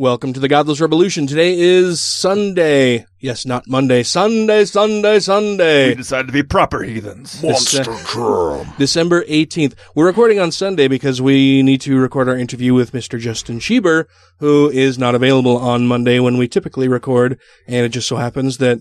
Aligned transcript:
Welcome 0.00 0.32
to 0.34 0.38
the 0.38 0.46
Godless 0.46 0.80
Revolution. 0.80 1.26
Today 1.26 1.58
is 1.58 2.00
Sunday. 2.00 3.04
Yes, 3.18 3.44
not 3.44 3.64
Monday. 3.66 4.04
Sunday, 4.04 4.64
Sunday, 4.64 5.18
Sunday. 5.18 5.88
We 5.88 5.96
decided 5.96 6.28
to 6.28 6.32
be 6.32 6.44
proper 6.44 6.84
heathens. 6.84 7.42
Dece- 7.42 7.84
uh, 7.84 8.76
December 8.78 9.24
18th. 9.24 9.74
We're 9.96 10.06
recording 10.06 10.38
on 10.38 10.52
Sunday 10.52 10.86
because 10.86 11.20
we 11.20 11.64
need 11.64 11.80
to 11.80 11.98
record 11.98 12.28
our 12.28 12.36
interview 12.36 12.74
with 12.74 12.92
Mr. 12.92 13.18
Justin 13.18 13.58
Schieber, 13.58 14.04
who 14.38 14.70
is 14.70 15.00
not 15.00 15.16
available 15.16 15.56
on 15.56 15.88
Monday 15.88 16.20
when 16.20 16.38
we 16.38 16.46
typically 16.46 16.86
record. 16.86 17.36
And 17.66 17.84
it 17.84 17.88
just 17.88 18.06
so 18.06 18.18
happens 18.18 18.58
that 18.58 18.78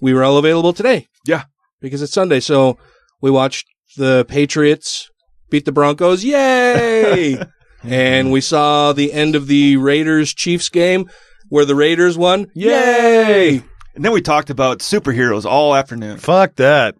we 0.00 0.14
were 0.14 0.24
all 0.24 0.36
available 0.36 0.72
today. 0.72 1.06
Yeah. 1.24 1.44
Because 1.80 2.02
it's 2.02 2.12
Sunday. 2.12 2.40
So 2.40 2.76
we 3.20 3.30
watched 3.30 3.68
the 3.96 4.26
Patriots 4.28 5.12
beat 5.48 5.64
the 5.64 5.70
Broncos. 5.70 6.24
Yay! 6.24 7.40
and 7.82 8.32
we 8.32 8.40
saw 8.40 8.92
the 8.92 9.12
end 9.12 9.34
of 9.34 9.46
the 9.46 9.76
Raiders 9.76 10.32
Chiefs 10.34 10.68
game 10.68 11.08
where 11.48 11.64
the 11.64 11.74
Raiders 11.74 12.16
won. 12.18 12.46
Yay! 12.54 13.62
And 13.94 14.04
then 14.04 14.12
we 14.12 14.20
talked 14.20 14.50
about 14.50 14.80
superheroes 14.80 15.44
all 15.44 15.74
afternoon. 15.74 16.18
Fuck 16.18 16.56
that. 16.56 16.96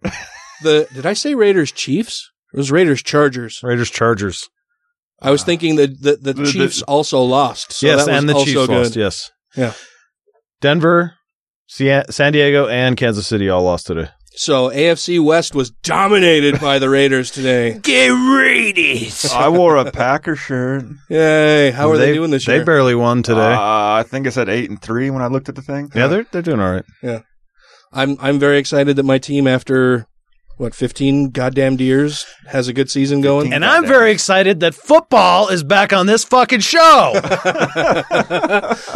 The 0.62 0.88
did 0.94 1.05
I 1.06 1.12
say 1.12 1.34
Raiders 1.34 1.72
Chiefs? 1.72 2.30
It 2.55 2.56
was 2.56 2.70
Raiders 2.70 3.02
Chargers. 3.02 3.60
Raiders 3.62 3.91
Chargers. 3.91 4.48
I 5.20 5.30
was 5.30 5.42
thinking 5.44 5.77
that 5.77 6.00
the, 6.00 6.16
the, 6.16 6.33
The- 6.33 6.42
the- 6.44 6.52
Chiefs 6.52 6.83
also 6.83 7.20
lost. 7.22 7.72
So 7.72 7.86
yes, 7.86 8.05
that 8.06 8.12
was 8.12 8.18
and 8.20 8.28
the 8.28 8.34
also 8.34 8.44
Chiefs 8.46 8.66
good. 8.66 8.70
lost. 8.78 8.96
Yes. 8.96 9.30
Yeah. 9.56 9.72
Denver, 10.61 11.14
San 11.66 12.33
Diego, 12.33 12.66
and 12.68 12.96
Kansas 12.96 13.27
City 13.27 13.48
all 13.50 13.62
lost 13.64 13.86
today. 13.86 14.08
So 14.39 14.69
AFC 14.69 15.19
West 15.19 15.55
was 15.55 15.70
dominated 15.70 16.61
by 16.61 16.79
the 16.79 16.91
Raiders 16.91 17.31
today. 17.31 17.79
Get 17.83 18.09
Raiders. 18.09 19.33
I 19.33 19.48
wore 19.48 19.77
a 19.77 19.91
Packer 19.91 20.37
shirt. 20.37 20.84
Yay! 21.09 21.70
How 21.70 21.91
are 21.91 21.97
they, 21.97 22.12
doing 22.12 22.31
this 22.31 22.47
year? 22.47 22.59
They 22.59 22.64
barely 22.64 22.95
won 22.95 23.23
today. 23.23 23.55
Uh, 23.55 23.59
I 23.95 24.05
think 24.07 24.27
I 24.27 24.31
said 24.31 24.51
eight 24.51 24.69
and 24.69 24.81
three 24.81 25.09
when 25.09 25.23
I 25.23 25.29
looked 25.29 25.48
at 25.48 25.55
the 25.55 25.62
thing. 25.62 25.91
yeah, 25.95 26.07
they're 26.07 26.27
they're 26.31 26.42
doing 26.42 26.61
all 26.61 26.70
right. 26.70 26.84
Yeah, 27.03 27.20
I'm 27.95 28.19
I'm 28.20 28.39
very 28.39 28.59
excited 28.59 28.97
that 28.97 29.05
my 29.05 29.17
team, 29.17 29.47
after 29.47 30.07
what 30.59 30.75
15 30.75 31.30
goddamn 31.30 31.80
years, 31.80 32.27
has 32.48 32.69
a 32.69 32.75
good 32.75 32.91
season 32.91 33.23
going. 33.23 33.55
And 33.55 33.64
I'm 33.64 33.86
very 33.86 34.11
excited 34.11 34.61
that 34.61 34.75
football 34.75 35.48
is 35.48 35.63
back 35.63 35.95
on 35.95 36.07
this 36.07 36.25
fucking 36.25 36.61
show. 36.61 37.13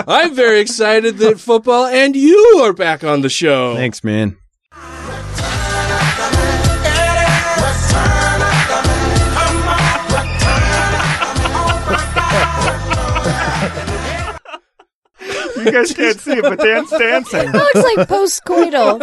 I'm 0.06 0.34
very 0.34 0.60
excited 0.60 1.18
that 1.18 1.38
football 1.38 1.86
and 1.86 2.16
you 2.16 2.62
are 2.62 2.72
back 2.72 3.04
on 3.04 3.20
the 3.20 3.28
show. 3.28 3.74
Thanks, 3.74 4.02
man. 4.02 4.36
You 15.64 15.72
guys 15.72 15.92
can't 16.00 16.18
see 16.20 16.32
it, 16.32 16.42
but 16.42 16.58
Dan's 16.58 16.90
dancing. 16.90 17.50
looks 17.52 17.74
like 17.96 18.08
post-coital. 18.08 19.00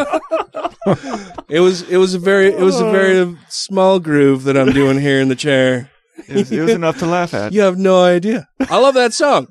It 1.49 1.59
was 1.59 1.81
it 1.89 1.97
was 1.97 2.13
a 2.13 2.19
very 2.19 2.47
it 2.47 2.59
was 2.61 2.79
a 2.79 2.89
very 2.91 3.35
small 3.49 3.99
groove 3.99 4.43
that 4.43 4.57
I'm 4.57 4.71
doing 4.71 4.99
here 4.99 5.19
in 5.19 5.27
the 5.29 5.35
chair. 5.35 5.89
It 6.27 6.35
was, 6.35 6.51
it 6.51 6.61
was 6.61 6.71
enough 6.71 6.97
to 6.99 7.05
laugh 7.05 7.33
at. 7.33 7.53
You 7.53 7.61
have 7.61 7.77
no 7.77 8.01
idea. 8.03 8.47
I 8.59 8.79
love 8.79 8.95
that 8.95 9.13
song. 9.13 9.47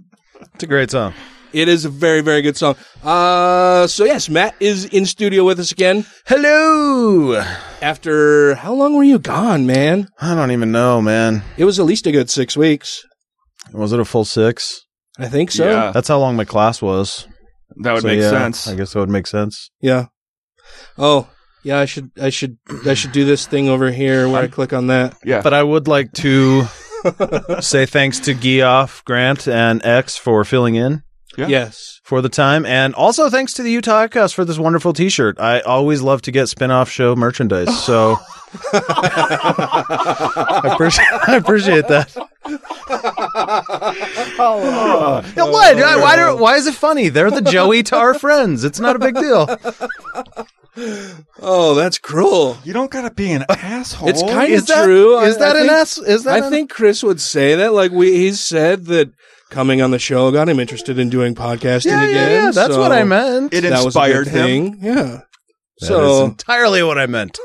It's 0.54 0.64
a 0.64 0.66
great 0.66 0.90
song. 0.90 1.14
It 1.52 1.68
is 1.68 1.84
a 1.84 1.88
very, 1.88 2.20
very 2.20 2.42
good 2.42 2.56
song. 2.56 2.74
Uh, 3.02 3.86
so 3.86 4.04
yes, 4.04 4.28
Matt 4.28 4.54
is 4.60 4.84
in 4.84 5.06
studio 5.06 5.44
with 5.44 5.58
us 5.60 5.72
again. 5.72 6.04
Hello. 6.26 7.36
After 7.80 8.56
how 8.56 8.74
long 8.74 8.94
were 8.96 9.04
you 9.04 9.18
gone, 9.18 9.64
man? 9.66 10.08
I 10.20 10.34
don't 10.34 10.50
even 10.50 10.72
know, 10.72 11.00
man. 11.00 11.42
It 11.56 11.64
was 11.64 11.78
at 11.78 11.86
least 11.86 12.06
a 12.06 12.12
good 12.12 12.28
six 12.28 12.56
weeks. 12.56 13.02
Was 13.72 13.92
it 13.92 14.00
a 14.00 14.04
full 14.04 14.24
six? 14.24 14.85
I 15.18 15.28
think 15.28 15.50
so. 15.50 15.68
Yeah. 15.68 15.90
That's 15.92 16.08
how 16.08 16.18
long 16.18 16.36
my 16.36 16.44
class 16.44 16.82
was. 16.82 17.26
That 17.82 17.92
would 17.94 18.02
So, 18.02 18.08
make 18.08 18.20
yeah, 18.20 18.30
sense. 18.30 18.68
I 18.68 18.74
guess 18.74 18.92
that 18.92 19.00
would 19.00 19.08
make 19.10 19.26
sense. 19.26 19.70
Yeah. 19.80 20.06
Oh, 20.98 21.28
yeah. 21.62 21.78
I 21.78 21.84
should, 21.84 22.10
I 22.20 22.30
should, 22.30 22.58
I 22.86 22.94
should 22.94 23.12
do 23.12 23.24
this 23.24 23.46
thing 23.46 23.68
over 23.68 23.90
here 23.90 24.28
where 24.28 24.42
I 24.42 24.46
click 24.48 24.72
on 24.72 24.88
that. 24.88 25.16
yeah. 25.24 25.42
But 25.42 25.54
I 25.54 25.62
would 25.62 25.88
like 25.88 26.12
to 26.14 26.64
say 27.60 27.86
thanks 27.86 28.18
to 28.20 28.34
Geoff, 28.34 29.04
Grant, 29.04 29.48
and 29.48 29.84
X 29.84 30.16
for 30.16 30.44
filling 30.44 30.74
in 30.76 31.02
Yeah. 31.36 31.46
Yes. 31.48 32.00
for 32.02 32.20
the 32.22 32.28
time. 32.28 32.64
And 32.66 32.94
also 32.94 33.28
thanks 33.30 33.52
to 33.54 33.62
the 33.62 33.70
Utah 33.70 34.02
Outcast 34.02 34.34
for 34.34 34.44
this 34.44 34.58
wonderful 34.58 34.92
t 34.92 35.08
shirt. 35.08 35.38
I 35.38 35.60
always 35.60 36.02
love 36.02 36.22
to 36.22 36.32
get 36.32 36.48
spin 36.48 36.70
off 36.70 36.88
show 36.88 37.14
merchandise. 37.16 37.84
So 37.84 38.16
I, 38.72 40.60
appreciate, 40.72 41.08
I 41.28 41.36
appreciate 41.36 41.88
that. 41.88 42.16
Oh, 44.38 45.22
Yeah, 45.36 45.42
what? 45.50 45.76
Oh, 45.76 45.80
why, 45.80 45.96
why, 46.16 46.32
why 46.32 46.56
is 46.56 46.66
it 46.66 46.74
funny? 46.74 47.08
They're 47.08 47.30
the 47.30 47.42
Joey 47.42 47.82
Tar 47.82 48.14
friends. 48.14 48.64
It's 48.64 48.80
not 48.80 48.96
a 48.96 48.98
big 48.98 49.14
deal. 49.16 49.46
Oh, 51.40 51.74
that's 51.74 51.98
cruel. 51.98 52.58
you 52.64 52.72
don't 52.72 52.90
gotta 52.90 53.10
be 53.14 53.32
an 53.32 53.44
asshole. 53.48 54.08
It's 54.08 54.22
kind 54.22 54.52
of 54.52 54.66
true. 54.66 55.18
is 55.20 55.36
I- 55.36 55.38
that 55.40 55.56
I 55.56 55.60
an 55.60 55.66
think- 55.66 55.72
ass? 55.72 55.98
Is 55.98 56.24
that 56.24 56.42
I 56.42 56.46
an- 56.46 56.50
think 56.52 56.70
Chris 56.70 57.02
would 57.02 57.20
say 57.20 57.54
that. 57.54 57.72
Like 57.72 57.92
we, 57.92 58.12
he's 58.16 58.40
said 58.40 58.86
that 58.86 59.10
coming 59.50 59.80
on 59.80 59.90
the 59.90 59.98
show 59.98 60.30
got 60.32 60.48
him 60.48 60.58
interested 60.60 60.98
in 60.98 61.08
doing 61.08 61.34
podcasting 61.34 61.86
Yeah, 61.86 62.02
yeah, 62.02 62.08
again. 62.08 62.30
yeah. 62.46 62.50
That's 62.50 62.74
so 62.74 62.80
what 62.80 62.92
I 62.92 63.04
meant. 63.04 63.54
It 63.54 63.62
that 63.62 63.70
was 63.70 63.82
a 63.82 63.86
inspired 63.86 64.24
good 64.24 64.32
him. 64.32 64.46
thing. 64.46 64.78
Yeah. 64.82 65.02
That 65.02 65.22
is 65.82 65.88
so 65.88 66.24
entirely 66.24 66.82
what 66.82 66.98
I 66.98 67.06
meant. 67.06 67.38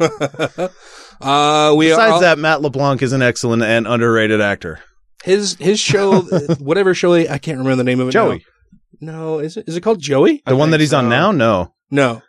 uh, 1.21 1.73
we 1.77 1.87
Besides 1.89 2.13
are 2.13 2.21
that, 2.21 2.39
Matt 2.39 2.61
LeBlanc 2.61 3.01
is 3.01 3.13
an 3.13 3.21
excellent 3.21 3.63
and 3.63 3.87
underrated 3.87 4.41
actor. 4.41 4.79
his 5.23 5.55
his 5.59 5.79
show, 5.79 6.21
whatever 6.59 6.93
show 6.93 7.13
I 7.13 7.37
can't 7.37 7.57
remember 7.59 7.75
the 7.77 7.83
name 7.83 7.99
of 7.99 8.07
it. 8.09 8.13
now. 8.13 8.27
Joey. 8.29 8.45
No, 8.99 9.39
is 9.39 9.57
it 9.57 9.67
is 9.67 9.75
it 9.75 9.81
called 9.81 9.99
Joey? 9.99 10.41
The 10.45 10.55
one 10.55 10.71
that 10.71 10.79
he's 10.79 10.93
on 10.93 11.09
now? 11.09 11.31
No. 11.31 11.73
No. 11.89 12.21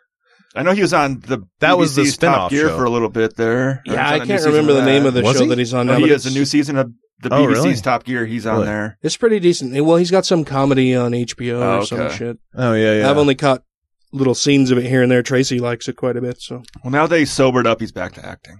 I 0.55 0.61
know 0.63 0.71
he 0.73 0.81
was 0.81 0.93
on 0.93 1.19
the 1.21 1.39
That 1.59 1.77
was 1.77 1.95
the 1.95 2.03
BBC's 2.03 2.17
Top 2.17 2.49
Gear 2.51 2.69
show. 2.69 2.77
for 2.77 2.83
a 2.85 2.89
little 2.89 3.09
bit 3.09 3.35
there. 3.37 3.81
Yeah, 3.85 3.93
on 3.93 3.99
I 3.99 4.15
a 4.15 4.19
new 4.19 4.25
can't 4.27 4.45
remember 4.45 4.73
the 4.73 4.85
name 4.85 5.05
of 5.05 5.13
the 5.13 5.21
Was 5.23 5.35
show 5.37 5.43
he? 5.43 5.49
that 5.49 5.57
he's 5.57 5.73
on 5.73 5.87
No, 5.87 5.93
now. 5.97 6.05
he 6.05 6.11
has 6.11 6.25
a 6.25 6.31
new 6.31 6.45
season 6.45 6.77
of 6.77 6.91
the 7.21 7.33
Oh, 7.33 7.45
BBC's 7.47 7.63
really? 7.63 7.75
Top 7.77 8.03
Gear. 8.03 8.25
He's 8.25 8.45
on 8.45 8.55
Really? 8.55 8.65
there. 8.67 8.97
It's 9.01 9.17
pretty 9.17 9.39
decent. 9.39 9.73
Well, 9.83 9.97
he's 9.97 10.11
got 10.11 10.25
some 10.25 10.43
comedy 10.45 10.95
on 10.95 11.11
HBO 11.13 11.53
Oh, 11.61 11.79
or 11.79 11.85
some 11.85 12.09
shit. 12.11 12.37
Oh 12.55 12.73
yeah, 12.73 12.99
yeah. 12.99 13.09
I've 13.09 13.17
only 13.17 13.35
caught 13.35 13.63
little 14.11 14.35
scenes 14.35 14.69
of 14.69 14.77
it 14.77 14.85
here 14.87 15.01
and 15.01 15.11
there. 15.11 15.23
Tracy 15.23 15.59
likes 15.59 15.87
it 15.87 15.95
quite 15.95 16.17
a 16.17 16.21
bit. 16.21 16.39
So, 16.41 16.61
Well, 16.83 16.91
now 16.91 17.07
that 17.07 17.17
he's 17.17 17.31
sobered 17.31 17.65
up, 17.65 17.79
he's 17.79 17.91
back 17.91 18.13
to 18.13 18.25
acting. 18.25 18.57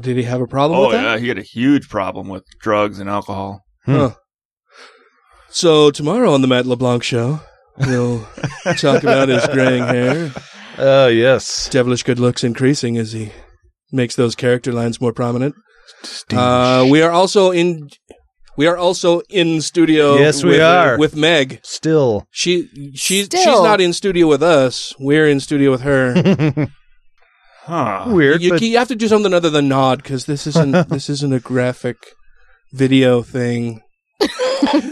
did 0.00 0.16
he 0.16 0.22
have 0.22 0.40
a 0.40 0.46
problem 0.46 0.78
Oh 0.78 0.82
with 0.88 0.92
that? 0.92 1.02
yeah, 1.02 1.18
he 1.18 1.26
had 1.28 1.38
a 1.38 1.42
huge 1.42 1.88
problem 1.88 2.28
with 2.28 2.44
drugs 2.60 3.00
and 3.00 3.10
alcohol. 3.10 3.62
Hmm. 3.86 3.92
Huh. 3.96 4.10
So 5.48 5.90
tomorrow 5.90 6.32
on 6.32 6.42
the 6.42 6.46
Matt 6.48 6.66
LeBlanc 6.66 7.02
show, 7.02 7.40
we'll 7.78 8.20
talk 8.78 9.02
about 9.02 9.28
his 9.28 9.44
graying 9.48 9.82
hair, 9.82 10.30
Oh 10.78 11.08
yes. 11.08 11.68
devilish 11.68 12.02
good 12.02 12.18
looks 12.18 12.44
increasing 12.44 12.96
as 12.96 13.12
he 13.12 13.32
makes 13.92 14.16
those 14.16 14.34
character 14.34 14.72
lines 14.72 15.00
more 15.00 15.12
prominent. 15.12 15.54
Uh, 16.32 16.86
we 16.88 17.02
are 17.02 17.10
also 17.10 17.50
in. 17.50 17.88
We 18.56 18.66
are 18.66 18.76
also 18.76 19.20
in 19.30 19.60
studio. 19.60 20.16
Yes, 20.16 20.42
we 20.42 20.50
with, 20.50 20.60
are. 20.60 20.98
with 20.98 21.16
Meg. 21.16 21.60
Still. 21.62 22.26
She 22.30 22.68
she 22.94 23.24
she's 23.24 23.26
Still. 23.26 23.64
not 23.64 23.80
in 23.80 23.92
studio 23.92 24.26
with 24.26 24.42
us. 24.42 24.94
We're 24.98 25.28
in 25.28 25.40
studio 25.40 25.70
with 25.70 25.82
her. 25.82 26.68
Huh. 27.62 28.06
Weird, 28.08 28.42
you, 28.42 28.50
but 28.50 28.62
you 28.62 28.78
have 28.78 28.88
to 28.88 28.96
do 28.96 29.06
something 29.06 29.32
other 29.32 29.50
than 29.50 29.68
nod 29.68 30.02
because 30.02 30.24
this 30.24 30.44
isn't 30.46 30.72
this 30.88 31.08
isn't 31.08 31.32
a 31.32 31.38
graphic 31.38 31.98
video 32.72 33.22
thing. 33.22 33.80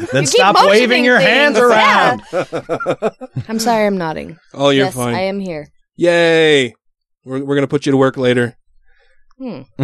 Then 0.13 0.23
You 0.23 0.29
stop 0.29 0.57
waving 0.67 1.05
your 1.05 1.19
hands 1.21 1.59
around. 1.59 2.23
Yeah. 2.33 2.45
I'm 3.49 3.59
sorry, 3.59 3.87
I'm 3.87 3.99
nodding. 3.99 4.39
Oh, 4.55 4.71
you're 4.71 4.87
yes, 4.87 4.95
fine. 4.95 5.15
I 5.15 5.23
am 5.23 5.39
here. 5.41 5.69
Yay! 5.97 6.75
We're 7.25 7.45
we're 7.45 7.55
gonna 7.55 7.67
put 7.69 7.85
you 7.87 7.93
to 7.93 7.99
work 7.99 8.17
later. 8.17 8.57
Hmm. 9.39 9.63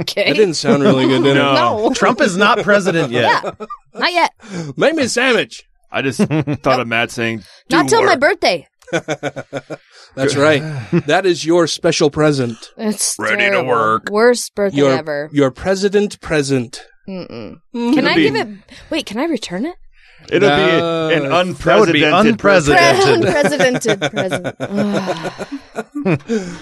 okay. 0.00 0.28
That 0.28 0.36
didn't 0.36 0.54
sound 0.54 0.82
really 0.82 1.06
good, 1.06 1.22
did 1.22 1.36
it? 1.36 1.40
No. 1.40 1.92
Trump 1.94 2.20
is 2.20 2.36
not 2.36 2.58
president 2.58 3.10
yet. 3.10 3.42
Yeah. 3.44 3.66
Not 3.94 4.12
yet. 4.12 4.30
Make 4.76 4.94
me 4.94 5.04
a 5.04 5.08
sandwich. 5.08 5.64
I 5.90 6.02
just 6.02 6.18
thought 6.20 6.80
of 6.80 6.88
Matt 6.88 7.10
saying, 7.10 7.44
"Do 7.68 7.76
Not 7.76 7.88
till 7.88 8.04
my 8.04 8.16
birthday. 8.16 8.66
That's 8.92 10.34
right. 10.36 10.60
That 11.06 11.24
is 11.24 11.44
your 11.44 11.66
special 11.66 12.10
present. 12.10 12.72
It's 12.76 13.16
Ready 13.18 13.50
to 13.50 13.62
work. 13.62 14.08
Worst 14.10 14.54
birthday 14.54 14.78
Your 14.78 14.92
ever. 14.92 15.30
your 15.32 15.50
president 15.50 16.20
present. 16.20 16.84
Mm-mm. 17.08 17.56
Mm. 17.74 17.94
Can 17.94 18.06
I 18.06 18.14
be- 18.14 18.22
give 18.24 18.36
it? 18.36 18.48
Wait, 18.90 19.06
can 19.06 19.18
I 19.18 19.24
return 19.24 19.64
it? 19.66 19.74
It'll 20.30 20.48
No. 20.48 21.08
be 21.08 21.14
an 21.14 21.22
That 21.28 21.78
would 21.78 21.92
be 21.92 22.02
unprecedented. 22.02 22.32
unprecedented. 22.32 23.26
Unprecedented 23.26 24.00
present. 24.10 24.56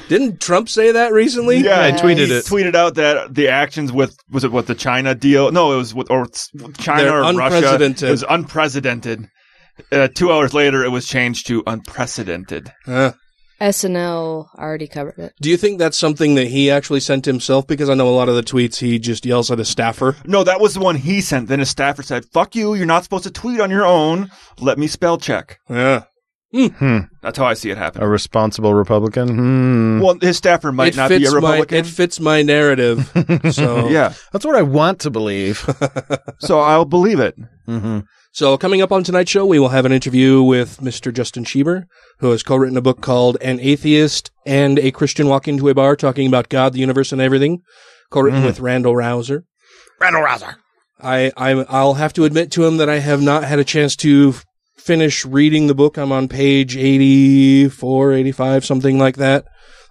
Didn't 0.09 0.41
Trump 0.41 0.69
say 0.69 0.93
that 0.93 1.13
recently? 1.13 1.59
Yeah, 1.59 1.81
I 1.83 1.93
tweeted 1.93 2.27
he 2.27 2.33
it. 2.35 2.45
Tweeted 2.45 2.75
out 2.75 2.95
that 2.97 3.35
the 3.35 3.49
actions 3.49 3.93
with 3.93 4.17
was 4.31 4.45
it 4.45 4.53
what 4.53 4.67
the 4.67 4.75
China 4.75 5.15
deal? 5.15 5.51
No, 5.53 5.73
it 5.73 5.77
was 5.77 5.95
with 5.95 6.11
or 6.11 6.27
China 6.79 7.03
They're 7.05 7.25
or 7.25 7.33
Russia. 7.35 7.79
It 7.83 8.03
was 8.03 8.25
unprecedented. 8.29 9.29
Uh, 9.91 10.09
two 10.15 10.33
hours 10.33 10.55
later, 10.55 10.85
it 10.85 10.91
was 10.91 11.07
changed 11.07 11.47
to 11.49 11.63
unprecedented. 11.67 12.73
Huh. 12.85 13.13
SNL 13.61 14.49
already 14.59 14.87
covered 14.87 15.19
it. 15.19 15.33
Do 15.41 15.49
you 15.49 15.57
think 15.57 15.79
that's 15.79 15.99
something 15.99 16.35
that 16.35 16.49
he 16.49 16.71
actually 16.71 17.01
sent 17.01 17.25
himself? 17.25 17.67
Because 17.67 17.89
I 17.89 17.95
know 17.95 18.09
a 18.09 18.11
lot 18.11 18.29
of 18.29 18.35
the 18.35 18.43
tweets 18.43 18.79
he 18.79 18.99
just 18.99 19.25
yells 19.25 19.51
at 19.51 19.61
a 19.61 19.65
staffer. 19.65 20.17
No, 20.25 20.45
that 20.45 20.61
was 20.61 20.75
the 20.75 20.81
one 20.81 20.97
he 20.97 21.21
sent. 21.21 21.49
Then 21.49 21.61
his 21.61 21.71
staffer 21.71 22.03
said, 22.03 22.25
"Fuck 22.27 22.55
you! 22.55 22.75
You're 22.75 22.87
not 22.87 23.05
supposed 23.05 23.25
to 23.25 23.31
tweet 23.31 23.61
on 23.61 23.71
your 23.71 23.87
own. 23.87 24.31
Let 24.59 24.79
me 24.79 24.87
spell 24.87 25.19
check." 25.19 25.59
Yeah. 25.69 26.05
That's 27.21 27.37
how 27.37 27.47
I 27.47 27.55
see 27.55 27.71
it 27.71 27.79
happen. 27.79 28.01
A 28.03 28.07
responsible 28.09 28.75
Republican. 28.75 29.29
Hmm. 29.29 30.01
Well, 30.01 30.17
his 30.21 30.37
staffer 30.37 30.71
might 30.71 30.95
it 30.95 30.97
not 30.97 31.09
fits 31.09 31.25
be 31.25 31.27
a 31.27 31.35
Republican. 31.35 31.75
My, 31.75 31.81
it 31.81 31.87
fits 31.87 32.21
my 32.21 32.43
narrative. 32.43 33.11
so 33.51 33.89
yeah, 33.89 34.15
That's 34.33 34.45
what 34.45 34.55
I 34.55 34.63
want 34.63 35.01
to 35.01 35.11
believe. 35.11 35.59
so 36.39 36.61
I'll 36.61 36.85
believe 36.85 37.19
it. 37.19 37.35
hmm 37.67 38.01
So 38.35 38.59
coming 38.59 38.83
up 38.83 38.91
on 38.91 39.05
tonight's 39.05 39.31
show, 39.31 39.47
we 39.47 39.61
will 39.61 39.69
have 39.69 39.85
an 39.85 39.93
interview 39.93 40.43
with 40.43 40.79
Mr. 40.81 41.15
Justin 41.15 41.45
Schieber, 41.45 41.85
who 42.19 42.33
has 42.33 42.43
co-written 42.43 42.77
a 42.77 42.83
book 42.83 43.01
called 43.01 43.39
"An 43.41 43.61
Atheist 43.61 44.33
and 44.45 44.77
a 44.81 44.91
Christian 44.91 45.29
Walk 45.29 45.47
into 45.47 45.69
a 45.69 45.75
Bar," 45.75 45.95
talking 45.95 46.27
about 46.27 46.49
God, 46.49 46.73
the 46.73 46.81
universe, 46.81 47.13
and 47.13 47.21
everything. 47.21 47.63
Co-written 48.11 48.43
with 48.43 48.59
Randal 48.59 48.97
Rauser. 48.97 49.45
Randal 50.01 50.23
Rauser. 50.23 50.57
I, 51.01 51.31
I 51.37 51.51
I'll 51.69 51.95
have 51.95 52.13
to 52.15 52.25
admit 52.25 52.51
to 52.53 52.65
him 52.65 52.79
that 52.79 52.89
I 52.89 52.99
have 52.99 53.23
not 53.23 53.45
had 53.45 53.61
a 53.61 53.65
chance 53.65 53.95
to 53.97 54.31
f- 54.35 54.45
finish 54.77 55.25
reading 55.25 55.69
the 55.69 55.75
book. 55.75 55.97
I'm 55.97 56.11
on 56.11 56.27
page 56.27 56.77
84, 56.77 58.15
85, 58.15 58.65
something 58.65 58.99
like 58.99 59.17
that. 59.19 59.45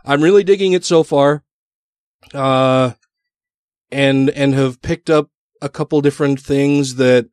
I'm 0.03 0.21
really 0.21 0.43
digging 0.43 0.73
it 0.73 0.83
so 0.83 1.03
far. 1.03 1.45
Uh, 2.33 2.91
and, 3.89 4.29
and 4.31 4.53
have 4.53 4.81
picked 4.81 5.09
up 5.09 5.29
a 5.61 5.69
couple 5.69 6.01
different 6.01 6.41
things 6.41 6.95
that 6.95 7.27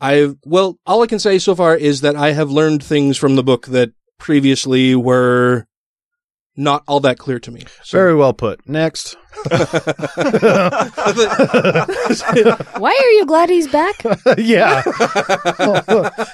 I've, 0.00 0.36
well, 0.44 0.78
all 0.86 1.02
I 1.02 1.06
can 1.06 1.18
say 1.18 1.38
so 1.38 1.54
far 1.54 1.76
is 1.76 2.02
that 2.02 2.16
I 2.16 2.32
have 2.32 2.50
learned 2.50 2.82
things 2.82 3.16
from 3.16 3.36
the 3.36 3.42
book 3.42 3.66
that 3.66 3.92
previously 4.18 4.94
were 4.94 5.66
not 6.56 6.82
all 6.86 7.00
that 7.00 7.18
clear 7.18 7.38
to 7.40 7.50
me. 7.50 7.62
So- 7.82 7.98
Very 7.98 8.14
well 8.14 8.32
put. 8.32 8.66
Next. 8.68 9.16
Why 12.78 12.98
are 13.00 13.10
you 13.10 13.26
glad 13.26 13.48
he's 13.50 13.68
back? 13.68 13.94
yeah. 14.38 14.82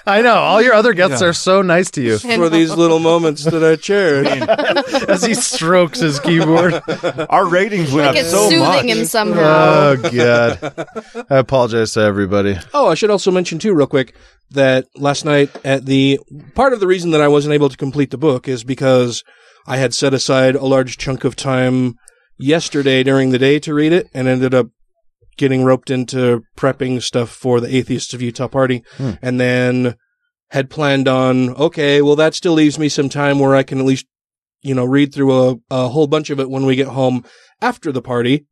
I 0.07 0.21
know. 0.23 0.35
All 0.35 0.63
your 0.63 0.75
other 0.75 0.93
guests 0.95 1.23
are 1.23 1.33
so 1.33 1.63
nice 1.63 1.91
to 1.93 2.03
you 2.03 2.19
for 2.19 2.49
these 2.49 2.75
little 2.75 2.99
moments 3.01 3.45
that 3.45 3.63
I 3.65 3.77
cherish. 3.77 4.29
as 5.09 5.23
he 5.25 5.35
strokes 5.35 6.01
his 6.01 6.21
keyboard. 6.21 6.81
Our 7.29 7.47
ratings 7.49 7.93
went 7.93 8.07
Like 8.09 8.17
up 8.17 8.23
it's 8.23 8.31
so 8.31 8.49
soothing 8.49 8.61
much. 8.61 8.85
him 8.85 9.05
somehow. 9.05 9.43
Oh, 9.43 9.97
God. 9.97 11.27
I 11.31 11.39
apologize 11.39 11.93
to 11.95 12.01
everybody. 12.01 12.57
Oh, 12.75 12.89
I 12.89 12.95
should 12.95 13.11
also 13.11 13.31
mention 13.31 13.59
too, 13.59 13.75
real 13.75 13.87
quick, 13.87 14.15
that 14.53 14.87
last 14.97 15.25
night 15.25 15.51
at 15.65 15.87
the 15.87 16.19
part 16.55 16.73
of 16.73 16.81
the 16.81 16.87
reason 16.87 17.11
that 17.13 17.21
I 17.21 17.29
wasn't 17.29 17.55
able 17.55 17.69
to 17.69 17.77
complete 17.77 18.11
the 18.11 18.19
book 18.19 18.49
is 18.49 18.65
because 18.65 19.25
I 19.67 19.77
had 19.77 19.95
set 19.95 20.13
aside 20.15 20.55
a 20.55 20.65
large 20.67 20.97
chunk 20.99 21.25
of 21.25 21.37
time 21.37 21.95
yesterday 22.39 23.03
during 23.03 23.31
the 23.31 23.39
day 23.39 23.59
to 23.61 23.75
read 23.75 23.93
it, 23.93 24.09
and 24.15 24.27
ended 24.29 24.55
up 24.55 24.69
getting 25.37 25.65
roped 25.65 25.91
into 25.91 26.43
prepping 26.57 27.01
stuff 27.03 27.31
for 27.31 27.61
the 27.61 27.75
Atheists 27.77 28.13
of 28.15 28.21
Utah 28.23 28.49
party, 28.49 28.83
and 29.23 29.41
then 29.41 29.95
had 30.51 30.69
planned 30.69 31.09
on 31.09 31.51
okay, 31.57 32.03
well 32.03 32.17
that 32.17 32.35
still 32.35 32.53
leaves 32.53 32.79
me 32.79 32.89
some 32.89 33.09
time 33.09 33.39
where 33.39 33.55
I 33.55 33.63
can 33.63 33.79
at 33.79 33.87
least 33.87 34.07
you 34.61 34.75
know 34.75 34.85
read 34.85 35.15
through 35.15 35.33
a, 35.51 35.57
a 35.71 35.89
whole 35.89 36.07
bunch 36.07 36.29
of 36.31 36.39
it 36.41 36.51
when 36.51 36.67
we 36.67 36.77
get 36.77 36.89
home 36.89 37.25
after 37.61 37.91
the 37.93 38.03
party, 38.03 38.47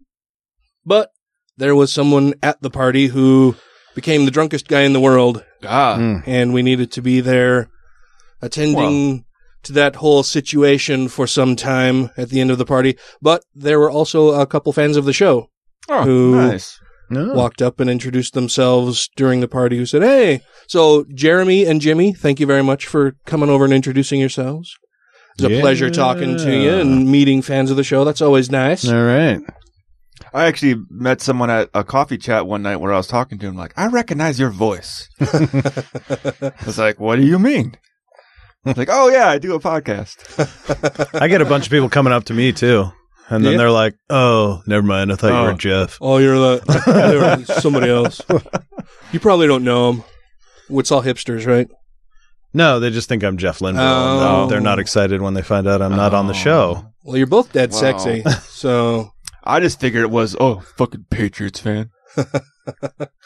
but 0.85 1.11
there 1.57 1.75
was 1.77 1.93
someone 1.93 2.33
at 2.43 2.63
the 2.63 2.71
party 2.71 3.09
who 3.09 3.55
became 3.95 4.25
the 4.25 4.31
drunkest 4.31 4.69
guy 4.69 4.83
in 4.83 4.93
the 4.95 5.01
world, 5.01 5.45
Ah, 5.65 5.97
and 6.27 6.55
we 6.55 6.63
needed 6.63 6.91
to 6.93 7.03
be 7.03 7.21
there 7.21 7.69
attending 8.41 9.25
to 9.65 9.73
that 9.75 9.97
whole 9.97 10.23
situation 10.23 11.09
for 11.09 11.27
some 11.27 11.55
time 11.57 12.11
at 12.17 12.31
the 12.31 12.41
end 12.41 12.51
of 12.51 12.59
the 12.59 12.65
party. 12.65 12.97
But 13.21 13.45
there 13.55 13.79
were 13.79 13.91
also 13.91 14.31
a 14.41 14.47
couple 14.47 14.73
fans 14.73 14.97
of 14.97 15.05
the 15.05 15.13
show 15.13 15.49
oh, 15.89 16.03
Who- 16.05 16.37
nice. 16.37 16.79
No. 17.13 17.33
walked 17.35 17.61
up 17.61 17.81
and 17.81 17.91
introduced 17.91 18.35
themselves 18.35 19.11
during 19.17 19.41
the 19.41 19.49
party 19.49 19.77
who 19.77 19.85
said, 19.85 20.03
Hey, 20.03 20.43
so 20.69 21.05
Jeremy 21.13 21.67
and 21.67 21.81
Jimmy, 21.81 22.13
thank 22.13 22.39
you 22.39 22.47
very 22.47 22.63
much 22.63 22.87
for 22.87 23.17
coming 23.27 23.51
over 23.51 23.65
and 23.65 23.73
introducing 23.75 24.21
yourselves. 24.21 24.73
It's 25.35 25.43
a 25.43 25.51
Yeah. 25.51 25.61
pleasure 25.61 25.91
talking 25.91 26.37
to 26.37 26.57
you 26.57 26.71
and 26.75 27.11
meeting 27.11 27.43
fans 27.43 27.69
of 27.73 27.77
the 27.77 27.83
show. 27.83 28.05
That's 28.05 28.21
always 28.21 28.49
nice. 28.49 28.89
All 28.89 29.03
right. 29.05 29.41
I 30.33 30.45
actually 30.45 30.77
met 30.89 31.21
someone 31.21 31.51
at 31.51 31.69
a 31.75 31.83
coffee 31.83 32.17
chat 32.19 32.47
one 32.47 32.63
night 32.63 32.77
where 32.77 32.93
I 32.93 32.97
was 32.99 33.09
talking 33.09 33.39
to 33.41 33.47
him, 33.47 33.57
like, 33.57 33.73
I 33.77 33.89
recognize 33.89 34.39
your 34.39 34.51
voice. 34.51 35.09
I 35.21 36.53
was 36.65 36.79
like, 36.79 37.01
what 37.01 37.17
do 37.17 37.23
you 37.23 37.39
mean? 37.41 37.77
I 38.65 38.71
was 38.71 38.77
like, 38.77 38.89
oh 38.91 39.09
yeah, 39.09 39.29
I 39.29 39.39
do 39.39 39.55
a 39.55 39.61
podcast. 39.61 40.19
I 41.21 41.29
get 41.29 41.41
a 41.41 41.47
bunch 41.47 41.67
of 41.67 41.71
people 41.71 41.89
coming 41.89 42.13
up 42.13 42.25
to 42.25 42.35
me, 42.35 42.53
too. 42.53 42.91
And 43.29 43.45
then 43.45 43.53
Yeah. 43.53 43.59
they're 43.59 43.71
like, 43.71 43.95
oh, 44.11 44.63
never 44.67 44.83
mind. 44.87 45.13
I 45.13 45.15
thought 45.17 45.29
you 45.29 45.35
Oh. 45.35 45.45
were 45.45 45.55
Jeff. 45.55 45.99
Oh, 46.01 46.19
you're 46.19 46.37
the 46.37 47.45
you're 47.47 47.57
somebody 47.61 47.89
else. 47.89 48.21
You 49.13 49.21
probably 49.21 49.47
don't 49.47 49.65
know 49.65 49.93
him. 49.93 50.05
It's 50.71 50.91
all 50.93 51.03
hipsters, 51.03 51.47
right? 51.47 51.69
No, 52.53 52.81
they 52.81 52.91
just 52.91 53.09
think 53.09 53.23
I'm 53.23 53.37
Jeff 53.39 53.61
Lindbergh. 53.61 53.83
Oh. 53.85 54.47
They're 54.51 54.61
not 54.61 54.79
excited 54.81 55.23
when 55.23 55.35
they 55.35 55.43
find 55.43 55.69
out 55.69 55.81
I'm 55.81 55.95
not 55.97 56.13
on 56.13 56.27
the 56.27 56.33
oh. 56.33 56.37
show. 56.37 56.87
Well, 57.05 57.17
you're 57.17 57.27
both 57.29 57.53
dead 57.53 57.71
Wow. 57.73 57.79
sexy. 57.79 58.23
So 58.49 59.13
I 59.45 59.61
just 59.61 59.81
figured 59.81 60.03
it 60.03 60.11
was, 60.11 60.37
oh, 60.39 60.61
fucking 60.77 61.07
Patriots 61.11 61.61
fan. 61.61 61.91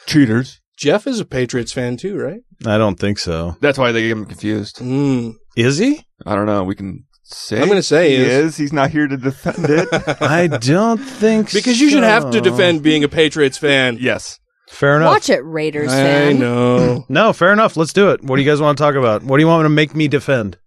Cheaters. 0.07 0.61
Jeff 0.85 1.07
is 1.07 1.19
a 1.21 1.25
Patriots 1.25 1.73
fan 1.73 1.97
too, 1.97 2.17
right? 2.17 2.41
I 2.67 2.79
don't 2.79 2.99
think 3.01 3.19
so. 3.19 3.57
That's 3.61 3.79
why 3.79 3.91
they 3.93 4.03
get 4.03 4.13
him 4.13 4.25
confused. 4.27 4.77
Mm. 4.79 5.35
Is 5.57 5.79
he? 5.79 6.05
I 6.27 6.35
don't 6.35 6.47
know. 6.47 6.63
We 6.65 6.75
can 6.75 7.05
say. 7.25 7.61
I'm 7.61 7.69
gonna 7.69 7.83
say 7.83 8.11
he 8.11 8.17
is- 8.17 8.29
is. 8.29 8.57
He's 8.57 8.73
not 8.73 8.91
here 8.91 9.07
to 9.09 9.17
defend 9.17 9.67
it. 9.69 9.89
I 10.23 10.47
don't 10.47 10.99
think 10.99 11.51
so. 11.51 11.59
Because 11.59 11.81
you 11.81 11.91
should 11.91 12.03
have 12.05 12.31
to 12.31 12.41
defend 12.41 12.83
being 12.83 13.03
a 13.05 13.09
Patriots 13.09 13.59
fan. 13.59 13.99
yes. 14.01 14.39
Fair 14.69 14.97
enough. 14.97 15.13
Watch 15.13 15.31
it, 15.31 15.41
Raiders 15.45 15.91
fan. 15.91 16.07
I 16.07 16.31
fan. 16.33 16.39
know. 16.41 17.05
No, 17.09 17.33
fair 17.33 17.53
enough. 17.53 17.77
Let's 17.77 17.93
do 17.93 18.11
it. 18.11 18.23
What 18.25 18.37
do 18.37 18.43
you 18.43 18.51
guys 18.51 18.61
want 18.61 18.77
to 18.77 18.83
talk 18.83 18.95
about? 18.97 19.23
What 19.23 19.37
do 19.37 19.43
you 19.43 19.47
want 19.47 19.63
me 19.63 19.67
to 19.67 19.69
make 19.71 19.95
me 19.95 20.09
defend? 20.09 20.59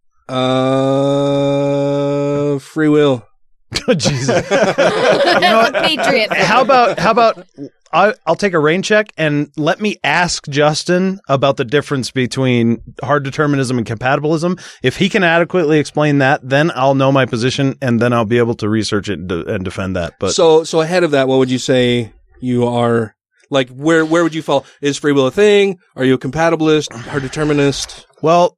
Uh, 1.28 2.60
free 2.60 2.88
will. 2.90 3.26
Jesus. 3.98 4.48
That's 4.48 5.70
a 5.70 5.72
Patriot. 5.82 6.32
how 6.34 6.62
about 6.62 6.98
how 7.00 7.12
about 7.12 7.46
I, 7.94 8.14
I'll 8.26 8.36
take 8.36 8.54
a 8.54 8.60
rain 8.60 8.82
check 8.82 9.12
and 9.18 9.52
let 9.56 9.80
me 9.80 9.98
ask 10.04 10.48
Justin 10.48 11.20
about 11.28 11.58
the 11.58 11.66
difference 11.66 12.12
between 12.12 12.82
hard 13.02 13.24
determinism 13.24 13.78
and 13.78 13.88
compatibilism. 13.88 14.62
If 14.84 14.98
he 14.98 15.10
can 15.10 15.24
adequately 15.24 15.80
explain 15.80 16.18
that, 16.20 16.42
then 16.48 16.72
I'll 16.76 16.96
know 16.96 17.12
my 17.12 17.26
position 17.26 17.78
and 17.82 18.00
then 18.00 18.14
I'll 18.14 18.26
be 18.26 18.38
able 18.38 18.56
to 18.56 18.70
research 18.70 19.10
it 19.10 19.20
and, 19.20 19.30
de- 19.30 19.54
and 19.54 19.64
defend 19.64 19.96
that. 19.96 20.16
But 20.20 20.34
so, 20.34 20.64
so 20.64 20.82
ahead 20.82 21.04
of 21.04 21.12
that, 21.12 21.28
what 21.28 21.40
would 21.40 21.52
you 21.52 21.60
say 21.60 22.12
you 22.42 22.68
are? 22.68 23.16
Like, 23.50 23.70
where 23.70 24.06
where 24.06 24.24
would 24.24 24.36
you 24.36 24.42
fall? 24.42 24.66
Is 24.82 24.98
free 24.98 25.14
will 25.14 25.28
a 25.28 25.32
thing? 25.32 25.78
Are 25.96 26.04
you 26.04 26.16
a 26.16 26.18
compatibilist, 26.18 26.92
hard 26.94 27.24
determinist? 27.24 28.06
Well, 28.22 28.58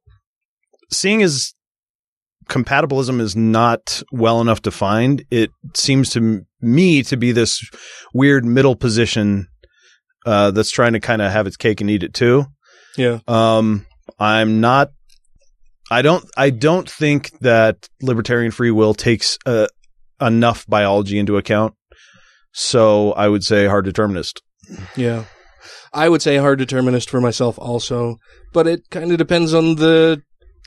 seeing 0.90 1.22
as 1.22 1.54
compatibilism 2.50 3.20
is 3.20 3.34
not 3.34 4.02
well 4.12 4.40
enough 4.40 4.60
defined, 4.60 5.24
it 5.30 5.50
seems 5.74 6.10
to 6.10 6.18
m- 6.18 6.46
me 6.60 7.02
to 7.04 7.16
be 7.16 7.32
this 7.32 7.62
weird 8.12 8.44
middle 8.44 8.76
position 8.76 9.46
uh, 10.26 10.50
that's 10.50 10.70
trying 10.70 10.92
to 10.92 11.00
kind 11.00 11.22
of 11.22 11.32
have 11.32 11.46
its 11.46 11.56
cake 11.56 11.80
and 11.80 11.88
eat 11.88 12.02
it 12.02 12.12
too. 12.12 12.44
Yeah. 12.96 13.20
Um, 13.26 13.86
I'm 14.18 14.60
not. 14.60 14.90
I 15.90 16.02
don't. 16.02 16.24
I 16.36 16.50
don't 16.50 16.88
think 16.90 17.30
that 17.40 17.88
libertarian 18.02 18.50
free 18.50 18.70
will 18.70 18.94
takes 18.94 19.38
uh, 19.46 19.68
enough 20.20 20.66
biology 20.66 21.18
into 21.18 21.36
account. 21.36 21.74
So 22.52 23.12
I 23.12 23.28
would 23.28 23.44
say 23.44 23.66
hard 23.66 23.84
determinist. 23.84 24.42
Yeah. 24.96 25.24
I 25.92 26.08
would 26.08 26.22
say 26.22 26.36
hard 26.36 26.58
determinist 26.58 27.10
for 27.10 27.20
myself 27.20 27.58
also, 27.58 28.16
but 28.52 28.66
it 28.66 28.90
kind 28.90 29.10
of 29.10 29.18
depends 29.18 29.52
on 29.54 29.76
the 29.76 30.22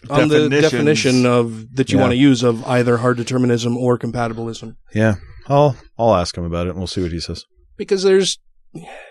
on 0.10 0.28
the 0.30 0.50
definition 0.50 1.26
of 1.26 1.76
that 1.76 1.92
you 1.92 1.98
Yeah. 1.98 2.02
want 2.04 2.12
to 2.12 2.18
use 2.18 2.44
of 2.44 2.64
either 2.66 2.98
hard 2.98 3.18
determinism 3.18 3.78
or 3.78 3.98
compatibilism. 3.98 4.76
Yeah, 4.94 5.16
I'll 5.48 5.76
I'll 5.98 6.16
ask 6.16 6.38
him 6.38 6.44
about 6.46 6.68
it 6.68 6.72
and 6.72 6.78
we'll 6.80 6.88
see 6.88 7.02
what 7.02 7.12
he 7.12 7.20
says. 7.20 7.46
Because 7.78 8.04
there's 8.04 8.40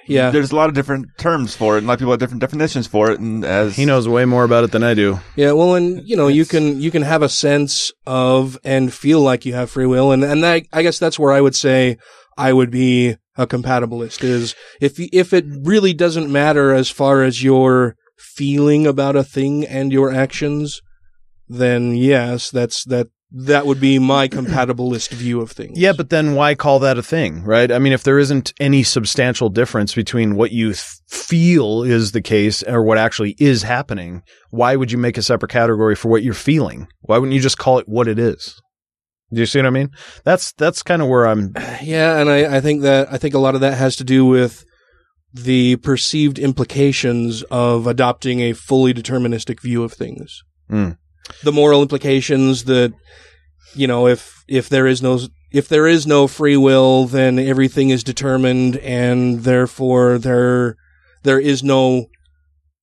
yeah, 0.09 0.31
There's 0.31 0.51
a 0.51 0.57
lot 0.57 0.69
of 0.69 0.75
different 0.75 1.07
terms 1.19 1.55
for 1.55 1.77
it, 1.77 1.79
and 1.79 1.87
a 1.87 1.89
lot 1.89 1.93
of 1.95 1.99
people 2.01 2.11
have 2.13 2.19
different 2.19 2.41
definitions 2.41 2.89
for 2.89 3.13
it. 3.13 3.21
And 3.21 3.45
as 3.45 3.77
He 3.77 3.85
knows 3.85 4.09
way 4.09 4.25
more 4.25 4.43
about 4.43 4.65
it 4.65 4.73
than 4.73 4.83
I 4.83 4.95
do. 4.95 5.21
Yeah, 5.37 5.53
well, 5.53 5.77
and 5.77 6.01
you 6.05 6.17
know, 6.17 6.27
you 6.27 6.45
can 6.45 6.81
you 6.81 6.91
can 6.91 7.03
have 7.03 7.23
a 7.23 7.29
sense 7.29 7.93
of 8.05 8.59
and 8.65 8.93
feel 8.93 9.21
like 9.21 9.47
you 9.47 9.55
have 9.55 9.71
free 9.71 9.87
will, 9.87 10.11
and 10.11 10.25
and 10.25 10.43
that, 10.43 10.65
I 10.73 10.83
guess 10.83 10.99
that's 10.99 11.17
where 11.19 11.33
I 11.33 11.41
would 11.41 11.55
say 11.55 11.97
I 12.37 12.53
would 12.53 12.73
be 12.73 13.17
a 13.39 13.47
compatibilist 13.47 14.25
is 14.25 14.57
if 14.81 14.99
y- 14.99 15.09
if 15.13 15.33
it 15.33 15.45
really 15.63 15.95
doesn't 15.95 16.31
matter 16.31 16.75
as 16.75 16.91
far 16.91 17.23
as 17.23 17.45
your 17.45 17.95
feeling 18.17 18.87
about 18.87 19.17
a 19.17 19.25
thing 19.25 19.65
and 19.67 19.93
your 19.93 20.13
actions, 20.13 20.81
then 21.49 21.95
yes, 21.95 22.51
that's 22.51 22.85
that 22.85 23.09
that 23.35 23.67
would 23.67 23.81
be 23.81 23.99
my 23.99 24.29
compatibilist 24.29 25.11
view 25.11 25.41
of 25.41 25.51
things. 25.51 25.79
Yeah, 25.79 25.93
but 25.93 26.11
then 26.11 26.35
why 26.35 26.55
call 26.55 26.79
that 26.81 26.99
a 26.99 27.03
thing, 27.03 27.45
right? 27.45 27.73
I 27.73 27.79
mean, 27.79 27.95
if 27.95 28.03
there 28.03 28.19
isn't 28.19 28.53
any 28.61 28.83
substantial 28.83 29.49
difference 29.49 29.95
between 29.95 30.37
what 30.37 30.53
you 30.53 30.69
th- 30.69 31.01
feel 31.09 31.83
is 31.83 32.13
the 32.13 32.21
case 32.21 32.63
or 32.65 32.83
what 32.83 32.99
actually 32.99 33.35
is 33.39 33.63
happening, 33.63 34.23
why 34.51 34.77
would 34.77 34.93
you 34.93 34.99
make 34.99 35.17
a 35.17 35.23
separate 35.23 35.51
category 35.51 35.97
for 35.97 36.11
what 36.11 36.23
you're 36.23 36.35
feeling? 36.35 36.89
Why 37.01 37.17
wouldn't 37.17 37.35
you 37.35 37.41
just 37.41 37.59
call 37.59 37.79
it 37.79 37.89
what 37.89 38.07
it 38.07 38.19
is? 38.19 38.61
Do 39.33 39.41
you 39.41 39.47
see 39.47 39.61
what 39.61 39.67
I 39.67 39.71
mean? 39.71 39.91
That's 40.25 40.53
that's 40.53 40.83
kind 40.83 41.01
of 41.01 41.09
where 41.09 41.27
I'm. 41.27 41.55
Yeah, 41.83 42.21
and 42.21 42.31
I, 42.31 42.57
I 42.57 42.61
think 42.61 42.83
that 42.83 43.11
I 43.11 43.17
think 43.17 43.35
a 43.35 43.39
lot 43.39 43.55
of 43.55 43.63
that 43.63 43.79
has 43.79 43.97
to 43.97 44.05
do 44.05 44.27
with 44.27 44.65
the 45.33 45.77
perceived 45.77 46.39
implications 46.39 47.43
of 47.45 47.87
adopting 47.87 48.41
a 48.41 48.53
fully 48.53 48.93
deterministic 48.93 49.61
view 49.61 49.83
of 49.83 49.93
things. 49.93 50.43
Mm. 50.71 50.99
The 51.43 51.53
moral 51.53 51.83
implications 51.83 52.65
that 52.65 52.93
you 53.75 53.87
know, 53.87 54.07
if 54.07 54.45
if 54.49 54.69
there 54.69 54.87
is 54.87 55.03
no 55.03 55.19
if 55.51 55.69
there 55.69 55.87
is 55.87 56.07
no 56.07 56.27
free 56.27 56.57
will, 56.57 57.07
then 57.07 57.39
everything 57.39 57.91
is 57.91 58.05
determined, 58.05 58.77
and 58.79 59.41
therefore 59.41 60.19
there 60.19 60.77
there 61.23 61.41
is 61.41 61.63
no 61.63 62.07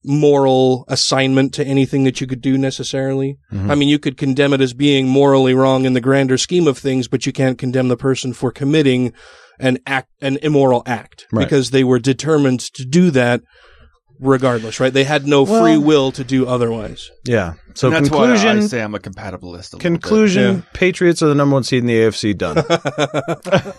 moral 0.06 0.86
assignment 0.88 1.54
to 1.54 1.64
anything 1.66 2.04
that 2.06 2.22
you 2.22 2.28
could 2.28 2.42
do 2.42 2.58
necessarily. 2.58 3.38
Mhm. 3.54 3.70
I 3.70 3.76
mean, 3.76 3.90
you 3.90 4.00
could 4.00 4.16
condemn 4.18 4.54
it 4.54 4.62
as 4.62 4.74
being 4.74 5.08
morally 5.10 5.54
wrong 5.54 5.86
in 5.86 5.94
the 5.94 6.02
grander 6.02 6.38
scheme 6.38 6.68
of 6.68 6.78
things, 6.78 7.08
but 7.08 7.26
you 7.26 7.32
can't 7.34 7.58
condemn 7.58 7.90
the 7.90 7.98
person 7.98 8.32
for 8.34 8.52
committing 8.52 9.12
an 9.60 9.78
act, 9.86 10.08
an 10.22 10.38
immoral 10.42 10.84
act, 10.86 11.26
Right. 11.34 11.44
because 11.44 11.72
they 11.72 11.84
were 11.84 12.00
determined 12.00 12.62
to 12.76 12.86
do 12.86 13.12
that 13.12 13.42
regardless, 14.22 14.80
right? 14.80 14.94
They 14.94 15.04
had 15.04 15.28
no 15.28 15.44
Well- 15.44 15.64
free 15.64 15.78
will 15.78 16.12
to 16.14 16.24
do 16.24 16.48
otherwise. 16.48 17.10
Yeah. 17.26 17.54
So 17.74 17.88
and 17.88 17.96
that's 17.98 18.10
why 18.10 18.28
conclusion. 18.28 18.58
I 18.60 18.68
say 18.68 18.82
I'm 18.82 18.96
a 18.96 19.00
compatibilist. 19.00 19.74
A 19.74 19.76
little 19.76 19.80
conclusion: 19.80 20.56
Yeah. 20.56 20.62
Patriots 20.74 21.22
are 21.22 21.28
the 21.28 21.36
number 21.36 21.54
one 21.56 21.64
seed 21.64 21.80
in 21.84 21.88
the 21.88 21.96
AFC. 22.00 22.34
Done. 22.34 22.64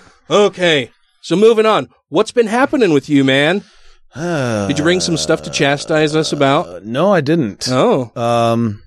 okay. 0.30 0.90
So 1.22 1.36
moving 1.36 1.66
on. 1.66 1.88
What's 2.08 2.30
been 2.30 2.46
happening 2.46 2.92
with 2.92 3.08
you, 3.08 3.24
man? 3.24 3.62
Did 4.16 4.78
you 4.78 4.84
bring 4.84 5.00
some 5.00 5.16
stuff 5.16 5.42
to 5.42 5.50
chastise 5.60 6.16
us 6.16 6.32
about? 6.32 6.66
Uh, 6.68 6.80
no, 6.82 7.12
I 7.12 7.20
didn't. 7.20 7.68
Oh, 7.70 8.10
Um, 8.16 8.82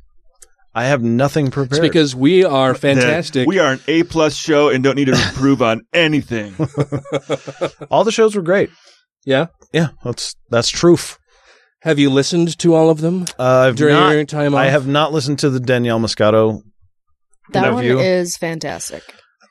I 0.74 0.86
have 0.86 1.01
nothing 1.03 1.51
prepared. 1.51 1.71
it's 1.74 1.79
because 1.79 2.15
we 2.15 2.45
are 2.45 2.74
fantastic. 2.88 3.48
We 3.48 3.59
are 3.59 3.74
an 3.74 3.79
A 3.88 4.03
plus 4.03 4.36
show 4.36 4.69
and 4.69 4.83
don't 4.83 4.95
need 4.95 5.05
to 5.05 5.13
improve 5.13 5.62
on 5.62 5.81
anything. 5.93 6.53
all 7.91 8.03
the 8.03 8.12
shows 8.12 8.36
were 8.36 8.41
great. 8.41 8.69
yeah. 9.25 9.48
Yeah, 9.74 9.89
that's 10.03 10.36
that's 10.50 10.69
truth. 10.69 11.17
Have 11.83 12.00
you 12.00 12.09
listened 12.09 12.57
to 12.59 12.74
all 12.74 12.89
of 12.89 13.01
them 13.01 13.25
Uh, 13.38 13.67
I've 13.67 13.75
during 13.75 13.93
not- 13.95 14.09
your 14.12 14.25
time 14.25 14.53
off? 14.55 14.59
I 14.59 14.65
have 14.69 14.88
not 14.88 15.13
listened 15.13 15.39
to 15.39 15.50
the 15.51 15.59
Danielle 15.59 16.00
Muscato, 16.00 16.62
That 17.53 17.71
one 17.74 17.86
is 17.86 18.36
fantastic. 18.36 19.03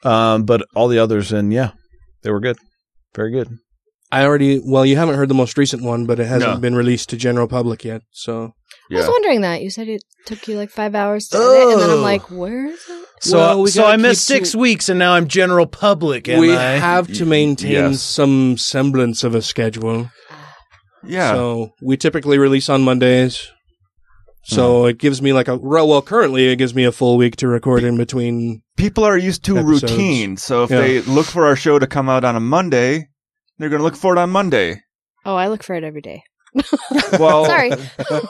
um, 0.04 0.42
but 0.44 0.62
all 0.74 0.88
the 0.88 0.98
others, 0.98 1.30
and 1.32 1.52
yeah, 1.52 1.70
they 2.22 2.30
were 2.30 2.40
good, 2.40 2.58
very 3.14 3.30
good. 3.30 3.48
I 4.10 4.24
already. 4.24 4.60
Well, 4.64 4.86
you 4.86 4.96
haven't 4.96 5.16
heard 5.16 5.28
the 5.28 5.34
most 5.34 5.58
recent 5.58 5.82
one, 5.82 6.06
but 6.06 6.18
it 6.18 6.26
hasn't 6.26 6.54
No. 6.54 6.58
been 6.58 6.74
released 6.74 7.10
to 7.10 7.16
general 7.16 7.46
public 7.46 7.84
yet. 7.84 8.02
So 8.10 8.54
I 8.90 8.94
was 8.96 9.06
wondering 9.06 9.42
that. 9.42 9.60
You 9.62 9.70
said 9.70 9.88
it 9.88 10.02
took 10.24 10.48
you 10.48 10.56
like 10.56 10.70
five 10.70 10.94
hours 10.94 11.28
to 11.28 11.36
edit, 11.38 11.72
and 11.74 11.80
then 11.82 11.90
I'm 11.90 11.98
Oh. 11.98 12.02
like, 12.02 12.30
where 12.30 12.66
is 12.66 12.80
it? 12.88 13.04
So, 13.20 13.36
Well, 13.38 13.62
we 13.62 13.70
so 13.70 13.82
gotta 13.82 13.94
I 13.94 13.96
missed 13.96 14.26
keep 14.28 14.36
six 14.36 14.52
to- 14.52 14.58
weeks, 14.58 14.88
and 14.88 14.98
now 14.98 15.12
I'm 15.14 15.28
general 15.28 15.66
public. 15.66 16.28
Am 16.28 16.40
we 16.40 16.54
I? 16.56 16.76
have 16.76 17.12
to 17.14 17.26
maintain 17.26 17.70
Yes. 17.72 18.00
some 18.02 18.56
semblance 18.56 19.24
of 19.24 19.34
a 19.34 19.42
schedule. 19.42 20.10
Yeah. 21.06 21.32
So 21.32 21.70
we 21.82 21.96
typically 21.96 22.38
release 22.38 22.68
on 22.68 22.82
Mondays. 22.82 23.48
So 24.44 24.82
Hmm. 24.84 24.88
it 24.88 24.98
gives 24.98 25.20
me 25.20 25.32
like 25.34 25.48
a 25.48 25.56
well. 25.56 26.00
Currently, 26.00 26.48
it 26.48 26.56
gives 26.56 26.74
me 26.74 26.84
a 26.84 26.92
full 26.92 27.16
week 27.18 27.36
to 27.36 27.48
record 27.48 27.84
in 27.84 27.96
between. 27.98 28.62
People 28.78 29.04
are 29.04 29.18
used 29.18 29.44
to 29.44 29.58
Episodes. 29.58 29.82
routine. 29.92 30.36
So 30.38 30.62
if 30.64 30.70
Yeah. 30.70 30.80
they 30.80 31.00
look 31.02 31.26
for 31.26 31.44
our 31.46 31.56
show 31.56 31.78
to 31.78 31.86
come 31.86 32.08
out 32.08 32.24
on 32.24 32.36
a 32.36 32.40
Monday, 32.40 33.07
they're 33.58 33.68
going 33.68 33.80
to 33.80 33.84
look 33.84 33.96
for 33.96 34.14
it 34.14 34.18
on 34.18 34.30
Monday. 34.30 34.82
Oh, 35.24 35.34
I 35.36 35.48
look 35.48 35.62
for 35.62 35.74
it 35.74 35.84
every 35.84 36.00
day. 36.00 36.22
Well, 37.18 37.44
Sorry. 37.44 37.72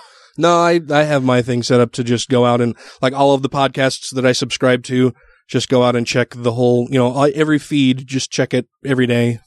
No, 0.41 0.57
I 0.61 0.81
I 0.91 1.03
have 1.03 1.25
my 1.25 1.43
thing 1.43 1.65
set 1.65 1.81
up 1.81 1.91
to 1.93 2.05
just 2.05 2.29
go 2.29 2.47
out 2.47 2.61
and 2.61 2.77
like 3.03 3.13
all 3.13 3.35
of 3.35 3.43
the 3.43 3.49
podcasts 3.49 4.15
that 4.15 4.25
I 4.25 4.31
subscribe 4.31 4.85
to, 4.85 5.13
just 5.49 5.69
go 5.69 5.83
out 5.83 5.97
and 5.97 6.07
check 6.07 6.31
the 6.37 6.53
whole. 6.53 6.87
You 6.91 6.99
know, 7.01 7.25
every 7.25 7.59
feed, 7.59 8.07
just 8.07 8.31
check 8.31 8.55
it 8.55 8.69
every 8.85 9.09
day. 9.09 9.41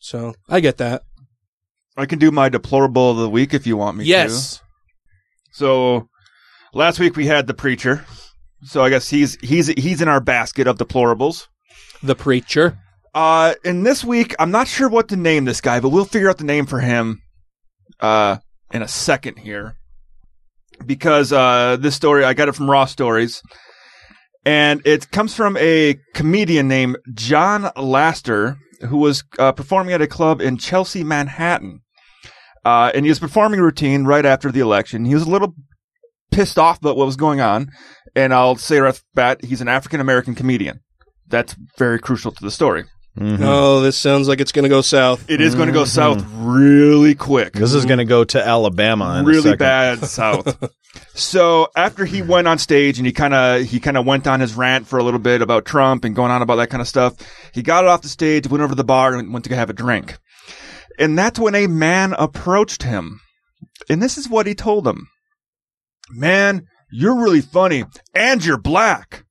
So 0.00 0.34
I 0.48 0.58
get 0.58 0.78
that. 0.78 1.02
I 1.96 2.06
can 2.06 2.18
do 2.18 2.32
my 2.32 2.48
deplorable 2.48 3.12
of 3.12 3.18
the 3.18 3.30
week 3.30 3.54
if 3.54 3.64
you 3.64 3.76
want 3.76 3.96
me 3.96 4.04
to. 4.04 4.10
yes. 4.10 4.60
So 5.52 6.08
last 6.74 6.98
week 6.98 7.14
we 7.16 7.26
had 7.26 7.46
the 7.46 7.54
preacher. 7.54 8.04
So 8.64 8.82
I 8.82 8.90
guess 8.90 9.08
he's 9.08 9.36
he's 9.40 9.68
he's 9.68 10.02
in 10.02 10.08
our 10.08 10.20
basket 10.20 10.66
of 10.66 10.78
deplorables. 10.78 11.46
The 12.02 12.16
preacher. 12.16 12.76
Uh, 13.18 13.54
and 13.64 13.84
this 13.84 14.04
week 14.04 14.32
I'm 14.38 14.52
not 14.52 14.68
sure 14.68 14.88
what 14.88 15.08
to 15.08 15.16
name 15.16 15.44
this 15.44 15.60
guy, 15.60 15.80
but 15.80 15.88
we'll 15.88 16.04
figure 16.04 16.30
out 16.30 16.38
the 16.38 16.44
name 16.44 16.66
for 16.66 16.78
him 16.78 17.20
uh 17.98 18.36
in 18.72 18.80
a 18.80 18.86
second 18.86 19.38
here. 19.40 19.74
Because 20.86 21.32
uh 21.32 21.78
this 21.80 21.96
story 21.96 22.24
I 22.24 22.32
got 22.32 22.46
it 22.46 22.54
from 22.54 22.70
Raw 22.70 22.84
Stories. 22.84 23.42
And 24.44 24.86
it 24.86 25.10
comes 25.10 25.34
from 25.34 25.56
a 25.56 25.98
comedian 26.14 26.68
named 26.68 26.98
John 27.12 27.72
Laster, 27.76 28.56
who 28.82 28.98
was 28.98 29.24
uh, 29.40 29.50
performing 29.50 29.94
at 29.94 30.00
a 30.00 30.06
club 30.06 30.40
in 30.40 30.56
Chelsea, 30.56 31.02
Manhattan. 31.02 31.80
Uh, 32.64 32.92
and 32.94 33.04
he 33.04 33.10
was 33.10 33.18
performing 33.18 33.58
a 33.58 33.64
routine 33.64 34.04
right 34.04 34.24
after 34.24 34.52
the 34.52 34.60
election. 34.60 35.04
He 35.04 35.14
was 35.14 35.24
a 35.24 35.30
little 35.30 35.54
pissed 36.30 36.56
off 36.56 36.78
about 36.78 36.96
what 36.96 37.06
was 37.06 37.16
going 37.16 37.40
on. 37.40 37.68
And 38.14 38.32
I'll 38.32 38.54
say 38.54 38.78
right 38.78 38.90
off 38.90 39.00
the 39.00 39.04
bat, 39.14 39.44
he's 39.44 39.60
an 39.60 39.66
African 39.66 40.00
American 40.00 40.36
comedian. 40.36 40.78
That's 41.26 41.56
very 41.76 41.98
crucial 41.98 42.30
to 42.30 42.44
the 42.44 42.52
story. 42.52 42.84
Mhm. 43.16 43.40
Oh, 43.42 43.80
this 43.80 43.96
sounds 43.96 44.28
like 44.28 44.40
it's 44.40 44.52
going 44.52 44.62
to 44.62 44.68
go 44.68 44.80
south. 44.80 45.28
It 45.28 45.40
is 45.40 45.54
going 45.56 45.66
to 45.66 45.72
go 45.72 45.84
south 45.84 46.24
really 46.34 47.14
quick. 47.16 47.52
This 47.52 47.74
is 47.74 47.84
going 47.84 47.98
to 47.98 48.04
go 48.04 48.22
to 48.22 48.46
Alabama. 48.46 49.18
In 49.18 49.24
really 49.24 49.42
second. 49.42 49.58
bad 49.58 50.04
south. 50.04 50.72
so 51.14 51.68
after 51.74 52.04
he 52.04 52.22
went 52.22 52.46
on 52.46 52.58
stage 52.58 52.98
and 52.98 53.06
he 53.06 53.12
kind 53.12 53.34
of 53.34 53.62
he 53.62 53.80
kind 53.80 53.96
of 53.96 54.06
went 54.06 54.28
on 54.28 54.38
his 54.38 54.54
rant 54.54 54.86
for 54.86 54.98
a 55.00 55.02
little 55.02 55.18
bit 55.18 55.42
about 55.42 55.64
Trump 55.64 56.04
and 56.04 56.14
going 56.14 56.30
on 56.30 56.42
about 56.42 56.56
that 56.56 56.70
kind 56.70 56.80
of 56.80 56.86
stuff, 56.86 57.14
he 57.52 57.62
got 57.62 57.84
off 57.86 58.02
the 58.02 58.08
stage, 58.08 58.46
went 58.48 58.62
over 58.62 58.72
to 58.72 58.76
the 58.76 58.84
bar, 58.84 59.14
and 59.14 59.32
went 59.32 59.44
to 59.46 59.54
have 59.56 59.70
a 59.70 59.74
drink. 59.74 60.18
And 60.96 61.18
that's 61.18 61.38
when 61.40 61.54
a 61.56 61.66
man 61.66 62.14
approached 62.18 62.84
him, 62.84 63.20
and 63.88 64.00
this 64.02 64.16
is 64.16 64.28
what 64.28 64.46
he 64.46 64.54
told 64.54 64.86
him: 64.86 65.08
"Man, 66.10 66.66
you're 66.92 67.20
really 67.20 67.40
funny, 67.40 67.84
and 68.14 68.44
you're 68.44 68.58
black. 68.58 69.24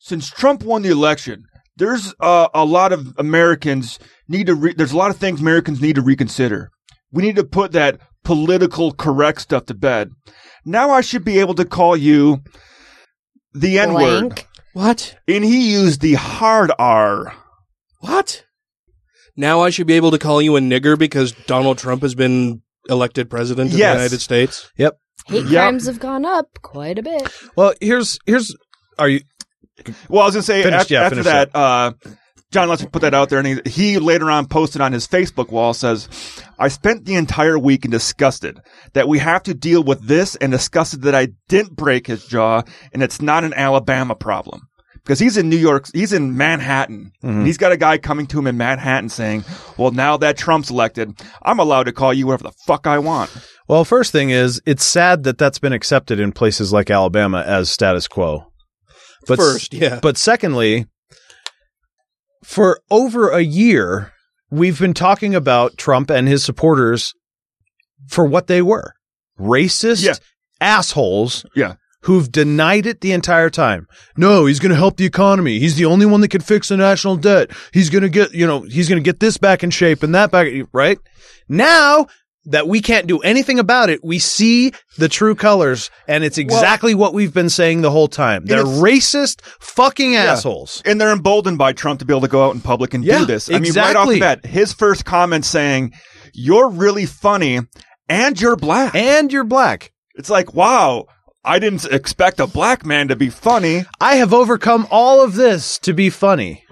Since 0.00 0.30
Trump 0.30 0.62
won 0.62 0.80
the 0.82 0.90
election." 0.90 1.44
There's 1.78 2.14
uh, 2.20 2.48
a 2.52 2.64
lot 2.64 2.92
of 2.92 3.14
Americans 3.18 3.98
need 4.28 4.46
to. 4.48 4.54
Re- 4.54 4.74
there's 4.74 4.92
a 4.92 4.96
lot 4.96 5.10
of 5.10 5.16
things 5.16 5.40
Americans 5.40 5.80
need 5.80 5.94
to 5.96 6.02
reconsider. 6.02 6.70
We 7.12 7.22
need 7.22 7.36
to 7.36 7.44
put 7.44 7.72
that 7.72 8.00
political 8.24 8.92
correct 8.92 9.40
stuff 9.40 9.66
to 9.66 9.74
bed. 9.74 10.10
Now 10.64 10.90
I 10.90 11.00
should 11.00 11.24
be 11.24 11.38
able 11.38 11.54
to 11.54 11.64
call 11.64 11.96
you 11.96 12.40
the 13.54 13.78
N 13.78 13.94
word. 13.94 14.44
What? 14.74 15.16
And 15.26 15.44
he 15.44 15.72
used 15.72 16.00
the 16.00 16.14
hard 16.14 16.70
R. 16.78 17.34
What? 18.00 18.44
Now 19.36 19.60
I 19.62 19.70
should 19.70 19.86
be 19.86 19.94
able 19.94 20.10
to 20.10 20.18
call 20.18 20.42
you 20.42 20.56
a 20.56 20.60
nigger 20.60 20.98
because 20.98 21.32
Donald 21.32 21.78
Trump 21.78 22.02
has 22.02 22.14
been 22.14 22.62
elected 22.88 23.30
president 23.30 23.72
of 23.72 23.78
Yes. 23.78 23.94
the 23.94 23.98
United 24.02 24.20
States. 24.20 24.70
Yep. 24.76 24.98
Hate 25.26 25.44
Yep. 25.44 25.50
crimes 25.50 25.86
have 25.86 26.00
gone 26.00 26.24
up 26.24 26.58
quite 26.62 26.98
a 26.98 27.02
bit. 27.02 27.22
Well, 27.56 27.72
here's 27.80 28.18
here's. 28.26 28.54
Are 28.98 29.08
you? 29.08 29.20
Well, 30.08 30.22
I 30.22 30.26
was 30.26 30.34
going 30.34 30.42
to 30.42 30.42
say, 30.42 30.62
Finish- 30.62 30.80
after, 30.80 30.94
yeah, 30.94 31.02
after 31.02 31.22
that, 31.24 31.54
uh, 31.54 31.92
John 32.50 32.68
Lester 32.68 32.88
put 32.88 33.02
that 33.02 33.12
out 33.12 33.28
there, 33.28 33.38
and 33.38 33.46
he, 33.66 33.70
he 33.70 33.98
later 33.98 34.30
on 34.30 34.46
posted 34.46 34.80
on 34.80 34.92
his 34.92 35.06
Facebook 35.06 35.50
wall, 35.50 35.74
says, 35.74 36.08
I 36.58 36.68
spent 36.68 37.04
the 37.04 37.14
entire 37.16 37.58
weekend 37.58 37.92
disgusted 37.92 38.58
that 38.94 39.06
we 39.06 39.18
have 39.18 39.42
to 39.44 39.54
deal 39.54 39.82
with 39.82 40.00
this 40.06 40.34
and 40.36 40.50
disgusted 40.50 41.02
that 41.02 41.14
I 41.14 41.28
didn't 41.48 41.76
break 41.76 42.06
his 42.06 42.24
jaw, 42.26 42.62
and 42.92 43.02
it's 43.02 43.20
not 43.20 43.44
an 43.44 43.52
Alabama 43.52 44.14
problem. 44.14 44.62
because 45.04 45.18
he's 45.18 45.36
in 45.36 45.48
New 45.50 45.56
York, 45.58 45.86
he's 45.94 46.12
in 46.12 46.36
Manhattan. 46.38 47.12
And 47.22 47.46
he's 47.46 47.56
got 47.58 47.72
a 47.72 47.76
guy 47.78 47.96
coming 47.98 48.26
to 48.28 48.38
him 48.38 48.46
in 48.46 48.56
Manhattan 48.58 49.08
saying, 49.10 49.44
"Well, 49.78 49.90
now 49.90 50.16
that 50.18 50.36
Trump's 50.36 50.70
elected, 50.70 51.18
I'm 51.42 51.58
allowed 51.58 51.84
to 51.84 51.92
call 51.92 52.12
you 52.12 52.26
whatever 52.26 52.44
the 52.44 52.52
fuck 52.66 52.86
I 52.86 52.98
want." 52.98 53.30
Well, 53.68 53.84
first 53.86 54.12
thing 54.12 54.28
is, 54.30 54.60
it's 54.66 54.84
sad 54.84 55.24
that 55.24 55.36
that's 55.38 55.58
been 55.58 55.72
accepted 55.74 56.18
in 56.20 56.32
places 56.32 56.72
like 56.74 56.90
Alabama 56.90 57.42
as 57.46 57.70
status 57.70 58.06
quo. 58.08 58.47
But 59.26 59.38
First, 59.38 59.74
yeah. 59.74 59.98
But 60.00 60.16
secondly, 60.16 60.86
for 62.44 62.80
over 62.90 63.30
a 63.30 63.40
year, 63.42 64.12
we've 64.50 64.78
been 64.78 64.94
talking 64.94 65.34
about 65.34 65.76
Trump 65.76 66.10
and 66.10 66.28
his 66.28 66.44
supporters 66.44 67.14
for 68.08 68.24
what 68.24 68.46
they 68.46 68.62
were 68.62 68.94
racist 69.38 70.02
Yeah. 70.04 70.14
assholes 70.60 71.44
Yeah. 71.54 71.74
who've 72.02 72.30
denied 72.30 72.86
it 72.86 73.00
the 73.00 73.12
entire 73.12 73.50
time. 73.50 73.86
No, 74.16 74.46
he's 74.46 74.58
going 74.60 74.70
to 74.70 74.76
help 74.76 74.96
the 74.96 75.04
economy. 75.04 75.58
He's 75.58 75.76
the 75.76 75.84
only 75.84 76.06
one 76.06 76.20
that 76.22 76.28
can 76.30 76.40
fix 76.40 76.68
the 76.68 76.76
national 76.76 77.16
debt. 77.16 77.50
He's 77.72 77.90
going 77.90 78.02
to 78.02 78.08
get, 78.08 78.32
you 78.34 78.46
know, 78.46 78.60
he's 78.62 78.88
going 78.88 79.00
to 79.02 79.04
get 79.04 79.20
this 79.20 79.36
back 79.36 79.62
in 79.62 79.70
shape 79.70 80.02
and 80.02 80.14
that 80.14 80.30
back, 80.30 80.48
right? 80.72 80.98
Now 81.48 82.06
that 82.46 82.66
we 82.66 82.80
can't 82.80 83.06
do 83.06 83.18
anything 83.20 83.58
about 83.58 83.90
it, 83.90 84.00
we 84.02 84.18
see 84.18 84.72
the 84.96 85.08
true 85.08 85.34
colors 85.34 85.90
and 86.06 86.24
it's 86.24 86.38
exactly 86.38 86.94
what 86.94 87.12
we've 87.14 87.34
been 87.34 87.50
saying 87.50 87.82
the 87.82 87.90
whole 87.90 88.08
time. 88.08 88.44
They're 88.46 88.64
racist 88.64 89.42
fucking 89.60 90.16
assholes. 90.16 90.82
And 90.84 91.00
they're 91.00 91.12
emboldened 91.12 91.58
by 91.58 91.72
Trump 91.72 92.00
to 92.00 92.06
be 92.06 92.12
able 92.12 92.22
to 92.22 92.28
go 92.28 92.46
out 92.46 92.54
in 92.54 92.60
public 92.60 92.94
and 92.94 93.04
Yeah, 93.04 93.18
do 93.18 93.24
this. 93.26 93.50
I 93.50 93.58
mean, 93.58 93.72
right 93.74 93.96
off 93.96 94.08
the 94.08 94.20
bat, 94.20 94.46
his 94.46 94.72
first 94.72 95.04
comment 95.04 95.44
saying, 95.44 95.92
"You're 96.32 96.68
really 96.68 97.06
funny 97.06 97.60
and 98.08 98.40
you're 98.40 98.56
black." 98.56 98.94
And 98.94 99.32
you're 99.32 99.44
black. 99.44 99.92
It's 100.14 100.30
like, 100.30 100.54
wow, 100.54 101.06
I 101.44 101.58
didn't 101.58 101.84
expect 101.86 102.40
a 102.40 102.46
black 102.46 102.84
man 102.84 103.08
to 103.08 103.16
be 103.16 103.30
funny. 103.30 103.84
I 104.00 104.16
have 104.16 104.34
overcome 104.34 104.86
all 104.90 105.22
of 105.22 105.34
this 105.34 105.78
to 105.80 105.92
be 105.92 106.10
funny. 106.10 106.64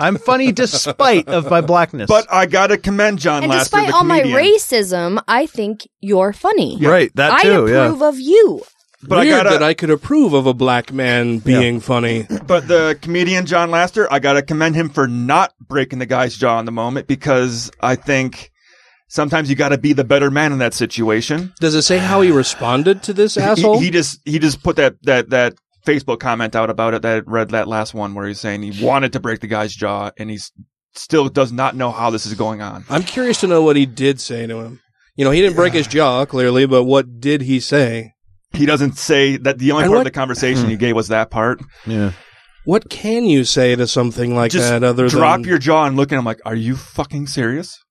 I'm 0.00 0.16
funny 0.18 0.50
despite 0.52 1.28
of 1.28 1.50
my 1.50 1.60
blackness. 1.60 2.08
But 2.08 2.26
I 2.32 2.46
gotta 2.46 2.78
commend 2.78 3.18
John 3.18 3.42
And 3.44 3.50
Laster, 3.50 3.76
despite 3.76 3.88
the 3.88 3.94
all 3.94 4.04
my 4.04 4.22
racism, 4.22 5.22
I 5.28 5.46
think 5.46 5.86
you're 6.00 6.32
funny. 6.32 6.78
right, 6.80 7.14
that 7.16 7.32
I 7.32 7.42
too, 7.42 7.66
yeah. 7.68 7.84
approve 7.86 8.02
of 8.02 8.18
you. 8.18 8.62
But 9.02 9.18
I 9.18 9.22
Weird 9.22 9.44
gotta- 9.44 9.50
that 9.50 9.62
I 9.62 9.72
could 9.74 9.90
approve 9.90 10.34
of 10.34 10.46
a 10.46 10.52
black 10.54 10.92
man 10.92 11.38
being 11.38 11.80
funny. 11.80 12.26
But 12.46 12.68
the 12.68 12.98
comedian 13.00 13.46
John 13.46 13.70
Laster, 13.70 14.06
I 14.12 14.18
gotta 14.18 14.42
commend 14.42 14.74
him 14.74 14.88
for 14.90 15.06
not 15.08 15.54
breaking 15.60 16.00
the 16.00 16.06
guy's 16.06 16.36
jaw 16.36 16.58
in 16.58 16.66
the 16.66 16.72
moment 16.72 17.06
because 17.06 17.70
I 17.80 17.94
think 17.96 18.50
sometimes 19.08 19.48
you 19.48 19.56
gotta 19.56 19.78
be 19.78 19.92
the 19.94 20.04
better 20.04 20.30
man 20.30 20.52
in 20.52 20.58
that 20.58 20.74
situation. 20.74 21.54
Does 21.60 21.74
it 21.74 21.82
say 21.82 21.96
how 21.98 22.20
he 22.20 22.30
responded 22.30 23.02
to 23.04 23.12
this 23.14 23.36
He- 23.36 23.40
asshole? 23.40 23.78
He, 23.80 23.90
just 23.90 24.20
he 24.26 24.38
just 24.38 24.62
put 24.62 24.76
that 24.76 24.96
that 25.04 25.30
that 25.30 25.54
Facebook 25.84 26.20
comment 26.20 26.54
out 26.54 26.70
about 26.70 26.94
it 26.94 27.02
that 27.02 27.16
I 27.16 27.30
read 27.30 27.50
that 27.50 27.68
last 27.68 27.94
one 27.94 28.14
where 28.14 28.26
he's 28.26 28.40
saying 28.40 28.62
he 28.62 28.84
wanted 28.84 29.12
to 29.14 29.20
break 29.20 29.40
the 29.40 29.46
guy's 29.46 29.74
jaw 29.74 30.10
and 30.18 30.30
he's 30.30 30.52
still 30.94 31.28
does 31.28 31.52
not 31.52 31.76
know 31.76 31.90
how 31.90 32.10
this 32.10 32.26
is 32.26 32.34
going 32.34 32.60
on. 32.60 32.84
I'm 32.90 33.02
curious 33.02 33.40
to 33.40 33.46
know 33.46 33.62
what 33.62 33.76
he 33.76 33.86
did 33.86 34.20
say 34.20 34.46
to 34.46 34.60
him. 34.60 34.80
You 35.16 35.24
know, 35.24 35.30
he 35.30 35.40
didn't 35.40 35.56
break 35.56 35.72
his 35.72 35.86
jaw 35.86 36.24
clearly, 36.24 36.66
but 36.66 36.84
what 36.84 37.20
did 37.20 37.42
he 37.42 37.60
say? 37.60 38.14
He 38.52 38.66
doesn't 38.66 38.98
say 38.98 39.36
that 39.36 39.58
the 39.58 39.72
only 39.72 39.84
And 39.84 39.90
part 39.90 39.98
what- 39.98 40.06
of 40.06 40.12
the 40.12 40.18
conversation 40.18 40.68
he 40.68 40.74
hmm. 40.74 40.80
gave 40.80 40.96
was 40.96 41.08
that 41.08 41.30
part. 41.30 41.60
yeah. 41.86 42.12
What 42.64 42.90
can 42.90 43.24
you 43.24 43.44
say 43.44 43.74
to 43.74 43.86
something 43.86 44.34
like 44.34 44.52
Just 44.52 44.68
that 44.68 44.84
other 44.84 45.08
drop 45.08 45.40
than 45.40 45.48
your 45.48 45.58
jaw 45.58 45.86
and 45.86 45.96
look 45.96 46.12
at 46.12 46.18
him 46.18 46.26
like, 46.26 46.40
are 46.44 46.54
you 46.54 46.76
fucking 46.76 47.26
serious? 47.26 47.82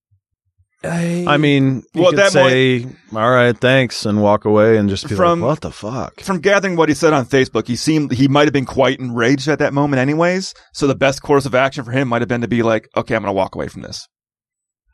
I, 0.82 1.26
I 1.28 1.38
mean, 1.38 1.84
you 1.94 2.02
Well, 2.02 2.12
could 2.12 2.20
that 2.20 2.32
say, 2.32 2.86
all 3.14 3.30
right, 3.30 3.58
thanks, 3.58 4.06
and 4.06 4.22
walk 4.22 4.46
away 4.46 4.78
and 4.78 4.88
just 4.90 5.10
be 5.10 5.16
From- 5.16 5.42
like, 5.42 5.48
what 5.50 5.62
the 5.62 5.72
fuck? 5.72 6.22
From 6.22 6.40
gathering 6.40 6.78
what 6.78 6.88
he 6.88 6.96
said 6.96 7.12
on 7.12 7.26
Facebook, 7.26 7.68
he 7.68 7.76
seemed 7.76 8.14
he 8.14 8.30
might 8.30 8.46
have 8.46 8.54
been 8.54 8.66
quite 8.66 8.98
enraged 9.00 9.50
at 9.50 9.60
that 9.60 9.74
moment, 9.74 10.00
anyways. 10.00 10.54
So 10.74 10.88
the 10.88 10.96
best 10.96 11.22
course 11.22 11.46
of 11.46 11.54
action 11.54 11.84
for 11.84 11.92
him 11.92 12.08
might 12.08 12.22
have 12.22 12.30
been 12.30 12.42
to 12.42 12.48
be 12.48 12.64
like, 12.64 12.88
"Okay, 12.96 13.14
I'm 13.14 13.24
going 13.24 13.30
to 13.30 13.34
walk 13.36 13.56
away 13.56 13.68
from 13.68 13.82
this." 13.82 14.08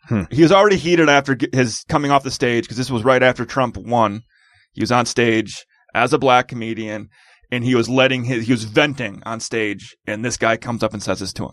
Hmm. 0.07 0.23
He 0.31 0.41
was 0.41 0.51
already 0.51 0.77
heated 0.77 1.07
after 1.07 1.37
his 1.53 1.83
coming 1.87 2.09
off 2.09 2.23
the 2.23 2.31
stage 2.31 2.63
because 2.63 2.77
this 2.77 2.89
was 2.91 3.03
right 3.03 3.21
after 3.21 3.45
Trump 3.45 3.77
won. 3.77 4.21
He 4.73 4.81
was 4.81 4.91
on 4.91 5.05
stage 5.05 5.65
as 5.93 6.13
a 6.13 6.17
black 6.17 6.47
comedian, 6.47 7.09
and 7.51 7.63
he 7.63 7.75
was 7.75 7.87
letting 7.87 8.23
his 8.23 8.47
he 8.47 8.51
was 8.51 8.63
venting 8.63 9.21
on 9.25 9.39
stage, 9.39 9.95
and 10.07 10.25
this 10.25 10.37
guy 10.37 10.57
comes 10.57 10.81
up 10.81 10.93
and 10.93 11.03
says 11.03 11.19
this 11.19 11.33
to 11.33 11.49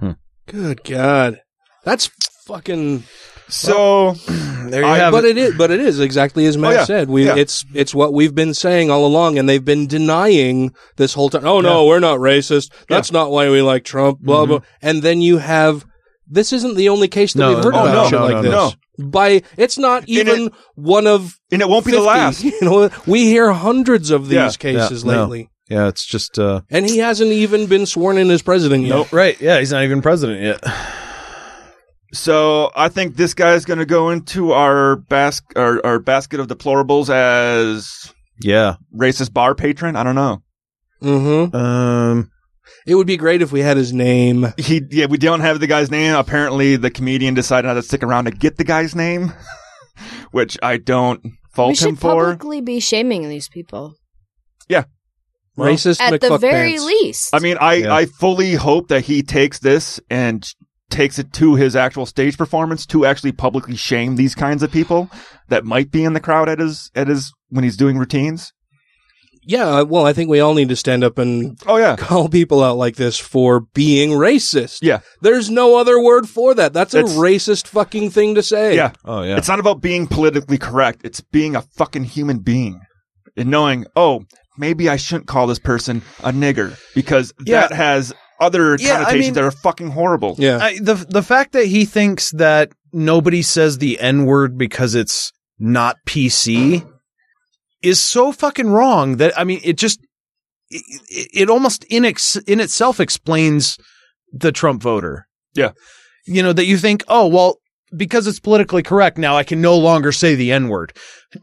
him. 0.00 0.16
good 0.46 0.84
God, 0.84 1.40
that's 1.84 2.10
fucking. 2.46 3.02
So 3.48 4.12
There 4.66 4.82
you 4.82 4.86
I- 4.86 4.98
have 4.98 5.12
But 5.12 5.24
it. 5.24 5.38
it 5.38 5.38
is, 5.38 5.54
but 5.56 5.70
it 5.70 5.80
is 5.80 6.00
exactly 6.00 6.46
as 6.46 6.56
Matt 6.56 6.72
Oh, 6.72 6.74
yeah. 6.74 6.84
said. 6.84 7.08
We, 7.08 7.26
Yeah. 7.26 7.36
it's, 7.36 7.64
it's 7.74 7.94
what 7.94 8.12
we've 8.12 8.34
been 8.34 8.54
saying 8.54 8.90
all 8.90 9.06
along, 9.06 9.38
and 9.38 9.48
they've 9.48 9.64
been 9.64 9.86
denying 9.86 10.74
this 10.96 11.14
whole 11.14 11.30
time. 11.30 11.44
Oh 11.46 11.60
no, 11.60 11.86
we're 11.86 12.00
not 12.00 12.18
racist. 12.18 12.72
That's 12.88 13.12
not 13.12 13.30
why 13.30 13.48
we 13.50 13.62
like 13.62 13.84
Trump. 13.84 14.20
Blah 14.20 14.46
blah. 14.46 14.60
And 14.82 15.02
then 15.02 15.20
you 15.20 15.38
have. 15.38 15.84
This 16.28 16.52
isn't 16.52 16.74
the 16.74 16.88
only 16.88 17.06
case 17.06 17.34
that 17.34 17.38
No, 17.38 17.54
we've 17.54 17.62
heard 17.62 17.74
oh, 17.76 17.82
about 17.86 17.94
no, 17.94 18.04
shit 18.04 18.18
no, 18.18 18.24
like 18.26 18.44
no, 18.44 18.66
this. 18.66 18.76
By 18.98 19.42
it's 19.56 19.78
not 19.78 20.08
even 20.08 20.50
one 20.74 21.06
of 21.06 21.38
and 21.52 21.62
it 21.62 21.68
won't 21.68 21.86
be 21.86 21.92
the 21.92 22.00
last. 22.00 22.42
You 22.44 22.52
know, 22.62 22.90
we 23.06 23.26
hear 23.26 23.52
hundreds 23.52 24.10
of 24.10 24.24
these 24.28 24.34
Yeah. 24.34 24.50
cases 24.50 25.04
Yeah, 25.04 25.12
no. 25.12 25.20
lately, 25.22 25.50
Yeah, 25.70 25.86
it's 25.86 26.04
just, 26.04 26.36
uh, 26.36 26.62
and 26.68 26.84
he 26.84 26.98
hasn't 26.98 27.30
even 27.30 27.66
been 27.66 27.86
sworn 27.86 28.18
in 28.18 28.28
as 28.32 28.42
president 28.42 28.86
yet. 28.86 29.12
right. 29.12 29.40
Yeah, 29.40 29.60
he's 29.60 29.70
not 29.70 29.84
even 29.84 30.02
president 30.02 30.42
yet. 30.42 30.64
So 32.16 32.70
I 32.74 32.88
think 32.88 33.16
this 33.16 33.34
guy's 33.34 33.64
going 33.64 33.78
to 33.78 33.86
go 33.86 34.10
into 34.10 34.52
our 34.52 34.96
bas- 34.96 35.42
our, 35.54 35.84
our 35.84 35.98
basket 35.98 36.40
of 36.40 36.46
deplorables 36.48 37.10
as 37.10 38.12
Yeah. 38.40 38.76
racist 38.96 39.32
bar 39.32 39.54
patron. 39.54 39.96
I 39.96 40.02
don't 40.02 40.14
know. 40.14 40.42
Mm-hmm. 41.02 41.54
Um, 41.54 42.30
It 42.86 42.94
would 42.94 43.06
be 43.06 43.16
great 43.16 43.42
if 43.42 43.52
we 43.52 43.60
had 43.60 43.76
his 43.76 43.92
name. 43.92 44.52
He 44.56 44.82
yeah, 44.90 45.06
we 45.06 45.18
don't 45.18 45.40
have 45.40 45.60
the 45.60 45.66
guy's 45.66 45.90
name. 45.90 46.14
Apparently, 46.14 46.76
the 46.76 46.90
comedian 46.90 47.34
decided 47.34 47.68
not 47.68 47.74
to 47.74 47.82
stick 47.82 48.02
around 48.02 48.24
to 48.24 48.30
get 48.30 48.56
the 48.56 48.64
guy's 48.64 48.94
name, 48.94 49.32
which 50.30 50.56
I 50.62 50.78
don't 50.78 51.20
We 51.22 51.30
fault 51.52 51.70
him 51.70 51.74
should 51.94 51.98
for. 52.00 52.10
publicly 52.14 52.60
be 52.62 52.80
shaming 52.80 53.28
these 53.28 53.48
people. 53.48 53.94
Well, 55.58 55.70
Racist 55.72 56.02
At 56.02 56.20
the 56.20 56.36
very 56.36 56.72
pants. 56.72 56.84
least. 56.84 57.34
I 57.34 57.38
mean, 57.38 57.56
I 57.58 57.74
Yeah. 57.76 57.94
I 57.94 58.04
fully 58.04 58.52
hope 58.56 58.88
that 58.88 59.04
he 59.06 59.22
takes 59.22 59.58
this 59.58 59.98
and 60.10 60.46
takes 60.90 61.18
it 61.18 61.32
to 61.34 61.54
his 61.56 61.74
actual 61.76 62.06
stage 62.06 62.38
performance 62.38 62.86
to 62.86 63.04
actually 63.04 63.32
publicly 63.32 63.76
shame 63.76 64.16
these 64.16 64.34
kinds 64.34 64.62
of 64.62 64.70
people 64.70 65.10
that 65.48 65.64
might 65.64 65.90
be 65.90 66.04
in 66.04 66.12
the 66.12 66.20
crowd 66.20 66.48
at 66.48 66.58
his 66.60 66.90
at 66.94 67.08
his 67.08 67.32
when 67.48 67.64
he's 67.64 67.76
doing 67.76 67.98
routines. 67.98 68.52
Yeah, 69.48 69.82
well, 69.82 70.04
I 70.04 70.12
think 70.12 70.28
we 70.28 70.40
all 70.40 70.54
need 70.54 70.70
to 70.70 70.76
stand 70.76 71.04
up 71.04 71.18
and 71.18 71.56
Oh 71.68 71.76
yeah. 71.76 71.94
call 71.96 72.28
people 72.28 72.64
out 72.64 72.76
like 72.78 72.96
this 72.96 73.16
for 73.16 73.60
being 73.60 74.10
racist. 74.10 74.78
Yeah. 74.82 75.00
There's 75.22 75.48
no 75.48 75.76
other 75.76 76.02
word 76.02 76.28
for 76.28 76.52
that. 76.54 76.72
That's 76.72 76.94
a 76.94 77.00
It's- 77.00 77.14
racist 77.16 77.68
fucking 77.68 78.10
thing 78.10 78.34
to 78.34 78.42
say. 78.42 78.74
Yeah. 78.74 78.90
oh, 79.04 79.22
yeah. 79.22 79.36
It's 79.36 79.46
not 79.46 79.60
about 79.60 79.80
being 79.80 80.08
politically 80.08 80.58
correct. 80.58 81.02
It's 81.04 81.20
being 81.20 81.54
a 81.54 81.62
fucking 81.62 82.04
human 82.04 82.38
being 82.40 82.80
and 83.36 83.48
knowing, 83.48 83.86
oh, 83.94 84.24
maybe 84.58 84.88
I 84.88 84.96
shouldn't 84.96 85.28
call 85.28 85.46
this 85.46 85.60
person 85.60 86.02
a 86.24 86.32
nigger 86.32 86.76
because 86.96 87.32
Yeah. 87.44 87.68
that 87.68 87.72
has 87.72 88.12
other 88.40 88.76
Yeah, 88.78 88.94
I 88.94 88.96
connotations 89.04 89.20
mean- 89.26 89.34
that 89.34 89.44
are 89.44 89.50
fucking 89.50 89.90
horrible. 89.90 90.36
Yeah. 90.38 90.58
I, 90.58 90.78
the 90.78 90.94
the 90.94 91.22
fact 91.22 91.52
that 91.52 91.66
he 91.66 91.84
thinks 91.84 92.30
that 92.32 92.72
nobody 92.92 93.42
says 93.42 93.78
the 93.78 93.98
N 94.00 94.26
word 94.26 94.56
because 94.58 94.94
it's 94.94 95.32
not 95.58 95.96
PC 96.06 96.86
is 97.82 98.00
so 98.00 98.32
fucking 98.32 98.68
wrong 98.68 99.16
that 99.16 99.38
I 99.38 99.44
mean 99.44 99.60
it 99.64 99.76
just 99.78 100.00
it, 100.70 100.82
it, 101.08 101.42
it 101.42 101.50
almost 101.50 101.84
in 101.84 102.04
ex, 102.04 102.36
in 102.36 102.60
itself 102.60 103.00
explains 103.00 103.78
the 104.32 104.52
Trump 104.52 104.82
voter. 104.82 105.26
Yeah. 105.54 105.72
You 106.26 106.42
know 106.42 106.52
that 106.52 106.66
you 106.66 106.76
think, 106.76 107.04
"Oh, 107.06 107.28
well, 107.28 107.58
because 107.96 108.26
it's 108.26 108.40
politically 108.40 108.82
correct 108.82 109.16
now 109.16 109.36
I 109.36 109.44
can 109.44 109.60
no 109.60 109.78
longer 109.78 110.10
say 110.12 110.34
the 110.34 110.50
N 110.52 110.68
word." 110.68 110.92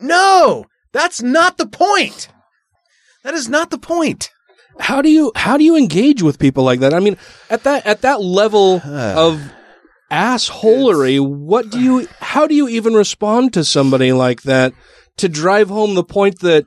No, 0.02 0.66
that's 0.92 1.22
not 1.22 1.58
the 1.58 1.68
point. 1.68 2.28
That 3.24 3.34
is 3.34 3.48
not 3.48 3.70
the 3.70 3.78
point. 3.78 4.30
How 4.80 5.02
do 5.02 5.10
you 5.10 5.32
how 5.36 5.58
do 5.58 5.64
you 5.64 5.76
engage 5.76 6.22
with 6.22 6.40
people 6.40 6.64
like 6.64 6.80
that? 6.82 6.94
I 6.94 7.00
mean, 7.00 7.18
at 7.50 7.64
that 7.64 7.86
at 7.86 8.02
that 8.02 8.22
level 8.22 8.82
of 8.84 9.52
assholery, 10.12 11.20
what 11.20 11.70
do 11.70 11.80
you 11.80 12.08
how 12.20 12.48
do 12.48 12.56
you 12.56 12.68
even 12.68 12.94
respond 12.94 13.54
to 13.54 13.64
somebody 13.64 14.12
like 14.14 14.44
that 14.44 14.74
to 15.18 15.30
drive 15.30 15.70
home 15.70 15.96
the 15.96 16.04
point 16.04 16.40
that 16.40 16.66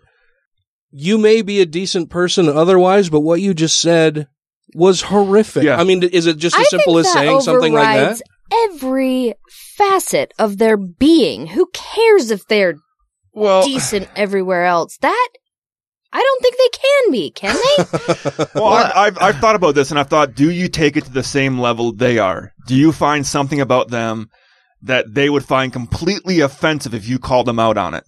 you 0.90 1.18
may 1.18 1.42
be 1.42 1.60
a 1.60 1.66
decent 1.66 2.10
person 2.10 2.48
otherwise, 2.48 3.10
but 3.10 3.20
what 3.20 3.40
you 3.40 3.52
just 3.52 3.80
said 3.80 4.28
was 4.74 5.02
horrific. 5.02 5.64
Yeah. 5.64 5.76
I 5.76 5.84
mean, 5.84 6.02
is 6.02 6.26
it 6.26 6.38
just 6.38 6.56
I 6.56 6.62
as 6.62 6.70
simple 6.70 6.98
as 6.98 7.12
saying 7.12 7.40
something 7.40 7.72
like 7.72 7.96
that? 7.96 8.22
Every 8.70 9.34
facet 9.76 10.32
of 10.38 10.58
their 10.58 10.76
being. 10.76 11.48
Who 11.48 11.68
cares 11.72 12.30
if 12.30 12.46
they're 12.46 12.76
Well, 13.32 13.64
decent 13.64 14.08
everywhere 14.16 14.64
else? 14.64 14.96
That 15.02 15.28
I 16.12 16.22
don't 16.22 16.42
think 16.42 16.56
they 16.56 16.78
can 16.78 17.12
be. 17.12 17.30
Can 17.30 17.54
they? 17.56 18.44
well, 18.60 18.72
I've, 18.72 18.92
I've 18.96 19.18
I've 19.22 19.36
thought 19.36 19.56
about 19.56 19.74
this 19.74 19.90
and 19.90 19.98
I've 19.98 20.08
thought, 20.08 20.34
do 20.34 20.50
you 20.50 20.68
take 20.68 20.96
it 20.96 21.04
to 21.04 21.12
the 21.12 21.22
same 21.22 21.58
level 21.58 21.92
they 21.92 22.18
are? 22.18 22.52
Do 22.66 22.74
you 22.74 22.92
find 22.92 23.26
something 23.26 23.60
about 23.60 23.90
them 23.90 24.28
that 24.82 25.12
they 25.12 25.28
would 25.28 25.44
find 25.44 25.72
completely 25.72 26.40
offensive 26.40 26.94
if 26.94 27.08
you 27.08 27.18
called 27.18 27.46
them 27.46 27.58
out 27.58 27.76
on 27.76 27.94
it? 27.94 28.04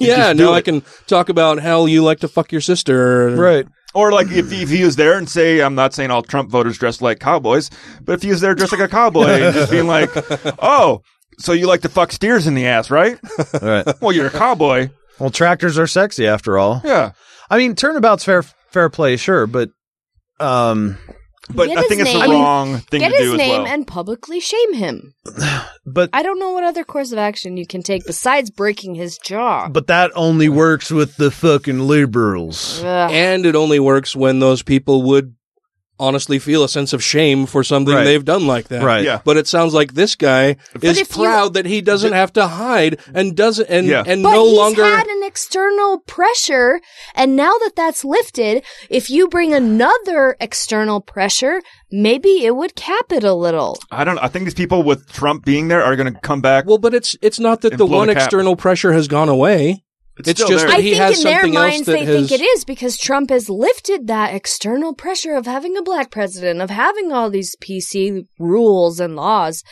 You 0.00 0.08
Yeah, 0.08 0.16
just 0.16 0.38
do 0.38 0.44
now 0.46 0.52
I 0.52 0.62
can 0.62 0.82
talk 1.06 1.28
about 1.28 1.60
how 1.60 1.86
you 1.86 2.02
like 2.02 2.20
to 2.20 2.28
fuck 2.28 2.52
your 2.52 2.60
sister. 2.60 3.30
Right. 3.30 3.66
Or 3.94 4.12
like 4.12 4.30
if, 4.30 4.52
if 4.52 4.68
he 4.68 4.84
was 4.84 4.96
there 4.96 5.16
and 5.16 5.28
say, 5.28 5.60
I'm 5.62 5.74
not 5.74 5.94
saying 5.94 6.10
all 6.10 6.22
Trump 6.22 6.50
voters 6.50 6.76
dress 6.76 7.00
like 7.00 7.18
cowboys, 7.18 7.70
but 8.02 8.14
if 8.14 8.22
he 8.22 8.28
was 8.28 8.40
there 8.40 8.54
dressed 8.54 8.72
like 8.72 8.80
a 8.80 8.88
cowboy 8.88 9.24
and 9.24 9.54
just 9.54 9.70
being 9.70 9.86
like, 9.86 10.10
oh, 10.58 11.00
so 11.38 11.52
you 11.52 11.66
like 11.66 11.80
to 11.82 11.88
fuck 11.88 12.12
steers 12.12 12.46
in 12.46 12.54
the 12.54 12.66
ass, 12.66 12.90
right? 12.90 13.18
All 13.54 13.60
right. 13.68 13.86
Well, 14.02 14.12
you're 14.12 14.26
a 14.26 14.30
cowboy. 14.30 14.90
Well, 15.18 15.30
tractors 15.30 15.78
are 15.78 15.86
sexy 15.86 16.26
after 16.26 16.58
all. 16.58 16.80
Yeah. 16.84 17.12
I 17.50 17.58
mean, 17.58 17.74
turnabout's 17.74 18.24
fair 18.24 18.42
fair 18.70 18.90
play, 18.90 19.16
sure, 19.16 19.46
but 19.46 19.70
um, 20.40 20.98
But 21.48 21.68
Get 21.68 21.78
I 21.78 21.80
his 21.82 21.88
think 21.88 22.00
it's 22.02 22.12
the 22.12 22.18
name- 22.18 22.30
wrong 22.30 22.78
thing 22.78 23.00
Get 23.00 23.10
to 23.10 23.16
his 23.16 23.30
do 23.30 23.36
name 23.36 23.40
as 23.40 23.48
well. 23.48 23.48
Get 23.48 23.60
his 23.60 23.64
name 23.68 23.74
and 23.74 23.86
publicly 23.86 24.40
shame 24.40 24.74
him. 24.74 25.14
but 25.86 26.10
I 26.12 26.22
don't 26.22 26.38
know 26.40 26.50
what 26.52 26.64
other 26.64 26.84
course 26.84 27.12
of 27.12 27.18
action 27.18 27.56
you 27.56 27.66
can 27.66 27.82
take 27.82 28.04
besides 28.04 28.50
breaking 28.50 28.96
his 28.96 29.16
jaw. 29.18 29.68
but 29.68 29.86
that 29.86 30.10
only 30.16 30.48
works 30.48 30.90
with 30.90 31.16
the 31.16 31.30
fucking 31.30 31.80
liberals. 31.80 32.82
Ugh. 32.82 33.10
and 33.12 33.46
it 33.46 33.54
only 33.54 33.78
works 33.80 34.14
when 34.16 34.40
those 34.40 34.62
people 34.62 35.02
would 35.04 35.34
honestly 35.98 36.38
feel 36.38 36.62
a 36.62 36.68
sense 36.68 36.92
of 36.92 37.02
shame 37.02 37.46
for 37.46 37.64
something 37.64 37.94
Right. 37.94 38.04
they've 38.04 38.24
done 38.24 38.46
like 38.46 38.68
that. 38.68 38.82
Right. 38.82 39.04
Yeah. 39.04 39.20
But 39.24 39.36
it 39.36 39.46
sounds 39.46 39.72
like 39.74 39.94
this 39.94 40.14
guy 40.14 40.56
is 40.82 40.98
if 40.98 41.16
you- 41.16 41.24
proud 41.24 41.54
that 41.54 41.66
he 41.66 41.80
doesn't 41.80 42.12
have 42.12 42.32
to 42.34 42.46
hide 42.46 42.98
and 43.14 43.34
doesn't 43.36 43.68
and 43.68 43.86
Yeah. 43.86 44.02
and 44.06 44.22
But 44.22 44.32
no 44.32 44.44
he's 44.46 44.56
longer 44.56 44.84
had 44.84 45.06
an 45.06 45.22
external 45.24 46.00
pressure, 46.06 46.80
and 47.14 47.36
now 47.36 47.52
that 47.64 47.72
that's 47.76 48.04
lifted, 48.04 48.62
if 48.90 49.08
you 49.10 49.28
bring 49.28 49.54
another 49.54 50.36
external 50.40 51.00
pressure, 51.00 51.60
maybe 51.90 52.44
it 52.44 52.56
would 52.56 52.74
cap 52.74 53.12
it 53.12 53.24
a 53.24 53.32
little. 53.34 53.78
I 53.90 54.04
don't. 54.04 54.18
I 54.18 54.28
think 54.28 54.44
these 54.44 54.54
people 54.54 54.82
with 54.82 55.10
Trump 55.12 55.44
being 55.44 55.68
there 55.68 55.82
are 55.82 55.96
going 55.96 56.12
to 56.12 56.20
come 56.20 56.40
back. 56.40 56.66
Well, 56.66 56.78
but 56.78 56.94
it's 56.94 57.16
it's 57.22 57.40
not 57.40 57.60
that 57.62 57.78
the 57.78 57.86
one 57.86 58.08
the 58.08 58.12
external 58.12 58.56
pressure 58.56 58.92
has 58.92 59.08
gone 59.08 59.28
away. 59.28 59.82
It's, 60.18 60.30
still 60.30 60.48
just 60.48 60.66
there. 60.66 60.70
that 60.70 60.78
I 60.78 60.82
think 60.82 60.96
has 60.96 61.18
in 61.18 61.24
their 61.24 61.46
minds 61.46 61.86
they 61.86 62.04
has 62.04 62.28
think 62.28 62.40
it 62.40 62.44
is 62.44 62.64
because 62.64 62.96
Trump 62.96 63.30
has 63.30 63.50
lifted 63.50 64.06
that 64.06 64.34
external 64.34 64.94
pressure 64.94 65.34
of 65.34 65.46
having 65.46 65.76
a 65.76 65.82
black 65.82 66.10
president, 66.10 66.62
of 66.62 66.70
having 66.70 67.12
all 67.12 67.28
these 67.28 67.54
PC 67.56 68.26
rules 68.38 68.98
and 68.98 69.14
laws. 69.16 69.62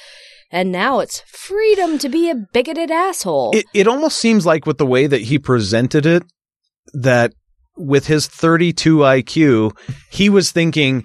And 0.50 0.70
now 0.70 1.00
it's 1.00 1.20
freedom 1.26 1.98
to 1.98 2.08
be 2.08 2.30
a 2.30 2.34
bigoted 2.34 2.90
asshole. 2.90 3.52
It 3.54 3.64
it 3.72 3.88
almost 3.88 4.18
seems 4.18 4.44
like 4.44 4.66
with 4.66 4.78
the 4.78 4.86
way 4.86 5.06
that 5.06 5.22
he 5.22 5.38
presented 5.38 6.04
it, 6.06 6.24
that 6.92 7.32
with 7.76 8.06
his 8.06 8.26
32 8.26 8.98
IQ, 8.98 9.76
he 10.10 10.28
was 10.28 10.52
thinking, 10.52 11.04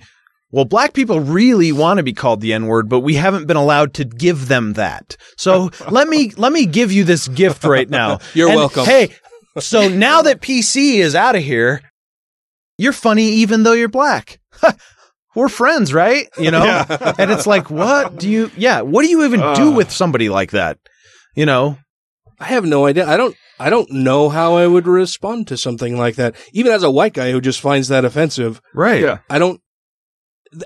well, 0.51 0.65
black 0.65 0.93
people 0.93 1.19
really 1.19 1.71
want 1.71 1.97
to 1.97 2.03
be 2.03 2.13
called 2.13 2.41
the 2.41 2.53
N 2.53 2.65
word, 2.65 2.89
but 2.89 3.01
we 3.01 3.15
haven't 3.15 3.47
been 3.47 3.57
allowed 3.57 3.93
to 3.95 4.05
give 4.05 4.47
them 4.47 4.73
that. 4.73 5.15
So 5.37 5.69
let 5.89 6.07
me 6.07 6.31
let 6.37 6.51
me 6.51 6.65
give 6.65 6.91
you 6.91 7.03
this 7.03 7.27
gift 7.27 7.63
right 7.63 7.89
now. 7.89 8.19
You're 8.33 8.49
And, 8.49 8.57
welcome. 8.57 8.85
Hey, 8.85 9.15
so 9.57 9.89
now 9.89 10.21
that 10.21 10.41
PC 10.41 10.95
is 10.95 11.15
out 11.15 11.35
of 11.35 11.43
here, 11.43 11.81
you're 12.77 12.93
funny 12.93 13.25
even 13.29 13.63
though 13.63 13.73
you're 13.73 13.89
black. 13.89 14.39
We're 15.35 15.49
friends, 15.49 15.93
right? 15.93 16.27
You 16.37 16.51
know? 16.51 16.63
Yeah. 16.65 17.13
And 17.17 17.31
it's 17.31 17.45
like, 17.47 17.69
what 17.69 18.17
do 18.17 18.27
you 18.29 18.51
yeah, 18.57 18.81
what 18.81 19.03
do 19.03 19.09
you 19.09 19.23
even 19.23 19.39
do 19.39 19.71
Uh. 19.71 19.75
with 19.75 19.91
somebody 19.91 20.27
like 20.29 20.51
that? 20.51 20.77
You 21.35 21.45
know? 21.45 21.77
I 22.39 22.45
have 22.45 22.65
no 22.65 22.85
idea. 22.85 23.07
I 23.07 23.15
don't 23.17 23.35
I 23.59 23.69
don't 23.69 23.91
know 23.91 24.29
how 24.29 24.55
I 24.55 24.65
would 24.65 24.87
respond 24.87 25.47
to 25.49 25.57
something 25.57 25.97
like 25.97 26.15
that. 26.15 26.35
Even 26.53 26.71
as 26.71 26.83
a 26.83 26.89
white 26.91 27.13
guy 27.13 27.31
who 27.31 27.41
just 27.41 27.59
finds 27.61 27.89
that 27.89 28.05
offensive. 28.05 28.61
Right. 28.73 29.01
Yeah. 29.01 29.19
I 29.29 29.39
don't 29.39 29.61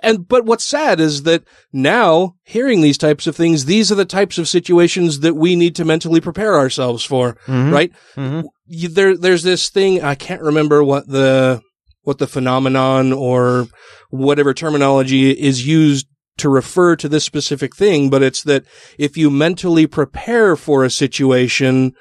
and 0.01 0.27
but 0.27 0.45
what's 0.45 0.63
sad 0.63 0.99
is 0.99 1.23
that 1.23 1.43
now 1.71 2.35
hearing 2.43 2.81
these 2.81 2.97
types 2.97 3.27
of 3.27 3.35
things, 3.35 3.65
these 3.65 3.91
are 3.91 3.95
the 3.95 4.05
types 4.05 4.37
of 4.37 4.47
situations 4.47 5.19
that 5.21 5.35
we 5.35 5.55
need 5.55 5.75
to 5.75 5.85
mentally 5.85 6.21
prepare 6.21 6.55
ourselves 6.57 7.03
for, 7.03 7.35
Mhm. 7.47 7.71
right? 7.71 7.91
Mhm. 8.15 8.43
You, 8.67 8.89
there, 8.89 9.17
there's 9.17 9.43
this 9.43 9.69
thing 9.69 10.01
I 10.01 10.15
can't 10.15 10.41
remember 10.41 10.83
what 10.83 11.07
the 11.07 11.61
what 12.03 12.17
the 12.17 12.27
phenomenon 12.27 13.13
or 13.13 13.67
whatever 14.09 14.53
terminology 14.53 15.31
is 15.31 15.65
used 15.65 16.05
to 16.37 16.49
refer 16.49 16.95
to 16.97 17.07
this 17.07 17.23
specific 17.23 17.75
thing, 17.75 18.09
but 18.09 18.23
it's 18.23 18.43
that 18.43 18.65
if 18.97 19.15
you 19.17 19.29
mentally 19.29 19.85
prepare 19.87 20.55
for 20.55 20.83
a 20.83 20.89
situation, 20.89 21.93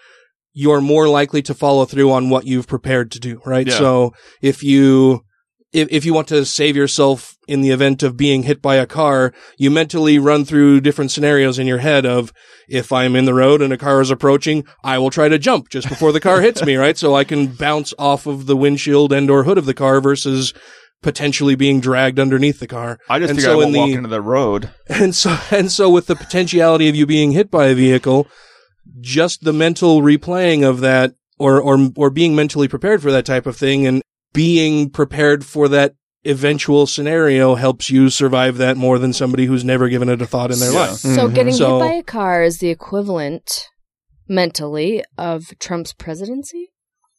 you're 0.55 0.81
more 0.81 1.09
likely 1.09 1.41
to 1.43 1.55
follow 1.55 1.85
through 1.85 2.11
on 2.11 2.31
what 2.31 2.47
you've 2.47 2.67
prepared 2.67 3.11
to 3.13 3.21
do, 3.21 3.41
right? 3.47 3.67
Yeah. 3.67 3.79
So 3.79 4.13
if 4.41 4.63
you 4.63 5.23
if, 5.73 5.89
if 5.91 6.05
you 6.05 6.13
want 6.13 6.29
to 6.29 6.45
save 6.45 6.77
yourself 6.77 7.37
in 7.49 7.61
the 7.61 7.71
event 7.71 8.03
of 8.03 8.17
being 8.17 8.43
hit 8.43 8.61
by 8.61 8.77
a 8.77 8.87
car, 8.87 9.33
you 9.57 9.71
mentally 9.71 10.19
run 10.19 10.45
through 10.45 10.81
different 10.81 11.11
scenarios 11.11 11.59
in 11.59 11.67
your 11.67 11.79
head 11.79 12.05
of 12.05 12.33
if 12.69 12.93
I'm 12.93 13.17
in 13.17 13.25
the 13.25 13.35
road 13.35 13.63
and 13.63 13.73
a 13.73 13.79
car 13.79 14.01
is 14.01 14.11
approaching, 14.11 14.65
I 14.85 14.99
will 14.99 15.11
try 15.11 15.29
to 15.29 15.39
jump 15.39 15.71
just 15.71 15.89
before 15.89 16.13
the 16.13 16.21
car 16.21 16.41
hits 16.41 16.65
me, 16.65 16.77
right? 16.77 16.97
So 16.97 17.15
I 17.15 17.25
can 17.25 17.49
bounce 17.49 17.95
off 17.99 18.27
of 18.27 18.47
the 18.47 18.57
windshield 18.57 19.13
and 19.13 19.31
or 19.31 19.45
hood 19.45 19.59
of 19.59 19.67
the 19.67 19.75
car 19.75 20.01
versus 20.01 20.53
potentially 21.03 21.57
being 21.57 21.81
dragged 21.81 22.21
underneath 22.21 22.61
the 22.61 22.69
car. 22.69 22.99
I 23.09 23.19
just 23.19 23.31
and 23.31 23.39
figure 23.39 23.53
I 23.53 23.57
won't 23.57 23.67
in 23.69 23.73
the, 23.73 23.79
walk 23.79 23.91
into 23.91 24.09
the 24.09 24.23
road. 24.23 24.71
and 24.89 25.15
so 25.15 25.37
and 25.51 25.73
so 25.73 25.91
with 25.91 26.07
the 26.07 26.17
potentiality 26.17 26.89
of 26.89 26.95
you 26.95 27.07
being 27.07 27.33
hit 27.33 27.51
by 27.51 27.67
a 27.67 27.75
vehicle, 27.75 28.29
just 29.01 29.43
the 29.43 29.53
mental 29.53 30.01
replaying 30.01 30.69
of 30.69 30.81
that 30.81 31.15
or 31.39 31.61
or 31.61 31.91
or 31.97 32.11
being 32.11 32.37
mentally 32.37 32.69
prepared 32.69 33.03
for 33.03 33.11
that 33.11 33.27
type 33.27 33.47
of 33.47 33.57
thing 33.57 33.87
and 33.87 34.03
being 34.33 34.91
prepared 34.91 35.45
for 35.45 35.69
that 35.69 35.95
eventual 36.25 36.87
scenario 36.87 37.55
helps 37.57 37.91
you 37.91 38.09
survive 38.09 38.57
that 38.59 38.77
more 38.77 38.99
than 38.99 39.13
somebody 39.13 39.47
who's 39.47 39.65
never 39.65 39.89
given 39.89 40.09
it 40.09 40.23
a 40.23 40.27
thought 40.27 40.51
in 40.53 40.59
their 40.61 40.73
Yeah. 40.73 40.79
life. 40.81 40.93
So 40.99 41.09
mm-hmm. 41.09 41.35
getting 41.35 41.53
So- 41.55 41.81
hit 41.81 41.89
by 41.89 41.95
a 41.97 42.03
car 42.03 42.43
is 42.43 42.59
the 42.59 42.69
equivalent 42.69 43.67
mentally 44.29 45.03
of 45.19 45.47
Trump's 45.59 45.93
presidency. 45.93 46.71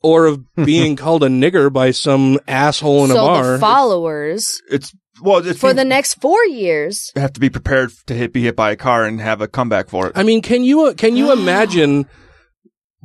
Or 0.02 0.26
of 0.26 0.43
being 0.65 0.95
called 0.95 1.23
a 1.23 1.28
nigger 1.28 1.71
by 1.71 1.91
some 1.91 2.39
asshole 2.47 3.06
in 3.06 3.12
so 3.12 3.17
a 3.17 3.21
bar. 3.28 3.52
the 3.54 3.60
followers 3.60 4.62
It's 4.69 4.93
well, 5.21 5.45
it's 5.47 5.60
for 5.60 5.67
being- 5.67 5.76
the 5.78 5.86
next 5.86 6.15
four 6.15 6.43
years. 6.45 7.12
you 7.15 7.21
have 7.21 7.34
to 7.34 7.39
be 7.39 7.49
prepared 7.49 7.91
to 8.08 8.13
hit, 8.13 8.34
be 8.34 8.43
hit 8.43 8.56
by 8.56 8.71
a 8.71 8.76
car 8.76 9.06
and 9.06 9.21
have 9.21 9.41
a 9.41 9.47
comeback 9.47 9.88
for 9.89 10.08
it. 10.08 10.13
I 10.15 10.23
mean, 10.23 10.41
can 10.41 10.63
you 10.63 10.93
can 10.95 11.15
you 11.15 11.30
ah. 11.30 11.34
imagine 11.34 12.08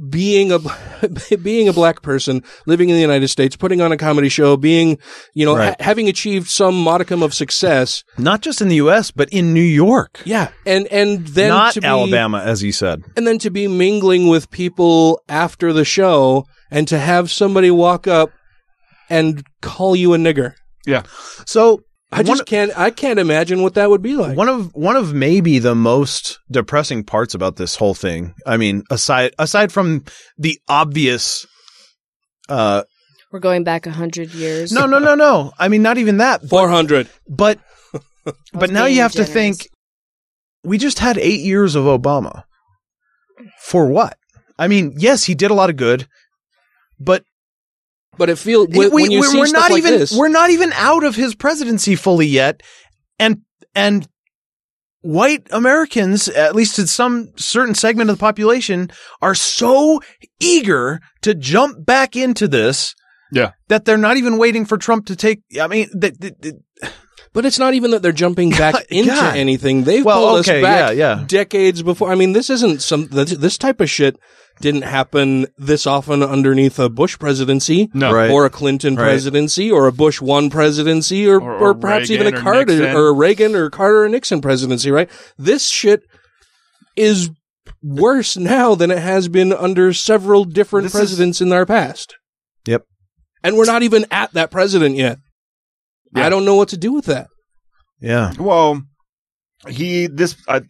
being 0.08 0.52
a 0.52 0.58
being 1.42 1.68
a 1.68 1.72
black 1.72 2.02
person 2.02 2.42
living 2.66 2.88
in 2.88 2.94
the 2.96 3.00
United 3.00 3.28
States, 3.28 3.56
putting 3.56 3.80
on 3.80 3.92
a 3.92 3.96
comedy 3.96 4.28
show, 4.28 4.56
being 4.56 4.98
you 5.34 5.44
know 5.44 5.56
Right. 5.56 5.70
ha- 5.70 5.76
having 5.84 6.08
achieved 6.08 6.48
some 6.48 6.80
modicum 6.82 7.22
of 7.22 7.34
success, 7.34 8.04
Not 8.16 8.40
just 8.42 8.60
in 8.60 8.68
the 8.68 8.76
US, 8.76 9.10
but 9.10 9.28
in 9.30 9.52
New 9.54 9.60
York. 9.60 10.20
yeah, 10.24 10.48
and 10.66 10.86
and 10.88 11.26
then 11.28 11.48
Not 11.50 11.74
to 11.74 11.80
be, 11.80 11.86
Alabama, 11.86 12.38
as 12.44 12.60
he 12.60 12.70
said. 12.72 13.02
and 13.16 13.26
then 13.26 13.38
to 13.38 13.50
be 13.50 13.66
mingling 13.68 14.28
with 14.28 14.50
people 14.50 15.20
after 15.28 15.72
the 15.72 15.84
show, 15.84 16.44
and 16.70 16.86
to 16.88 16.98
have 16.98 17.30
somebody 17.30 17.70
walk 17.70 18.06
up 18.06 18.30
and 19.10 19.44
call 19.62 19.96
you 19.96 20.14
a 20.14 20.18
nigger. 20.18 20.54
Yeah. 20.86 21.02
So 21.46 21.82
I 22.10 22.22
just 22.22 22.40
one, 22.40 22.46
can't. 22.46 22.78
I 22.78 22.90
can't 22.90 23.18
imagine 23.18 23.62
what 23.62 23.74
that 23.74 23.90
would 23.90 24.00
be 24.02 24.14
like. 24.14 24.36
one 24.36 24.48
of 24.48 24.74
one 24.74 24.96
of 24.96 25.12
maybe 25.12 25.58
the 25.58 25.74
most 25.74 26.38
depressing 26.50 27.04
parts 27.04 27.34
about 27.34 27.56
this 27.56 27.76
whole 27.76 27.94
thing. 27.94 28.34
I 28.46 28.56
mean, 28.56 28.84
aside 28.90 29.34
aside 29.38 29.72
from 29.72 30.04
the 30.38 30.58
obvious 30.68 31.46
uh 32.48 32.84
We're 33.30 33.40
going 33.40 33.62
back 33.64 33.86
a 33.86 33.90
hundred 33.90 34.32
years. 34.32 34.72
no 34.72 34.86
no 34.86 34.98
no 34.98 35.14
no. 35.14 35.52
I 35.58 35.68
mean 35.68 35.82
not 35.82 35.98
even 35.98 36.16
that. 36.18 36.48
Four 36.48 36.68
hundred. 36.68 37.08
but, 37.28 37.58
but 38.52 38.70
now 38.70 38.86
you 38.86 39.02
have 39.02 39.12
to 39.12 39.24
think 39.24 39.68
we 40.64 40.78
just 40.78 40.98
had 40.98 41.18
8 41.18 41.40
years 41.40 41.74
of 41.74 41.84
Obama. 41.84 42.44
For 43.60 43.86
what? 43.86 44.18
I 44.58 44.66
mean, 44.66 44.94
yes, 44.96 45.24
he 45.24 45.34
did 45.34 45.50
a 45.50 45.54
lot 45.54 45.70
of 45.70 45.76
good, 45.76 46.08
but 46.98 47.24
But 48.18 48.28
it 48.30 48.36
feels 48.36 48.68
we, 48.68 48.88
when 48.88 49.10
you 49.10 49.20
we- 49.20 49.26
see 49.26 49.38
we're 49.38 49.46
stuff 49.46 49.62
not 49.62 49.70
like 49.70 49.78
even 49.78 49.98
this, 49.98 50.16
we're 50.16 50.28
not 50.28 50.50
even 50.50 50.72
out 50.74 51.04
of 51.04 51.14
his 51.16 51.34
presidency 51.34 51.94
fully 51.94 52.26
yet 52.26 52.62
and 53.18 53.42
and 53.74 54.08
white 55.02 55.46
americans 55.52 56.28
at 56.28 56.56
least 56.56 56.74
to 56.76 56.86
some 56.86 57.30
certain 57.36 57.74
segment 57.74 58.10
of 58.10 58.16
the 58.16 58.20
population 58.20 58.90
are 59.22 59.34
so 59.34 60.00
eager 60.40 61.00
to 61.22 61.34
jump 61.34 61.86
back 61.86 62.16
into 62.16 62.48
this 62.48 62.94
Yeah. 63.30 63.52
that 63.68 63.84
they're 63.84 63.96
not 63.96 64.16
even 64.16 64.38
waiting 64.38 64.64
for 64.66 64.76
trump 64.76 65.06
to 65.06 65.14
take 65.16 65.42
i 65.60 65.68
mean 65.68 65.88
that 65.94 66.20
that- 66.20 66.42
that- 66.42 66.60
But 67.38 67.46
it's 67.46 67.58
not 67.60 67.74
even 67.74 67.92
that 67.92 68.02
they're 68.02 68.10
jumping 68.10 68.50
back 68.50 68.74
God, 68.74 68.84
into 68.90 69.10
God. 69.12 69.36
anything. 69.36 69.84
They've 69.84 70.04
Well, 70.04 70.18
pulled 70.26 70.40
okay, 70.40 70.58
us 70.58 70.62
back 70.64 70.96
yeah, 70.96 71.18
yeah. 71.20 71.24
decades 71.24 71.84
before. 71.84 72.10
I 72.10 72.16
mean, 72.16 72.32
this 72.32 72.50
isn't 72.50 72.82
some 72.82 73.06
this, 73.06 73.30
this 73.30 73.56
type 73.56 73.80
of 73.80 73.88
shit 73.88 74.18
didn't 74.60 74.82
happen 74.82 75.46
this 75.56 75.86
often 75.86 76.24
underneath 76.24 76.80
a 76.80 76.88
Bush 76.88 77.16
presidency 77.16 77.90
No. 77.94 78.12
Right. 78.12 78.28
or 78.28 78.44
a 78.44 78.50
Clinton 78.50 78.96
Right. 78.96 79.04
presidency 79.04 79.70
or 79.70 79.86
a 79.86 79.92
Bush 79.92 80.20
one 80.20 80.50
presidency 80.50 81.28
or, 81.28 81.40
Or- 81.40 81.52
or, 81.52 81.68
or 81.68 81.74
perhaps 81.76 82.10
Reagan 82.10 82.26
even 82.26 82.34
a 82.40 82.42
Carter 82.42 82.76
Nixon. 82.76 82.96
or 82.96 83.06
a 83.06 83.12
Reagan 83.12 83.54
or 83.54 83.70
Carter 83.70 84.02
or 84.02 84.08
Nixon 84.08 84.40
presidency, 84.40 84.90
right? 84.90 85.08
This 85.38 85.68
shit 85.68 86.02
is 86.96 87.30
worse 87.84 88.36
now 88.36 88.74
than 88.74 88.90
it 88.90 88.98
has 88.98 89.28
been 89.28 89.52
under 89.52 89.92
several 89.92 90.44
different 90.44 90.86
This 90.86 90.94
is- 90.96 90.98
presidents 90.98 91.40
in 91.40 91.52
our 91.52 91.64
past. 91.64 92.16
Yep. 92.66 92.82
And 93.44 93.56
we're 93.56 93.64
not 93.66 93.84
even 93.84 94.06
at 94.10 94.32
that 94.32 94.50
president 94.50 94.96
yet. 94.96 95.18
Yeah. 96.14 96.26
I 96.26 96.28
don't 96.30 96.44
know 96.44 96.54
what 96.56 96.68
to 96.70 96.76
do 96.76 96.92
with 96.92 97.06
that. 97.06 97.28
yeah 98.00 98.32
Well, 98.38 98.82
he 99.68 100.06
this 100.06 100.36
uh, 100.48 100.60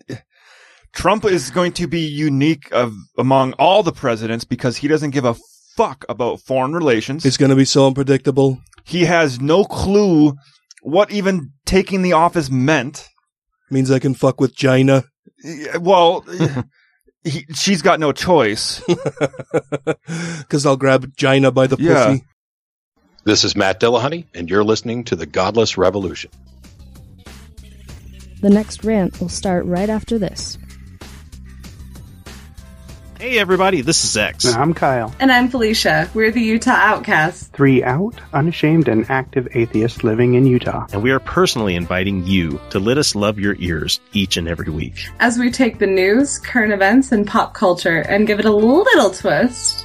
Trump 0.93 1.25
is 1.25 1.51
going 1.51 1.73
to 1.75 1.87
be 1.87 2.01
unique 2.01 2.69
of 2.73 2.93
among 3.19 3.53
all 3.59 3.83
the 3.83 3.93
presidents 3.93 4.45
because 4.45 4.77
he 4.79 4.89
doesn't 4.89 5.11
give 5.11 5.25
a 5.25 5.37
fuck 5.77 6.05
about 6.09 6.41
foreign 6.41 6.73
relations. 6.73 7.25
It's 7.25 7.37
going 7.37 7.51
to 7.51 7.57
be 7.57 7.65
so 7.67 7.87
unpredictable. 7.87 8.59
He 8.85 9.05
has 9.05 9.41
no 9.41 9.65
clue 9.65 10.35
what 10.83 11.11
even 11.13 11.51
taking 11.67 12.03
the 12.03 12.15
office 12.15 12.51
meant. 12.51 13.07
Means 13.71 13.91
I 13.91 13.99
can 13.99 14.15
fuck 14.15 14.41
with 14.41 14.57
China. 14.57 15.05
Well, 15.79 16.25
he, 17.23 17.45
she's 17.55 17.83
got 17.83 18.01
no 18.01 18.13
choice. 18.13 18.83
Because 20.39 20.65
I'll 20.67 20.77
grab 20.79 21.15
China 21.17 21.51
by 21.51 21.67
the 21.67 21.77
Yeah. 21.79 22.07
pussy. 22.07 22.25
This 23.29 23.45
is 23.45 23.55
Matt 23.55 23.79
Dillahunty, 23.79 24.25
and 24.33 24.49
you're 24.49 24.65
listening 24.65 25.05
to 25.05 25.15
The 25.15 25.27
Godless 25.27 25.77
Revolution. 25.77 26.31
The 28.41 28.49
next 28.49 28.85
rant 28.85 29.21
will 29.21 29.29
start 29.29 29.67
right 29.67 29.91
after 29.91 30.19
this. 30.19 30.57
Hey 33.21 33.39
everybody, 33.39 33.83
this 33.83 34.03
is 34.03 34.17
X. 34.17 34.55
I'm 34.55 34.73
Kyle. 34.73 35.15
And 35.21 35.31
I'm 35.31 35.51
Felicia. 35.51 36.09
We're 36.15 36.31
the 36.31 36.41
Utah 36.41 36.71
Outcasts. 36.71 37.49
Three 37.49 37.85
out, 37.85 38.19
unashamed, 38.33 38.89
and 38.89 39.05
active 39.11 39.47
atheists 39.55 40.03
living 40.03 40.33
in 40.33 40.47
Utah. 40.47 40.87
And 40.91 41.03
we 41.03 41.11
are 41.11 41.21
personally 41.21 41.75
inviting 41.75 42.27
you 42.27 42.59
to 42.71 42.79
let 42.79 42.97
us 42.97 43.15
love 43.15 43.39
your 43.39 43.57
ears 43.59 44.01
each 44.15 44.39
and 44.39 44.49
every 44.49 44.71
week. 44.71 45.05
As 45.21 45.37
we 45.37 45.51
take 45.51 45.81
the 45.81 45.87
news, 45.87 46.39
current 46.39 46.73
events, 46.73 47.13
and 47.13 47.27
pop 47.27 47.53
culture 47.53 47.99
and 47.99 48.27
give 48.27 48.39
it 48.39 48.47
a 48.47 48.51
little 48.53 49.11
twist. 49.11 49.85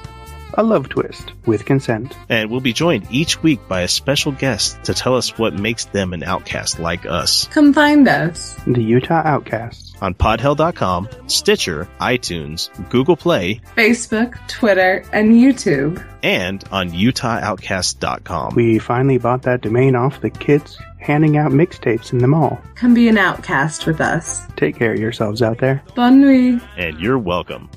A 0.56 0.64
love 0.64 0.90
twist 0.90 1.34
with 1.46 1.66
consent. 1.66 2.16
And 2.30 2.50
we'll 2.52 2.60
be 2.60 2.74
joined 2.74 3.08
each 3.10 3.42
week 3.42 3.60
by 3.68 3.82
a 3.82 3.88
special 3.88 4.32
guest 4.32 4.84
to 4.84 4.94
tell 4.94 5.16
us 5.16 5.38
what 5.38 5.54
makes 5.54 5.86
them 5.86 6.14
an 6.14 6.22
outcast 6.24 6.80
like 6.80 7.06
us. 7.06 7.48
Come 7.48 7.74
find 7.74 8.08
us. 8.08 8.56
The 8.68 8.84
Utah 8.84 9.22
Outcasts. 9.26 9.94
On 10.02 10.14
podhell.com, 10.14 11.08
Stitcher, 11.28 11.88
iTunes, 12.00 12.70
Google 12.90 13.16
Play, 13.16 13.62
Facebook, 13.76 14.36
Twitter, 14.48 15.04
and 15.14 15.32
YouTube. 15.34 16.06
and 16.24 16.64
on 16.72 16.90
utahoutcast.com. 16.92 18.56
We 18.56 18.80
finally 18.80 19.18
bought 19.18 19.44
that 19.44 19.62
domain 19.62 19.96
off 19.96 20.22
the 20.22 20.30
kids 20.30 20.78
handing 21.00 21.36
out 21.38 21.52
mixtapes 21.52 22.14
in 22.14 22.20
the 22.20 22.28
mall. 22.28 22.62
Come 22.76 22.94
be 22.94 23.08
an 23.10 23.18
outcast 23.18 23.86
with 23.86 24.00
us. 24.02 24.42
Take 24.56 24.78
care 24.78 24.94
of 24.94 25.00
yourselves 25.00 25.42
out 25.42 25.58
there. 25.58 25.84
Bonne 25.96 26.22
nuit. 26.22 26.62
And 26.78 27.00
you're 27.00 27.20
welcome. 27.20 27.70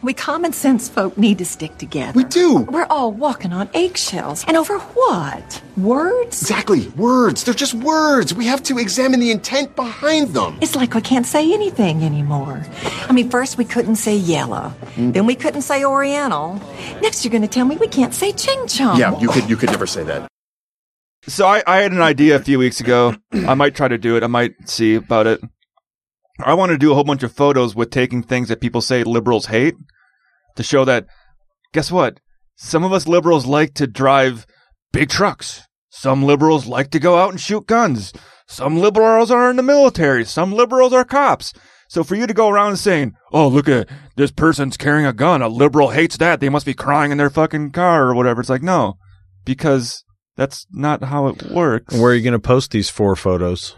We 0.00 0.14
common 0.14 0.52
sense 0.52 0.88
folk 0.88 1.18
need 1.18 1.38
to 1.38 1.44
stick 1.44 1.76
together. 1.76 2.12
We 2.16 2.22
do. 2.24 2.58
We're 2.60 2.86
all 2.86 3.10
walking 3.10 3.52
on 3.52 3.68
eggshells. 3.74 4.44
And 4.46 4.56
over 4.56 4.78
what? 4.78 5.62
Words? 5.76 6.40
Exactly. 6.40 6.88
Words. 6.90 7.42
They're 7.42 7.52
just 7.52 7.74
words. 7.74 8.32
We 8.32 8.46
have 8.46 8.62
to 8.64 8.78
examine 8.78 9.18
the 9.18 9.32
intent 9.32 9.74
behind 9.74 10.34
them. 10.34 10.56
It's 10.60 10.76
like 10.76 10.94
we 10.94 11.00
can't 11.00 11.26
say 11.26 11.52
anything 11.52 12.04
anymore. 12.04 12.64
I 13.08 13.12
mean, 13.12 13.28
first 13.28 13.58
we 13.58 13.64
couldn't 13.64 13.96
say 13.96 14.16
yellow. 14.16 14.72
Mm. 14.94 15.14
Then 15.14 15.26
we 15.26 15.34
couldn't 15.34 15.62
say 15.62 15.84
oriental. 15.84 16.62
Next 17.02 17.24
you're 17.24 17.32
going 17.32 17.42
to 17.42 17.48
tell 17.48 17.66
me 17.66 17.76
we 17.76 17.88
can't 17.88 18.14
say 18.14 18.30
ching 18.32 18.68
chong. 18.68 18.98
Yeah, 18.98 19.18
you 19.18 19.28
could 19.28 19.50
you 19.50 19.56
could 19.56 19.70
never 19.70 19.86
say 19.86 20.04
that. 20.04 20.28
So 21.26 21.46
I, 21.46 21.62
I 21.66 21.78
had 21.78 21.92
an 21.92 22.00
idea 22.00 22.36
a 22.36 22.38
few 22.38 22.58
weeks 22.58 22.80
ago. 22.80 23.16
I 23.32 23.54
might 23.54 23.74
try 23.74 23.88
to 23.88 23.98
do 23.98 24.16
it. 24.16 24.22
I 24.22 24.28
might 24.28 24.68
see 24.68 24.94
about 24.94 25.26
it. 25.26 25.40
I 26.40 26.54
want 26.54 26.70
to 26.70 26.78
do 26.78 26.92
a 26.92 26.94
whole 26.94 27.04
bunch 27.04 27.22
of 27.22 27.32
photos 27.32 27.74
with 27.74 27.90
taking 27.90 28.22
things 28.22 28.48
that 28.48 28.60
people 28.60 28.80
say 28.80 29.02
liberals 29.02 29.46
hate 29.46 29.74
to 30.56 30.62
show 30.62 30.84
that, 30.84 31.06
guess 31.72 31.90
what? 31.90 32.20
Some 32.56 32.84
of 32.84 32.92
us 32.92 33.08
liberals 33.08 33.46
like 33.46 33.74
to 33.74 33.86
drive 33.86 34.46
big 34.92 35.08
trucks. 35.08 35.62
Some 35.90 36.22
liberals 36.22 36.66
like 36.66 36.90
to 36.90 37.00
go 37.00 37.18
out 37.18 37.30
and 37.30 37.40
shoot 37.40 37.66
guns. 37.66 38.12
Some 38.46 38.78
liberals 38.78 39.30
are 39.30 39.50
in 39.50 39.56
the 39.56 39.62
military. 39.62 40.24
Some 40.24 40.52
liberals 40.52 40.92
are 40.92 41.04
cops. 41.04 41.52
So 41.88 42.04
for 42.04 42.14
you 42.14 42.26
to 42.26 42.34
go 42.34 42.48
around 42.48 42.76
saying, 42.76 43.14
oh, 43.32 43.48
look 43.48 43.68
at 43.68 43.88
this 44.16 44.30
person's 44.30 44.76
carrying 44.76 45.06
a 45.06 45.12
gun. 45.12 45.42
A 45.42 45.48
liberal 45.48 45.90
hates 45.90 46.16
that. 46.18 46.40
They 46.40 46.48
must 46.48 46.66
be 46.66 46.74
crying 46.74 47.10
in 47.10 47.18
their 47.18 47.30
fucking 47.30 47.72
car 47.72 48.08
or 48.08 48.14
whatever. 48.14 48.40
It's 48.40 48.50
like, 48.50 48.62
no, 48.62 48.94
because 49.44 50.04
that's 50.36 50.66
not 50.70 51.02
how 51.04 51.26
it 51.28 51.50
works. 51.50 51.94
Where 51.94 52.12
are 52.12 52.14
you 52.14 52.22
going 52.22 52.32
to 52.32 52.38
post 52.38 52.70
these 52.70 52.90
four 52.90 53.16
photos? 53.16 53.74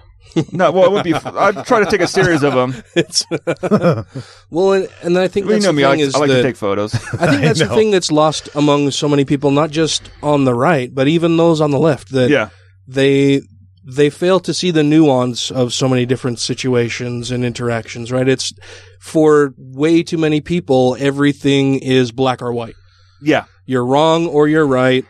No, 0.53 0.71
well, 0.73 0.85
it 0.85 0.93
would 0.93 1.05
be. 1.05 1.15
I'd 1.15 1.67
try 1.67 1.81
to 1.83 1.91
take 1.91 2.01
a 2.01 2.07
series 2.07 2.43
of 2.43 2.55
them. 2.55 2.75
It's 2.95 3.25
well, 4.51 4.73
and, 4.73 4.89
and 5.03 5.19
I 5.19 5.29
think 5.29 5.47
Well, 5.47 5.57
you 5.57 5.61
that's 5.61 5.65
know 5.65 5.73
the 5.73 5.73
me. 5.73 5.85
I 5.85 5.91
thing 5.93 6.01
like, 6.01 6.09
is 6.09 6.15
I 6.15 6.19
like 6.19 6.29
to 6.29 6.35
that- 6.35 6.43
take 6.43 6.57
photos. 6.57 6.95
I 7.15 7.27
think 7.27 7.43
that's 7.43 7.59
the 7.61 7.69
thing 7.69 7.91
that's 7.91 8.11
lost 8.13 8.49
among 8.55 8.91
so 8.91 9.09
many 9.09 9.25
people, 9.25 9.51
not 9.51 9.71
just 9.71 10.11
on 10.23 10.45
the 10.45 10.55
right, 10.55 10.95
but 10.95 11.09
even 11.09 11.37
those 11.37 11.61
on 11.61 11.71
the 11.71 11.79
left. 11.79 12.11
That 12.13 12.31
Yeah. 12.31 12.51
they 12.87 13.43
they 13.85 14.11
fail 14.11 14.41
to 14.41 14.53
see 14.55 14.71
the 14.71 14.83
nuance 14.83 15.51
of 15.51 15.73
so 15.73 15.89
many 15.89 16.05
different 16.07 16.39
situations 16.39 17.31
and 17.31 17.45
interactions. 17.45 18.13
Right? 18.13 18.29
It's 18.29 18.53
for 19.01 19.55
way 19.57 20.03
too 20.03 20.19
many 20.19 20.41
people. 20.41 20.97
Everything 20.99 21.77
is 21.79 22.13
black 22.13 22.43
or 22.43 22.53
white. 22.53 22.75
Yeah. 23.23 23.45
You're 23.67 23.87
wrong 23.87 24.27
or 24.27 24.49
you're 24.49 24.67
right. 24.67 25.05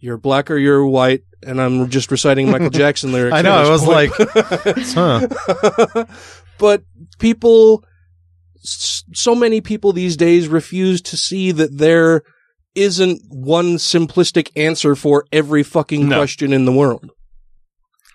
You're 0.00 0.16
black 0.18 0.50
or 0.50 0.56
you're 0.56 0.86
white. 0.86 1.22
And 1.46 1.60
I'm 1.60 1.88
just 1.88 2.10
reciting 2.10 2.50
Michael 2.50 2.70
Jackson 2.82 3.12
lyrics. 3.12 3.34
I 3.36 3.42
know, 3.42 3.52
I 3.52 3.70
was 3.70 3.84
point. 3.84 4.12
like, 4.18 4.76
huh. 4.88 6.04
but 6.58 6.82
people, 7.18 7.84
so 8.62 9.34
many 9.34 9.60
people 9.60 9.92
these 9.92 10.16
days 10.16 10.48
refuse 10.48 11.00
to 11.02 11.16
see 11.16 11.52
that 11.52 11.78
there 11.78 12.22
isn't 12.74 13.22
one 13.28 13.76
simplistic 13.76 14.50
answer 14.56 14.94
for 14.94 15.24
every 15.32 15.62
fucking 15.62 16.08
No. 16.08 16.16
question 16.16 16.52
in 16.52 16.64
the 16.64 16.72
world. 16.72 17.10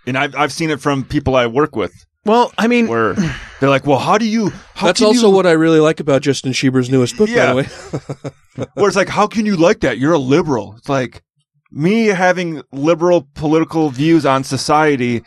And 0.06 0.18
I've 0.18 0.36
I've 0.36 0.52
seen 0.52 0.70
it 0.70 0.82
from 0.82 1.06
people 1.06 1.36
I 1.36 1.48
work 1.48 1.76
with. 1.78 1.94
Well, 2.26 2.52
I 2.58 2.68
mean, 2.68 2.88
where 2.88 3.14
they're 3.60 3.70
like, 3.70 3.86
"Well, 3.88 4.00
how 4.00 4.18
do 4.18 4.26
you?" 4.26 4.50
How 4.76 4.88
That's 4.88 5.00
can 5.00 5.08
also 5.08 5.28
you, 5.30 5.34
what 5.36 5.46
I 5.46 5.52
really 5.52 5.80
like 5.80 6.00
about 6.02 6.22
Justin 6.22 6.52
Schieber's 6.54 6.90
newest 6.90 7.18
book, 7.18 7.30
Yeah. 7.30 7.54
by 7.54 7.62
the 7.64 8.32
way. 8.58 8.66
Where 8.76 8.88
it's 8.88 8.96
like, 8.98 9.08
"How 9.10 9.28
can 9.28 9.46
you 9.46 9.56
like 9.56 9.80
that? 9.82 9.98
You're 9.98 10.14
a 10.14 10.18
liberal." 10.18 10.76
It's 10.78 10.90
like 10.90 11.22
me 11.76 12.06
having 12.08 12.62
liberal 12.72 13.28
political 13.34 13.90
views 13.90 14.26
on 14.26 14.44
society 14.44 15.24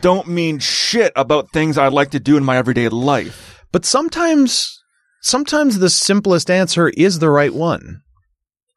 don't 0.00 0.26
mean 0.26 0.58
shit 0.58 1.12
about 1.14 1.52
things 1.52 1.78
I'd 1.78 1.92
like 1.92 2.10
to 2.10 2.20
do 2.20 2.36
in 2.36 2.44
my 2.44 2.56
everyday 2.56 2.88
life. 2.88 3.64
But 3.70 3.84
sometimes, 3.84 4.76
sometimes 5.22 5.78
the 5.78 5.88
simplest 5.90 6.50
answer 6.50 6.88
is 6.88 7.20
the 7.20 7.30
right 7.30 7.54
one. 7.54 8.00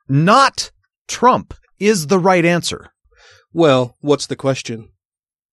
Not 0.07 0.71
Trump 1.07 1.53
is 1.79 2.07
the 2.07 2.19
right 2.19 2.45
answer. 2.45 2.91
Well, 3.53 3.95
what's 4.01 4.27
the 4.27 4.35
question? 4.35 4.89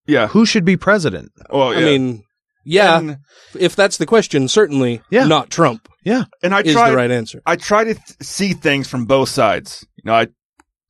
Yeah. 0.07 0.29
Who 0.29 0.45
should 0.45 0.65
be 0.65 0.77
president? 0.77 1.33
Well, 1.51 1.69
I 1.73 1.81
mean, 1.81 2.23
yeah, 2.65 2.99
And- 2.99 3.17
if 3.59 3.75
that's 3.75 3.97
the 3.97 4.07
question, 4.07 4.49
certainly 4.49 5.01
Yeah. 5.11 5.25
not 5.27 5.51
Trump. 5.51 5.89
Yeah. 6.05 6.25
and 6.43 6.55
I 6.55 6.61
is 6.61 6.75
try 6.75 6.91
the 6.91 6.97
right 6.97 7.11
answer. 7.11 7.41
I 7.47 7.57
try 7.57 7.85
to 7.85 7.95
th- 7.95 8.17
see 8.21 8.53
things 8.53 8.87
from 8.87 9.07
both 9.07 9.31
sides. 9.31 9.87
You 9.97 10.03
know, 10.11 10.15
I, 10.15 10.27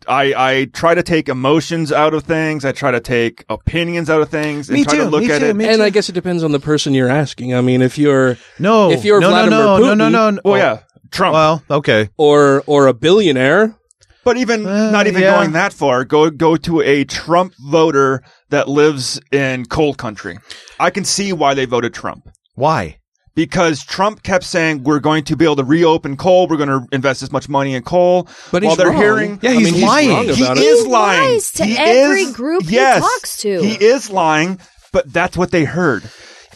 I, 0.08 0.34
I 0.60 0.64
try 0.66 0.94
to 0.94 1.02
take 1.02 1.28
emotions 1.28 1.92
out 1.92 2.14
of 2.14 2.24
things. 2.24 2.64
I 2.64 2.72
try 2.72 2.90
to 2.90 3.00
take 3.00 3.44
opinions 3.48 4.08
out 4.10 4.20
of 4.20 4.28
things 4.28 4.68
and 4.68 4.78
Me 4.78 4.84
try 4.84 4.96
to 4.96 5.04
too, 5.04 5.08
look 5.10 5.22
me 5.24 5.30
at 5.32 5.38
too, 5.40 5.46
it. 5.46 5.56
me 5.56 5.68
and 5.68 5.82
I 5.82 5.90
guess 5.90 6.08
it 6.08 6.12
depends 6.12 6.42
on 6.42 6.52
the 6.52 6.60
person 6.60 6.94
you're 6.94 7.08
asking. 7.10 7.54
I 7.54 7.60
mean, 7.60 7.82
if 7.82 7.98
you're 7.98 8.36
No, 8.58 8.90
if 8.90 9.04
you're 9.04 9.20
no, 9.20 9.30
Vladimir 9.30 9.58
no, 9.58 9.78
no, 9.78 9.82
Putin, 9.84 9.96
no, 9.98 10.08
no, 10.08 10.30
no. 10.30 10.40
Well, 10.44 10.58
yeah, 10.58 10.80
Trump. 11.10 11.34
Well, 11.34 11.62
okay. 11.70 12.08
or 12.16 12.62
or 12.66 12.86
a 12.86 12.94
billionaire, 12.94 13.76
But 14.24 14.36
even 14.36 14.66
Uh, 14.66 14.90
not 14.90 15.06
even 15.06 15.22
yeah. 15.22 15.36
going 15.36 15.52
that 15.52 15.72
far, 15.72 16.04
go 16.04 16.30
go 16.30 16.56
to 16.56 16.80
a 16.80 17.04
Trump 17.04 17.52
voter 17.70 18.22
that 18.50 18.68
lives 18.68 19.20
in 19.32 19.64
coal 19.66 19.94
country. 19.94 20.38
I 20.80 20.90
can 20.90 21.04
see 21.04 21.32
why 21.32 21.54
they 21.54 21.66
voted 21.66 21.94
Trump 21.94 22.28
Why? 22.54 22.98
Because 23.35 23.85
Trump 23.85 24.23
kept 24.23 24.44
saying 24.44 24.85
we're 24.85 25.01
going 25.01 25.25
to 25.25 25.37
be 25.37 25.44
able 25.44 25.57
to 25.57 25.64
reopen 25.64 26.16
coal, 26.16 26.47
we're 26.49 26.57
going 26.57 26.68
to 26.68 26.87
invest 26.92 27.23
as 27.23 27.33
much 27.33 27.49
money 27.49 27.75
in 27.75 27.83
coal. 27.83 28.29
But 28.53 28.62
while 28.62 28.70
he's 28.73 28.79
they're 28.79 28.88
wrong. 28.90 28.97
hearing, 28.97 29.38
Yeah, 29.42 29.51
I 29.51 29.55
he's 29.55 29.73
mean, 29.73 29.83
lying. 29.83 30.09
wrong 30.11 30.25
he 30.29 30.44
about 30.44 30.57
it. 30.57 30.61
is 30.62 30.85
He 30.85 30.88
lying. 30.90 31.31
lies 31.33 31.51
to 31.53 31.64
He 31.64 31.77
every 31.79 32.23
is- 32.23 32.37
group 32.37 32.62
he 32.64 32.77
talks 32.77 33.37
to. 33.38 33.61
He 33.62 33.75
is 33.85 34.11
lying, 34.11 34.59
but 34.92 35.12
that's 35.12 35.37
what 35.37 35.51
they 35.51 35.64
heard. 35.64 36.09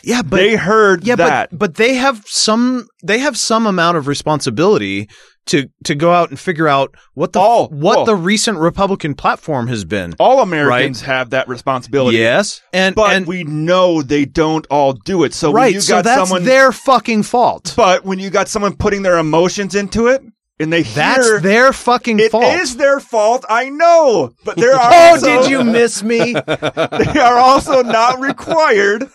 Yeah, 0.04 0.22
but 0.22 0.36
they 0.36 0.54
heard 0.54 1.04
yeah, 1.04 1.16
that. 1.16 1.50
but 1.50 1.58
but 1.58 1.74
they 1.74 1.94
have 1.94 2.22
some 2.26 2.86
they 3.02 3.18
have 3.18 3.36
some 3.36 3.66
amount 3.66 3.96
of 3.96 4.06
responsibility 4.06 5.08
to 5.48 5.68
to 5.84 5.94
go 5.94 6.12
out 6.12 6.30
and 6.30 6.38
figure 6.40 6.68
out 6.68 6.94
what 7.14 7.32
the 7.32 7.40
Oh, 7.40 7.68
what 7.70 7.96
well. 7.98 8.04
the 8.04 8.14
recent 8.16 8.58
Republican 8.58 9.14
platform 9.14 9.66
has 9.68 9.84
been. 9.84 10.14
all 10.18 10.40
Americans 10.40 11.02
have 11.02 11.30
that 11.30 11.48
responsibility. 11.48 12.18
Yes, 12.18 12.60
and 12.72 12.94
But 12.94 13.16
and 13.16 13.26
we 13.26 13.44
know 13.44 14.02
they 14.02 14.24
don't 14.24 14.66
all 14.70 14.92
do 14.92 15.24
it. 15.24 15.34
So 15.34 15.50
when 15.50 15.62
right, 15.62 15.74
you 15.74 15.80
so 15.80 15.96
got 15.96 16.04
that's 16.04 16.20
someone 16.28 16.44
their 16.44 16.72
fucking 16.72 17.22
fault. 17.24 17.74
But 17.76 18.04
when 18.04 18.18
you 18.18 18.30
got 18.30 18.48
someone 18.48 18.76
putting 18.76 19.02
their 19.02 19.18
emotions 19.18 19.74
into 19.74 20.06
it, 20.08 20.22
and 20.60 20.72
they 20.72 20.82
That's 20.82 21.24
hear 21.24 21.40
their 21.40 21.72
fucking 21.72 22.18
it 22.18 22.32
fault. 22.32 22.44
is 22.60 22.76
their 22.76 22.98
fault. 22.98 23.44
I 23.48 23.68
know, 23.70 24.32
but 24.44 24.56
there 24.56 24.74
are. 24.74 24.90
oh, 24.92 25.20
did 25.20 25.50
you 25.50 25.62
miss 25.62 26.02
me? 26.02 26.32
They 26.46 27.20
are 27.20 27.38
also 27.38 27.82
not 27.82 28.18
required. 28.20 29.08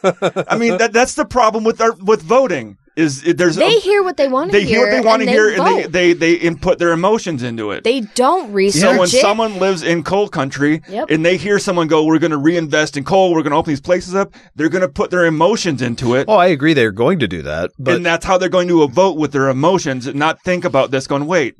I 0.47 0.57
mean, 0.57 0.77
that 0.77 0.91
that's 0.93 1.15
the 1.15 1.25
problem 1.25 1.63
with 1.65 1.81
our 1.81 1.93
with 1.95 2.21
voting. 2.21 2.77
Is 2.95 3.25
it, 3.25 3.37
there's 3.39 3.55
They 3.55 3.77
a, 3.77 3.79
hear 3.79 4.03
what 4.03 4.17
they 4.17 4.27
want 4.27 4.51
to 4.51 4.57
they 4.57 4.65
hear 4.65 4.81
what 4.81 4.91
they 4.91 5.01
want 5.01 5.23
to 5.23 5.29
hear, 5.29 5.49
and 5.49 5.65
they, 5.65 5.87
they 5.87 6.13
they 6.13 6.33
input 6.33 6.77
their 6.77 6.91
emotions 6.91 7.41
into 7.41 7.71
it. 7.71 7.83
They 7.83 8.01
don't 8.01 8.53
research 8.53 8.81
so 8.81 8.91
when 8.91 9.07
it. 9.07 9.21
someone 9.21 9.57
lives 9.57 9.81
in 9.81 10.03
coal 10.03 10.27
country 10.29 10.83
Yep. 10.87 11.09
and 11.09 11.25
they 11.25 11.37
hear 11.37 11.57
someone 11.57 11.87
go, 11.87 12.05
"We're 12.05 12.19
going 12.19 12.31
to 12.31 12.37
reinvest 12.37 12.95
in 12.95 13.03
coal. 13.03 13.31
We're 13.33 13.41
going 13.41 13.51
to 13.51 13.57
open 13.57 13.71
these 13.71 13.81
places 13.81 14.13
up," 14.13 14.35
they're 14.55 14.69
going 14.69 14.83
to 14.83 14.89
put 14.89 15.09
their 15.09 15.25
emotions 15.25 15.81
into 15.81 16.13
it. 16.13 16.25
Oh, 16.27 16.35
I 16.35 16.47
agree. 16.47 16.73
They're 16.73 16.91
going 16.91 17.17
to 17.19 17.27
do 17.27 17.41
that, 17.41 17.71
but 17.79 17.95
and 17.95 18.05
that's 18.05 18.25
how 18.25 18.37
they're 18.37 18.49
going 18.49 18.67
to 18.67 18.87
vote 18.87 19.17
with 19.17 19.31
their 19.31 19.49
emotions 19.49 20.05
and 20.05 20.19
not 20.19 20.41
think 20.43 20.63
about 20.63 20.91
this 20.91 21.07
going, 21.07 21.25
wait, 21.25 21.55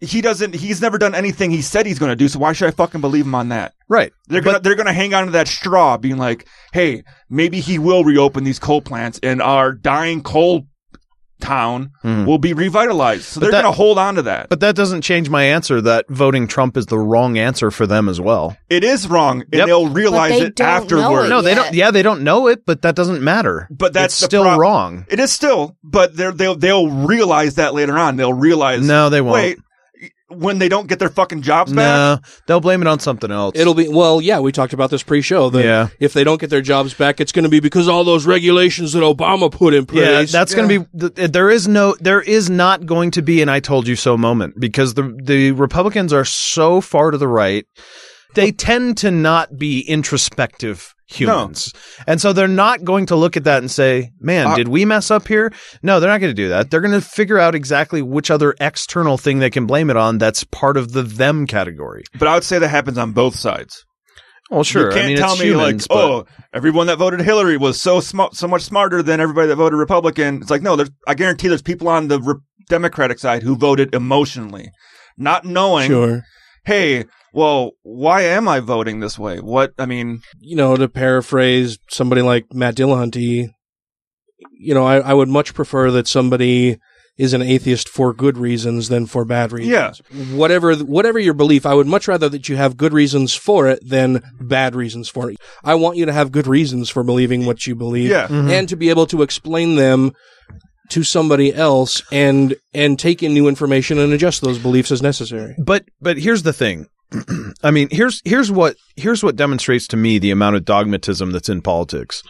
he 0.00 0.20
doesn't. 0.20 0.54
He's 0.54 0.80
never 0.80 0.96
done 0.98 1.14
anything 1.14 1.50
he 1.50 1.62
said 1.62 1.84
he's 1.86 1.98
going 1.98 2.10
to 2.12 2.16
do. 2.16 2.28
So 2.28 2.38
why 2.38 2.52
should 2.52 2.68
I 2.68 2.70
fucking 2.70 3.00
believe 3.00 3.24
him 3.26 3.34
on 3.34 3.48
that? 3.48 3.74
Right. 3.88 4.12
They're 4.28 4.42
gonna 4.42 4.60
they're 4.60 4.74
gonna 4.76 4.92
hang 4.92 5.14
on 5.14 5.26
to 5.26 5.30
that 5.32 5.48
straw, 5.48 5.96
being 5.96 6.18
like, 6.18 6.46
"Hey, 6.72 7.02
maybe 7.28 7.60
he 7.60 7.78
will 7.78 8.04
reopen 8.04 8.44
these 8.44 8.58
coal 8.58 8.80
plants, 8.82 9.18
and 9.22 9.40
our 9.42 9.72
dying 9.72 10.22
coal 10.22 10.66
town 11.40 11.90
hmm. 12.02 12.24
will 12.26 12.38
be 12.38 12.52
revitalized." 12.52 13.22
So 13.24 13.40
But 13.40 13.46
they're 13.46 13.52
that- 13.52 13.62
gonna 13.62 13.74
hold 13.74 13.98
on 13.98 14.16
to 14.16 14.22
that. 14.22 14.48
But 14.50 14.60
that 14.60 14.76
doesn't 14.76 15.02
change 15.02 15.30
my 15.30 15.44
answer 15.44 15.80
that 15.80 16.04
voting 16.08 16.46
Trump 16.46 16.76
is 16.76 16.86
the 16.86 16.98
wrong 16.98 17.38
answer 17.38 17.70
for 17.70 17.86
them 17.86 18.08
as 18.08 18.20
well. 18.20 18.56
It 18.68 18.84
is 18.84 19.08
wrong, 19.08 19.42
and 19.42 19.54
Yep. 19.54 19.66
they'll 19.66 19.88
realize 19.88 20.32
they 20.32 20.46
it 20.46 20.56
don't 20.56 20.66
know 20.66 20.72
afterwards. 20.98 21.26
it 21.26 21.30
No, 21.30 21.42
they 21.42 21.50
yet. 21.50 21.56
don't. 21.56 21.74
Yeah, 21.74 21.90
they 21.90 22.02
don't 22.02 22.22
know 22.22 22.48
it, 22.48 22.64
but 22.66 22.82
that 22.82 22.94
doesn't 22.94 23.22
matter. 23.22 23.66
But 23.70 23.92
that's 23.92 24.14
It's 24.20 24.24
still 24.26 24.42
prob- 24.44 24.58
wrong. 24.60 25.06
It 25.08 25.18
is 25.20 25.32
still, 25.32 25.76
but 25.82 26.16
they're, 26.16 26.32
they'll 26.32 26.56
they'll 26.56 26.88
realize 26.90 27.54
that 27.54 27.72
later 27.74 27.96
on. 27.98 28.16
They'll 28.16 28.34
realize. 28.34 28.86
No, 28.86 29.08
they 29.08 29.20
won't. 29.20 29.34
Wait, 29.34 29.58
when 30.28 30.58
they 30.58 30.68
don't 30.68 30.86
get 30.86 30.98
their 30.98 31.08
fucking 31.08 31.42
jobs 31.42 31.72
back. 31.72 32.22
No, 32.22 32.28
they'll 32.46 32.60
blame 32.60 32.82
it 32.82 32.86
on 32.88 33.00
something 33.00 33.30
else. 33.30 33.58
It'll 33.58 33.74
be 33.74 33.88
well, 33.88 34.20
yeah. 34.20 34.40
We 34.40 34.52
talked 34.52 34.72
about 34.72 34.90
this 34.90 35.02
pre-show. 35.02 35.50
That 35.50 35.64
Yeah. 35.64 35.88
if 36.00 36.12
they 36.12 36.22
don't 36.24 36.40
get 36.40 36.50
their 36.50 36.60
jobs 36.60 36.94
back, 36.94 37.20
it's 37.20 37.32
going 37.32 37.44
to 37.44 37.48
be 37.48 37.60
because 37.60 37.88
all 37.88 38.04
those 38.04 38.26
regulations 38.26 38.92
that 38.92 39.00
Obama 39.02 39.50
put 39.50 39.74
in 39.74 39.86
place. 39.86 40.32
Yeah, 40.32 40.38
that's 40.38 40.54
going 40.54 40.68
to 40.68 40.80
be. 40.84 41.26
There 41.26 41.50
is 41.50 41.66
no, 41.66 41.96
there 42.00 42.20
is 42.20 42.50
not 42.50 42.86
going 42.86 43.10
to 43.12 43.22
be 43.22 43.42
an 43.42 43.48
"I 43.48 43.60
told 43.60 43.88
you 43.88 43.96
so" 43.96 44.16
moment 44.16 44.60
because 44.60 44.94
the 44.94 45.16
the 45.22 45.52
Republicans 45.52 46.12
are 46.12 46.24
so 46.24 46.80
far 46.80 47.10
to 47.10 47.18
the 47.18 47.28
right. 47.28 47.66
They 48.34 48.52
tend 48.52 48.98
to 48.98 49.10
not 49.10 49.56
be 49.58 49.80
introspective 49.80 50.94
humans, 51.08 51.72
and 52.06 52.20
so 52.20 52.32
they're 52.32 52.46
not 52.48 52.84
going 52.84 53.06
to 53.06 53.16
look 53.16 53.36
at 53.36 53.44
that 53.44 53.58
and 53.58 53.70
say, 53.70 54.10
"Man, 54.20 54.46
Uh, 54.48 54.56
did 54.56 54.68
we 54.68 54.84
mess 54.84 55.10
up 55.10 55.26
here?" 55.26 55.52
No, 55.82 55.98
they're 56.00 56.10
not 56.10 56.20
going 56.20 56.30
to 56.30 56.34
do 56.42 56.48
that. 56.50 56.70
They're 56.70 56.80
going 56.80 56.92
to 56.92 57.00
figure 57.00 57.38
out 57.38 57.54
exactly 57.54 58.02
which 58.02 58.30
other 58.30 58.54
external 58.60 59.16
thing 59.18 59.38
they 59.38 59.50
can 59.50 59.66
blame 59.66 59.90
it 59.90 59.96
on. 59.96 60.18
That's 60.18 60.44
part 60.44 60.76
of 60.76 60.92
the 60.92 61.02
them 61.02 61.46
category. 61.46 62.04
But 62.18 62.28
I 62.28 62.34
would 62.34 62.44
say 62.44 62.58
that 62.58 62.68
happens 62.68 62.98
on 62.98 63.12
both 63.12 63.34
sides. 63.34 63.84
Well, 64.50 64.64
sure. 64.64 64.86
You 64.86 64.92
can't 64.92 65.04
I 65.04 65.08
mean, 65.08 65.16
tell 65.18 65.36
me 65.36 65.44
humans, 65.46 65.86
like, 65.90 65.98
oh, 65.98 66.24
everyone 66.54 66.86
that 66.86 66.96
voted 66.96 67.20
Hillary 67.20 67.58
was 67.58 67.78
so 67.78 68.00
smart, 68.00 68.34
so 68.34 68.48
much 68.48 68.62
smarter 68.62 69.02
than 69.02 69.20
everybody 69.20 69.46
that 69.48 69.56
voted 69.56 69.78
Republican. 69.78 70.36
It's 70.40 70.50
like, 70.50 70.62
no, 70.62 70.74
there's, 70.74 70.90
I 71.06 71.12
guarantee 71.14 71.48
there's 71.48 71.60
people 71.60 71.86
on 71.88 72.08
the 72.08 72.18
re- 72.18 72.34
Democratic 72.70 73.18
side 73.18 73.42
who 73.42 73.56
voted 73.56 73.94
emotionally, 73.94 74.70
not 75.18 75.44
knowing, 75.44 75.88
Sure. 75.88 76.22
hey, 76.64 77.04
well, 77.32 77.72
why 77.82 78.22
am 78.22 78.48
I 78.48 78.60
voting 78.60 79.00
this 79.00 79.18
way? 79.18 79.38
What, 79.40 79.72
I 79.78 79.86
mean, 79.86 80.22
you 80.40 80.56
know, 80.56 80.76
to 80.76 80.88
paraphrase 80.88 81.78
somebody 81.90 82.22
like 82.22 82.46
Matt 82.52 82.74
Dillahunty, 82.76 83.48
you 84.58 84.74
know, 84.74 84.84
I, 84.86 84.96
I 84.98 85.14
would 85.14 85.28
much 85.28 85.54
prefer 85.54 85.90
that 85.92 86.08
somebody 86.08 86.78
is 87.16 87.32
an 87.34 87.42
atheist 87.42 87.88
for 87.88 88.12
good 88.14 88.38
reasons 88.38 88.88
than 88.88 89.04
for 89.04 89.24
bad 89.24 89.50
reasons. 89.50 90.00
Yeah. 90.12 90.36
Whatever 90.36 90.76
whatever 90.76 91.18
your 91.18 91.34
belief, 91.34 91.66
I 91.66 91.74
would 91.74 91.88
much 91.88 92.06
rather 92.06 92.28
that 92.28 92.48
you 92.48 92.54
have 92.56 92.76
good 92.76 92.92
reasons 92.92 93.34
for 93.34 93.66
it 93.66 93.80
than 93.84 94.22
bad 94.40 94.76
reasons 94.76 95.08
for 95.08 95.28
it. 95.30 95.36
I 95.64 95.74
want 95.74 95.96
you 95.96 96.06
to 96.06 96.12
have 96.12 96.30
good 96.30 96.46
reasons 96.46 96.88
for 96.90 97.02
believing 97.02 97.44
what 97.44 97.66
you 97.66 97.74
believe 97.74 98.08
Yeah. 98.10 98.28
Mhm. 98.28 98.50
and 98.52 98.68
to 98.68 98.76
be 98.76 98.88
able 98.88 99.06
to 99.06 99.22
explain 99.22 99.74
them 99.74 100.12
to 100.90 101.02
somebody 101.02 101.52
else 101.52 102.02
and 102.12 102.54
and 102.72 102.98
take 103.00 103.20
in 103.22 103.34
new 103.34 103.48
information 103.48 103.98
and 103.98 104.12
adjust 104.12 104.40
those 104.40 104.58
beliefs 104.58 104.92
as 104.92 105.02
necessary. 105.02 105.56
But 105.58 105.86
but 106.00 106.18
here's 106.18 106.44
the 106.44 106.52
thing. 106.52 106.86
I 107.62 107.70
mean, 107.70 107.88
here's 107.90 108.20
here's 108.24 108.50
what 108.50 108.76
here's 108.96 109.22
what 109.22 109.36
demonstrates 109.36 109.86
to 109.88 109.96
me 109.96 110.18
the 110.18 110.30
amount 110.30 110.56
of 110.56 110.64
dogmatism 110.64 111.32
that's 111.32 111.48
in 111.48 111.62
politics. 111.62 112.22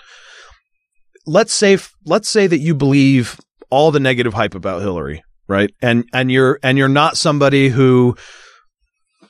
Let's 1.27 1.53
say 1.53 1.79
let's 2.05 2.29
say 2.29 2.47
that 2.47 2.59
you 2.59 2.75
believe 2.75 3.39
all 3.71 3.91
the 3.91 4.01
negative 4.01 4.35
hype 4.35 4.55
about 4.55 4.83
Hillary, 4.83 5.23
right? 5.49 5.71
And 5.83 6.05
and 6.13 6.31
you're 6.31 6.59
and 6.63 6.79
you're 6.79 6.89
not 6.89 7.17
somebody 7.17 7.69
who 7.69 8.17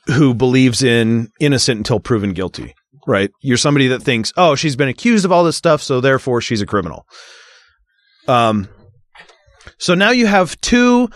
who 0.07 0.33
believes 0.33 0.81
in 0.83 1.29
innocent 1.39 1.77
until 1.77 1.99
proven 1.99 2.33
guilty, 2.33 2.73
right? 3.07 3.31
You're 3.41 3.57
somebody 3.57 3.87
that 3.89 4.03
thinks, 4.03 4.31
"Oh, 4.37 4.55
she's 4.55 4.75
been 4.75 4.87
accused 4.87 5.25
of 5.25 5.31
all 5.31 5.43
this 5.43 5.57
stuff, 5.57 5.81
so 5.81 5.99
therefore 5.99 6.41
she's 6.41 6.61
a 6.61 6.67
criminal." 6.67 7.05
Um 8.27 8.69
so 9.77 9.95
now 9.95 10.11
you 10.11 10.27
have 10.27 10.59
two 10.61 11.09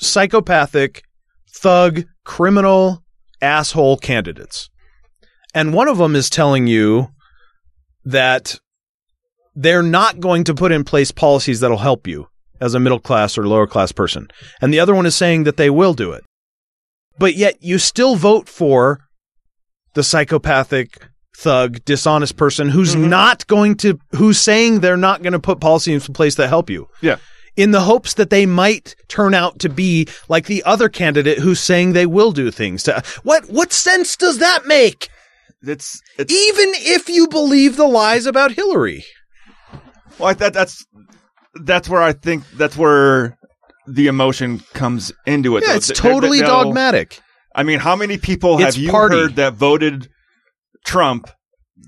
psychopathic, 0.00 1.02
thug, 1.54 2.04
criminal, 2.24 3.02
asshole 3.40 3.98
candidates. 3.98 4.70
And 5.54 5.72
one 5.72 5.88
of 5.88 5.98
them 5.98 6.14
is 6.14 6.30
telling 6.30 6.66
you 6.66 7.08
that 8.04 8.58
they're 9.54 9.82
not 9.82 10.20
going 10.20 10.44
to 10.44 10.54
put 10.54 10.72
in 10.72 10.84
place 10.84 11.10
policies 11.10 11.60
that'll 11.60 11.78
help 11.78 12.06
you 12.06 12.28
as 12.60 12.74
a 12.74 12.80
middle 12.80 13.00
class 13.00 13.36
or 13.36 13.46
lower 13.46 13.66
class 13.66 13.92
person. 13.92 14.28
And 14.60 14.72
the 14.72 14.80
other 14.80 14.94
one 14.94 15.06
is 15.06 15.16
saying 15.16 15.44
that 15.44 15.56
they 15.56 15.70
will 15.70 15.94
do 15.94 16.12
it. 16.12 16.24
But 17.18 17.34
yet 17.34 17.56
you 17.60 17.78
still 17.78 18.16
vote 18.16 18.48
for 18.48 19.00
the 19.94 20.04
psychopathic, 20.04 21.08
thug, 21.36 21.84
dishonest 21.84 22.36
person 22.36 22.68
who's 22.68 22.94
mm-hmm. 22.94 23.08
not 23.08 23.46
going 23.46 23.76
to, 23.78 23.98
who's 24.12 24.38
saying 24.38 24.80
they're 24.80 24.96
not 24.96 25.22
going 25.22 25.32
to 25.32 25.40
put 25.40 25.60
policies 25.60 26.06
in 26.06 26.14
place 26.14 26.36
that 26.36 26.48
help 26.48 26.70
you 26.70 26.88
yeah. 27.00 27.16
In 27.58 27.72
the 27.72 27.80
hopes 27.80 28.14
that 28.14 28.30
they 28.30 28.46
might 28.46 28.94
turn 29.08 29.34
out 29.34 29.58
to 29.58 29.68
be 29.68 30.06
like 30.28 30.46
the 30.46 30.62
other 30.64 30.88
candidate 30.88 31.38
who's 31.38 31.60
saying 31.60 31.92
they 31.92 32.06
will 32.06 32.30
do 32.32 32.50
things 32.50 32.82
to 32.84 33.02
what 33.24 33.44
what 33.50 33.72
sense 33.72 34.16
does 34.16 34.38
that 34.38 34.64
make 34.66 35.08
It's, 35.62 36.00
even 36.18 36.68
if 36.76 37.08
you 37.08 37.26
believe 37.28 37.76
the 37.76 37.88
lies 37.88 38.26
about 38.26 38.52
Hillary 38.52 39.04
Well, 40.18 40.30
I, 40.30 40.34
that 40.34 40.52
that's 40.54 40.86
that's 41.64 41.88
where 41.88 42.00
I 42.02 42.12
think 42.12 42.44
that's 42.56 42.76
where 42.76 43.36
the 43.86 44.06
emotion 44.06 44.60
comes 44.74 45.10
into 45.26 45.56
it. 45.56 45.62
Yeah, 45.62 45.70
though. 45.70 45.76
it's 45.76 45.86
They're- 45.88 45.96
totally 46.12 46.38
they'll- 46.40 46.64
dogmatic. 46.64 47.20
I 47.54 47.62
mean, 47.64 47.80
how 47.80 47.96
many 47.96 48.18
people 48.18 48.54
It's 48.60 48.76
have 48.76 48.76
you 48.76 48.90
party. 48.90 49.16
heard 49.16 49.36
that 49.36 49.54
voted 49.54 50.08
Trump? 50.84 51.28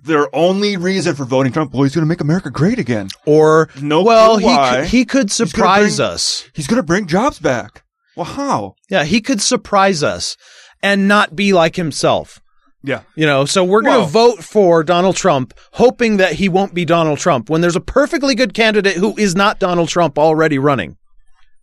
Their 0.04 0.34
only 0.34 0.76
reason 0.76 1.14
for 1.14 1.24
voting 1.24 1.52
Trump, 1.52 1.72
well, 1.74 1.82
he's 1.82 1.94
going 1.94 2.04
to 2.04 2.08
make 2.08 2.20
America 2.20 2.50
great 2.50 2.78
again. 2.78 3.08
or 3.26 3.68
No, 3.80 4.02
well 4.02 4.38
he 4.38 4.46
why. 4.46 4.76
could, 4.80 4.84
he 4.88 5.04
could 5.04 5.28
He's 5.30 5.38
gonna 5.38 5.48
surprise 5.50 5.96
bring- 5.98 6.08
us 6.08 6.44
He's 6.54 6.66
going 6.66 6.78
to 6.78 6.82
bring 6.82 7.06
jobs 7.06 7.38
back. 7.38 7.84
Well, 8.16 8.26
how? 8.26 8.74
yeah 8.90 9.04
he 9.04 9.20
could 9.20 9.40
surprise 9.42 10.02
us 10.02 10.36
and 10.82 11.06
not 11.06 11.36
be 11.36 11.52
like 11.52 11.76
himself 11.76 12.40
Yeah. 12.82 13.02
You 13.14 13.26
know, 13.26 13.44
so 13.44 13.62
we're 13.62 13.82
going 13.82 13.96
Well- 13.98 14.06
to 14.06 14.10
vote 14.12 14.42
for 14.44 14.82
Donald 14.82 15.16
Trump, 15.16 15.52
hoping 15.74 16.16
that 16.16 16.34
he 16.34 16.48
won't 16.48 16.72
be 16.74 16.84
Donald 16.86 17.18
Trump 17.18 17.50
when 17.50 17.60
there's 17.60 17.76
a 17.76 17.80
perfectly 17.80 18.34
good 18.34 18.54
candidate 18.54 18.96
who 18.96 19.14
is 19.18 19.34
not 19.36 19.58
Donald 19.58 19.90
Trump 19.90 20.18
already 20.18 20.58
running. 20.58 20.96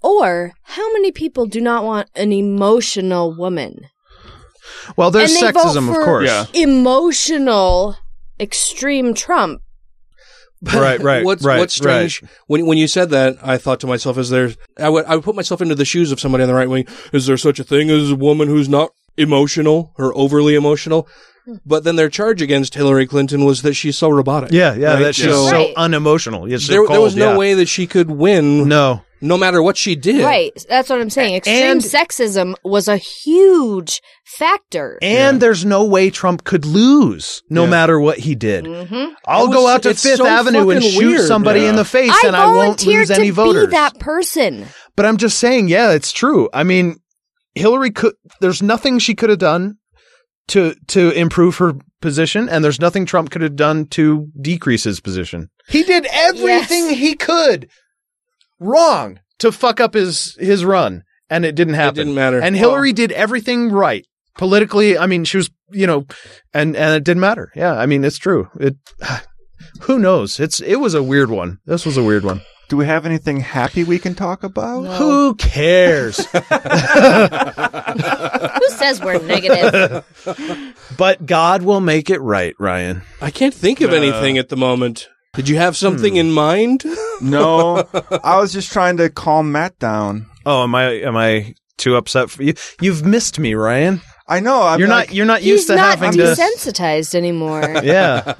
Or 0.03 0.51
how 0.61 0.93
many 0.93 1.11
people 1.11 1.47
do 1.47 1.59
not 1.59 1.83
want 1.83 2.07
an 2.15 2.31
emotional 2.31 3.35
woman? 3.35 3.87
Well, 4.95 5.09
there's 5.09 5.33
and 5.33 5.41
they 5.47 5.51
vote 5.51 5.65
sexism, 5.65 5.89
of 5.89 5.95
for 5.95 6.05
course. 6.05 6.49
Emotional, 6.53 7.97
extreme 8.39 9.13
Trump. 9.13 9.61
Right, 10.61 10.99
right, 10.99 11.23
what's 11.23 11.45
right, 11.45 11.59
what's 11.59 11.75
strange 11.75 12.23
when 12.47 12.65
when 12.65 12.79
you 12.79 12.87
said 12.87 13.11
that 13.11 13.37
I 13.43 13.59
thought 13.59 13.79
to 13.81 13.87
myself 13.87 14.17
is 14.17 14.31
there 14.31 14.49
I 14.79 14.89
would 14.89 15.05
I 15.05 15.15
would 15.15 15.23
put 15.23 15.35
myself 15.35 15.61
into 15.61 15.75
the 15.75 15.85
shoes 15.85 16.11
of 16.11 16.19
somebody 16.19 16.43
on 16.43 16.47
the 16.47 16.55
right 16.55 16.69
wing. 16.69 16.87
Is 17.13 17.27
there 17.27 17.37
such 17.37 17.59
a 17.59 17.63
thing 17.63 17.91
as 17.91 18.09
a 18.09 18.15
woman 18.15 18.47
who's 18.47 18.67
not 18.67 18.89
emotional 19.17 19.93
or 19.99 20.17
overly 20.17 20.55
emotional 20.55 21.07
but 21.65 21.83
then 21.83 21.95
their 21.95 22.09
charge 22.09 22.41
against 22.41 22.73
Hillary 22.75 23.07
Clinton 23.07 23.45
was 23.45 23.61
that 23.61 23.73
she's 23.73 23.97
so 23.97 24.09
robotic 24.09 24.51
Yeah, 24.51 24.73
yeah, 24.75 24.93
right? 24.93 24.99
that 25.03 25.15
she's 25.15 25.25
So 25.25 25.49
so 25.49 25.73
unemotional. 25.77 26.49
Yes, 26.49 26.67
there, 26.67 26.79
they're 26.81 26.87
there 26.89 27.01
was 27.01 27.15
no 27.15 27.31
yeah. 27.31 27.37
way 27.37 27.53
that 27.55 27.67
she 27.67 27.87
could 27.87 28.11
win 28.11 28.67
no 28.67 29.01
no 29.19 29.35
matter 29.37 29.63
what 29.63 29.77
she 29.77 29.95
did 29.95 30.23
Right. 30.23 30.51
That's 30.69 30.89
what 30.89 31.01
I'm 31.01 31.09
saying. 31.09 31.35
Extreme 31.35 31.63
And- 31.63 31.81
sexism 31.81 32.53
was 32.63 32.87
a 32.87 32.97
huge 32.97 33.99
factor. 34.25 34.99
And 35.01 35.41
there's 35.41 35.65
no 35.65 35.85
way 35.85 36.09
Trump 36.11 36.43
could 36.43 36.65
lose, 36.65 37.41
no 37.49 37.63
Yeah. 37.63 37.69
matter 37.71 37.99
what 37.99 38.19
he 38.19 38.35
did. 38.35 38.65
Mhm. 38.65 39.13
I'll 39.25 39.47
It 39.49 39.53
go 39.53 39.67
out 39.67 39.83
to 39.83 39.95
Fifth 39.95 40.17
so 40.17 40.27
Avenue 40.27 40.69
and 40.69 40.83
shoot 40.83 40.97
weird. 40.97 41.27
somebody 41.27 41.61
Yeah. 41.61 41.69
in 41.69 41.75
the 41.77 41.85
face, 41.85 42.11
I 42.13 42.27
and 42.27 42.35
I 42.35 42.45
won't 42.45 42.57
volunteered 42.79 42.99
lose 42.99 43.07
to 43.09 43.15
any 43.15 43.29
voters. 43.31 43.65
be 43.67 43.71
that 43.71 43.99
person. 43.99 44.67
But 44.95 45.05
I'm 45.07 45.17
just 45.17 45.39
saying, 45.39 45.67
yeah, 45.69 45.91
it's 45.91 46.11
true. 46.11 46.49
I 46.53 46.63
mean, 46.63 46.97
Hillary 47.55 47.89
could. 47.91 48.13
There's 48.39 48.61
nothing 48.61 48.99
she 48.99 49.15
could 49.15 49.31
have 49.31 49.39
done 49.39 49.77
to 50.49 50.75
to 50.87 51.11
improve 51.11 51.57
her 51.57 51.73
position, 52.01 52.49
and 52.49 52.63
there's 52.63 52.79
nothing 52.79 53.05
Trump 53.05 53.29
could 53.29 53.41
have 53.41 53.55
done 53.55 53.85
to 53.87 54.29
decrease 54.39 54.83
his 54.83 54.99
position. 54.99 55.49
He 55.67 55.83
did 55.83 56.07
everything 56.11 56.89
he 56.89 57.15
could 57.15 57.69
wrong 58.59 59.19
to 59.39 59.51
fuck 59.51 59.79
up 59.79 59.93
his 59.93 60.35
his 60.39 60.65
run, 60.65 61.03
and 61.29 61.45
it 61.45 61.55
didn't 61.55 61.75
happen. 61.75 61.95
didn't 61.95 62.15
matter. 62.15 62.39
And 62.39 62.55
Hillary 62.55 62.93
did 62.93 63.11
everything 63.11 63.71
right 63.71 64.05
politically. 64.37 64.97
I 64.97 65.07
mean, 65.07 65.25
she 65.25 65.37
was, 65.37 65.49
you 65.71 65.87
know, 65.87 66.05
and 66.53 66.75
and 66.75 66.95
it 66.95 67.03
didn't 67.03 67.21
matter. 67.21 67.51
Yeah, 67.55 67.73
I 67.73 67.85
mean, 67.85 68.03
it's 68.03 68.17
true. 68.17 68.49
It. 68.59 68.77
Who 69.81 69.99
knows? 69.99 70.39
It's 70.39 70.59
it 70.59 70.77
was 70.77 70.93
a 70.93 71.03
weird 71.03 71.29
one. 71.29 71.59
This 71.65 71.85
was 71.85 71.97
a 71.97 72.03
weird 72.03 72.23
one. 72.23 72.41
Do 72.69 72.75
we 72.77 72.85
have 72.85 73.05
anything 73.05 73.39
happy 73.39 73.83
we 73.85 73.97
can 73.97 74.13
talk 74.13 74.43
about? 74.43 74.83
Who 74.97 75.35
cares? 75.35 76.17
Who 76.25 76.39
says 78.75 78.99
we're 79.01 79.21
negative? 79.23 80.03
but 80.97 81.25
God 81.25 81.61
will 81.63 81.79
make 81.79 82.09
it 82.09 82.19
right, 82.19 82.53
Ryan. 82.59 83.03
I 83.21 83.31
can't 83.31 83.53
think 83.53 83.79
of 83.81 83.93
anything 83.93 84.37
at 84.37 84.49
the 84.49 84.57
moment 84.57 85.07
did 85.33 85.47
you 85.49 85.57
have 85.57 85.77
something 85.77 86.13
Hmm. 86.13 86.19
in 86.19 86.31
mind 86.31 86.83
No, 87.21 87.87
I 88.23 88.39
was 88.39 88.51
just 88.51 88.71
trying 88.73 88.97
to 88.97 89.07
calm 89.09 89.51
Matt 89.51 89.77
down. 89.77 90.25
Oh, 90.47 90.63
am 90.63 90.73
I 90.73 90.93
am 91.01 91.15
I 91.15 91.53
too 91.77 91.95
upset 91.95 92.31
for 92.31 92.41
you. 92.43 92.55
You've 92.81 93.05
missed 93.05 93.37
me, 93.39 93.53
Ryan. 93.53 94.01
I 94.27 94.39
know. 94.39 94.63
I'm 94.63 94.79
you're 94.79 94.89
like- 94.89 95.09
not. 95.09 95.15
You're 95.15 95.25
not 95.27 95.39
He's 95.41 95.47
used 95.49 95.67
to 95.67 95.75
not 95.75 95.99
having 95.99 96.17
to. 96.19 96.23
desensitized 96.33 97.13
anymore. 97.15 97.61
Yeah. 97.83 98.33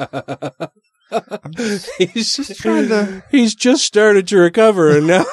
he's 1.98 2.36
just 2.36 2.60
trying 2.60 2.90
to. 2.90 3.24
He's 3.32 3.56
just 3.56 3.86
started 3.86 4.28
to 4.30 4.38
recover, 4.38 4.98
and 4.98 5.08
now 5.08 5.24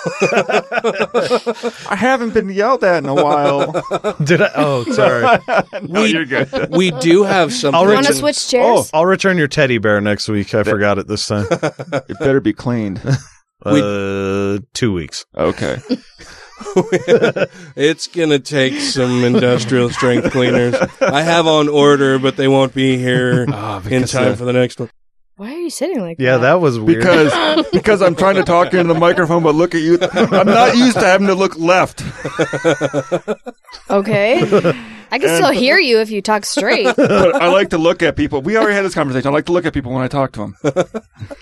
I 1.89 1.97
haven't 1.97 2.35
been 2.35 2.49
yelled 2.49 2.85
at 2.85 2.99
in 3.03 3.09
a 3.09 3.15
while. 3.15 3.73
Did 4.25 4.43
I? 4.43 4.51
Oh, 4.55 4.85
sorry. 4.85 5.23
no, 5.83 6.03
We- 6.03 6.13
you're 6.13 6.27
good. 6.27 6.71
we 6.71 6.91
do 6.93 7.25
have 7.25 7.53
something. 7.53 7.75
I'll 7.75 7.87
want 7.87 8.07
to 8.07 8.13
return- 8.13 8.17
switch 8.35 8.49
chairs? 8.49 8.91
I'll 8.93 9.07
return 9.07 9.37
your 9.39 9.49
teddy 9.49 9.79
bear 9.79 10.01
next 10.01 10.29
week. 10.29 10.55
I 10.55 10.63
forgot 10.63 10.99
it 10.99 11.09
this 11.09 11.27
time. 11.27 11.47
It 11.51 12.19
better 12.19 12.41
be 12.41 12.53
cleaned. 12.53 13.01
uh, 13.65 14.59
two 14.75 14.93
weeks. 14.93 15.25
Okay. 15.37 15.79
it's 17.77 18.07
gonna 18.09 18.39
take 18.39 18.75
some 18.75 19.25
industrial 19.25 19.91
strength 19.91 20.31
cleaners. 20.31 20.75
I 21.01 21.23
have 21.23 21.47
on 21.47 21.69
order, 21.69 22.19
but 22.19 22.37
they 22.37 22.47
won't 22.49 22.75
be 22.75 22.97
here 22.97 23.45
Ah, 23.49 23.83
in 23.89 24.05
time 24.05 24.33
uh, 24.33 24.37
for 24.37 24.45
the 24.45 24.53
next 24.53 24.79
one. 24.79 24.89
Why 25.37 25.53
are 25.53 25.59
you 25.59 25.71
sitting 25.71 26.01
like 26.01 26.17
that? 26.19 26.23
Yeah, 26.23 26.37
that 26.39 26.61
was 26.61 26.79
weird. 26.79 27.01
Because 27.01 27.67
because 27.73 28.03
I'm 28.03 28.15
trying 28.15 28.37
to 28.37 28.45
talk 28.45 28.73
into 28.73 28.93
the 28.93 28.99
microphone, 28.99 29.43
but 29.43 29.55
look 29.57 29.75
at 29.75 29.81
you. 29.83 29.99
I'm 30.13 30.47
not 30.47 30.77
used 30.77 30.95
to 30.95 31.05
having 31.05 31.27
to 31.27 31.35
look 31.35 31.59
left. 31.59 32.03
Okay. 33.91 34.41
I 35.11 35.19
can 35.19 35.29
still 35.37 35.51
hear 35.53 35.79
you 35.79 36.01
if 36.01 36.11
you 36.11 36.23
talk 36.23 36.45
straight. 36.45 36.87
But 36.97 37.35
I 37.37 37.49
like 37.49 37.71
to 37.71 37.79
look 37.79 38.03
at 38.03 38.17
people. 38.17 38.43
We 38.43 38.57
already 38.57 38.75
had 38.75 38.85
this 38.85 38.95
conversation. 38.95 39.29
I 39.29 39.31
like 39.33 39.47
to 39.47 39.53
look 39.53 39.67
at 39.67 39.73
people 39.75 39.93
when 39.93 40.03
I 40.03 40.09
talk 40.09 40.33
to 40.33 40.41
them. 40.41 40.57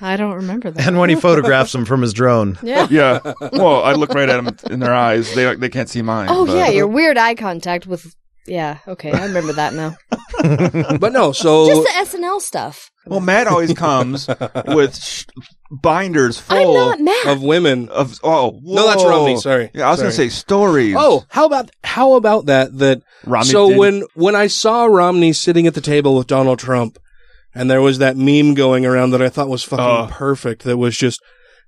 I 0.01 0.17
don't 0.17 0.35
remember 0.35 0.71
that. 0.71 0.87
and 0.87 0.99
when 0.99 1.09
he 1.11 1.17
photographs 1.17 1.73
them 1.73 1.85
from 1.85 2.03
his 2.03 2.13
drone. 2.13 2.59
Yeah. 2.63 2.87
Yeah. 2.91 3.21
Well, 3.53 3.83
I 3.83 3.93
look 3.93 4.15
right 4.15 4.29
at 4.29 4.43
them 4.43 4.57
in 4.71 4.81
their 4.81 4.95
eyes. 4.95 5.35
They 5.35 5.55
they 5.55 5.69
can't 5.69 5.89
see 5.89 6.03
mine. 6.03 6.29
Oh 6.31 6.47
but- 6.47 6.57
yeah, 6.57 6.69
your 6.69 6.87
weird 6.87 7.17
eye 7.19 7.35
contact 7.35 7.87
with. 7.87 8.15
Yeah. 8.47 8.79
Okay, 8.89 9.13
I 9.13 9.27
remember 9.27 9.53
that 9.55 9.73
now. 9.75 9.97
But 10.99 11.13
no, 11.13 11.31
so 11.33 11.67
Just 11.69 11.83
the 12.13 12.19
SNL 12.19 12.41
stuff. 12.41 12.91
Well, 13.07 13.21
Matt 13.21 13.47
always 13.47 13.73
comes 13.75 14.27
with 14.67 14.97
sh- 14.97 15.25
binders 15.71 16.43
I'm 16.49 16.65
full 16.65 16.75
not 16.75 17.01
mad. 17.01 17.27
of 17.29 17.43
women. 17.43 17.89
of 17.91 18.19
oh 18.25 18.59
No, 18.63 18.87
that's 18.87 19.03
whoa. 19.03 19.11
Romney. 19.11 19.37
Sorry. 19.37 19.71
Yeah, 19.75 19.87
I 19.87 19.91
was 19.91 20.01
gonna 20.01 20.13
Sorry. 20.13 20.29
say 20.31 20.35
stories. 20.35 20.97
Oh, 20.99 21.25
how 21.29 21.47
about 21.47 21.71
how 21.85 22.15
about 22.15 22.47
that? 22.47 22.77
That 22.79 23.03
Romney 23.25 23.49
so 23.51 23.69
did- 23.69 23.79
when 23.79 24.03
when 24.15 24.35
I 24.35 24.49
saw 24.49 24.87
Romney 24.87 25.33
sitting 25.33 25.67
at 25.67 25.75
the 25.75 25.81
table 25.81 26.17
with 26.17 26.27
Donald 26.27 26.59
Trump, 26.59 26.99
and 27.55 27.71
there 27.71 27.81
was 27.83 27.99
that 27.99 28.17
meme 28.17 28.55
going 28.55 28.85
around 28.85 29.11
that 29.11 29.23
I 29.23 29.29
thought 29.29 29.49
was 29.49 29.63
fucking 29.63 29.85
Oh. 29.85 30.09
perfect. 30.11 30.65
That 30.65 30.77
was 30.79 30.97
just 30.97 31.21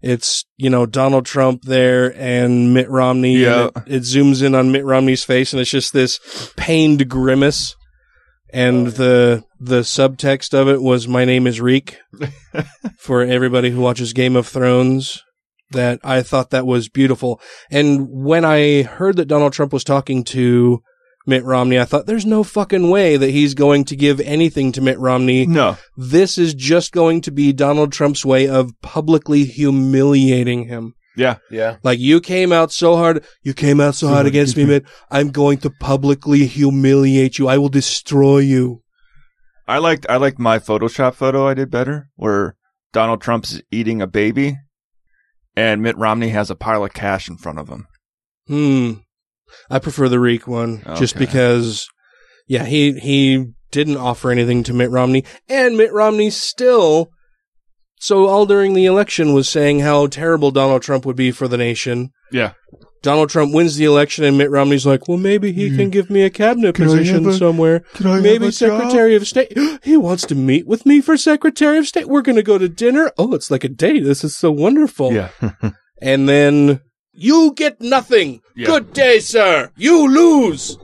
it's 0.04 0.44
you 0.58 0.68
know 0.68 0.84
Donald 0.84 1.24
Trump 1.24 1.62
there 1.62 2.14
and 2.16 2.74
Mitt 2.74 2.90
Romney. 2.90 3.38
Yeah. 3.38 3.70
it, 3.76 3.82
it 3.86 4.02
zooms 4.02 4.42
in 4.42 4.54
on 4.54 4.70
Mitt 4.70 4.84
Romney's 4.84 5.24
face, 5.24 5.52
and 5.52 5.60
it's 5.60 5.70
just 5.70 5.92
this 5.92 6.52
pained 6.56 7.08
grimace. 7.08 7.74
And 8.52 8.88
oh, 8.88 8.90
the 8.90 9.44
the 9.58 9.80
subtext 9.80 10.52
of 10.52 10.68
it 10.68 10.82
was 10.82 11.08
"My 11.08 11.24
name 11.24 11.46
is 11.46 11.60
Reek" 11.60 11.98
for 12.98 13.22
everybody 13.22 13.70
who 13.70 13.80
watches 13.80 14.12
Game 14.12 14.36
of 14.36 14.46
Thrones. 14.46 15.22
That 15.70 16.00
I 16.04 16.22
thought 16.22 16.50
that 16.50 16.66
was 16.66 16.88
beautiful. 16.90 17.40
And 17.70 18.06
when 18.10 18.44
I 18.44 18.82
heard 18.82 19.16
that 19.16 19.26
Donald 19.26 19.54
Trump 19.54 19.72
was 19.72 19.82
talking 19.82 20.22
to 20.24 20.82
Mitt 21.26 21.44
Romney, 21.44 21.78
I 21.78 21.84
thought 21.84 22.06
there's 22.06 22.26
no 22.26 22.44
fucking 22.44 22.90
way 22.90 23.16
that 23.16 23.30
he's 23.30 23.54
going 23.54 23.84
to 23.86 23.96
give 23.96 24.20
anything 24.20 24.72
to 24.72 24.80
Mitt 24.80 24.98
Romney. 24.98 25.46
no. 25.46 25.78
This 25.96 26.36
is 26.36 26.52
just 26.52 26.92
going 26.92 27.22
to 27.22 27.30
be 27.30 27.52
Donald 27.52 27.92
Trump's 27.92 28.24
way 28.24 28.46
of 28.48 28.72
publicly 28.82 29.44
humiliating 29.44 30.64
him. 30.64 30.94
Yeah. 31.16 31.36
Yeah. 31.50 31.76
Like 31.82 31.98
you 31.98 32.20
came 32.20 32.52
out 32.52 32.72
so 32.72 32.96
hard, 32.96 33.24
you 33.42 33.54
came 33.54 33.80
out 33.80 33.94
so 33.94 34.08
hard 34.08 34.26
against 34.26 34.56
me, 34.56 34.64
Mitt. 34.64 34.84
I'm 35.10 35.30
going 35.30 35.58
to 35.58 35.70
publicly 35.70 36.46
humiliate 36.46 37.38
you. 37.38 37.48
I 37.48 37.56
will 37.58 37.68
destroy 37.68 38.38
you. 38.38 38.82
I 39.66 39.78
liked 39.78 40.06
I 40.10 40.16
liked 40.16 40.38
my 40.38 40.58
Photoshop 40.58 41.14
photo 41.14 41.48
I 41.48 41.54
did 41.54 41.70
better, 41.70 42.10
where 42.16 42.56
Donald 42.92 43.22
Trump's 43.22 43.62
eating 43.70 44.02
a 44.02 44.06
baby, 44.06 44.58
and 45.56 45.82
Mitt 45.82 45.96
Romney 45.96 46.28
has 46.30 46.50
a 46.50 46.54
pile 46.54 46.84
of 46.84 46.92
cash 46.92 47.30
in 47.30 47.38
front 47.38 47.58
of 47.58 47.68
him. 47.68 47.86
Hmm. 48.46 48.92
I 49.70 49.78
prefer 49.78 50.08
the 50.08 50.20
Reek 50.20 50.46
one 50.46 50.82
just 50.96 51.16
because, 51.16 51.88
yeah, 52.46 52.64
he 52.64 52.98
he 52.98 53.52
didn't 53.70 53.96
offer 53.96 54.30
anything 54.30 54.62
to 54.64 54.72
Mitt 54.72 54.90
Romney, 54.90 55.24
and 55.48 55.76
Mitt 55.76 55.92
Romney 55.92 56.30
still. 56.30 57.10
So 58.00 58.26
all 58.26 58.44
during 58.44 58.74
the 58.74 58.84
election 58.84 59.32
was 59.32 59.48
saying 59.48 59.80
how 59.80 60.08
terrible 60.08 60.50
Donald 60.50 60.82
Trump 60.82 61.06
would 61.06 61.16
be 61.16 61.30
for 61.30 61.48
the 61.48 61.56
nation. 61.56 62.10
Yeah. 62.30 62.52
Donald 63.00 63.30
Trump 63.30 63.54
wins 63.54 63.76
the 63.76 63.84
election, 63.84 64.24
and 64.24 64.36
Mitt 64.36 64.50
Romney's 64.50 64.86
like, 64.86 65.08
"Well, 65.08 65.18
maybe 65.18 65.52
he 65.52 65.68
can 65.76 65.88
mm. 65.88 65.92
give 65.92 66.10
me 66.10 66.22
a 66.22 66.30
cabinet 66.30 66.74
Can 66.74 66.84
I 66.84 66.88
position 66.88 67.28
a- 67.28 67.34
somewhere. 67.34 67.84
maybe 68.00 68.50
Secretary 68.50 69.14
of 69.14 69.26
State. 69.28 69.56
he 69.82 69.96
wants 69.96 70.24
to 70.26 70.34
meet 70.34 70.66
with 70.66 70.86
me 70.86 71.00
for 71.02 71.16
Secretary 71.16 71.78
of 71.78 71.86
State. 71.86 72.08
We're 72.08 72.22
going 72.22 72.36
to 72.36 72.42
go 72.42 72.56
to 72.56 72.68
dinner. 72.68 73.12
Oh, 73.18 73.34
it's 73.34 73.50
like 73.50 73.62
a 73.62 73.68
date. 73.68 74.04
This 74.04 74.24
is 74.24 74.36
so 74.36 74.50
wonderful. 74.50 75.12
Yeah. 75.12 75.30
And 76.02 76.28
then 76.28 76.80
you 77.14 77.52
get 77.56 77.80
nothing. 77.80 78.40
Yeah. 78.56 78.66
Good 78.66 78.92
day, 78.92 79.18
sir. 79.20 79.70
You 79.76 80.08
lose. 80.08 80.76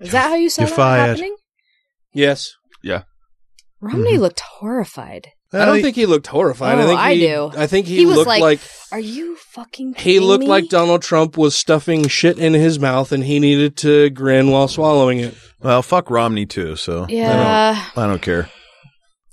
Is 0.00 0.12
that 0.12 0.28
how 0.28 0.34
you 0.34 0.50
saw 0.50 0.62
You're 0.62 0.68
that 0.70 0.76
fired. 0.76 1.08
happening? 1.10 1.36
Yes. 2.12 2.54
Yeah. 2.82 3.02
Romney 3.80 4.12
mm-hmm. 4.12 4.22
looked 4.22 4.40
horrified. 4.40 5.28
I 5.52 5.66
don't 5.66 5.78
uh, 5.78 5.82
think 5.82 5.94
he 5.94 6.06
looked 6.06 6.26
horrified. 6.26 6.78
I 6.78 6.82
Oh, 6.82 6.86
think 6.86 7.00
I 7.00 7.14
he, 7.14 7.20
do. 7.20 7.50
I 7.56 7.66
think 7.68 7.86
he, 7.86 7.96
He 7.98 8.06
was 8.06 8.16
looked 8.16 8.28
like, 8.28 8.40
like, 8.42 8.60
Are 8.90 8.98
you 8.98 9.36
fucking? 9.36 9.94
he 9.98 10.18
looked 10.18 10.42
me? 10.42 10.48
like 10.48 10.68
Donald 10.68 11.02
Trump 11.02 11.36
was 11.38 11.54
stuffing 11.54 12.08
shit 12.08 12.38
in 12.38 12.54
his 12.54 12.80
mouth, 12.80 13.12
and 13.12 13.22
he 13.22 13.38
needed 13.38 13.76
to 13.78 14.10
grin 14.10 14.50
while 14.50 14.66
swallowing 14.66 15.20
it. 15.20 15.34
Well, 15.60 15.80
fuck 15.82 16.10
Romney 16.10 16.44
too. 16.46 16.74
So 16.76 17.06
Yeah. 17.08 17.76
I 17.94 17.94
don't, 17.94 18.04
I 18.04 18.06
don't 18.08 18.22
care. 18.22 18.50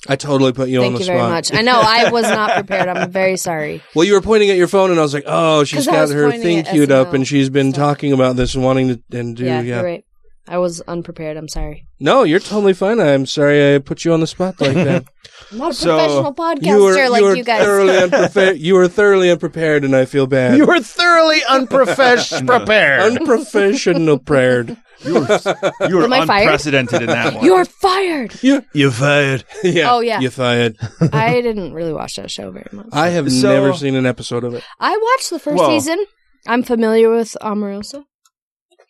I 0.08 0.16
totally 0.16 0.52
put 0.52 0.70
you 0.70 0.84
on 0.84 0.94
the 0.94 1.00
spot. 1.00 1.00
Thank 1.00 1.00
you 1.00 1.06
spot. 1.06 1.16
very 1.18 1.30
much. 1.30 1.54
I 1.54 1.62
know 1.62 1.80
I 1.80 2.10
was 2.12 2.24
not 2.24 2.56
prepared. 2.56 2.88
I'm 2.90 3.12
very 3.12 3.38
sorry. 3.38 3.84
Well, 3.96 4.06
you 4.06 4.14
were 4.14 4.22
pointing 4.22 4.50
at 4.50 4.58
your 4.58 4.68
phone, 4.68 4.90
and 4.90 5.00
I 5.00 5.04
was 5.04 5.14
like, 5.14 5.26
"Oh, 5.28 5.64
she's 5.64 5.80
'Cause 5.86 5.88
I 5.90 5.92
got 5.92 6.02
was 6.02 6.12
her 6.14 6.24
pointing 6.24 6.42
thing 6.42 6.58
at 6.60 6.68
queued 6.70 6.92
up, 6.92 7.08
SNL 7.10 7.14
and 7.16 7.28
she's 7.28 7.50
been 7.50 7.72
talking 7.74 8.12
about 8.14 8.36
this 8.36 8.56
and 8.56 8.64
wanting 8.64 8.88
to 9.10 9.20
and 9.20 9.36
do." 9.38 9.46
yeah, 9.46 9.62
Yeah, 9.62 9.76
you're 9.76 9.84
right. 9.84 10.04
I 10.48 10.58
was 10.58 10.82
unprepared. 10.82 11.38
I'm 11.38 11.48
sorry. 11.48 11.86
No, 12.00 12.24
you're 12.24 12.40
totally 12.40 12.74
fine. 12.74 13.00
I'm 13.00 13.26
sorry 13.28 13.76
I 13.76 13.78
put 13.78 14.04
you 14.04 14.12
on 14.12 14.20
the 14.22 14.28
spot 14.28 14.60
like 14.60 14.74
that. 14.74 15.06
I'm 15.52 15.58
not 15.60 15.72
a 15.72 15.74
So, 15.76 15.96
professional 15.96 16.34
podcaster 16.34 16.66
you 16.66 16.84
were 16.84 17.10
like 17.10 17.22
you, 17.22 17.28
were 17.28 17.36
you 17.36 17.44
guys. 17.44 17.64
thoroughly 17.64 17.98
unprepared. 18.04 18.58
You 18.58 18.74
were 18.74 18.88
thoroughly 18.88 19.30
unprepared, 19.30 19.84
and 19.86 19.96
I 19.96 20.06
feel 20.06 20.26
bad. 20.26 20.58
You 20.58 20.66
were 20.66 20.80
thoroughly 20.80 21.42
unprofessional. 21.48 22.58
prepared. 22.58 23.02
unprofessional 23.02 24.18
prepared. 24.18 24.78
You 25.04 25.14
were, 25.16 25.40
you 25.90 25.98
were 25.98 26.04
Am 26.04 26.14
I 26.14 26.26
fired? 26.26 26.44
unprecedented 26.44 27.02
in 27.02 27.08
that 27.08 27.34
one. 27.36 27.46
You're 27.46 27.66
fired. 27.66 28.34
You 28.44 28.92
fired. 28.92 29.44
yeah. 29.64 29.92
Oh, 29.94 30.00
yeah. 30.00 30.20
You 30.20 30.30
fired. 30.30 30.78
I 31.12 31.42
didn't 31.42 31.74
really 31.74 31.94
watch 31.94 32.16
that 32.18 32.30
show 32.32 32.52
very 32.52 32.70
much. 32.72 32.88
I 32.94 33.10
have 33.10 33.32
So- 33.32 33.48
never 33.54 33.74
seen 33.74 33.96
an 33.96 34.06
episode 34.06 34.44
of 34.44 34.54
it. 34.54 34.64
I 34.80 34.96
watched 34.98 35.30
the 35.30 35.40
first 35.40 35.58
Well- 35.58 35.70
season. 35.70 36.04
I'm 36.48 36.64
familiar 36.64 37.10
with 37.12 37.38
Omarosa. 37.42 38.04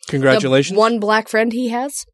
Congratulations. 0.08 0.76
The 0.76 0.80
one 0.80 1.00
black 1.00 1.30
friend 1.30 1.54
he 1.54 1.70
has, 1.70 2.06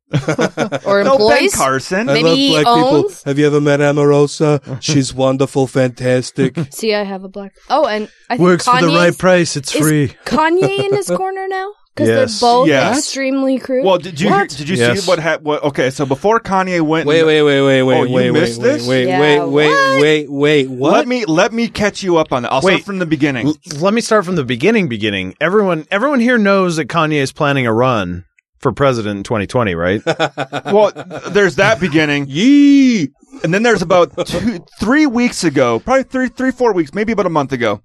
or 0.86 1.04
No, 1.04 1.18
Ben 1.18 1.22
employees. 1.22 1.56
Carson. 1.56 2.10
I 2.10 2.14
Maybe 2.14 2.24
love 2.24 2.38
he 2.38 2.50
black 2.50 2.68
owns- 2.68 3.16
people. 3.20 3.22
Have 3.32 3.40
you 3.40 3.48
ever 3.48 3.62
met 3.62 3.80
Omarosa? 3.80 4.82
She's 4.84 5.14
wonderful, 5.14 5.68
fantastic. 5.68 6.58
See, 6.72 6.94
I 6.94 7.04
have 7.04 7.24
a 7.24 7.30
black. 7.30 7.54
Oh, 7.70 7.86
and 7.88 8.10
I 8.30 8.36
think 8.38 8.42
Works 8.46 8.66
for 8.66 8.80
the 8.82 8.88
Kanye's- 8.88 8.96
right 8.98 9.18
price. 9.18 9.56
It's 9.56 9.74
is 9.74 9.82
free. 9.82 10.08
Kanye 10.26 10.86
in 10.86 10.96
his 10.96 11.08
corner 11.08 11.48
now 11.48 11.72
because 11.98 12.10
Yes. 12.10 12.40
they're 12.40 12.48
both 12.50 12.68
Yes. 12.68 12.98
extremely 13.00 13.58
crude. 13.58 13.84
Well, 13.84 13.98
did 13.98 14.22
you 14.22 14.30
hear, 14.30 14.46
did 14.46 14.70
you 14.70 14.76
Yes. 14.78 15.02
see 15.02 15.08
what 15.10 15.18
happened? 15.18 15.48
Okay, 15.64 15.90
so 15.90 16.06
before 16.06 16.40
Kanye 16.40 16.82
went, 16.82 17.08
Wait, 17.08 17.24
wait, 17.24 17.42
wait, 17.42 17.62
wait, 17.62 17.82
wait, 17.84 17.96
Oh, 17.98 18.02
wait, 18.02 18.12
wait, 18.12 18.32
missed 18.32 18.62
wait, 18.62 18.68
this? 18.68 18.88
wait, 18.88 19.08
Yeah, 19.08 19.20
wait, 19.20 19.40
wait, 19.40 19.70
what? 19.70 20.02
wait, 20.02 20.32
wait, 20.32 20.70
what? 20.70 20.94
Let 20.94 21.08
me 21.08 21.26
let 21.26 21.52
me 21.54 21.68
catch 21.68 22.04
you 22.04 22.18
up 22.18 22.32
on 22.32 22.44
that. 22.44 22.52
I'll 22.54 22.62
Wait. 22.62 22.74
start 22.74 22.86
from 22.86 23.00
the 23.00 23.06
beginning. 23.08 23.48
L- 23.48 23.58
let 23.80 23.94
me 23.96 24.02
start 24.02 24.26
from 24.26 24.36
the 24.36 24.44
beginning. 24.44 24.88
Beginning. 24.88 25.34
Everyone, 25.42 25.86
everyone 25.90 26.20
here 26.20 26.38
knows 26.38 26.76
that 26.76 26.86
Kanye 26.88 27.14
is 27.22 27.32
planning 27.32 27.66
a 27.66 27.74
run 27.74 28.26
for 28.60 28.72
president 28.72 29.18
in 29.18 29.24
2020, 29.24 29.74
right? 29.76 30.02
well, 30.66 30.92
there's 31.32 31.56
that 31.56 31.80
beginning. 31.80 32.26
Yee! 32.30 33.10
And 33.44 33.54
then 33.54 33.64
there's 33.64 33.82
about 33.82 34.28
two, 34.28 34.60
three 34.80 35.06
weeks 35.08 35.44
ago, 35.44 35.80
probably 35.80 36.04
three, 36.04 36.28
three, 36.30 36.52
four 36.52 36.74
weeks, 36.74 36.94
maybe 36.94 37.12
about 37.12 37.26
a 37.26 37.30
month 37.30 37.52
ago. 37.52 37.82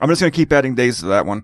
I'm 0.00 0.08
just 0.08 0.20
going 0.20 0.30
to 0.30 0.36
keep 0.36 0.52
adding 0.52 0.74
days 0.74 0.98
to 1.00 1.06
that 1.06 1.26
one. 1.26 1.42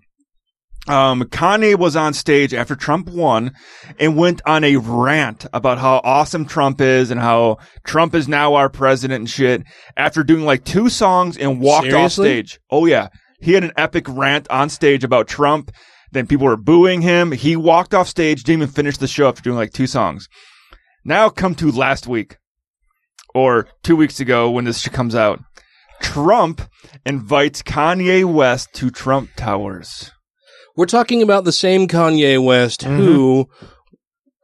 Um, 0.89 1.23
Kanye 1.23 1.79
was 1.79 1.95
on 1.95 2.13
stage 2.13 2.53
after 2.53 2.75
Trump 2.75 3.09
won 3.09 3.53
and 4.01 4.17
went 4.17 4.43
on 4.47 4.65
a 4.65 4.77
rant 4.77 5.47
about 5.53 5.79
how 5.79 6.01
awesome 6.03 6.45
Trump 6.45 6.81
is 6.81 7.13
and 7.13 7.21
how 7.21 7.59
Trump 7.85 8.15
is 8.17 8.27
now 8.27 8.55
our 8.55 8.69
president 8.69 9.21
and 9.21 9.31
shit 9.31 9.63
after 9.97 10.25
doing 10.25 10.45
like 10.45 10.65
two 10.65 10.89
songs 10.89 11.39
and 11.39 11.61
walked 11.61 11.93
off 11.93 12.13
stage. 12.13 12.59
Oh 12.71 12.87
yeah. 12.87 13.09
He 13.41 13.53
had 13.53 13.65
an 13.65 13.73
epic 13.77 14.07
rant 14.09 14.49
on 14.51 14.69
stage 14.71 15.05
about 15.05 15.29
Trump. 15.29 15.71
Then 16.11 16.27
people 16.27 16.47
were 16.47 16.57
booing 16.57 17.01
him. 17.01 17.33
He 17.33 17.57
walked 17.57 17.95
off 17.95 18.09
stage, 18.09 18.43
didn't 18.43 18.63
even 18.63 18.75
finish 18.75 18.97
the 18.97 19.07
show 19.07 19.29
after 19.29 19.43
doing 19.43 19.57
like 19.57 19.73
two 19.73 19.87
songs. 19.87 20.29
Now 21.05 21.29
come 21.29 21.55
to 21.57 21.71
last 21.71 22.07
week 22.07 22.37
or 23.35 23.69
two 23.83 23.97
weeks 23.97 24.21
ago 24.21 24.51
when 24.51 24.65
this 24.65 24.81
shit 24.81 24.93
comes 24.93 25.15
out. 25.15 25.41
Trump 26.01 26.61
invites 27.07 27.63
Kanye 27.63 28.25
West 28.25 28.73
to 28.75 28.91
Trump 28.91 29.31
Towers. 29.37 30.12
We're 30.77 30.87
talking 30.87 31.23
about 31.23 31.45
the 31.45 31.53
same 31.53 31.87
Kanye 31.89 32.43
West 32.43 32.83
who, 32.83 33.49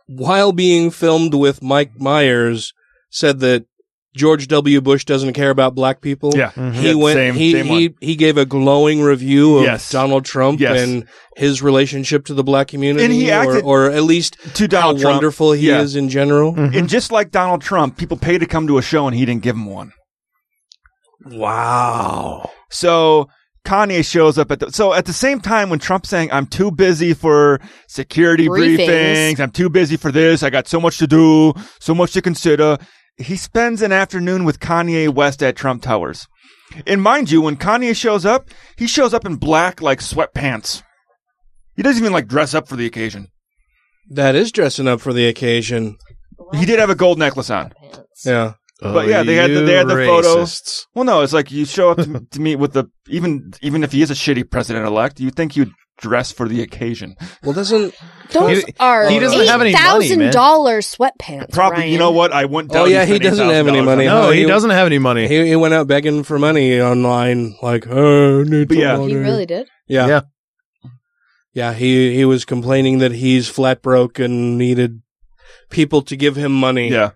while 0.06 0.52
being 0.52 0.90
filmed 0.90 1.34
with 1.34 1.62
Mike 1.62 1.98
Myers, 1.98 2.72
said 3.10 3.40
that 3.40 3.64
George 4.16 4.48
W. 4.48 4.80
Bush 4.80 5.04
doesn't 5.04 5.34
care 5.34 5.50
about 5.50 5.74
black 5.74 6.00
people. 6.00 6.32
Yeah. 6.34 6.50
He 6.50 6.60
Mhm. 6.60 6.82
Yeah, 6.82 6.94
went. 6.94 7.16
same- 7.16 7.34
he 7.34 7.52
same 7.52 7.66
he 7.66 7.88
one. 7.88 7.94
he 8.00 8.16
gave 8.16 8.36
a 8.36 8.44
glowing 8.44 9.00
review 9.00 9.58
of 9.58 9.64
Yes. 9.64 9.90
Donald 9.90 10.24
Trump 10.24 10.58
Yes. 10.60 10.80
and 10.80 11.04
his 11.36 11.62
relationship 11.62 12.24
to 12.26 12.34
the 12.34 12.42
black 12.42 12.68
community, 12.68 13.04
And 13.04 13.12
he 13.14 13.30
or, 13.30 13.34
acted 13.34 13.64
or 13.64 13.90
at 13.90 14.02
least 14.02 14.36
to 14.54 14.66
Donald 14.66 14.96
how 14.96 15.02
Trump. 15.02 15.14
wonderful 15.16 15.52
he 15.52 15.68
Yeah. 15.68 15.82
is 15.82 15.94
in 15.94 16.08
general. 16.08 16.54
And 16.58 16.88
just 16.88 17.12
like 17.12 17.30
Donald 17.30 17.60
Trump, 17.62 17.96
people 17.96 18.16
pay 18.16 18.38
to 18.38 18.46
come 18.46 18.66
to 18.66 18.76
a 18.78 18.82
show 18.82 19.06
and 19.06 19.16
he 19.16 19.24
didn't 19.24 19.42
give 19.42 19.54
them 19.54 19.66
one. 19.66 19.92
Wow. 21.24 22.50
So 22.70 23.28
Kanye 23.68 24.02
shows 24.02 24.38
up 24.38 24.50
at 24.50 24.60
the, 24.60 24.72
so 24.72 24.94
at 24.94 25.04
the 25.04 25.12
same 25.12 25.40
time 25.40 25.68
when 25.68 25.78
Trump's 25.78 26.08
saying, 26.08 26.32
I'm 26.32 26.46
too 26.46 26.70
busy 26.70 27.12
for 27.12 27.60
security 27.86 28.48
Briefings. 28.48 28.78
briefings, 28.78 29.40
I'm 29.40 29.50
too 29.50 29.68
busy 29.68 29.98
for 29.98 30.10
this, 30.10 30.42
I 30.42 30.48
got 30.48 30.66
so 30.66 30.80
much 30.80 30.96
to 30.98 31.06
do, 31.06 31.52
so 31.78 31.94
much 31.94 32.12
to 32.12 32.22
consider. 32.22 32.78
He 33.18 33.36
spends 33.36 33.82
an 33.82 33.92
afternoon 33.92 34.44
with 34.44 34.58
Kanye 34.58 35.12
West 35.12 35.42
at 35.42 35.54
Trump 35.54 35.82
Towers. 35.82 36.26
And 36.86 37.02
mind 37.02 37.30
you, 37.30 37.42
when 37.42 37.56
Kanye 37.56 37.94
shows 37.94 38.24
up, 38.24 38.48
he 38.76 38.86
shows 38.86 39.12
up 39.12 39.26
in 39.26 39.36
black 39.36 39.82
like 39.82 40.00
sweatpants. 40.00 40.82
He 41.76 41.82
doesn't 41.82 42.02
even 42.02 42.12
like 42.12 42.26
dress 42.26 42.54
up 42.54 42.68
for 42.68 42.76
the 42.76 42.86
occasion. 42.86 43.28
That 44.08 44.34
is 44.34 44.50
dressing 44.50 44.88
up 44.88 45.02
for 45.02 45.12
the 45.12 45.28
occasion. 45.28 45.98
He 46.54 46.64
did 46.64 46.78
have 46.78 46.90
a 46.90 46.94
gold 46.94 47.18
necklace 47.18 47.50
on. 47.50 47.74
Yeah. 48.24 48.54
Oh, 48.80 48.92
but 48.92 49.08
yeah, 49.08 49.22
they 49.24 49.34
had 49.34 49.50
the, 49.50 49.60
they 49.62 49.74
had 49.74 49.88
the 49.88 49.94
photo. 49.94 50.46
Well, 50.94 51.04
no, 51.04 51.22
it's 51.22 51.32
like 51.32 51.50
you 51.50 51.64
show 51.64 51.90
up 51.90 51.98
to, 51.98 52.20
to 52.30 52.40
meet 52.40 52.56
with 52.56 52.72
the 52.74 52.84
even 53.08 53.52
even 53.60 53.82
if 53.82 53.92
he 53.92 54.02
is 54.02 54.10
a 54.10 54.14
shitty 54.14 54.48
president 54.50 54.86
elect, 54.86 55.18
you 55.18 55.30
think 55.30 55.56
you'd 55.56 55.72
dress 56.00 56.30
for 56.30 56.46
the 56.46 56.62
occasion. 56.62 57.16
Well, 57.42 57.54
doesn't 57.54 57.92
Those 58.30 58.62
He- 58.62 58.74
are 58.78 59.08
he 59.10 59.18
doesn't 59.18 59.46
have 59.48 59.60
any 59.60 59.72
thousand 59.72 60.20
man. 60.20 60.32
dollar 60.32 60.78
sweatpants. 60.78 61.50
Probably, 61.50 61.78
Ryan. 61.80 61.92
you 61.92 61.98
know 61.98 62.12
what? 62.12 62.32
I 62.32 62.44
wouldn't. 62.44 62.70
Oh 62.72 62.84
doubt 62.84 62.90
yeah, 62.90 63.04
he 63.04 63.18
doesn't 63.18 63.48
have 63.48 63.66
any 63.66 63.80
money. 63.80 64.06
on 64.06 64.14
No, 64.14 64.22
huh? 64.26 64.30
he 64.30 64.44
doesn't 64.44 64.70
have 64.70 64.86
any 64.86 64.98
money. 64.98 65.26
He, 65.26 65.48
he 65.48 65.56
went 65.56 65.74
out 65.74 65.88
begging 65.88 66.22
for 66.22 66.38
money 66.38 66.80
online, 66.80 67.56
like, 67.60 67.84
oh, 67.88 68.42
I 68.42 68.44
need 68.44 68.68
But 68.68 68.76
yeah. 68.76 68.96
money." 68.96 69.08
He 69.12 69.16
really 69.18 69.46
did. 69.46 69.68
Yeah. 69.88 70.06
Yeah. 70.06 70.20
Yeah, 71.52 71.72
he 71.74 72.14
he 72.14 72.24
was 72.24 72.44
complaining 72.44 72.98
that 72.98 73.10
he's 73.10 73.48
flat 73.48 73.82
broke 73.82 74.20
and 74.20 74.56
needed 74.56 75.02
people 75.70 76.02
to 76.02 76.16
give 76.16 76.36
him 76.36 76.52
money. 76.52 76.90
Yeah. 76.90 77.10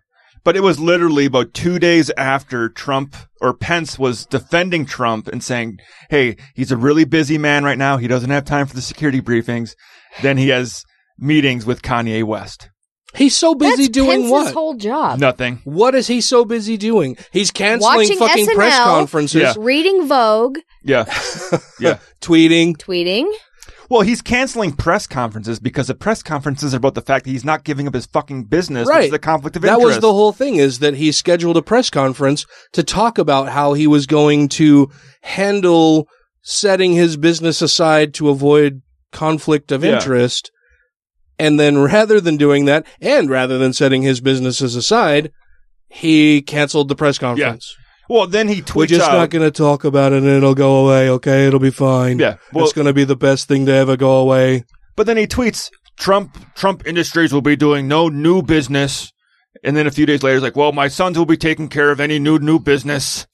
But 0.45 0.57
it 0.57 0.63
was 0.63 0.81
literally 0.81 1.27
about 1.27 1.55
two 1.55 1.79
days 1.79 2.11
after 2.17 2.69
Trump 2.69 3.15
or 3.41 3.55
Pence 3.55 3.99
was 3.99 4.27
defending 4.27 4.85
Trump 4.87 5.29
and 5.29 5.43
saying, 5.43 5.79
Hey, 6.11 6.37
he's 6.55 6.73
a 6.73 6.77
really 6.77 7.05
busy 7.05 7.39
man 7.39 7.63
right 7.65 7.79
now. 7.79 7.97
He 7.97 8.09
doesn't 8.09 8.31
have 8.31 8.45
time 8.45 8.67
for 8.67 8.75
the 8.75 8.83
security 8.83 9.21
briefings. 9.21 9.75
Then 10.21 10.37
he 10.39 10.49
has 10.49 10.85
meetings 11.19 11.65
with 11.65 11.83
Kanye 11.83 12.25
West. 12.25 12.69
He's 13.15 13.37
so 13.37 13.55
busy 13.55 13.83
That's 13.85 13.89
doing 13.91 14.21
Pence's 14.23 14.31
what? 14.31 14.55
whole 14.55 14.75
job. 14.75 15.19
Nothing. 15.21 15.61
What 15.65 15.95
is 15.95 16.07
he 16.07 16.21
so 16.23 16.45
busy 16.47 16.79
doing? 16.79 17.19
He's 17.31 17.51
canceling 17.51 17.99
Watching 17.99 18.19
fucking 18.19 18.47
SNL, 18.47 18.55
press 18.55 18.79
conferences, 18.79 19.43
Yeah. 19.43 19.53
Reading 19.59 20.07
Vogue, 20.09 20.59
Yeah. 20.83 21.05
yeah. 21.79 21.99
tweeting. 22.23 22.77
tweeting. 22.79 23.31
Well, 23.93 24.01
he's 24.01 24.23
canceling 24.23 24.73
press 24.73 25.07
conferences 25.07 25.61
because 25.61 25.89
the 25.89 25.95
press 25.95 26.23
conferences 26.23 26.73
are 26.73 26.79
about 26.79 26.95
the 26.95 27.03
fact 27.03 27.27
that 27.27 27.31
he's 27.31 27.45
not 27.45 27.63
giving 27.63 27.87
up 27.87 27.93
his 27.93 28.07
fucking 28.07 28.45
business, 28.45 28.87
which 28.87 28.95
Right. 28.95 29.05
is 29.05 29.11
the 29.11 29.19
conflict 29.19 29.55
of 29.55 29.61
That 29.61 29.75
interest. 29.75 29.87
was 29.87 29.99
the 30.01 30.15
whole 30.15 30.33
thing 30.33 30.57
is 30.57 30.79
that 30.79 30.95
he 30.95 31.13
scheduled 31.13 31.59
a 31.59 31.63
press 31.63 31.91
conference 31.91 32.47
to 32.73 32.83
talk 32.83 33.19
about 33.19 33.51
how 33.51 33.75
he 33.75 33.87
was 33.87 34.07
going 34.07 34.49
to 34.49 34.89
handle 35.21 36.09
setting 36.41 36.93
his 36.95 37.19
business 37.19 37.61
aside 37.61 38.15
to 38.15 38.31
avoid 38.31 38.81
conflict 39.13 39.71
of 39.71 39.85
Yeah. 39.85 39.97
interest. 39.97 40.51
And 41.39 41.61
then 41.61 41.77
rather 41.77 42.19
than 42.19 42.39
doing 42.39 42.65
that, 42.65 42.87
and 42.99 43.29
rather 43.29 43.59
than 43.59 43.75
setting 43.75 44.01
his 44.01 44.23
businesses 44.23 44.75
aside, 44.75 45.31
he 45.91 46.41
canceled 46.41 46.89
the 46.89 46.97
press 46.97 47.19
conference. 47.19 47.75
Well, 48.13 48.27
then 48.27 48.47
he 48.47 48.61
tweets 48.61 48.75
We're 48.77 48.87
just 48.87 49.09
out. 49.09 49.15
not 49.17 49.31
going 49.31 49.43
to 49.43 49.51
talk 49.51 49.85
about 49.85 50.13
it 50.13 50.19
and 50.23 50.27
it'll 50.27 50.55
go 50.55 50.85
away, 50.85 51.09
okay? 51.09 51.47
It'll 51.47 51.59
be 51.59 51.71
fine. 51.71 52.19
Yeah, 52.19 52.37
well- 52.53 52.65
it's 52.65 52.75
going 52.75 52.87
to 52.87 52.93
be 52.93 53.05
the 53.05 53.17
best 53.17 53.49
thing 53.49 53.65
to 53.67 53.73
ever 53.73 53.97
go 53.97 54.17
away. 54.19 54.65
But 54.97 55.07
then 55.07 55.17
he 55.17 55.27
tweets, 55.27 55.71
Trump 55.99 56.37
Trump 56.55 56.87
Industries 56.87 57.33
will 57.33 57.41
be 57.41 57.57
doing 57.57 57.89
no 57.89 58.11
new 58.11 58.43
business. 58.43 59.13
And 59.65 59.75
then 59.75 59.87
a 59.87 59.91
few 59.91 60.05
days 60.05 60.23
later, 60.23 60.35
he's 60.37 60.43
like, 60.43 60.57
well, 60.57 60.73
my 60.73 60.89
sons 60.89 61.17
will 61.17 61.25
be 61.25 61.39
taking 61.39 61.69
care 61.69 61.91
of 61.91 62.01
any 62.01 62.19
new, 62.19 62.39
new 62.39 62.59
business. 62.59 63.27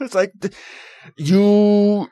It's 0.00 0.14
like, 0.14 0.32
you 1.16 2.08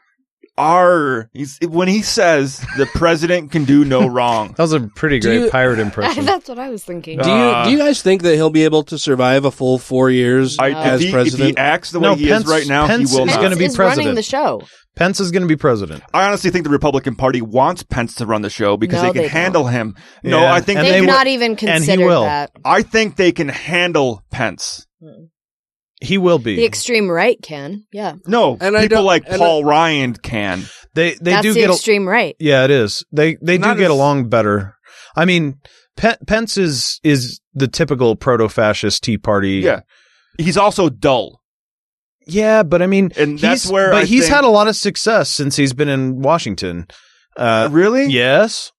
are, 0.59 1.29
he's, 1.33 1.59
when 1.63 1.89
he 1.89 2.03
says 2.03 2.59
the 2.77 2.87
president 2.87 3.53
can 3.53 3.65
do 3.65 3.85
no 3.85 4.07
wrong. 4.07 4.49
That 4.57 4.59
was 4.63 4.73
a 4.73 4.81
pretty 4.81 5.19
Do 5.21 5.29
great 5.29 5.41
you- 5.45 5.51
pirate 5.51 5.79
impression. 5.79 6.25
That's 6.27 6.49
what 6.49 6.59
I 6.59 6.71
was 6.71 6.83
thinking. 6.85 7.19
Do 7.19 7.31
Uh, 7.31 7.65
you 7.65 7.65
do 7.67 7.71
you 7.73 7.79
guys 7.79 8.03
think 8.03 8.23
that 8.23 8.35
he'll 8.37 8.51
be 8.51 8.65
able 8.65 8.83
to 8.85 8.99
survive 8.99 9.45
a 9.45 9.51
full 9.51 9.79
four 9.79 10.11
years 10.11 10.57
I, 10.59 10.71
as 10.71 10.95
if, 10.95 11.01
he, 11.01 11.07
if 11.09 11.13
president? 11.13 11.51
he 11.51 11.57
acts 11.57 11.91
the 11.91 12.01
way 12.01 12.09
No, 12.09 12.15
he 12.15 12.29
Pence- 12.29 12.45
is 12.45 12.51
right 12.51 12.67
now, 12.67 12.87
Pence 12.87 13.11
he 13.13 13.19
will 13.21 13.29
is 13.29 13.37
gonna 13.37 13.57
be 13.57 13.65
is 13.67 13.79
running 13.79 13.95
president. 13.95 14.17
the 14.17 14.23
show. 14.23 14.63
Pence 14.97 15.21
is 15.21 15.31
going 15.31 15.43
to 15.43 15.47
be 15.47 15.57
president. 15.57 16.03
I 16.15 16.27
honestly 16.27 16.49
think 16.51 16.65
the 16.65 16.71
Republican 16.71 17.17
Party 17.17 17.43
wants 17.43 17.83
Pence 17.83 18.15
to 18.15 18.25
run 18.25 18.41
the 18.41 18.49
show 18.49 18.79
because 18.79 19.03
No, 19.03 19.09
they 19.09 19.13
can 19.13 19.23
they 19.25 19.29
handle 19.29 19.67
him. 19.67 19.95
No, 20.25 20.47
I 20.47 20.63
think 20.63 20.81
they 20.81 20.91
They've 20.91 21.01
will- 21.03 21.09
not 21.09 21.27
even 21.27 21.51
and 21.51 21.61
he 21.61 21.67
considered 21.67 22.07
will. 22.07 22.23
that. 22.23 22.51
I 22.65 22.81
think 22.81 23.17
they 23.17 23.31
can 23.33 23.51
handle 23.51 24.23
Pence. 24.31 24.87
He 26.01 26.19
will 26.19 26.39
be. 26.39 26.57
The 26.57 26.67
extreme 26.67 27.09
right 27.11 27.41
can. 27.41 27.85
Yeah. 27.93 28.17
No, 28.27 28.57
And 28.61 28.77
I 28.77 28.83
people 28.83 28.99
don't- 28.99 29.07
like 29.07 29.25
and 29.27 29.39
Paul 29.39 29.65
Ryan 29.65 30.15
can. 30.15 30.65
they 30.95 31.15
they 31.15 31.31
That's 31.33 31.43
do 31.43 31.55
the 31.55 31.61
get. 31.61 31.71
A, 31.71 31.73
extreme 31.73 32.07
right. 32.07 32.37
yeah, 32.39 32.65
it 32.65 32.71
is. 32.71 33.05
They 33.13 33.37
they 33.43 33.57
do 33.57 33.63
Not 33.63 33.77
get 33.79 33.87
as- 33.87 33.91
along 33.93 34.29
better. 34.29 34.75
I 35.17 35.25
mean, 35.25 35.59
Pe- 35.97 36.17
Pence 36.27 36.59
is 36.59 37.01
is 37.03 37.41
the 37.55 37.69
typical 37.69 38.15
proto-fascist 38.17 39.03
Tea 39.03 39.17
Party. 39.17 39.61
Yeah. 39.65 39.81
He's 40.39 40.59
also 40.59 40.91
dull. 40.91 41.41
yeah, 42.27 42.63
but 42.63 42.83
I 42.83 42.87
mean, 42.87 43.13
And 43.17 43.39
that's 43.39 43.63
he's- 43.63 43.73
where 43.73 43.91
But 43.93 44.03
I 44.03 44.05
he's 44.05 44.25
think- 44.25 44.35
had 44.35 44.45
a 44.45 44.49
lot 44.49 44.69
of 44.69 44.77
success 44.77 45.31
since 45.31 45.57
he's 45.57 45.73
been 45.73 45.89
in 45.89 46.21
Washington. 46.21 46.87
Uh, 47.39 47.69
really? 47.73 48.07
yes. 48.07 48.73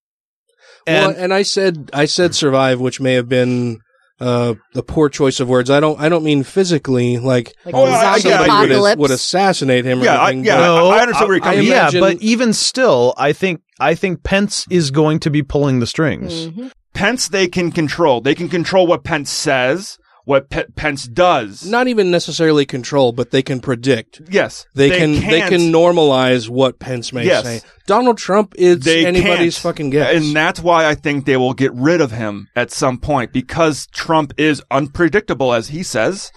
well, 0.86 1.09
And 1.09 1.18
and 1.18 1.34
I 1.34 1.41
said 1.41 1.89
I 1.93 2.05
said 2.05 2.36
survive, 2.36 2.80
which 2.80 2.99
may 3.01 3.13
have 3.15 3.28
been 3.28 3.80
uh, 4.20 4.55
a 4.76 4.82
poor 4.82 5.09
choice 5.09 5.39
of 5.39 5.47
words. 5.47 5.70
I 5.70 5.80
don't 5.80 5.99
I 5.99 6.09
don't 6.09 6.24
mean 6.24 6.43
physically, 6.43 7.18
like, 7.18 7.53
Like 7.65 7.76
Oh, 7.76 7.84
I- 7.86 7.89
I- 7.89 8.15
yeah, 8.15 8.18
somebody 8.18 8.49
would, 8.49 8.72
apocalypse. 8.72 8.99
would 8.99 9.11
assassinate 9.11 9.86
him. 9.86 10.01
Or 10.01 10.05
Yeah, 10.05 10.20
I, 10.20 10.30
anything, 10.32 10.45
yeah, 10.45 10.57
but- 10.57 10.61
No, 10.65 10.88
I, 10.89 10.97
I 10.97 11.01
understand 11.01 11.28
where 11.28 11.36
you're 11.38 11.43
coming 11.43 11.59
from. 11.59 11.68
yeah, 11.68 11.89
but 11.99 12.22
even 12.22 12.53
still, 12.53 13.13
I 13.18 13.34
think 13.34 13.61
I 13.80 13.93
think 13.95 14.24
Pence 14.24 14.65
is 14.70 14.89
going 14.91 15.20
to 15.20 15.30
be 15.30 15.43
pulling 15.43 15.80
the 15.80 15.86
strings. 15.88 16.47
Mhm. 16.47 16.72
Pence, 16.93 17.28
they 17.28 17.47
can 17.47 17.72
control. 17.72 18.22
They 18.22 18.34
can 18.34 18.49
control 18.49 18.88
what 18.88 19.03
Pence 19.03 19.30
says, 19.30 19.99
what 20.28 20.49
Pe- 20.49 20.65
Pence 20.75 21.05
does. 21.07 21.65
not 21.65 21.88
even 21.88 22.11
necessarily 22.11 22.65
control, 22.65 23.13
but 23.13 23.32
they 23.32 23.41
can 23.41 23.61
predict. 23.61 24.21
yes, 24.30 24.65
They, 24.75 24.89
can 24.89 25.13
they 25.13 25.19
can't- 25.39 25.49
can 25.49 25.61
normalize 25.71 26.49
what 26.49 26.80
Pence 26.80 27.13
may 27.13 27.25
Yes. 27.25 27.45
say. 27.45 27.61
Donald 27.86 28.17
Trump 28.17 28.53
is 28.57 28.82
They 28.82 29.05
anybody's 29.05 29.55
can't. 29.55 29.63
fucking 29.63 29.89
guess. 29.91 30.13
And 30.15 30.36
that's 30.36 30.59
why 30.59 30.86
I 30.86 30.95
think 30.95 31.25
they 31.25 31.38
will 31.38 31.53
get 31.53 31.73
rid 31.73 32.01
of 32.01 32.11
him 32.11 32.47
at 32.57 32.71
some 32.71 32.97
point 32.97 33.32
because 33.32 33.88
Trump 33.93 34.34
is 34.38 34.61
unpredictable, 34.69 35.53
as 35.53 35.69
he 35.69 35.82
says. 35.82 36.30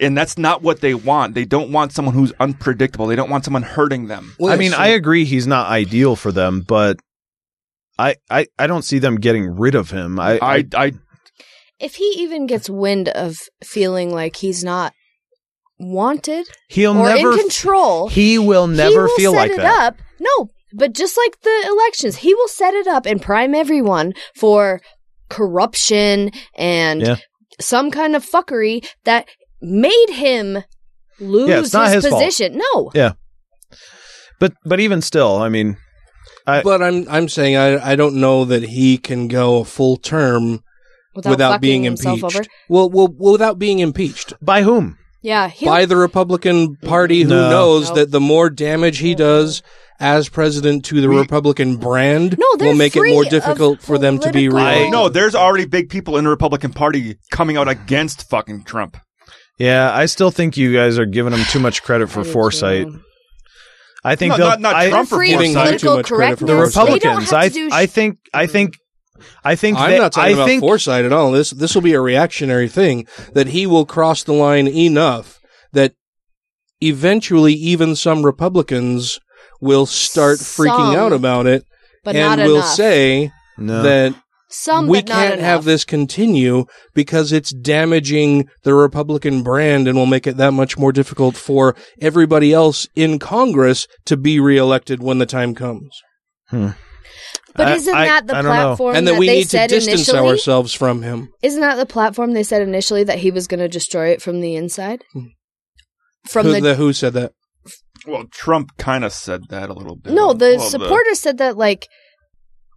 And 0.00 0.16
that's 0.16 0.38
not 0.38 0.62
what 0.62 0.80
they 0.80 0.94
want. 0.94 1.34
They 1.34 1.44
don't 1.44 1.70
want 1.72 1.92
someone 1.92 2.14
who's 2.14 2.32
unpredictable. 2.40 3.06
They 3.06 3.16
don't 3.16 3.30
want 3.30 3.44
someone 3.44 3.62
hurting 3.64 4.06
them. 4.08 4.34
Well, 4.38 4.50
I 4.52 4.56
mean, 4.56 4.70
so- 4.72 4.78
I 4.78 4.88
agree 4.88 5.26
he's 5.26 5.46
not 5.46 5.68
ideal 5.68 6.16
for 6.16 6.32
them, 6.32 6.64
but 6.66 6.98
I 7.98 8.16
I, 8.30 8.46
I 8.58 8.66
don't 8.66 8.82
see 8.84 8.98
them 8.98 9.16
getting 9.16 9.56
rid 9.58 9.74
of 9.74 9.90
him. 9.90 10.18
I, 10.20 10.38
I, 10.40 10.64
I, 10.74 10.92
If 11.78 11.96
he 11.96 12.04
even 12.18 12.46
gets 12.46 12.70
wind 12.70 13.08
of 13.10 13.36
feeling 13.62 14.12
like 14.12 14.36
he's 14.36 14.64
not 14.64 14.92
wanted 15.78 16.46
he'll 16.68 16.96
or 16.96 17.04
never 17.14 17.32
in 17.32 17.38
control, 17.38 18.08
he 18.08 18.38
will 18.38 18.66
he 18.66 18.76
never 18.76 19.04
will 19.04 19.16
feel 19.16 19.32
set 19.32 19.38
like 19.38 19.50
it 19.52 19.56
that. 19.58 19.86
up. 19.94 19.98
No, 20.18 20.48
but 20.72 20.94
just 20.94 21.16
like 21.16 21.40
the 21.42 21.64
elections, 21.68 22.16
he 22.16 22.34
will 22.34 22.48
set 22.48 22.74
it 22.74 22.86
up 22.86 23.04
and 23.06 23.20
prime 23.20 23.54
everyone 23.54 24.14
for 24.34 24.80
corruption 25.28 26.30
and 26.56 27.02
Yeah. 27.02 27.16
some 27.60 27.90
kind 27.90 28.16
of 28.16 28.24
fuckery 28.24 28.86
that 29.04 29.28
made 29.60 30.10
him 30.10 30.62
lose 31.20 31.48
Yeah, 31.48 31.58
it's 31.60 31.72
not 31.72 31.86
his 31.92 32.04
his 32.04 32.10
fault. 32.10 32.22
position. 32.24 32.58
No. 32.72 32.90
Yeah. 32.94 33.12
But 34.38 34.54
but 34.64 34.80
even 34.80 35.02
still, 35.02 35.36
I 35.36 35.48
mean, 35.48 35.76
I, 36.46 36.62
but 36.62 36.82
I'm 36.82 37.06
I'm 37.08 37.28
saying 37.28 37.56
I 37.56 37.92
I 37.92 37.96
don't 37.96 38.16
know 38.16 38.44
that 38.46 38.62
he 38.64 38.98
can 38.98 39.28
go 39.28 39.58
a 39.60 39.64
full 39.64 39.96
term 39.96 40.62
Without, 41.16 41.30
without, 41.30 41.60
being 41.60 41.84
impeached. 41.84 42.22
over. 42.24 42.42
Well, 42.68 42.90
well, 42.90 43.08
without 43.18 43.58
being 43.58 43.78
impeached 43.80 44.34
by 44.40 44.62
whom? 44.62 44.98
Yeah, 45.22 45.48
he'll- 45.48 45.68
by 45.72 45.86
the 45.86 45.96
Republican 45.96 46.76
Party, 46.76 47.22
who 47.22 47.30
No. 47.30 47.50
knows 47.50 47.86
Nope. 47.88 47.94
that 47.96 48.10
the 48.12 48.20
more 48.20 48.48
damage 48.50 48.98
he 48.98 49.14
does 49.14 49.62
as 49.98 50.28
president 50.28 50.84
to 50.84 51.00
the 51.00 51.08
Republican 51.08 51.76
brand 51.78 52.36
No, 52.38 52.46
will 52.66 52.74
make 52.74 52.94
it 52.96 53.02
more 53.08 53.24
difficult 53.24 53.80
for 53.82 53.98
them 53.98 54.18
to 54.18 54.30
be 54.30 54.46
political- 54.48 54.58
reelected. 54.58 54.92
no, 54.92 55.08
there's 55.08 55.34
already 55.34 55.64
big 55.64 55.88
people 55.88 56.16
in 56.18 56.24
the 56.24 56.30
Republican 56.30 56.72
Party 56.72 57.16
coming 57.32 57.56
out 57.56 57.66
against 57.68 58.28
fucking 58.28 58.64
Trump. 58.64 58.98
yeah, 59.58 59.90
I 59.92 60.04
still 60.06 60.30
think 60.30 60.56
you 60.58 60.72
guys 60.72 60.98
are 60.98 61.06
giving 61.06 61.32
him 61.32 61.44
too 61.46 61.58
much 61.60 61.82
credit 61.82 62.10
for 62.10 62.22
foresight. 62.22 62.86
too. 62.86 63.00
I 64.04 64.14
think 64.14 64.32
No, 64.32 64.36
they'll- 64.36 64.46
not- 64.50 64.60
not 64.60 64.74
I, 64.76 64.88
Trump 64.90 65.08
for 65.08 65.16
Free 65.16 65.32
foresight. 65.32 65.54
political 65.54 66.02
correctness. 66.04 66.40
the 66.40 66.46
They 66.46 66.52
don't 66.52 66.60
Republicans. 67.18 67.32
I 67.32 67.50
I 67.72 67.86
think 67.86 68.18
I 68.32 68.46
think 68.46 68.74
I 69.44 69.54
think 69.56 69.78
I'm 69.78 69.90
they, 69.90 69.98
not 69.98 70.12
talking 70.12 70.30
I 70.30 70.34
about 70.34 70.46
think 70.46 70.60
foresight 70.60 71.04
at 71.04 71.12
all. 71.12 71.32
This 71.32 71.50
this 71.50 71.74
will 71.74 71.82
be 71.82 71.94
a 71.94 72.00
reactionary 72.00 72.68
thing 72.68 73.06
that 73.32 73.48
he 73.48 73.66
will 73.66 73.86
cross 73.86 74.22
the 74.22 74.32
line 74.32 74.68
enough 74.68 75.40
that 75.72 75.94
eventually 76.80 77.52
even 77.54 77.96
some 77.96 78.24
Republicans 78.24 79.18
will 79.60 79.86
start 79.86 80.38
freaking 80.38 80.94
out 80.96 81.12
about 81.12 81.46
it 81.46 81.64
but 82.04 82.14
and 82.14 82.38
not 82.40 82.46
will 82.46 82.56
enough. 82.56 82.68
say 82.68 83.32
No. 83.58 83.82
that 83.82 84.14
Some, 84.48 84.86
we 84.86 84.98
but 85.00 85.08
not 85.08 85.28
can't 85.28 85.40
have 85.40 85.64
this 85.64 85.84
continue 85.84 86.66
because 86.94 87.32
it's 87.32 87.50
damaging 87.52 88.48
the 88.62 88.74
Republican 88.74 89.42
brand 89.42 89.88
and 89.88 89.96
will 89.96 90.06
make 90.06 90.26
it 90.26 90.36
that 90.36 90.52
much 90.52 90.76
more 90.78 90.92
difficult 90.92 91.36
for 91.36 91.74
everybody 92.00 92.52
else 92.52 92.86
in 92.94 93.18
Congress 93.18 93.88
to 94.04 94.16
be 94.16 94.38
reelected 94.38 95.02
when 95.02 95.18
the 95.18 95.26
time 95.26 95.54
comes. 95.54 95.88
Hmm. 96.50 96.70
But 97.56 97.76
isn't 97.76 97.92
that 97.92 98.26
the 98.26 98.34
platform 98.34 98.96
And 98.96 99.06
that, 99.06 99.12
that 99.12 99.18
we 99.20 99.26
they 99.26 99.34
need 99.38 99.42
to 99.44 99.48
said 99.50 99.70
distance 99.70 100.08
initially? 100.08 100.28
ourselves 100.30 100.72
from 100.72 101.02
him. 101.02 101.28
Isn't 101.42 101.60
that 101.60 101.76
the 101.76 101.86
platform 101.86 102.32
they 102.32 102.42
said 102.42 102.62
initially 102.62 103.04
that 103.04 103.18
he 103.18 103.30
was 103.30 103.46
going 103.46 103.60
to 103.60 103.68
destroy 103.68 104.08
it 104.08 104.20
from 104.22 104.40
the 104.40 104.54
inside? 104.56 105.04
Hmm. 105.12 105.26
From 106.28 106.46
who, 106.46 106.52
the, 106.54 106.60
the, 106.60 106.74
who 106.74 106.92
said 106.92 107.12
that? 107.14 107.32
Well, 108.06 108.24
Trump 108.32 108.76
kind 108.78 109.04
of 109.04 109.12
said 109.12 109.42
that 109.50 109.70
a 109.70 109.72
little 109.72 109.96
bit. 109.96 110.12
no, 110.12 110.32
the 110.32 110.56
Well, 110.58 110.68
supporters 110.70 111.20
said 111.20 111.38
that 111.38 111.56
like, 111.56 111.86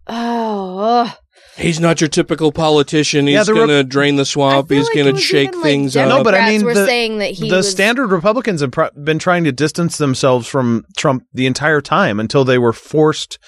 oh, 0.08 0.78
ugh. 0.80 1.16
He's 1.58 1.80
not 1.80 2.00
your 2.00 2.08
typical 2.08 2.52
politician. 2.52 3.28
He's 3.28 3.34
Yeah, 3.48 3.54
going 3.54 3.68
to 3.68 3.76
Rep- 3.78 3.88
drain 3.88 4.16
the 4.16 4.26
swamp. 4.26 4.70
He's 4.70 4.86
like 4.86 4.96
going 4.96 5.16
to 5.16 5.20
shake 5.22 5.50
even, 5.50 5.60
like, 5.62 5.70
things 5.70 5.98
up. 5.98 6.08
no, 6.10 6.24
but 6.24 6.34
I 6.36 6.50
mean 6.50 6.66
the, 6.66 6.86
saying 6.86 7.18
that 7.20 7.32
he 7.32 7.50
the 7.50 7.58
was- 7.58 7.70
standard 7.70 8.08
Republicans 8.12 8.62
have 8.62 8.72
pro- 8.72 8.90
been 9.04 9.20
trying 9.20 9.44
to 9.46 9.52
distance 9.52 9.98
themselves 9.98 10.48
from 10.48 10.86
Trump 10.98 11.24
the 11.34 11.48
entire 11.48 11.82
time 11.82 12.20
until 12.20 12.46
they 12.46 12.58
were 12.58 12.74
forced 12.74 13.40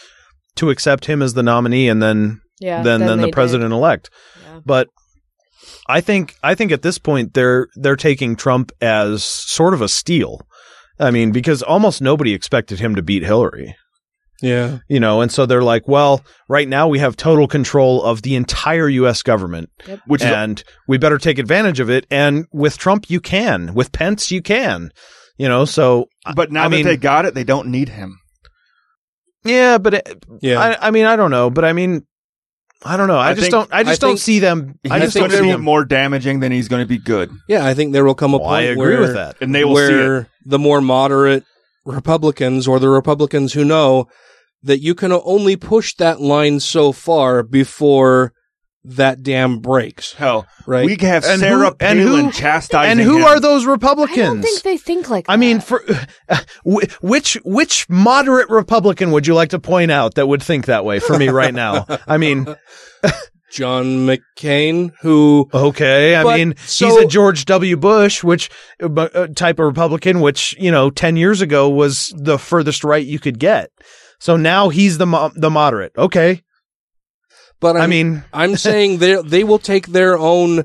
to 0.61 0.69
accept 0.71 1.05
him 1.05 1.21
as 1.21 1.33
the 1.33 1.43
nominee 1.43 1.87
and 1.89 2.01
then 2.01 2.41
Yeah, 2.59 2.81
then 2.81 3.01
then 3.01 3.07
then 3.07 3.17
they 3.17 3.21
the 3.23 3.27
did. 3.27 3.33
president 3.33 3.73
elect. 3.73 4.09
But 4.65 4.87
I 5.87 6.01
think 6.01 6.35
I 6.43 6.55
think 6.55 6.71
at 6.71 6.81
this 6.81 6.97
point 6.97 7.33
they're 7.33 7.67
they're 7.75 7.95
taking 7.95 8.35
Trump 8.35 8.71
as 8.81 9.23
sort 9.23 9.73
of 9.73 9.81
a 9.81 9.87
steal. 9.89 10.41
I 10.99 11.11
mean, 11.11 11.31
because 11.31 11.61
almost 11.63 12.01
nobody 12.01 12.33
expected 12.33 12.79
him 12.79 12.95
to 12.95 13.01
beat 13.01 13.23
Hillary. 13.23 13.75
Yeah. 14.43 14.79
You 14.87 14.99
know, 14.99 15.21
and 15.21 15.31
so 15.31 15.45
they're 15.45 15.61
like, 15.63 15.87
well, 15.87 16.23
right 16.49 16.67
now 16.67 16.87
we 16.87 16.97
have 16.99 17.15
total 17.15 17.47
control 17.47 18.03
of 18.03 18.21
the 18.23 18.35
entire 18.35 18.89
US 18.89 19.21
government. 19.21 19.69
Yep. 19.87 19.99
Which 20.07 20.21
is- 20.21 20.27
and 20.31 20.63
we 20.87 20.97
better 20.97 21.17
take 21.19 21.37
advantage 21.39 21.79
of 21.79 21.89
it. 21.89 22.05
And 22.09 22.45
with 22.51 22.77
Trump 22.77 23.09
you 23.09 23.19
can. 23.19 23.73
With 23.73 23.91
Pence 23.91 24.31
you 24.31 24.41
can. 24.41 24.91
You 25.37 25.47
know, 25.47 25.65
so 25.65 26.05
But 26.35 26.51
now 26.51 26.61
I 26.65 26.69
that 26.69 26.75
mean, 26.75 26.85
they 26.85 26.97
got 26.97 27.25
it, 27.25 27.33
they 27.33 27.43
don't 27.43 27.67
need 27.69 27.89
him. 27.89 28.19
Yeah, 29.43 29.77
but 29.77 29.93
it, 29.95 30.25
Yeah. 30.41 30.59
I, 30.59 30.87
I 30.87 30.91
mean, 30.91 31.05
I 31.05 31.15
don't 31.15 31.31
know, 31.31 31.49
but 31.49 31.65
I 31.65 31.73
mean, 31.73 32.05
I 32.83 32.97
don't 32.97 33.07
know. 33.07 33.17
I, 33.17 33.29
I 33.29 33.33
just 33.33 33.41
think- 33.43 33.51
don't. 33.51 33.69
I 33.71 33.83
just 33.83 34.03
I 34.03 34.07
don't 34.07 34.17
see 34.17 34.39
them. 34.39 34.79
I 34.89 34.99
just 34.99 35.15
going 35.15 35.29
don't 35.29 35.43
see 35.43 35.51
them. 35.51 35.61
more 35.61 35.85
damaging 35.85 36.39
than 36.39 36.51
he's 36.51 36.67
going 36.67 36.81
to 36.83 36.87
be 36.87 36.97
good. 36.97 37.31
Yeah, 37.47 37.65
I 37.65 37.73
think 37.73 37.93
there 37.93 38.03
will 38.03 38.15
come 38.15 38.33
a 38.33 38.37
oh, 38.37 38.39
Well, 38.39 38.49
point 38.49 38.65
I 38.65 38.69
agree 38.71 38.93
where, 38.93 39.01
with 39.01 39.13
that. 39.13 39.37
And 39.39 39.53
they 39.53 39.63
will 39.63 39.75
see 39.75 39.93
where 39.93 40.27
the 40.45 40.57
more 40.57 40.81
moderate 40.81 41.43
Republicans 41.85 42.67
or 42.67 42.79
the 42.79 42.89
Republicans 42.89 43.53
who 43.53 43.63
know 43.63 44.07
that 44.63 44.79
you 44.79 44.95
can 44.95 45.11
only 45.11 45.55
push 45.55 45.95
that 45.95 46.21
line 46.21 46.59
so 46.59 46.91
far 46.91 47.43
before 47.43 48.33
that 48.83 49.21
dam 49.21 49.59
breaks. 49.59 50.13
Hell, 50.13 50.47
Right. 50.65 50.85
we 50.85 50.95
can 50.95 51.07
have 51.09 51.23
And 51.23 51.39
Sarah 51.39 51.69
who- 51.69 51.75
and 51.79 51.99
Palin 51.99 52.25
who- 52.25 52.31
chastising 52.31 52.91
And 52.91 52.99
who 52.99 53.19
him. 53.19 53.23
are 53.25 53.39
those 53.39 53.65
Republicans? 53.65 54.19
I 54.19 54.23
don't 54.25 54.41
think 54.41 54.61
they 54.63 54.77
think 54.77 55.09
like. 55.09 55.25
I 55.29 55.37
mean, 55.37 55.59
for 55.59 55.83
wh- 56.65 56.85
which 57.03 57.35
which 57.43 57.87
moderate 57.89 58.49
Republican 58.49 59.11
would 59.11 59.27
you 59.27 59.35
like 59.35 59.49
to 59.49 59.59
point 59.59 59.91
out 59.91 60.15
that 60.15 60.27
would 60.27 60.41
think 60.41 60.65
that 60.65 60.83
way 60.85 60.99
for 60.99 61.17
me 61.17 61.29
right 61.29 61.53
now? 61.53 61.85
I 62.07 62.17
mean, 62.17 62.47
John 63.51 64.07
McCain, 64.07 64.91
who 65.01 65.49
okay, 65.53 66.15
I 66.15 66.23
mean, 66.37 66.55
so- 66.65 66.87
he's 66.87 66.95
a 67.03 67.05
George 67.07 67.45
W. 67.45 67.75
Bush, 67.77 68.23
which 68.23 68.49
uh, 68.81 68.87
uh, 69.13 69.27
type 69.35 69.59
of 69.59 69.65
Republican, 69.65 70.21
which 70.21 70.55
you 70.57 70.71
know, 70.71 70.89
ten 70.89 71.17
years 71.17 71.41
ago 71.41 71.69
was 71.69 72.13
the 72.17 72.39
furthest 72.39 72.83
right 72.83 73.05
you 73.05 73.19
could 73.19 73.39
get. 73.39 73.69
So 74.19 74.37
now 74.37 74.69
he's 74.69 74.97
the 74.99 75.05
mo- 75.05 75.31
the 75.35 75.49
moderate. 75.49 75.91
Okay, 75.97 76.43
But 77.61 77.77
I'm, 77.77 77.83
I 77.83 77.87
mean, 77.87 78.23
I'm 78.33 78.55
saying 78.67 78.97
they 78.97 79.21
they 79.21 79.43
will 79.45 79.59
take 79.59 79.87
their 79.87 80.17
own 80.17 80.63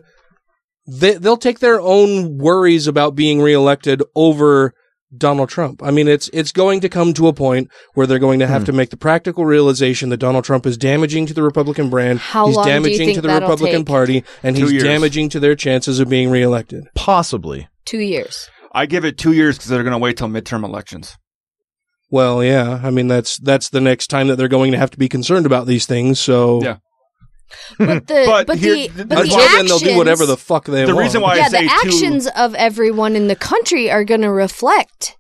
they 0.89 1.15
they'll 1.15 1.37
take 1.37 1.59
their 1.61 1.81
own 1.81 2.39
worries 2.39 2.87
about 2.89 3.15
being 3.15 3.41
reelected 3.41 4.03
over 4.17 4.73
Donald 5.17 5.49
Trump. 5.49 5.83
I 5.83 5.91
mean, 5.93 6.09
it's 6.09 6.29
it's 6.33 6.53
going 6.53 6.81
to 6.81 6.89
come 6.89 7.13
to 7.15 7.29
a 7.29 7.33
point 7.33 7.71
where 7.95 8.07
they're 8.07 8.19
going 8.19 8.41
to 8.41 8.47
have 8.47 8.63
Hmm. 8.63 8.67
to 8.67 8.73
make 8.73 8.91
the 8.91 8.97
practical 8.97 9.45
realization 9.45 10.09
that 10.11 10.17
Donald 10.17 10.45
Trump 10.45 10.67
is 10.67 10.77
damaging 10.77 11.27
to 11.27 11.35
the 11.35 11.43
Republican 11.43 11.91
brand. 11.91 12.19
How 12.19 12.47
he's 12.49 12.57
long 12.57 12.65
do 12.65 12.71
you 12.71 12.75
damaging 12.77 12.99
think 13.07 13.15
to 13.17 13.21
the 13.23 13.29
that'll 13.29 13.49
Republican 13.49 13.81
take? 13.81 13.87
Party, 13.87 14.25
and 14.43 14.57
Two 14.57 14.63
he's 14.65 14.73
years. 14.73 14.83
damaging 14.85 15.29
to 15.31 15.41
their 15.41 15.55
chances 15.55 16.01
of 16.01 16.09
being 16.09 16.31
reelected. 16.31 16.85
possibly. 16.95 17.69
two 17.85 17.99
years. 18.01 18.49
I 18.73 18.87
give 18.87 19.05
it 19.05 19.17
two 19.17 19.33
years 19.33 19.57
because 19.57 19.71
they're 19.71 19.83
going 19.85 19.93
to 19.93 19.99
wait 19.99 20.17
till 20.19 20.29
midterm 20.29 20.65
elections. 20.65 21.17
Well, 22.11 22.45
yeah, 22.45 22.81
I 22.85 22.91
mean 22.91 23.09
that's 23.09 23.39
that's 23.39 23.71
the 23.71 23.81
next 23.81 24.09
time 24.09 24.29
that 24.29 24.37
they're 24.37 24.49
going 24.49 24.71
to 24.73 24.79
have 24.79 24.91
to 24.93 24.99
be 24.99 25.09
concerned 25.09 25.47
about 25.47 25.67
these 25.67 25.87
things. 25.87 26.21
So 26.21 26.63
Yeah. 26.63 26.77
But 27.79 28.07
the 28.07 28.25
But 28.27 28.47
but, 28.47 28.59
here- 28.59 28.89
the 28.89 29.05
but 29.07 29.19
until 29.25 29.39
the 29.39 29.45
then, 29.57 29.67
they'll 29.67 29.79
do 29.79 29.97
whatever 29.97 30.27
the 30.27 30.33
actions- 30.33 30.47
fuck 30.47 30.65
they 30.67 30.85
The 30.85 30.95
want. 30.95 31.05
reason 31.05 31.21
why 31.23 31.35
I 31.35 31.37
yeah, 31.37 31.49
say 31.49 31.63
the 31.63 31.69
two- 31.69 31.89
actions 31.89 32.27
of 32.37 32.55
everyone 32.57 33.15
in 33.17 33.29
the 33.29 33.37
country 33.37 33.91
are 33.91 34.05
going 34.05 34.23
to 34.23 34.31
reflect. 34.31 35.17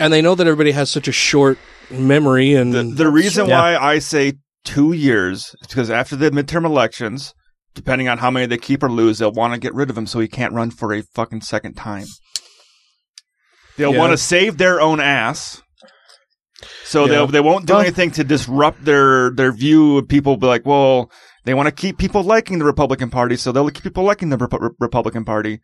and 0.00 0.12
they 0.12 0.22
know 0.22 0.34
that 0.36 0.46
everybody 0.46 0.70
has 0.72 0.88
such 0.90 1.08
a 1.08 1.12
short 1.12 1.58
memory, 1.90 2.54
and 2.54 2.72
The, 2.72 2.84
the 2.84 3.10
reason 3.10 3.48
Yeah. 3.48 3.60
why 3.60 3.76
I 3.76 3.98
say 3.98 4.34
two 4.64 4.92
years 4.92 5.56
is 5.60 5.66
because 5.68 5.90
after 5.90 6.14
the 6.14 6.30
midterm 6.30 6.64
elections, 6.64 7.34
depending 7.74 8.08
on 8.08 8.18
how 8.18 8.30
many 8.30 8.46
they 8.46 8.58
keep 8.58 8.82
or 8.84 8.90
lose, 8.90 9.18
they'll 9.18 9.32
want 9.32 9.54
to 9.54 9.58
get 9.60 9.74
rid 9.74 9.90
of 9.90 9.98
him 9.98 10.06
so 10.06 10.20
he 10.20 10.28
can't 10.28 10.52
run 10.52 10.70
for 10.70 10.92
a 10.94 11.02
fucking 11.14 11.40
second 11.40 11.74
time. 11.74 12.06
They'll 13.76 13.92
Yeah. 13.92 13.98
want 13.98 14.12
to 14.12 14.16
save 14.18 14.58
their 14.58 14.80
own 14.80 15.00
ass. 15.00 15.62
So 16.84 17.04
Yeah. 17.04 17.10
they'll 17.12 17.26
they 17.28 17.40
won't 17.40 17.66
do 17.66 17.76
anything 17.78 18.10
to 18.12 18.24
disrupt 18.24 18.84
their 18.84 19.30
their 19.30 19.52
view 19.52 19.98
of 19.98 20.08
people. 20.08 20.36
Be 20.36 20.46
like, 20.46 20.66
well, 20.66 21.10
they 21.48 21.54
want 21.54 21.66
to 21.66 21.72
keep 21.72 21.96
people 21.96 22.22
liking 22.22 22.58
the 22.58 22.66
Republican 22.66 23.08
Party, 23.08 23.34
so 23.36 23.50
they'll 23.52 23.70
keep 23.70 23.82
people 23.82 24.04
liking 24.04 24.28
the 24.28 24.36
Repu- 24.36 24.72
Republican 24.78 25.24
Party. 25.24 25.60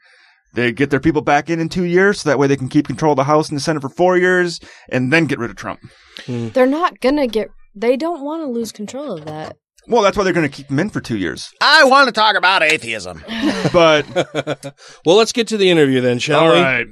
They 0.55 0.73
get 0.73 0.89
their 0.89 0.99
people 0.99 1.21
back 1.21 1.51
in 1.51 1.61
in 1.61 1.69
two 1.69 1.85
years, 1.85 2.23
so 2.23 2.31
that 2.31 2.39
way 2.39 2.47
they 2.47 2.57
can 2.57 2.71
keep 2.71 2.87
control 2.87 3.13
of 3.13 3.17
the 3.17 3.25
House 3.25 3.51
and 3.51 3.57
the 3.59 3.61
Senate 3.61 3.83
for 3.83 3.91
four 3.91 4.17
years, 4.17 4.61
and 4.89 5.13
then 5.13 5.27
get 5.27 5.39
rid 5.39 5.51
of 5.51 5.57
Trump. 5.57 5.81
Hmm. 6.25 6.49
They're 6.49 6.65
not 6.65 7.01
going 7.01 7.17
to 7.19 7.27
get. 7.27 7.49
They 7.75 7.99
don't 7.99 8.25
want 8.25 8.43
to 8.43 8.47
lose 8.47 8.73
control 8.73 9.13
of 9.13 9.27
that. 9.27 9.59
Well, 9.87 10.01
that's 10.01 10.17
why 10.17 10.25
they're 10.25 10.33
going 10.33 10.49
to 10.49 10.57
keep 10.57 10.71
him 10.71 10.79
in 10.79 10.89
for 10.89 11.03
two 11.03 11.19
years. 11.19 11.51
I 11.61 11.85
want 11.85 12.07
to 12.09 12.13
talk 12.13 12.35
about 12.35 12.63
atheism. 12.63 13.23
But 13.73 14.07
well, 15.05 15.17
let's 15.17 15.33
get 15.33 15.49
to 15.49 15.59
the 15.59 15.69
interview 15.71 16.01
then, 16.01 16.19
shall 16.19 16.41
all 16.47 16.53
we? 16.53 16.61
right, 16.61 16.87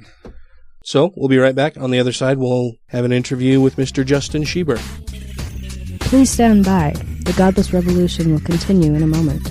So 0.83 1.11
we'll 1.15 1.29
be 1.29 1.37
right 1.39 1.55
back. 1.55 1.77
On 1.77 1.89
the 1.89 1.99
other 1.99 2.11
side, 2.11 2.37
we'll 2.37 2.73
have 2.89 3.05
an 3.05 3.11
interview 3.11 3.59
with 3.59 3.75
Mr. 3.77 4.05
Justin 4.05 4.43
Schieber. 4.43 4.77
Please 6.01 6.29
stand 6.29 6.65
by. 6.65 6.93
The 7.23 7.33
Godless 7.37 7.71
Revolution 7.71 8.33
will 8.33 8.41
continue 8.41 8.93
in 8.95 9.01
a 9.01 9.07
moment. 9.07 9.49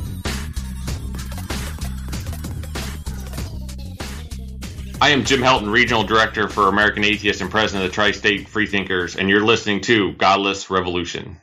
I 5.00 5.08
am 5.08 5.24
Jim 5.24 5.40
Helton, 5.40 5.72
Regional 5.72 6.04
Director 6.04 6.50
for 6.50 6.68
American 6.68 7.02
Atheists 7.02 7.40
and 7.40 7.50
President 7.50 7.86
of 7.86 7.90
the 7.90 7.94
Tri 7.94 8.10
State 8.10 8.46
Freethinkers, 8.46 9.16
and 9.16 9.30
you're 9.30 9.44
listening 9.44 9.80
to 9.80 10.12
Godless 10.12 10.68
Revolution. 10.68 11.40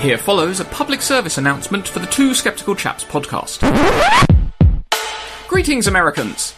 Here 0.00 0.16
follows 0.16 0.60
a 0.60 0.64
public 0.66 1.02
service 1.02 1.38
announcement 1.38 1.88
for 1.88 1.98
the 1.98 2.06
Two 2.06 2.34
Skeptical 2.34 2.76
Chaps 2.76 3.02
podcast. 3.02 3.66
Greetings, 5.48 5.88
Americans! 5.88 6.54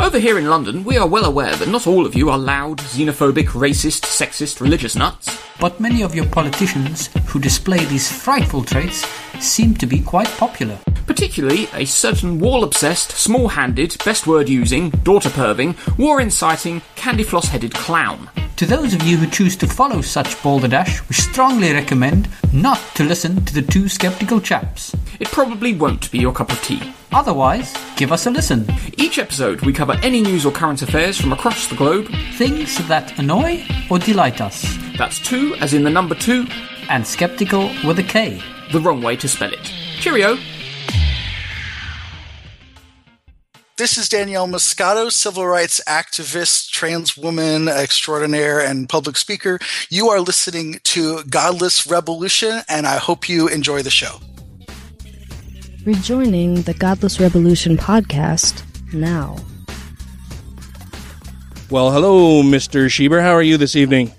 Over 0.00 0.18
here 0.18 0.38
in 0.38 0.48
London, 0.48 0.84
we 0.84 0.96
are 0.96 1.06
well 1.06 1.24
aware 1.24 1.54
that 1.54 1.68
not 1.68 1.86
all 1.86 2.06
of 2.06 2.14
you 2.14 2.30
are 2.30 2.38
loud, 2.38 2.78
xenophobic, 2.78 3.48
racist, 3.48 4.02
sexist, 4.02 4.60
religious 4.60 4.96
nuts. 4.96 5.38
But 5.60 5.80
many 5.80 6.02
of 6.02 6.14
your 6.14 6.26
politicians 6.26 7.08
who 7.26 7.38
display 7.38 7.84
these 7.84 8.10
frightful 8.10 8.64
traits 8.64 9.06
seem 9.38 9.74
to 9.76 9.86
be 9.86 10.00
quite 10.00 10.28
popular. 10.38 10.78
Particularly 11.06 11.68
a 11.74 11.84
certain 11.84 12.38
wall 12.38 12.64
obsessed, 12.64 13.12
small 13.12 13.48
handed, 13.48 13.96
best 14.04 14.26
word 14.26 14.48
using, 14.48 14.90
daughter 14.90 15.28
perving, 15.30 15.76
war 15.98 16.20
inciting, 16.20 16.80
candy 16.96 17.22
floss 17.24 17.48
headed 17.48 17.74
clown. 17.74 18.28
To 18.56 18.66
those 18.66 18.94
of 18.94 19.02
you 19.02 19.16
who 19.16 19.26
choose 19.28 19.56
to 19.56 19.66
follow 19.66 20.00
such 20.02 20.40
balderdash, 20.42 21.00
we 21.08 21.14
strongly 21.14 21.72
recommend 21.72 22.28
not 22.52 22.78
to 22.94 23.02
listen 23.02 23.44
to 23.44 23.54
the 23.54 23.62
two 23.62 23.88
skeptical 23.88 24.40
chaps. 24.40 24.94
It 25.18 25.28
probably 25.28 25.74
won't 25.74 26.10
be 26.12 26.18
your 26.18 26.32
cup 26.32 26.52
of 26.52 26.62
tea. 26.62 26.92
Otherwise, 27.12 27.74
give 27.96 28.12
us 28.12 28.26
a 28.26 28.30
listen. 28.30 28.66
Each 28.96 29.18
episode, 29.18 29.62
we 29.62 29.72
cover 29.72 29.98
any 30.02 30.20
news 30.20 30.46
or 30.46 30.52
current 30.52 30.82
affairs 30.82 31.20
from 31.20 31.32
across 31.32 31.66
the 31.66 31.76
globe. 31.76 32.08
Things 32.34 32.78
that 32.88 33.18
annoy 33.18 33.64
or 33.90 33.98
delight 33.98 34.40
us. 34.40 34.64
That's 34.96 35.18
two, 35.18 35.54
as 35.56 35.74
in 35.74 35.82
the 35.82 35.90
number 35.90 36.14
two, 36.14 36.46
And 36.88 37.06
skeptical 37.06 37.70
with 37.84 37.98
a 37.98 38.02
K. 38.02 38.40
the 38.72 38.80
wrong 38.80 39.02
way 39.02 39.16
to 39.16 39.28
spell 39.28 39.52
it. 39.52 39.72
Cheerio! 40.00 40.36
This 43.78 43.96
is 43.96 44.10
Danielle 44.10 44.46
Muscato, 44.46 45.10
civil 45.10 45.46
rights 45.46 45.80
activist, 45.88 46.70
trans 46.70 47.16
woman 47.16 47.68
extraordinaire, 47.68 48.60
and 48.60 48.86
public 48.86 49.16
speaker. 49.16 49.58
You 49.88 50.10
are 50.10 50.20
listening 50.20 50.78
to 50.84 51.24
Godless 51.24 51.86
Revolution, 51.86 52.60
and 52.68 52.86
I 52.86 52.98
hope 52.98 53.30
you 53.30 53.48
enjoy 53.48 53.80
the 53.80 53.88
show. 53.88 54.18
Rejoining 55.86 56.60
the 56.62 56.74
Godless 56.74 57.18
Revolution 57.18 57.78
podcast 57.78 58.62
now. 58.92 59.36
Well, 61.70 61.90
hello, 61.92 62.42
Mr. 62.42 62.90
Schieber. 62.90 63.22
How 63.22 63.32
are 63.32 63.42
you 63.42 63.56
this 63.56 63.74
evening? 63.74 64.12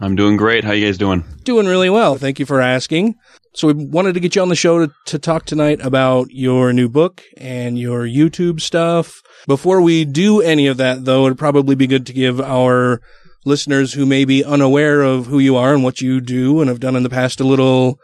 I'm 0.00 0.16
doing 0.16 0.38
great. 0.38 0.64
How 0.64 0.72
you 0.72 0.86
guys 0.86 0.96
doing? 0.96 1.22
Doing 1.44 1.66
really 1.66 1.90
well. 1.90 2.16
Thank 2.16 2.38
you 2.38 2.46
for 2.46 2.62
asking. 2.62 3.16
So 3.52 3.68
we 3.68 3.84
wanted 3.84 4.14
to 4.14 4.20
get 4.20 4.36
you 4.36 4.42
on 4.42 4.48
the 4.48 4.54
show 4.54 4.86
to, 4.86 4.92
to 5.06 5.18
talk 5.18 5.44
tonight 5.44 5.80
about 5.82 6.28
your 6.30 6.72
new 6.72 6.88
book 6.88 7.24
and 7.36 7.76
your 7.78 8.02
YouTube 8.02 8.60
stuff. 8.60 9.20
Before 9.46 9.80
we 9.80 10.04
do 10.04 10.40
any 10.40 10.68
of 10.68 10.76
that, 10.76 11.04
though, 11.04 11.26
it'd 11.26 11.38
probably 11.38 11.74
be 11.74 11.88
good 11.88 12.06
to 12.06 12.12
give 12.12 12.40
our 12.40 13.00
listeners 13.44 13.94
who 13.94 14.06
may 14.06 14.24
be 14.24 14.44
unaware 14.44 15.02
of 15.02 15.26
who 15.26 15.40
you 15.40 15.56
are 15.56 15.74
and 15.74 15.82
what 15.82 16.00
you 16.00 16.20
do 16.20 16.60
and 16.60 16.68
have 16.68 16.78
done 16.78 16.94
in 16.94 17.02
the 17.02 17.10
past 17.10 17.40
a 17.40 17.44
little 17.44 17.98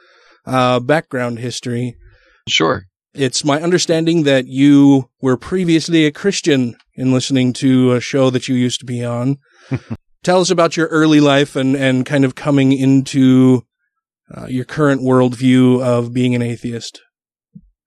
uh, 0.46 0.80
background 0.80 1.38
history. 1.38 1.96
Sure. 2.48 2.84
It's 3.14 3.44
my 3.44 3.62
understanding 3.62 4.24
that 4.24 4.46
you 4.46 5.10
were 5.20 5.36
previously 5.36 6.06
a 6.06 6.12
Christian 6.12 6.76
in 6.96 7.12
listening 7.12 7.52
to 7.54 7.92
a 7.92 8.00
show 8.00 8.30
that 8.30 8.48
you 8.48 8.56
used 8.56 8.80
to 8.80 8.86
be 8.86 9.04
on. 9.04 9.36
Tell 10.24 10.40
us 10.40 10.50
about 10.50 10.76
your 10.76 10.88
early 10.88 11.20
life 11.20 11.54
and, 11.54 11.76
and 11.76 12.04
kind 12.04 12.24
of 12.24 12.34
coming 12.34 12.72
into 12.72 13.62
uh, 14.34 14.46
your 14.46 14.64
current 14.64 15.02
worldview 15.02 15.82
of 15.82 16.12
being 16.12 16.34
an 16.34 16.42
atheist. 16.42 17.00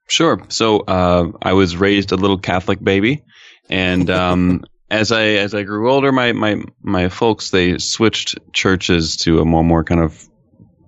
Sure. 0.08 0.42
So 0.50 0.80
uh, 0.80 1.32
I 1.42 1.54
was 1.54 1.78
raised 1.78 2.12
a 2.12 2.16
little 2.16 2.38
Catholic 2.38 2.84
baby, 2.84 3.24
and 3.70 4.10
um, 4.10 4.64
as 4.90 5.12
I 5.12 5.24
as 5.24 5.54
I 5.54 5.64
grew 5.64 5.92
older, 5.92 6.12
my 6.12 6.34
my 6.34 6.62
my 6.82 7.10
folks 7.10 7.52
they 7.52 7.78
switched 7.78 8.38
churches 8.54 9.18
to 9.18 9.40
a 9.40 9.46
more 9.46 9.64
more 9.64 9.84
kind 9.84 10.02
of 10.02 10.28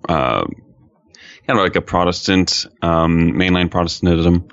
uh, 0.08 0.44
kind 1.46 1.58
of 1.58 1.64
like 1.64 1.76
a 1.76 1.80
Protestant 1.80 2.66
um, 2.82 3.32
mainline 3.32 3.70
Protestantism, 3.70 4.48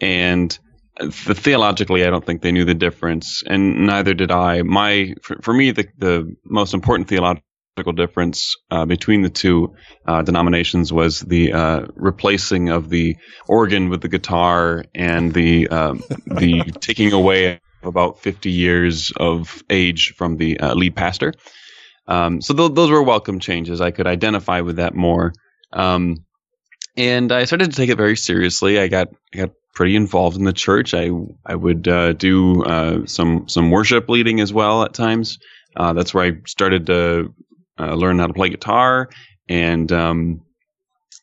and 0.00 0.58
the, 0.98 1.34
theologically, 1.34 2.04
I 2.04 2.10
don't 2.10 2.24
think 2.24 2.42
they 2.42 2.52
knew 2.52 2.64
the 2.64 2.74
difference, 2.74 3.42
and 3.46 3.86
neither 3.86 4.12
did 4.12 4.30
I. 4.30 4.62
My 4.62 5.14
for, 5.22 5.36
for 5.42 5.54
me, 5.54 5.70
the 5.70 5.88
the 5.96 6.36
most 6.44 6.74
important 6.74 7.08
theological 7.08 7.44
difference 7.76 8.56
uh, 8.70 8.84
between 8.84 9.22
the 9.22 9.30
two 9.30 9.74
uh, 10.06 10.22
denominations 10.22 10.92
was 10.92 11.20
the 11.20 11.52
uh, 11.52 11.86
replacing 11.94 12.68
of 12.68 12.90
the 12.90 13.16
organ 13.48 13.88
with 13.88 14.02
the 14.02 14.08
guitar 14.08 14.84
and 14.94 15.32
the 15.32 15.68
um, 15.68 16.02
the 16.26 16.62
taking 16.80 17.12
away 17.12 17.60
of 17.82 17.88
about 17.88 18.20
50 18.20 18.50
years 18.50 19.12
of 19.16 19.62
age 19.70 20.14
from 20.14 20.36
the 20.36 20.60
uh, 20.60 20.74
lead 20.74 20.94
pastor. 20.94 21.32
Um, 22.06 22.42
so 22.42 22.54
th- 22.54 22.74
those 22.74 22.90
were 22.90 23.02
welcome 23.02 23.40
changes. 23.40 23.80
I 23.80 23.90
could 23.90 24.06
identify 24.06 24.60
with 24.60 24.76
that 24.76 24.94
more. 24.94 25.32
Um, 25.72 26.24
and 26.96 27.32
I 27.32 27.44
started 27.44 27.70
to 27.70 27.76
take 27.76 27.88
it 27.88 27.96
very 27.96 28.16
seriously. 28.16 28.78
I 28.78 28.88
got 28.88 29.08
I 29.32 29.38
got 29.38 29.50
pretty 29.74 29.96
involved 29.96 30.36
in 30.36 30.44
the 30.44 30.52
church. 30.52 30.92
I 30.92 31.10
I 31.46 31.54
would 31.54 31.88
uh, 31.88 32.12
do 32.12 32.64
uh, 32.64 33.06
some 33.06 33.48
some 33.48 33.70
worship 33.70 34.08
leading 34.08 34.40
as 34.40 34.52
well 34.52 34.82
at 34.82 34.92
times. 34.92 35.38
Uh, 35.76 35.92
that's 35.92 36.12
where 36.12 36.24
I 36.24 36.32
started 36.46 36.86
to 36.86 37.32
uh, 37.80 37.94
learn 37.94 38.18
how 38.18 38.26
to 38.26 38.34
play 38.34 38.50
guitar. 38.50 39.08
And 39.48 39.90
um, 39.90 40.42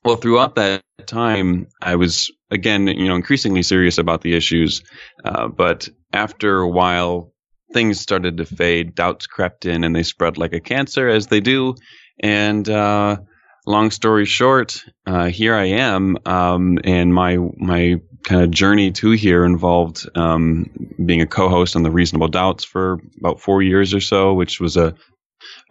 well, 0.03 0.16
throughout 0.16 0.55
that 0.55 0.82
time, 1.05 1.68
I 1.82 1.95
was 1.95 2.32
again, 2.49 2.88
you 2.88 3.08
know, 3.08 3.16
increasingly 3.16 3.64
serious 3.64 3.97
about 3.97 4.22
the 4.22 4.36
issues. 4.36 4.82
Uh, 5.24 5.47
but 5.47 5.89
after 6.14 6.60
a 6.60 6.70
while, 6.70 7.34
things 7.74 7.99
started 7.99 8.38
to 8.38 8.45
fade. 8.45 8.95
Doubts 8.95 9.28
crept 9.28 9.66
in, 9.66 9.84
and 9.84 9.95
they 9.95 10.03
spread 10.03 10.38
like 10.38 10.53
a 10.53 10.60
cancer, 10.60 11.08
as 11.08 11.28
they 11.28 11.39
do. 11.39 11.76
And 12.20 12.68
uh, 12.68 13.18
long 13.66 13.91
story 13.91 14.26
short, 14.26 14.84
uh, 15.05 15.26
here 15.26 15.55
I 15.55 15.66
am, 15.66 16.18
um, 16.26 16.80
and 16.84 17.14
my 17.14 17.38
my 17.58 18.01
kind 18.24 18.41
of 18.41 18.51
journey 18.51 18.91
to 18.91 19.12
here 19.12 19.45
involved 19.45 20.08
um, 20.16 20.70
being 21.05 21.22
a 21.22 21.28
co-host 21.28 21.76
on 21.76 21.84
the 21.84 21.91
Reasonable 21.91 22.28
Doubts 22.28 22.64
for 22.64 22.99
about 23.20 23.39
four 23.39 23.62
years 23.62 23.93
or 23.93 24.01
so, 24.01 24.34
which 24.34 24.60
was 24.60 24.78
a 24.78 24.95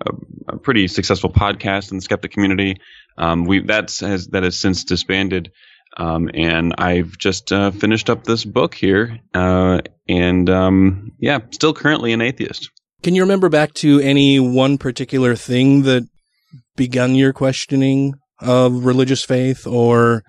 a, 0.04 0.10
a 0.54 0.58
pretty 0.58 0.88
successful 0.88 1.30
podcast 1.30 1.90
in 1.90 1.98
the 1.98 2.02
skeptic 2.02 2.32
community. 2.32 2.76
Um, 3.18 3.44
we 3.44 3.60
that's 3.60 4.00
has 4.00 4.28
that 4.28 4.42
has 4.42 4.58
since 4.58 4.84
disbanded. 4.84 5.50
Um, 5.98 6.28
and 6.34 6.74
I've 6.76 7.16
just 7.16 7.52
uh, 7.52 7.70
finished 7.70 8.10
up 8.10 8.24
this 8.24 8.44
book 8.44 8.74
here, 8.74 9.18
uh, 9.32 9.80
and 10.06 10.50
um, 10.50 11.12
yeah, 11.18 11.38
still 11.52 11.72
currently 11.72 12.12
an 12.12 12.20
atheist. 12.20 12.70
Can 13.02 13.14
you 13.14 13.22
remember 13.22 13.48
back 13.48 13.72
to 13.74 14.00
any 14.00 14.38
one 14.38 14.76
particular 14.76 15.34
thing 15.36 15.82
that 15.82 16.06
begun 16.76 17.14
your 17.14 17.32
questioning 17.32 18.12
of 18.40 18.84
religious 18.84 19.24
faith, 19.24 19.66
or 19.66 20.22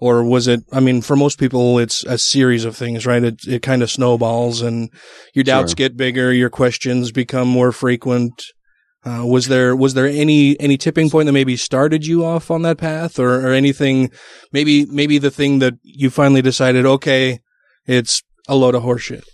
or 0.00 0.24
was 0.24 0.48
it? 0.48 0.60
I 0.72 0.80
mean, 0.80 1.02
for 1.02 1.16
most 1.16 1.38
people, 1.38 1.78
it's 1.78 2.02
a 2.04 2.16
series 2.16 2.64
of 2.64 2.74
things, 2.74 3.04
right? 3.04 3.22
It 3.22 3.46
it 3.46 3.62
kind 3.62 3.82
of 3.82 3.90
snowballs, 3.90 4.62
and 4.62 4.88
your 5.34 5.44
doubts 5.44 5.72
Sure. 5.72 5.76
get 5.76 5.98
bigger, 5.98 6.32
your 6.32 6.50
questions 6.50 7.12
become 7.12 7.48
more 7.48 7.72
frequent. 7.72 8.42
Uh, 9.04 9.24
was 9.26 9.48
there 9.48 9.74
was 9.74 9.94
there 9.94 10.06
any 10.06 10.60
any 10.60 10.76
tipping 10.76 11.08
point 11.08 11.26
that 11.26 11.32
maybe 11.32 11.56
started 11.56 12.04
you 12.04 12.24
off 12.24 12.50
on 12.50 12.62
that 12.62 12.76
path, 12.76 13.18
or, 13.18 13.46
or 13.46 13.52
anything? 13.52 14.10
Maybe 14.52 14.84
maybe 14.86 15.18
the 15.18 15.30
thing 15.30 15.58
that 15.60 15.74
you 15.82 16.10
finally 16.10 16.42
decided, 16.42 16.84
okay, 16.84 17.40
it's 17.86 18.22
a 18.48 18.56
load 18.56 18.74
of 18.74 18.82
horseshit. 18.82 19.24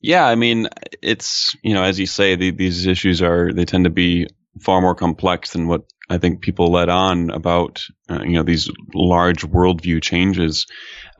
Yeah, 0.00 0.26
I 0.26 0.34
mean, 0.34 0.68
it's 1.02 1.54
you 1.62 1.74
know, 1.74 1.82
as 1.82 2.00
you 2.00 2.06
say, 2.06 2.34
the, 2.34 2.50
these 2.50 2.86
issues 2.86 3.22
are 3.22 3.52
they 3.52 3.64
tend 3.64 3.84
to 3.84 3.90
be 3.90 4.26
far 4.60 4.80
more 4.80 4.94
complex 4.94 5.52
than 5.52 5.68
what 5.68 5.82
I 6.08 6.18
think 6.18 6.40
people 6.40 6.70
let 6.72 6.88
on 6.88 7.30
about 7.30 7.84
uh, 8.10 8.22
you 8.22 8.32
know 8.32 8.42
these 8.42 8.70
large 8.94 9.42
worldview 9.42 10.02
changes. 10.02 10.66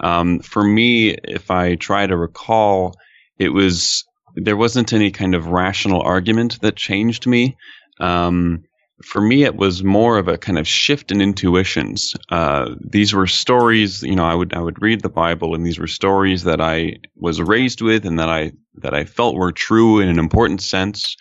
Um, 0.01 0.41
for 0.41 0.63
me, 0.63 1.11
if 1.11 1.51
I 1.51 1.77
try 1.77 2.07
to 2.07 2.17
recall, 2.17 2.95
it 3.39 3.51
was 3.51 4.05
there 4.37 4.57
wasn't 4.57 4.93
any 4.93 5.11
kind 5.11 5.35
of 5.35 5.47
rational 5.47 6.03
argument 6.03 6.61
that 6.61 6.77
changed 6.77 7.27
me. 7.27 7.57
Um, 7.99 8.65
for 9.03 9.21
me, 9.21 9.45
it 9.45 9.57
was 9.57 9.85
more 9.85 10.19
of 10.19 10.29
a 10.29 10.39
kind 10.39 10.59
of 10.59 10.67
shift 10.67 11.13
in 11.13 11.21
intuitions. 11.21 12.15
Uh, 12.31 12.75
these 12.81 13.13
were 13.13 13.27
stories, 13.27 14.03
you 14.03 14.17
know, 14.17 14.25
I 14.25 14.35
would 14.35 14.55
I 14.55 14.61
would 14.61 14.81
read 14.81 15.03
the 15.03 15.11
Bible, 15.11 15.55
and 15.55 15.67
these 15.67 15.79
were 15.79 15.87
stories 15.87 16.45
that 16.45 16.61
I 16.61 16.97
was 17.15 17.41
raised 17.41 17.83
with, 17.83 18.07
and 18.07 18.19
that 18.19 18.31
I 18.31 18.53
that 18.77 18.95
I 18.95 19.05
felt 19.05 19.37
were 19.37 19.53
true 19.53 20.01
in 20.01 20.09
an 20.09 20.19
important 20.19 20.63
sense. 20.63 21.17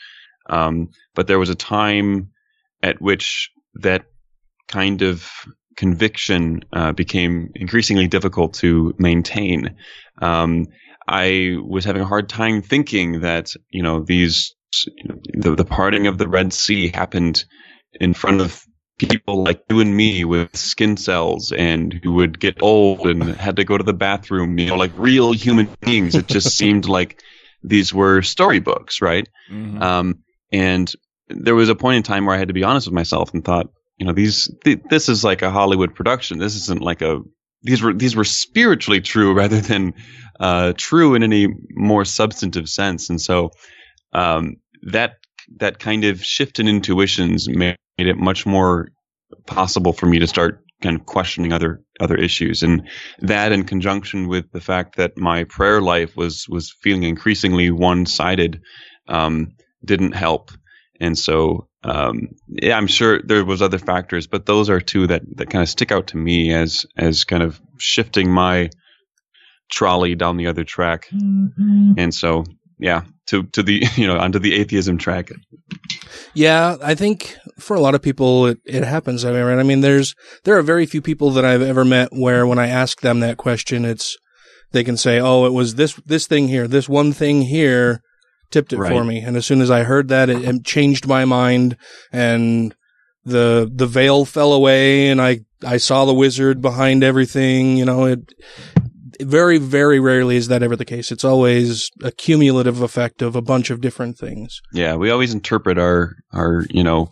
Um, 0.49 0.89
but 1.15 1.27
there 1.27 1.39
was 1.39 1.49
a 1.49 1.55
time 1.55 2.31
at 2.81 3.01
which 3.01 3.51
that 3.75 4.05
kind 4.67 5.01
of 5.01 5.29
conviction 5.75 6.63
uh, 6.71 6.93
became 6.93 7.51
increasingly 7.55 8.07
difficult 8.07 8.53
to 8.55 8.93
maintain. 8.97 9.75
Um, 10.21 10.67
I 11.07 11.57
was 11.63 11.85
having 11.85 12.01
a 12.01 12.07
hard 12.07 12.29
time 12.29 12.61
thinking 12.61 13.21
that 13.21 13.53
you 13.69 13.83
know 13.83 14.01
these 14.01 14.55
you 14.87 15.03
know, 15.07 15.19
the 15.33 15.55
the 15.55 15.65
parting 15.65 16.07
of 16.07 16.17
the 16.17 16.27
Red 16.27 16.53
Sea 16.53 16.89
happened 16.93 17.45
in 17.99 18.13
front 18.13 18.41
of 18.41 18.65
people 18.97 19.43
like 19.43 19.61
you 19.69 19.79
and 19.81 19.95
me 19.95 20.23
with 20.23 20.55
skin 20.55 20.97
cells 20.97 21.51
and 21.51 21.99
who 22.03 22.13
would 22.13 22.39
get 22.39 22.61
old 22.61 23.01
and 23.01 23.23
had 23.35 23.57
to 23.57 23.63
go 23.63 23.77
to 23.77 23.83
the 23.83 23.93
bathroom, 23.93 24.57
you 24.57 24.67
know, 24.67 24.75
like 24.75 24.91
real 24.95 25.33
human 25.33 25.69
beings. 25.81 26.15
It 26.15 26.27
just 26.27 26.55
seemed 26.57 26.87
like 26.87 27.21
these 27.61 27.93
were 27.93 28.21
storybooks, 28.21 29.01
right? 29.01 29.27
Um, 29.81 30.19
and 30.51 30.91
there 31.27 31.55
was 31.55 31.69
a 31.69 31.75
point 31.75 31.97
in 31.97 32.03
time 32.03 32.25
where 32.25 32.35
I 32.35 32.39
had 32.39 32.47
to 32.47 32.53
be 32.53 32.63
honest 32.63 32.87
with 32.87 32.93
myself 32.93 33.33
and 33.33 33.43
thought, 33.43 33.67
you 33.97 34.05
know, 34.05 34.13
these 34.13 34.49
th- 34.63 34.81
this 34.89 35.09
is 35.09 35.23
like 35.23 35.41
a 35.41 35.51
Hollywood 35.51 35.95
production. 35.95 36.37
This 36.37 36.55
isn't 36.55 36.81
like 36.81 37.01
a 37.01 37.21
these 37.65 37.81
were 37.81 37.93
these 37.93 38.15
were 38.15 38.23
spiritually 38.23 39.01
true 39.01 39.33
rather 39.41 39.59
than 39.59 39.93
uh, 40.39 40.73
true 40.77 41.15
in 41.15 41.23
any 41.23 41.47
more 41.71 42.05
substantive 42.05 42.69
sense. 42.69 43.09
And 43.09 43.19
so 43.19 43.51
um, 44.13 44.55
that 44.83 45.17
that 45.57 45.79
kind 45.79 46.05
of 46.05 46.23
shift 46.23 46.59
in 46.59 46.67
intuitions 46.67 47.47
made 47.47 47.75
it 47.97 48.17
much 48.17 48.45
more 48.45 48.89
possible 49.45 49.93
for 49.93 50.05
me 50.05 50.19
to 50.19 50.27
start 50.27 50.63
kind 50.81 50.99
of 50.99 51.05
questioning 51.05 51.53
other 51.53 51.81
other 51.99 52.15
issues 52.15 52.61
and 52.61 52.87
that 53.19 53.51
in 53.51 53.63
conjunction 53.63 54.27
with 54.27 54.51
the 54.51 54.59
fact 54.59 54.97
that 54.97 55.17
my 55.17 55.43
prayer 55.45 55.81
life 55.81 56.15
was 56.17 56.47
was 56.49 56.75
feeling 56.81 57.03
increasingly 57.03 57.71
one-sided 57.71 58.61
um, 59.07 59.53
didn't 59.85 60.11
help 60.11 60.51
and 60.99 61.17
so 61.17 61.67
um, 61.85 62.29
yeah 62.49 62.75
i'm 62.75 62.87
sure 62.87 63.21
there 63.21 63.45
was 63.45 63.61
other 63.61 63.79
factors 63.79 64.27
but 64.27 64.45
those 64.45 64.69
are 64.69 64.81
two 64.81 65.07
that 65.07 65.21
that 65.37 65.49
kind 65.49 65.61
of 65.61 65.69
stick 65.69 65.91
out 65.91 66.07
to 66.07 66.17
me 66.17 66.53
as 66.53 66.85
as 66.97 67.23
kind 67.23 67.43
of 67.43 67.61
shifting 67.77 68.29
my 68.29 68.69
trolley 69.69 70.15
down 70.15 70.37
the 70.37 70.47
other 70.47 70.63
track. 70.63 71.07
And 71.97 72.13
so 72.13 72.45
yeah 72.77 73.03
to 73.27 73.43
to 73.43 73.63
the 73.63 73.83
you 73.95 74.07
know 74.07 74.17
onto 74.17 74.39
the 74.39 74.55
atheism 74.55 74.97
track. 74.97 75.31
Yeah, 76.33 76.77
I 76.81 76.95
think 76.95 77.37
for 77.59 77.75
a 77.75 77.79
lot 77.79 77.95
of 77.95 78.01
people 78.01 78.47
it, 78.47 78.59
it 78.65 78.83
happens 78.83 79.21
that 79.21 79.33
way, 79.33 79.41
right? 79.41 79.59
I 79.59 79.63
mean, 79.63 79.81
there's 79.81 80.15
there 80.43 80.57
are 80.57 80.61
very 80.61 80.85
few 80.85 81.01
people 81.01 81.31
that 81.31 81.45
I've 81.45 81.61
ever 81.61 81.85
met 81.85 82.09
where 82.11 82.45
when 82.45 82.59
I 82.59 82.67
ask 82.67 83.01
them 83.01 83.21
that 83.21 83.37
question, 83.37 83.85
it's 83.85 84.17
they 84.71 84.83
can 84.83 84.97
say, 84.97 85.19
"Oh, 85.19 85.45
it 85.45 85.53
was 85.53 85.75
this 85.75 85.93
this 86.05 86.27
thing 86.27 86.47
here, 86.47 86.67
this 86.67 86.89
one 86.89 87.13
thing 87.13 87.43
here 87.43 88.01
tipped 88.51 88.73
it 88.73 88.77
for 88.77 89.03
me." 89.03 89.19
And 89.19 89.35
as 89.37 89.45
soon 89.45 89.61
as 89.61 89.71
I 89.71 89.83
heard 89.83 90.07
that, 90.09 90.29
it, 90.29 90.43
it 90.43 90.65
changed 90.65 91.07
my 91.07 91.25
mind, 91.25 91.77
and 92.11 92.75
the 93.23 93.69
the 93.73 93.87
veil 93.87 94.25
fell 94.25 94.53
away, 94.53 95.09
and 95.09 95.21
I 95.21 95.41
I 95.65 95.77
saw 95.77 96.05
the 96.05 96.13
wizard 96.13 96.61
behind 96.61 97.03
everything. 97.03 97.77
You 97.77 97.85
know, 97.85 98.05
it 98.05 98.33
very 99.21 99.57
very 99.57 99.99
rarely 99.99 100.35
is 100.35 100.47
that 100.47 100.63
ever 100.63 100.75
the 100.75 100.85
case. 100.85 101.11
It's 101.11 101.23
always 101.23 101.89
a 102.03 102.11
cumulative 102.11 102.81
effect 102.81 103.21
of 103.21 103.35
a 103.35 103.41
bunch 103.41 103.69
of 103.69 103.81
different 103.81 104.17
things. 104.17 104.61
Yeah, 104.73 104.95
we 104.95 105.09
always 105.09 105.33
interpret 105.33 105.77
our 105.77 106.15
our 106.31 106.65
you 106.69 106.83
know 106.83 107.09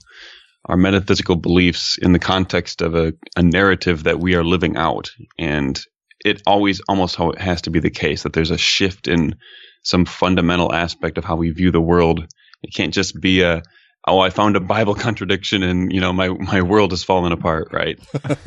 our 0.66 0.78
metaphysical 0.78 1.36
beliefs 1.36 1.98
in 2.02 2.14
the 2.14 2.20
context 2.20 2.82
of 2.82 2.96
a, 2.96 3.14
a 3.36 3.44
narrative 3.44 4.04
that 4.04 4.20
we 4.20 4.36
are 4.36 4.46
living 4.46 4.78
out, 4.78 5.10
and 5.38 5.80
it 6.24 6.42
always 6.46 6.82
almost 6.88 7.18
has 7.38 7.64
to 7.64 7.70
be 7.70 7.80
the 7.80 7.90
case 7.90 8.24
that 8.24 8.34
there's 8.34 8.52
a 8.52 8.58
shift 8.58 9.08
in 9.08 9.36
some 9.84 10.06
fundamental 10.06 10.74
aspect 10.74 11.18
of 11.18 11.26
how 11.26 11.36
we 11.36 11.52
view 11.52 11.72
the 11.72 11.82
world. 11.82 12.26
It 12.62 12.74
can't 12.74 12.94
just 12.94 13.20
be 13.20 13.42
a 13.42 13.62
oh 14.08 14.20
I 14.20 14.30
found 14.30 14.56
a 14.56 14.60
Bible 14.60 14.96
contradiction 15.06 15.64
and 15.64 15.92
you 15.94 16.02
know 16.02 16.14
my 16.14 16.30
my 16.30 16.62
world 16.62 16.92
has 16.92 17.04
fallen 17.04 17.32
apart, 17.32 17.70
right? 17.72 18.00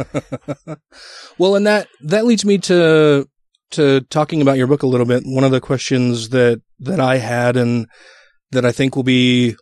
Well, 1.39 1.55
and 1.55 1.67
that 1.67 1.89
that 2.03 2.25
leads 2.25 2.45
me 2.45 2.59
to 2.59 3.29
to 3.73 4.01
talking 4.03 4.41
about 4.41 4.57
your 4.57 4.67
book 4.67 4.83
a 4.83 4.87
little 4.87 5.07
bit. 5.07 5.23
One 5.27 5.45
of 5.45 5.51
the 5.51 5.61
questions 5.61 6.31
that 6.31 6.63
that 6.81 7.01
I 7.01 7.19
had 7.19 7.57
and 7.57 7.87
that 8.53 8.65
I 8.65 8.73
think 8.73 8.97
will 8.97 9.03
be 9.03 9.57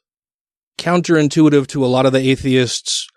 counterintuitive 0.78 1.66
to 1.68 1.84
a 1.84 1.86
lot 1.86 2.06
of 2.06 2.12
the 2.12 2.30
atheists 2.30 3.08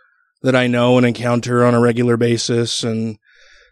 that 0.41 0.55
I 0.55 0.67
know 0.67 0.97
and 0.97 1.05
encounter 1.05 1.65
on 1.65 1.73
a 1.73 1.79
regular 1.79 2.17
basis 2.17 2.83
and 2.83 3.17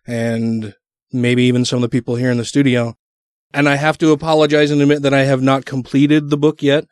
and 0.08 0.76
maybe 1.12 1.44
even 1.44 1.66
some 1.66 1.78
of 1.78 1.82
the 1.82 1.90
people 1.90 2.16
here 2.16 2.32
in 2.32 2.38
the 2.38 2.46
studio. 2.46 2.96
And 3.56 3.68
I 3.68 3.76
have 3.76 3.98
to 4.00 4.12
apologize 4.12 4.70
and 4.70 4.82
admit 4.82 5.02
that 5.04 5.14
I 5.14 5.24
have 5.24 5.42
not 5.42 5.66
completed 5.66 6.30
the 6.30 6.38
book 6.38 6.62
yet. 6.62 6.86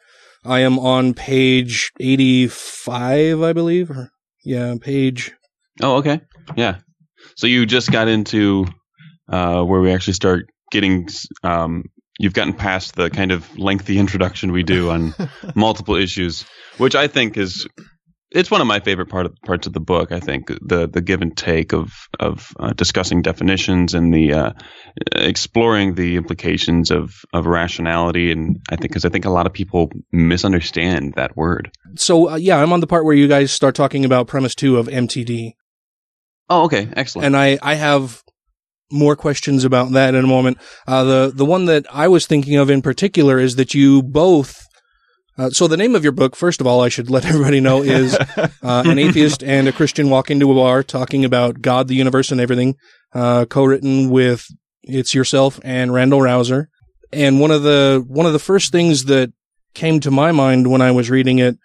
I 0.46 0.60
am 0.60 0.80
on 0.80 1.14
page 1.14 1.92
85, 2.00 3.42
I 3.42 3.54
believe. 3.54 3.92
Or, 3.92 4.10
yeah, 4.44 4.76
page 4.82 5.34
Oh, 5.82 5.98
okay. 5.98 6.22
Yeah. 6.56 6.78
So 7.36 7.48
you 7.48 7.66
just 7.66 7.92
got 7.92 8.08
into 8.08 8.66
uh, 9.30 9.64
where 9.64 9.82
we 9.82 9.92
actually 9.92 10.14
start 10.14 10.50
getting. 10.72 11.08
Um, 11.44 11.86
you've 12.20 12.34
gotten 12.34 12.54
past 12.54 12.96
the 12.96 13.10
kind 13.10 13.32
of 13.32 13.58
lengthy 13.58 13.98
introduction 13.98 14.52
we 14.52 14.64
do 14.64 14.92
on 14.92 15.16
multiple 15.56 15.96
issues, 15.96 16.46
which 16.78 16.96
I 16.96 17.08
think 17.08 17.38
is 17.38 17.68
it's 18.34 18.50
one 18.50 18.62
of 18.62 18.68
my 18.68 18.80
favorite 18.80 19.08
part 19.10 19.26
of, 19.26 19.36
parts 19.46 19.68
of 19.68 19.74
the 19.74 19.80
book. 19.80 20.12
I 20.12 20.20
think 20.20 20.48
the 20.48 20.90
the 20.92 21.02
give 21.02 21.22
and 21.22 21.36
take 21.36 21.72
of 21.74 22.08
of 22.20 22.54
uh, 22.60 22.74
discussing 22.74 23.22
definitions 23.22 23.94
and 23.94 24.14
the 24.14 24.34
uh, 24.34 24.52
exploring 25.14 25.96
the 25.96 26.18
implications 26.18 26.92
of 26.92 27.24
of 27.34 27.46
rationality, 27.46 28.32
and 28.32 28.60
I 28.70 28.76
think 28.76 28.92
because 28.92 29.06
I 29.06 29.10
think 29.10 29.26
a 29.26 29.30
lot 29.30 29.46
of 29.46 29.54
people 29.54 29.92
misunderstand 30.12 31.14
that 31.16 31.38
word. 31.38 31.72
So 31.96 32.32
uh, 32.32 32.36
yeah, 32.36 32.58
I'm 32.58 32.74
on 32.74 32.80
the 32.80 32.88
part 32.88 33.06
where 33.06 33.16
you 33.16 33.28
guys 33.28 33.52
start 33.52 33.76
talking 33.76 34.04
about 34.04 34.28
premise 34.28 34.56
two 34.56 34.78
of 34.78 34.88
MTD. 34.88 35.52
Oh, 36.50 36.66
okay, 36.66 36.90
excellent. 36.96 37.28
And 37.28 37.38
I 37.38 37.60
I 37.62 37.76
have 37.76 38.24
more 38.92 39.16
questions 39.16 39.64
about 39.64 39.92
that 39.92 40.16
in 40.16 40.24
a 40.24 40.28
moment. 40.28 40.58
Uh, 40.88 41.04
the 41.04 41.32
the 41.34 41.46
one 41.46 41.66
that 41.66 41.86
I 41.92 42.08
was 42.08 42.26
thinking 42.26 42.56
of 42.56 42.70
in 42.70 42.82
particular 42.82 43.40
is 43.40 43.56
that 43.58 43.74
you 43.74 44.02
both. 44.02 44.66
Uh, 45.38 45.50
so 45.50 45.68
the 45.68 45.78
name 45.78 45.96
of 45.96 46.04
your 46.04 46.12
book, 46.12 46.36
first 46.36 46.62
of 46.62 46.68
all, 46.68 46.82
I 46.82 46.90
should 46.90 47.10
let 47.10 47.26
everybody 47.28 47.60
know, 47.60 47.82
is 47.82 48.16
uh, 48.38 48.48
an 48.64 49.00
atheist 49.00 49.44
and 49.44 49.68
a 49.68 49.72
Christian 49.72 50.10
walk 50.10 50.30
into 50.30 50.52
a 50.52 50.56
bar 50.56 50.84
talking 50.84 51.26
about 51.26 51.62
God, 51.62 51.88
the 51.88 51.96
universe, 51.96 52.32
and 52.32 52.40
everything. 52.40 52.76
Uh, 53.14 53.46
co-written 53.46 54.10
with 54.10 54.48
it's 54.84 55.14
yourself 55.14 55.60
and 55.64 55.94
Randal 55.94 56.22
Rauser. 56.22 56.70
And 57.12 57.40
one 57.40 57.52
of 57.52 57.64
the 57.64 58.04
one 58.08 58.26
of 58.26 58.34
the 58.34 58.40
first 58.40 58.72
things 58.72 59.06
that 59.06 59.32
came 59.74 60.00
to 60.00 60.12
my 60.12 60.32
mind 60.32 60.72
when 60.72 60.82
I 60.82 60.92
was 60.92 61.10
reading 61.10 61.40
it 61.40 61.58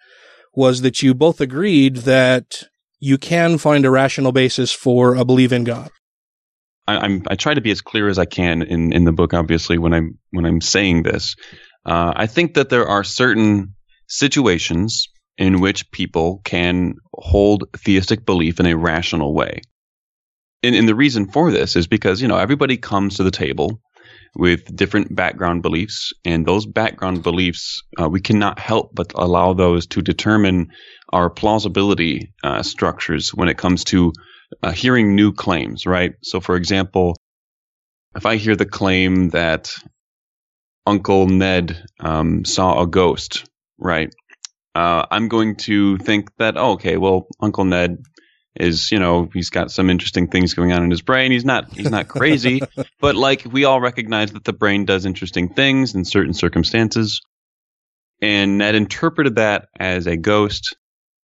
was 0.53 0.81
that 0.81 1.01
you 1.01 1.13
both 1.13 1.41
agreed 1.41 1.97
that 1.97 2.63
you 2.99 3.17
can 3.17 3.57
find 3.57 3.85
a 3.85 3.89
rational 3.89 4.31
basis 4.31 4.71
for 4.71 5.15
a 5.15 5.25
belief 5.25 5.51
in 5.51 5.63
God. 5.63 5.89
I, 6.87 6.97
I'm 6.97 7.23
I 7.29 7.35
try 7.35 7.53
to 7.53 7.61
be 7.61 7.71
as 7.71 7.81
clear 7.81 8.07
as 8.07 8.19
I 8.19 8.25
can 8.25 8.61
in, 8.61 8.93
in 8.93 9.05
the 9.05 9.11
book. 9.11 9.33
Obviously, 9.33 9.77
when 9.77 9.93
I'm 9.93 10.17
when 10.31 10.45
I'm 10.45 10.61
saying 10.61 11.03
this, 11.03 11.35
uh, 11.89 12.13
I 12.15 12.27
think 12.27 12.53
that 12.53 12.69
there 12.69 12.87
are 12.87 13.03
certain 13.03 13.73
situations 14.07 15.07
in 15.39 15.59
which 15.59 15.89
people 15.91 16.41
can 16.43 16.95
hold 17.13 17.63
theistic 17.75 18.25
belief 18.25 18.59
in 18.59 18.67
a 18.67 18.77
rational 18.77 19.33
way. 19.33 19.61
And, 20.61 20.75
and 20.75 20.87
the 20.87 20.93
reason 20.93 21.31
for 21.31 21.51
this 21.51 21.75
is 21.75 21.87
because 21.87 22.21
you 22.21 22.27
know 22.27 22.37
everybody 22.37 22.77
comes 22.77 23.17
to 23.17 23.23
the 23.23 23.31
table 23.31 23.81
with 24.35 24.75
different 24.75 25.15
background 25.15 25.63
beliefs, 25.63 26.13
and 26.23 26.45
those 26.45 26.67
background 26.67 27.23
beliefs 27.23 27.81
uh, 27.99 28.07
we 28.07 28.21
cannot 28.21 28.59
help 28.59 28.91
but 28.93 29.11
allow 29.15 29.53
those 29.53 29.87
to 29.87 30.03
determine 30.03 30.67
our 31.11 31.29
plausibility 31.31 32.31
uh, 32.43 32.61
structures 32.61 33.33
when 33.33 33.49
it 33.49 33.57
comes 33.57 33.83
to 33.85 34.13
uh, 34.61 34.71
hearing 34.71 35.15
new 35.15 35.33
claims, 35.33 35.87
right? 35.87 36.13
So, 36.21 36.39
for 36.39 36.55
example, 36.55 37.15
if 38.15 38.27
I 38.27 38.35
hear 38.35 38.55
the 38.55 38.65
claim 38.65 39.29
that 39.29 39.73
Uncle 40.89 41.27
Ned 41.27 41.85
um, 41.99 42.43
saw 42.45 42.81
a 42.81 42.87
ghost, 42.87 43.47
right? 43.77 44.11
Uh, 44.73 45.05
I'm 45.11 45.27
going 45.27 45.55
to 45.57 45.97
think 45.99 46.35
that, 46.37 46.57
oh, 46.57 46.71
okay, 46.71 46.97
well, 46.97 47.27
Uncle 47.39 47.63
Ned 47.63 48.03
is, 48.55 48.91
you 48.91 48.97
know, 48.97 49.29
he's 49.31 49.51
got 49.51 49.69
some 49.69 49.91
interesting 49.91 50.29
things 50.29 50.55
going 50.55 50.71
on 50.73 50.83
in 50.83 50.89
his 50.89 51.03
brain. 51.03 51.31
He's 51.31 51.45
not, 51.45 51.71
he's 51.71 51.91
not 51.91 52.07
crazy, 52.07 52.61
but 52.99 53.15
like 53.15 53.45
we 53.45 53.65
all 53.65 53.79
recognize 53.79 54.31
that 54.31 54.45
the 54.45 54.53
brain 54.53 54.85
does 54.85 55.05
interesting 55.05 55.49
things 55.49 55.93
in 55.93 56.05
certain 56.05 56.33
circumstances. 56.33 57.21
And 58.19 58.57
Ned 58.57 58.73
interpreted 58.73 59.35
that 59.35 59.67
as 59.79 60.07
a 60.07 60.17
ghost. 60.17 60.75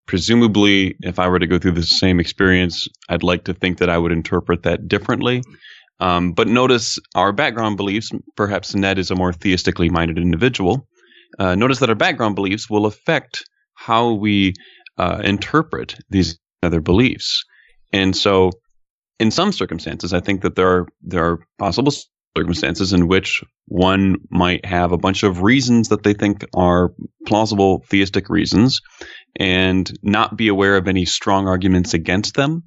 Presumably, 0.05 0.95
if 1.01 1.17
I 1.17 1.27
were 1.27 1.39
to 1.39 1.47
go 1.47 1.57
through 1.57 1.71
the 1.71 1.81
same 1.81 2.19
experience, 2.19 2.87
I'd 3.09 3.23
like 3.23 3.45
to 3.45 3.55
think 3.55 3.79
that 3.79 3.89
I 3.89 3.97
would 3.97 4.11
interpret 4.11 4.61
that 4.63 4.87
differently. 4.87 5.41
Um, 5.99 6.33
but 6.33 6.47
notice 6.47 6.99
our 7.15 7.31
background 7.31 7.77
beliefs. 7.77 8.11
Perhaps 8.35 8.75
Ned 8.75 8.99
is 8.99 9.11
a 9.11 9.15
more 9.15 9.31
theistically 9.31 9.89
minded 9.89 10.17
individual. 10.17 10.87
Uh, 11.39 11.55
notice 11.55 11.79
that 11.79 11.89
our 11.89 11.95
background 11.95 12.35
beliefs 12.35 12.69
will 12.69 12.85
affect 12.85 13.45
how 13.73 14.13
we 14.13 14.53
uh, 14.97 15.21
interpret 15.23 15.95
these 16.09 16.37
other 16.63 16.81
beliefs. 16.81 17.43
And 17.93 18.15
so, 18.15 18.51
in 19.19 19.31
some 19.31 19.51
circumstances, 19.51 20.13
I 20.13 20.19
think 20.19 20.41
that 20.41 20.55
there 20.55 20.67
are 20.67 20.87
there 21.01 21.25
are 21.25 21.39
possible 21.57 21.91
circumstances 22.37 22.91
in 22.91 23.07
which 23.07 23.43
one 23.67 24.17
might 24.29 24.65
have 24.65 24.91
a 24.91 24.97
bunch 24.97 25.23
of 25.23 25.41
reasons 25.41 25.89
that 25.89 26.03
they 26.03 26.13
think 26.13 26.45
are 26.53 26.91
plausible 27.25 27.83
theistic 27.89 28.29
reasons 28.29 28.81
and 29.39 29.91
not 30.03 30.35
be 30.35 30.49
aware 30.49 30.75
of 30.75 30.87
any 30.87 31.05
strong 31.05 31.47
arguments 31.47 31.93
against 31.93 32.35
them. 32.35 32.63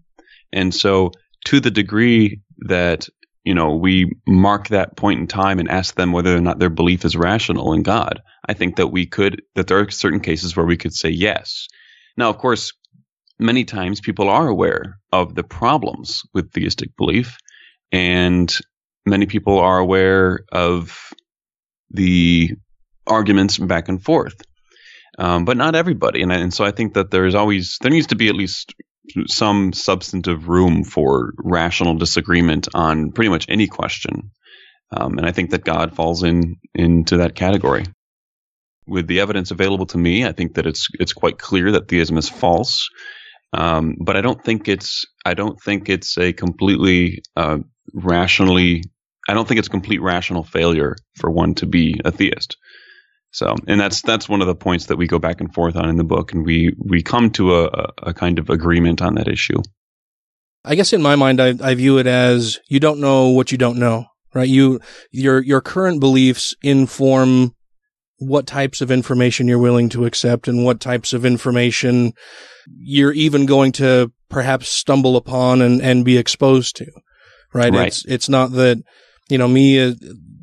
And 0.53 0.75
so 0.75 1.13
to 1.47 1.61
the 1.61 1.71
degree 1.71 2.41
that 2.61 3.09
you 3.49 3.55
know 3.55 3.75
we 3.75 4.13
mark 4.27 4.69
that 4.69 4.95
point 4.95 5.21
in 5.21 5.27
time 5.27 5.59
and 5.59 5.71
ask 5.71 5.95
them 5.95 6.13
whether 6.13 6.37
or 6.37 6.41
not 6.43 6.59
their 6.59 6.69
belief 6.69 7.03
is 7.07 7.17
rational 7.17 7.73
in 7.73 7.83
God, 7.83 8.21
I 8.47 8.53
think 8.53 8.77
that 8.77 8.89
we 8.89 9.07
could 9.07 9.41
that 9.55 9.69
there 9.69 9.79
are 9.79 9.91
certain 9.91 10.21
cases 10.21 10.55
where 10.55 10.67
we 10.67 10.77
could 10.77 10.93
say 10.93 11.09
yes. 11.09 11.67
Now, 12.19 12.29
of 12.29 12.37
course, 12.37 12.75
many 13.39 13.65
times 13.65 14.03
people 14.03 14.29
are 14.29 14.49
aware 14.49 14.99
of 15.13 15.35
the 15.35 15.45
problems 15.45 16.21
with 16.35 16.53
theistic 16.53 16.95
belief 16.99 17.39
and 17.91 18.55
many 19.07 19.25
people 19.25 19.59
are 19.59 19.79
aware 19.79 20.41
of 20.53 21.11
the 21.91 22.51
arguments 23.07 23.57
back 23.57 23.89
and 23.89 24.05
forth, 24.05 24.43
um, 25.19 25.47
but 25.47 25.57
not 25.57 25.75
everybody. 25.75 26.21
And, 26.21 26.31
and 26.31 26.53
so 26.53 26.67
I 26.67 26.71
think 26.71 26.93
that 26.95 27.11
there's 27.11 27.35
always 27.35 27.79
there 27.81 27.91
needs 27.91 28.09
to 28.09 28.17
be 28.17 28.29
at 28.29 28.35
least 28.35 28.75
some 29.27 29.73
substantive 29.73 30.49
room 30.49 30.85
for 30.85 31.33
rational 31.39 31.95
disagreement 31.95 32.69
on 32.75 33.13
pretty 33.13 33.31
much 33.31 33.47
any 33.49 33.67
question. 33.67 34.31
Um, 34.91 35.19
and 35.19 35.27
I 35.27 35.33
think 35.33 35.51
that 35.51 35.65
God 35.65 35.95
falls 35.95 36.23
in 36.23 36.57
into 36.75 37.19
that 37.19 37.35
category. 37.35 37.85
With 38.87 39.07
the 39.07 39.21
evidence 39.21 39.51
available 39.51 39.87
to 39.87 39.99
me, 39.99 40.25
I 40.25 40.33
think 40.33 40.55
that 40.55 40.67
it's 40.67 40.89
it's 40.99 41.13
quite 41.13 41.39
clear 41.39 41.73
that 41.73 41.89
theism 41.89 42.17
is 42.17 42.29
false. 42.29 42.89
Um, 43.53 43.97
but 44.01 44.17
I 44.17 44.21
don't 44.23 44.43
think 44.43 44.69
it's 44.69 45.05
I 45.25 45.35
don't 45.35 45.61
think 45.61 45.89
it's 45.89 46.17
a 46.17 46.33
completely 46.33 47.23
uh, 47.37 47.59
rationally 47.93 48.83
I 49.29 49.35
don't 49.35 49.47
think 49.47 49.59
it's 49.59 49.69
complete 49.69 50.01
rational 50.01 50.43
failure 50.43 50.97
for 51.17 51.31
one 51.31 51.55
to 51.57 51.67
be 51.67 52.01
a 52.05 52.11
theist. 52.11 52.57
So, 53.39 53.55
and 53.69 53.81
that's 53.81 54.03
that's 54.03 54.29
one 54.29 54.41
of 54.41 54.49
the 54.49 54.57
points 54.57 54.87
that 54.87 54.97
we 54.97 55.07
go 55.07 55.21
back 55.21 55.41
and 55.41 55.55
forth 55.55 55.77
on 55.77 55.89
in 55.89 55.97
the 55.97 56.03
book, 56.03 56.33
and 56.33 56.45
we 56.45 56.75
we 56.77 57.05
come 57.05 57.31
to 57.33 57.55
a, 57.55 57.93
a 57.99 58.13
kind 58.13 58.41
of 58.41 58.51
agreement 58.51 59.01
on 59.01 59.15
that 59.15 59.29
issue. 59.29 59.63
I 60.65 60.75
guess 60.75 60.93
in 60.93 61.03
my 61.03 61.15
mind, 61.15 61.41
I, 61.41 61.55
I 61.63 61.75
view 61.77 61.99
it 61.99 62.09
as 62.09 62.59
you 62.69 62.81
don't 62.81 62.99
know 62.99 63.29
what 63.29 63.53
you 63.53 63.59
don't 63.59 63.79
know, 63.79 64.07
right? 64.35 64.49
You 64.49 64.81
your 65.13 65.41
your 65.41 65.61
current 65.61 66.01
beliefs 66.01 66.57
inform 66.63 67.55
what 68.19 68.49
types 68.49 68.81
of 68.81 68.91
information 68.91 69.47
you're 69.47 69.61
willing 69.61 69.89
to 69.91 70.05
accept 70.05 70.49
and 70.49 70.65
what 70.65 70.81
types 70.81 71.13
of 71.13 71.25
information 71.25 72.15
you're 72.67 73.13
even 73.13 73.47
going 73.47 73.71
to 73.71 74.11
perhaps 74.29 74.69
stumble 74.69 75.17
upon 75.17 75.63
and, 75.63 75.81
and 75.81 76.05
be 76.05 76.19
exposed 76.19 76.75
to, 76.75 76.87
right? 77.55 77.73
Right. 77.73 77.87
It's, 77.87 78.05
it's 78.07 78.29
not 78.29 78.51
that 78.53 78.83
you 79.29 79.39
know, 79.39 79.47
me, 79.47 79.81
uh, 79.81 79.95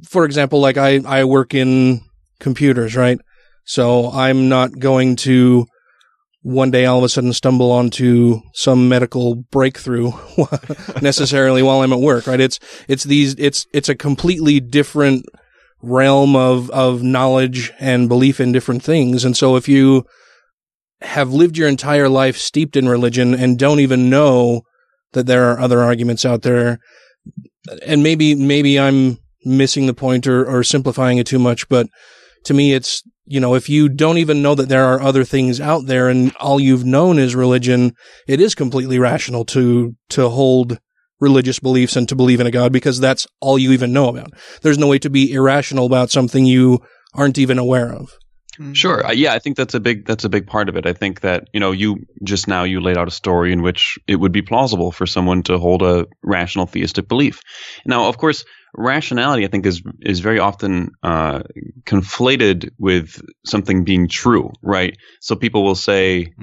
for 0.07 0.23
example, 0.23 0.61
like 0.61 0.77
I, 0.77 1.01
I 1.05 1.25
work 1.25 1.53
in 1.53 2.01
computers, 2.39 2.95
right? 2.95 3.19
So 3.65 4.11
I'm 4.11 4.49
not 4.49 4.79
going 4.79 5.15
to 5.17 5.65
one 6.45 6.69
day 6.69 6.85
all 6.85 6.99
of 6.99 7.03
a 7.03 7.09
sudden 7.09 7.33
stumble 7.33 7.71
onto 7.71 8.39
some 8.53 8.87
medical 8.87 9.35
breakthrough 9.35 10.11
necessarily 11.01 11.63
while 11.63 11.81
I'm 11.81 11.91
at 11.91 11.99
work, 11.99 12.27
right? 12.27 12.39
It's, 12.39 12.59
it's 12.87 13.03
these, 13.03 13.33
it's, 13.39 13.65
it's 13.73 13.89
a 13.89 13.95
completely 13.95 14.59
different 14.59 15.25
realm 15.81 16.35
of, 16.35 16.69
of 16.69 17.01
knowledge 17.01 17.71
and 17.79 18.07
belief 18.07 18.39
in 18.39 18.51
different 18.51 18.83
things. 18.83 19.25
And 19.25 19.35
so 19.35 19.55
if 19.55 19.67
you 19.67 20.05
have 21.01 21.33
lived 21.33 21.57
your 21.57 21.67
entire 21.67 22.09
life 22.09 22.37
steeped 22.37 22.75
in 22.75 22.87
religion 22.87 23.33
and 23.33 23.57
don't 23.57 23.79
even 23.79 24.11
know 24.11 24.61
that 25.13 25.25
there 25.25 25.45
are 25.45 25.59
other 25.59 25.81
arguments 25.81 26.25
out 26.25 26.43
there, 26.43 26.77
and 27.83 28.03
maybe, 28.03 28.35
maybe 28.35 28.79
I'm 28.79 29.17
missing 29.43 29.87
the 29.87 29.95
point 29.95 30.27
or, 30.27 30.45
or 30.45 30.63
simplifying 30.63 31.17
it 31.17 31.25
too 31.25 31.39
much, 31.39 31.67
but 31.69 31.87
to 32.45 32.53
me, 32.53 32.73
it's, 32.73 33.03
you 33.25 33.39
know, 33.39 33.55
if 33.55 33.69
you 33.69 33.89
don't 33.89 34.17
even 34.17 34.41
know 34.41 34.55
that 34.55 34.69
there 34.69 34.85
are 34.85 35.01
other 35.01 35.23
things 35.23 35.59
out 35.59 35.87
there 35.87 36.09
and 36.09 36.35
all 36.37 36.59
you've 36.59 36.85
known 36.85 37.19
is 37.19 37.35
religion, 37.35 37.93
it 38.27 38.39
is 38.39 38.55
completely 38.55 38.99
rational 38.99 39.45
to, 39.45 39.95
to 40.09 40.29
hold 40.29 40.79
religious 41.19 41.59
beliefs 41.59 41.95
and 41.95 42.07
to 42.09 42.15
believe 42.15 42.39
in 42.39 42.47
a 42.47 42.51
God 42.51 42.71
because 42.71 42.99
that's 42.99 43.25
all 43.39 43.57
you 43.57 43.71
even 43.71 43.93
know 43.93 44.09
about. 44.09 44.31
There's 44.61 44.77
no 44.77 44.87
way 44.87 44.99
to 44.99 45.09
be 45.09 45.31
irrational 45.31 45.85
about 45.85 46.11
something 46.11 46.45
you 46.45 46.79
aren't 47.13 47.37
even 47.37 47.57
aware 47.57 47.93
of. 47.93 48.17
Sure. 48.73 49.05
Uh, 49.05 49.11
yeah, 49.11 49.33
I 49.33 49.39
think 49.39 49.57
that's 49.57 49.73
a 49.73 49.79
big 49.79 50.05
that's 50.05 50.23
a 50.23 50.29
big 50.29 50.47
part 50.47 50.69
of 50.69 50.77
it. 50.77 50.85
I 50.85 50.93
think 50.93 51.21
that 51.21 51.49
you 51.51 51.59
know 51.59 51.71
you 51.71 51.97
just 52.23 52.47
now 52.47 52.63
you 52.63 52.79
laid 52.79 52.97
out 52.97 53.07
a 53.07 53.11
story 53.11 53.51
in 53.51 53.61
which 53.61 53.99
it 54.07 54.15
would 54.15 54.31
be 54.31 54.41
plausible 54.41 54.91
for 54.91 55.05
someone 55.05 55.43
to 55.43 55.57
hold 55.57 55.81
a 55.81 56.07
rational 56.23 56.65
theistic 56.65 57.07
belief. 57.09 57.41
Now, 57.85 58.07
of 58.07 58.17
course, 58.17 58.45
rationality 58.77 59.45
I 59.45 59.47
think 59.47 59.65
is 59.65 59.81
is 60.01 60.19
very 60.19 60.39
often 60.39 60.91
uh, 61.03 61.43
conflated 61.85 62.69
with 62.77 63.21
something 63.45 63.83
being 63.83 64.07
true, 64.07 64.51
right? 64.61 64.97
So 65.21 65.35
people 65.35 65.63
will 65.63 65.75
say 65.75 66.33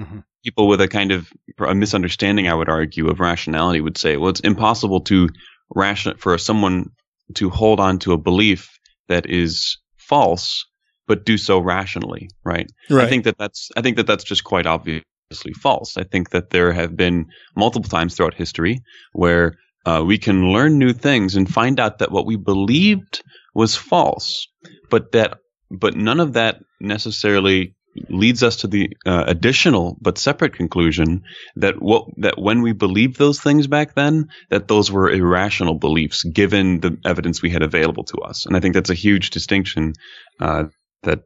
people 0.43 0.67
with 0.67 0.81
a 0.81 0.87
kind 0.87 1.11
of 1.11 1.31
a 1.59 1.75
misunderstanding, 1.75 2.47
I 2.47 2.53
would 2.53 2.69
argue, 2.69 3.09
of 3.09 3.19
rationality 3.19 3.81
would 3.81 3.97
say, 3.97 4.17
well, 4.17 4.29
it's 4.29 4.41
impossible 4.41 5.01
to 5.01 5.29
ration 5.73 6.17
for 6.17 6.37
someone 6.37 6.89
to 7.35 7.49
hold 7.49 7.79
on 7.79 7.99
to 7.99 8.13
a 8.13 8.17
belief 8.17 8.77
that 9.07 9.29
is 9.29 9.77
false 9.97 10.65
but 11.07 11.25
do 11.25 11.37
so 11.37 11.59
rationally, 11.59 12.29
right? 12.43 12.71
Right. 12.89 13.05
I 13.05 13.09
think 13.09 13.25
that 13.25 13.37
that's 13.37 13.69
I 13.75 13.81
think 13.81 13.97
that 13.97 14.07
that's 14.07 14.23
just 14.23 14.43
quite 14.43 14.65
obviously 14.65 15.53
false. 15.61 15.97
I 15.97 16.03
think 16.03 16.29
that 16.29 16.49
there 16.49 16.71
have 16.71 16.95
been 16.95 17.27
multiple 17.55 17.89
times 17.89 18.15
throughout 18.15 18.33
history 18.33 18.81
where 19.13 19.57
uh, 19.85 20.03
we 20.05 20.17
can 20.17 20.51
learn 20.51 20.77
new 20.77 20.93
things 20.93 21.35
and 21.35 21.51
find 21.51 21.79
out 21.79 21.99
that 21.99 22.11
what 22.11 22.25
we 22.25 22.35
believed 22.35 23.23
was 23.53 23.75
false, 23.75 24.47
but 24.89 25.11
that 25.11 25.37
but 25.69 25.95
none 25.95 26.19
of 26.19 26.33
that 26.33 26.59
necessarily 26.79 27.75
leads 28.09 28.41
us 28.43 28.57
to 28.57 28.67
the 28.67 28.89
uh, 29.05 29.23
additional 29.27 29.97
but 30.01 30.17
separate 30.17 30.53
conclusion 30.53 31.23
that 31.55 31.81
what 31.81 32.05
that 32.17 32.39
when 32.39 32.61
we 32.61 32.71
believed 32.71 33.17
those 33.17 33.39
things 33.39 33.67
back 33.67 33.93
then 33.93 34.29
that 34.49 34.67
those 34.67 34.91
were 34.91 35.11
irrational 35.11 35.75
beliefs 35.75 36.23
given 36.23 36.79
the 36.79 36.97
evidence 37.05 37.41
we 37.41 37.51
had 37.51 37.61
available 37.61 38.03
to 38.03 38.17
us. 38.17 38.45
And 38.45 38.55
i 38.55 38.59
think 38.59 38.73
that's 38.73 38.89
a 38.89 38.95
huge 38.95 39.29
distinction 39.29 39.93
uh, 40.39 40.65
that 41.03 41.23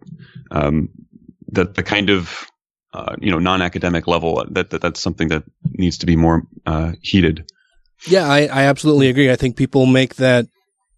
um, 0.52 0.90
that 1.50 1.76
the 1.76 1.84
kind 1.84 2.10
of 2.10 2.46
uh, 2.94 3.16
you 3.20 3.32
know 3.32 3.40
non-academic 3.40 4.08
level 4.08 4.46
that, 4.52 4.70
that 4.72 4.82
that's 4.82 5.00
something 5.00 5.30
that 5.30 5.44
needs 5.72 6.00
to 6.00 6.06
be 6.06 6.16
more 6.16 6.44
uh, 6.66 6.94
heated 7.02 7.50
Yeah, 8.08 8.28
I, 8.28 8.42
I 8.46 8.64
absolutely 8.64 9.10
agree. 9.10 9.32
I 9.32 9.36
think 9.36 9.56
people 9.56 9.86
make 9.86 10.16
that 10.16 10.46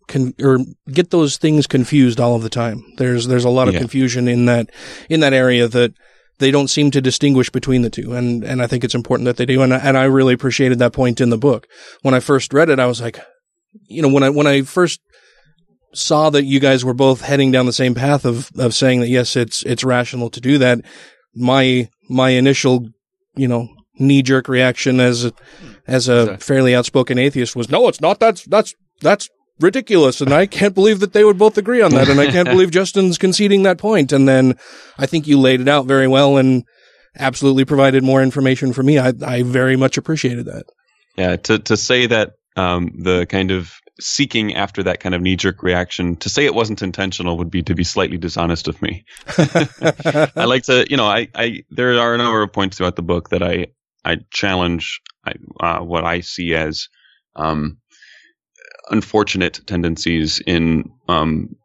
con- 0.08 0.34
or 0.42 0.60
get 0.92 1.12
those 1.12 1.38
things 1.38 1.68
confused 1.68 2.20
all 2.20 2.36
of 2.36 2.44
the 2.44 2.50
time. 2.50 2.84
There's 2.98 3.28
there's 3.28 3.46
a 3.46 3.50
lot 3.50 3.68
of 3.68 3.74
Yeah. 3.76 3.80
confusion 3.82 4.28
in 4.28 4.46
that 4.46 4.70
in 5.10 5.20
that 5.22 5.34
area 5.34 5.68
that 5.68 5.94
they 6.40 6.52
don't 6.52 6.70
seem 6.70 6.92
to 6.92 7.02
distinguish 7.02 7.50
between 7.50 7.84
the 7.84 7.90
two, 7.90 8.14
and 8.14 8.44
and 8.44 8.62
I 8.62 8.68
think 8.68 8.84
it's 8.84 8.96
important 8.96 9.26
that 9.26 9.38
they 9.38 9.46
do. 9.46 9.62
And 9.62 9.74
I- 9.74 9.78
and 9.80 9.98
I 9.98 10.04
really 10.06 10.34
appreciated 10.34 10.80
that 10.80 10.94
point 10.94 11.22
in 11.22 11.30
the 11.30 11.38
book. 11.38 11.68
When 12.02 12.14
I 12.14 12.20
first 12.20 12.54
read 12.54 12.70
it, 12.70 12.80
I 12.80 12.86
was 12.86 13.00
like, 13.02 13.20
you 13.88 14.02
know, 14.02 14.10
when 14.10 14.24
I 14.24 14.30
when 14.30 14.48
I 14.48 14.64
first 14.64 15.00
saw 15.94 16.30
that 16.30 16.44
you 16.46 16.60
guys 16.60 16.86
were 16.86 16.94
both 16.94 17.22
heading 17.22 17.52
down 17.52 17.66
the 17.66 17.74
same 17.74 17.96
path 17.96 18.26
of 18.26 18.50
of 18.58 18.74
saying 18.76 19.00
that 19.00 19.10
yes, 19.10 19.36
it's 19.36 19.64
it's 19.64 19.84
rational 19.84 20.30
to 20.32 20.42
do 20.42 20.58
that. 20.58 20.80
My 21.36 21.90
my 22.10 22.32
initial, 22.32 22.88
you 23.36 23.48
know, 23.48 23.70
knee 23.98 24.22
jerk 24.22 24.48
reaction 24.48 25.00
as 25.00 25.32
as 25.90 26.08
a 26.08 26.38
fairly 26.38 26.76
outspoken 26.76 27.18
atheist 27.18 27.56
was, 27.56 27.70
no, 27.70 27.88
it's 27.88 28.00
not. 28.00 28.20
That's 28.20 28.44
that's 28.46 28.76
that's 29.02 29.30
ridiculous, 29.60 30.22
and 30.22 30.34
I 30.34 30.46
can't 30.46 30.76
believe 30.76 31.00
that 31.00 31.14
they 31.14 31.24
would 31.24 31.38
both 31.38 31.58
agree 31.58 31.82
on 31.82 31.92
that, 31.92 32.10
and 32.10 32.20
I 32.20 32.28
can't 32.28 32.48
believe 32.50 32.72
Justin's 32.72 33.18
conceding 33.18 33.64
that 33.64 33.78
point. 33.78 34.12
And 34.12 34.28
then 34.28 34.58
I 34.98 35.06
think 35.06 35.28
you 35.28 35.40
laid 35.40 35.62
it 35.62 35.68
out 35.68 35.86
very 35.86 36.08
well 36.08 36.38
and 36.38 36.64
absolutely 37.18 37.66
provided 37.66 38.04
more 38.04 38.22
information 38.22 38.72
for 38.72 38.84
me. 38.84 39.00
I 39.00 39.14
I 39.26 39.44
very 39.44 39.76
much 39.76 39.98
appreciated 39.98 40.46
that. 40.46 40.66
Yeah, 41.18 41.36
to 41.36 41.60
to 41.60 41.76
say 41.76 42.06
that 42.06 42.34
um, 42.56 42.92
the 43.00 43.26
kind 43.26 43.52
of 43.52 43.74
seeking 44.00 44.56
after 44.56 44.84
that 44.84 45.00
kind 45.00 45.14
of 45.14 45.22
knee 45.22 45.36
jerk 45.36 45.62
reaction, 45.62 46.16
to 46.18 46.30
say 46.30 46.46
it 46.46 46.56
wasn't 46.56 46.82
intentional 46.82 47.38
would 47.38 47.52
be 47.52 47.64
to 47.64 47.76
be 47.76 47.84
slightly 47.84 48.18
dishonest 48.18 48.68
of 48.68 48.82
me. 48.82 49.04
I 49.38 50.46
like 50.46 50.64
to, 50.64 50.86
you 50.90 50.98
know, 50.98 51.06
I, 51.06 51.28
I 51.36 51.64
there 51.70 52.00
are 52.00 52.14
a 52.14 52.18
number 52.18 52.42
of 52.42 52.54
points 52.54 52.78
throughout 52.78 52.96
the 52.96 53.02
book 53.02 53.30
that 53.30 53.44
I 53.44 53.68
I 54.06 54.18
challenge 54.32 55.02
I, 55.26 55.34
uh, 55.60 55.84
what 55.84 56.04
I 56.06 56.22
see 56.22 56.56
as 56.56 56.88
um, 57.36 57.78
unfortunate 58.90 59.62
tendencies 59.68 60.42
in 60.46 60.92
um, 61.08 61.56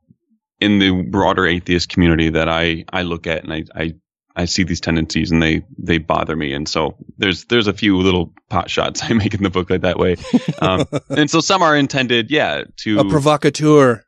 in 0.61 0.79
the 0.79 1.03
broader 1.03 1.47
atheist 1.47 1.89
community 1.89 2.31
that 2.31 2.49
I 2.49 2.85
I 2.93 3.03
look 3.03 3.27
at 3.27 3.45
and 3.45 3.53
I, 3.53 3.65
I 3.75 3.95
I 4.37 4.45
see 4.47 4.65
these 4.65 4.81
tendencies 4.81 5.31
and 5.31 5.43
they 5.43 5.65
they 5.79 5.99
bother 5.99 6.37
me 6.37 6.53
and 6.53 6.69
so 6.69 6.97
there's 7.19 7.45
there's 7.47 7.67
a 7.67 7.73
few 7.73 7.99
little 7.99 8.33
pot 8.51 8.71
shots 8.71 9.03
I 9.09 9.13
make 9.13 9.35
in 9.35 9.43
the 9.43 9.51
book 9.51 9.71
like 9.71 9.83
that 9.83 9.99
way 9.99 10.17
um, 10.61 10.85
and 11.11 11.31
so 11.31 11.41
some 11.41 11.63
are 11.63 11.77
intended 11.77 12.31
yeah 12.31 12.65
to 12.79 12.99
A 13.01 13.05
provocateur. 13.09 14.03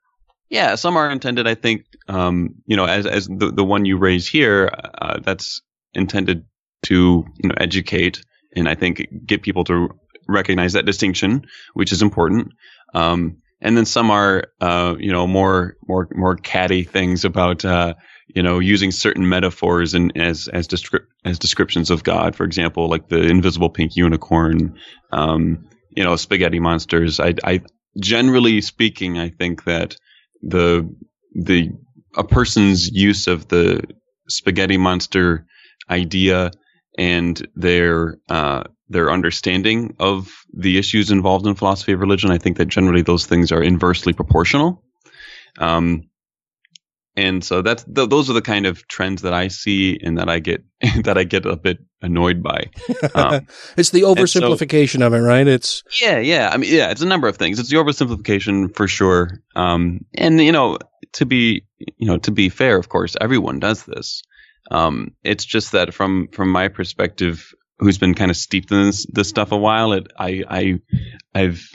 yeah 0.51 0.75
some 0.75 0.97
are 0.97 1.11
intended 1.11 1.47
I 1.47 1.55
think 1.55 1.85
um, 2.09 2.55
you 2.67 2.77
know 2.77 2.85
as 2.87 3.07
as 3.07 3.27
the 3.29 3.51
the 3.53 3.65
one 3.65 3.85
you 3.85 3.97
raise 3.97 4.29
here 4.29 4.71
uh, 5.01 5.21
that's 5.21 5.63
intended 5.95 6.45
to 6.85 7.25
you 7.43 7.49
know 7.49 7.55
educate 7.59 8.23
and 8.57 8.69
I 8.69 8.75
think 8.75 9.07
get 9.25 9.43
people 9.43 9.65
to 9.65 9.89
recognize 10.29 10.73
that 10.73 10.87
distinction 10.87 11.47
which 11.75 11.93
is 11.93 12.03
important. 12.03 12.53
Um, 12.95 13.37
and 13.61 13.77
then 13.77 13.87
some 13.87 14.11
are 14.11 14.45
uh, 14.61 14.97
you 14.99 15.13
know 15.13 15.27
more 15.27 15.77
more 15.87 16.09
more 16.15 16.37
catty 16.37 16.85
things 16.85 17.25
about 17.25 17.65
uh, 17.65 17.95
you 18.29 18.43
know 18.43 18.59
using 18.59 18.91
certain 18.91 19.29
metaphors 19.29 19.95
and 19.95 20.13
as 20.17 20.49
as 20.49 20.69
descrip- 20.69 21.07
as 21.25 21.39
descriptions 21.39 21.91
of 21.91 22.05
God. 22.05 22.37
For 22.37 22.45
example 22.45 22.89
like 22.89 23.09
the 23.09 23.23
invisible 23.23 23.71
pink 23.71 23.97
unicorn 23.97 24.79
um, 25.13 25.69
you 25.91 26.05
know 26.05 26.17
spaghetti 26.17 26.61
monsters. 26.61 27.19
I, 27.19 27.35
I 27.45 27.63
generally 27.99 28.61
speaking 28.61 29.19
I 29.19 29.31
think 29.31 29.65
that 29.65 29.97
the 30.43 30.89
the 31.35 31.71
a 32.17 32.25
person's 32.25 32.89
use 32.89 33.27
of 33.27 33.49
the 33.49 33.83
spaghetti 34.29 34.77
monster 34.77 35.47
idea 35.91 36.51
and 36.97 37.47
their 37.55 38.19
uh, 38.29 38.65
their 38.89 39.11
understanding 39.11 39.97
of 39.99 40.45
the 40.53 40.79
issues 40.79 41.11
involved 41.11 41.47
in 41.47 41.55
philosophy 41.55 41.93
of 41.93 42.01
religion. 42.01 42.31
I 42.31 42.39
think 42.39 42.57
that 42.57 42.67
generally 42.67 43.03
those 43.03 43.27
things 43.27 43.53
are 43.53 43.63
inversely 43.63 44.13
proportional. 44.13 44.83
Um, 45.59 46.09
and 47.17 47.43
so 47.43 47.63
that's 47.63 47.85
th- 47.85 48.11
those 48.11 48.29
are 48.29 48.35
the 48.35 48.43
kind 48.43 48.67
of 48.67 48.87
trends 48.89 49.23
that 49.23 49.33
I 49.33 49.49
see 49.49 49.99
and 50.03 50.19
that 50.19 50.29
I 50.29 50.39
get 50.39 50.63
that 51.05 51.17
I 51.17 51.25
get 51.25 51.47
a 51.47 51.57
bit 51.57 51.79
annoyed 52.03 52.43
by. 52.43 52.67
Um, 53.15 53.47
it's 53.77 53.91
the 53.91 54.03
and 54.03 54.29
so- 54.29 54.41
oversimplification 54.41 55.05
of 55.05 55.15
it, 55.15 55.21
right? 55.21 55.47
It's 55.47 55.83
yeah, 56.01 56.19
yeah. 56.19 56.51
I 56.53 56.59
mean, 56.59 56.73
yeah, 56.73 56.91
it's 56.91 57.03
a 57.03 57.07
number 57.07 57.27
of 57.27 57.37
things. 57.37 57.59
It's 57.59 57.71
the 57.71 57.77
oversimplification 57.77 58.75
for 58.77 58.87
sure. 58.87 59.41
Um, 59.55 60.05
and 60.15 60.41
you 60.41 60.53
know, 60.53 60.79
to 61.15 61.25
be, 61.25 61.65
you 61.79 62.07
know, 62.07 62.19
to 62.19 62.31
be 62.31 62.49
fair, 62.51 62.79
of 62.79 62.89
course, 62.91 63.17
everyone 63.21 63.61
does 63.61 63.85
this. 63.85 64.23
Um, 64.71 65.15
it's 65.23 65.45
just 65.45 65.73
that 65.73 65.95
from 65.95 66.29
from 66.33 66.51
my 66.51 66.69
perspective, 66.69 67.53
who's 67.79 67.99
been 67.99 68.15
kind 68.15 68.31
of 68.31 68.37
steeped 68.37 68.71
in 68.73 68.87
this, 68.87 69.07
this 69.13 69.29
stuff 69.29 69.53
a 69.53 69.57
while, 69.57 69.93
it 69.93 70.07
I 70.19 70.43
I 70.49 70.75
I've 71.35 71.69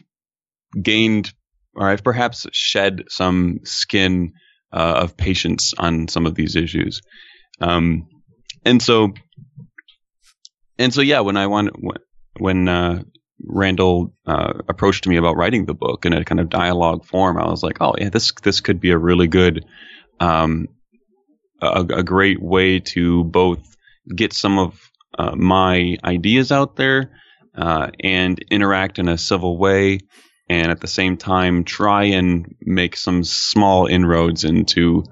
gained 0.81 1.33
or 1.73 1.89
I've 1.89 2.03
perhaps 2.03 2.47
shed 2.51 3.03
some 3.09 3.59
skin 3.63 4.33
uh, 4.73 5.01
of 5.03 5.17
patience 5.17 5.73
on 5.77 6.07
some 6.07 6.25
of 6.25 6.35
these 6.35 6.55
issues. 6.55 7.01
Um, 7.59 8.07
and 8.65 8.81
so 8.81 9.13
and 10.81 10.93
so 10.93 11.01
yeah, 11.01 11.19
when 11.19 11.37
I 11.37 11.47
want 11.47 11.69
when, 12.39 12.67
uh, 12.67 13.03
Randal 13.43 14.13
uh, 14.25 14.53
approached 14.69 15.07
me 15.07 15.17
about 15.17 15.35
writing 15.35 15.65
the 15.65 15.73
book 15.73 16.05
in 16.05 16.13
a 16.13 16.23
kind 16.23 16.39
of 16.39 16.49
dialogue 16.49 17.05
form, 17.05 17.37
I 17.37 17.49
was 17.49 17.63
like, 17.63 17.77
oh 17.81 17.93
yeah, 17.97 18.09
this 18.09 18.31
this 18.43 18.61
could 18.61 18.79
be 18.79 18.91
a 18.91 18.97
really 18.97 19.27
good, 19.27 19.65
um, 20.19 20.67
a, 21.61 21.85
a 21.89 22.03
great 22.03 22.41
way 22.41 22.79
to 22.79 23.23
both 23.23 23.75
get 24.15 24.33
some 24.33 24.59
of 24.59 24.79
uh, 25.17 25.35
my 25.35 25.97
ideas 26.03 26.51
out 26.51 26.75
there 26.75 27.11
uh, 27.55 27.89
and 27.99 28.39
interact 28.49 28.99
in 28.99 29.07
a 29.07 29.17
civil 29.17 29.57
way, 29.57 29.99
and 30.49 30.71
at 30.71 30.79
the 30.79 30.87
same 30.87 31.17
time 31.17 31.63
try 31.63 32.05
and 32.05 32.55
make 32.61 32.95
some 32.95 33.23
small 33.23 33.87
inroads 33.87 34.43
into 34.43 35.03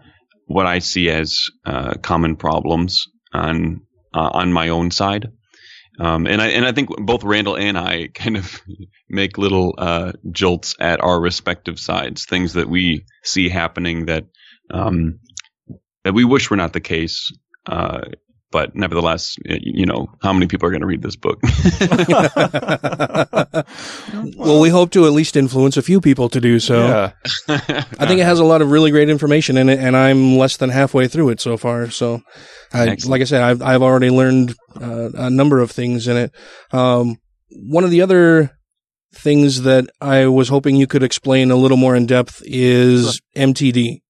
what 0.46 0.66
I 0.66 0.80
see 0.80 1.10
as 1.10 1.50
uh, 1.66 1.94
common 2.02 2.36
problems 2.36 3.08
on 3.34 3.82
uh, 4.14 4.30
on 4.34 4.52
my 4.52 4.70
own 4.70 4.92
side. 4.92 5.30
Um, 6.00 6.28
and 6.28 6.42
I 6.42 6.48
and 6.48 6.66
I 6.66 6.72
think 6.72 6.90
both 6.98 7.24
Randal 7.24 7.58
and 7.58 7.78
I 7.78 8.08
kind 8.14 8.38
of 8.38 8.62
make 9.10 9.38
little 9.38 9.76
uh, 9.78 10.14
jolts 10.32 10.76
at 10.80 11.02
our 11.02 11.20
respective 11.20 11.80
sides, 11.80 12.26
things 12.26 12.54
that 12.54 12.70
we 12.70 13.06
see 13.24 13.50
happening 13.50 14.06
that 14.06 14.26
um, 14.72 15.20
that 16.04 16.14
we 16.14 16.24
wish 16.24 16.50
were 16.50 16.58
not 16.58 16.74
the 16.74 16.82
case. 16.82 17.32
Uh, 17.66 18.02
but 18.52 18.76
nevertheless, 18.76 19.36
you 19.46 19.86
know, 19.86 20.08
how 20.24 20.34
many 20.34 20.48
people 20.48 20.68
are 20.68 20.72
going 20.72 20.82
to 20.82 20.88
read 20.88 21.04
this 21.04 21.16
book? 21.16 21.40
well, 24.38 24.60
we 24.60 24.70
hope 24.70 24.90
to 24.92 25.06
at 25.06 25.12
least 25.12 25.36
influence 25.36 25.78
a 25.78 25.84
few 25.84 26.02
people 26.02 26.30
to 26.30 26.42
do 26.42 26.60
so. 26.60 26.88
Yeah. 26.88 27.12
I 27.48 28.08
think 28.08 28.20
it 28.20 28.26
has 28.26 28.40
a 28.40 28.44
lot 28.44 28.64
of 28.64 28.72
really 28.72 28.90
great 28.90 29.10
information 29.10 29.56
in 29.56 29.70
it, 29.70 29.78
and 29.80 29.96
I'm 29.96 30.38
less 30.38 30.58
than 30.58 30.72
halfway 30.72 31.08
through 31.08 31.30
it 31.30 31.40
so 31.40 31.58
far. 31.58 31.92
So, 31.92 32.24
I, 32.74 32.98
like 33.06 33.22
I 33.22 33.26
said, 33.26 33.44
I've 33.44 33.62
I've 33.62 33.84
already 33.84 34.10
learned 34.10 34.56
uh, 34.80 35.10
a 35.14 35.30
number 35.30 35.60
of 35.60 35.70
things 35.70 36.08
in 36.08 36.18
it. 36.18 36.32
Um, 36.72 37.18
one 37.52 37.84
of 37.84 37.92
the 37.92 38.02
other 38.02 38.58
things 39.14 39.64
that 39.64 39.90
I 40.02 40.28
was 40.28 40.50
hoping 40.50 40.76
you 40.76 40.88
could 40.88 41.04
explain 41.04 41.52
a 41.52 41.56
little 41.56 41.78
more 41.78 41.96
in 41.96 42.06
depth 42.06 42.42
is 42.46 43.22
MTD. 43.36 44.02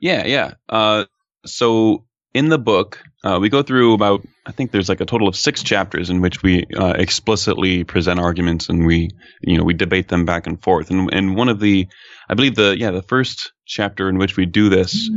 Yeah, 0.00 0.26
yeah. 0.26 0.54
Uh, 0.68 1.04
so 1.44 2.04
in 2.34 2.48
the 2.50 2.58
book, 2.58 3.02
uh, 3.24 3.38
we 3.40 3.48
go 3.48 3.62
through 3.62 3.94
about 3.94 4.22
I 4.44 4.52
think 4.52 4.70
there's 4.70 4.88
like 4.88 5.00
a 5.00 5.06
total 5.06 5.26
of 5.26 5.34
six 5.34 5.62
chapters 5.62 6.10
in 6.10 6.20
which 6.20 6.42
we 6.42 6.64
uh, 6.76 6.92
explicitly 6.96 7.82
present 7.82 8.20
arguments 8.20 8.68
and 8.68 8.86
we 8.86 9.08
you 9.40 9.56
know 9.56 9.64
we 9.64 9.74
debate 9.74 10.08
them 10.08 10.24
back 10.24 10.46
and 10.46 10.62
forth. 10.62 10.90
And 10.90 11.12
and 11.12 11.36
one 11.36 11.48
of 11.48 11.60
the 11.60 11.88
I 12.28 12.34
believe 12.34 12.54
the 12.54 12.76
yeah 12.78 12.90
the 12.90 13.02
first 13.02 13.52
chapter 13.66 14.08
in 14.08 14.18
which 14.18 14.36
we 14.36 14.46
do 14.46 14.68
this, 14.68 15.10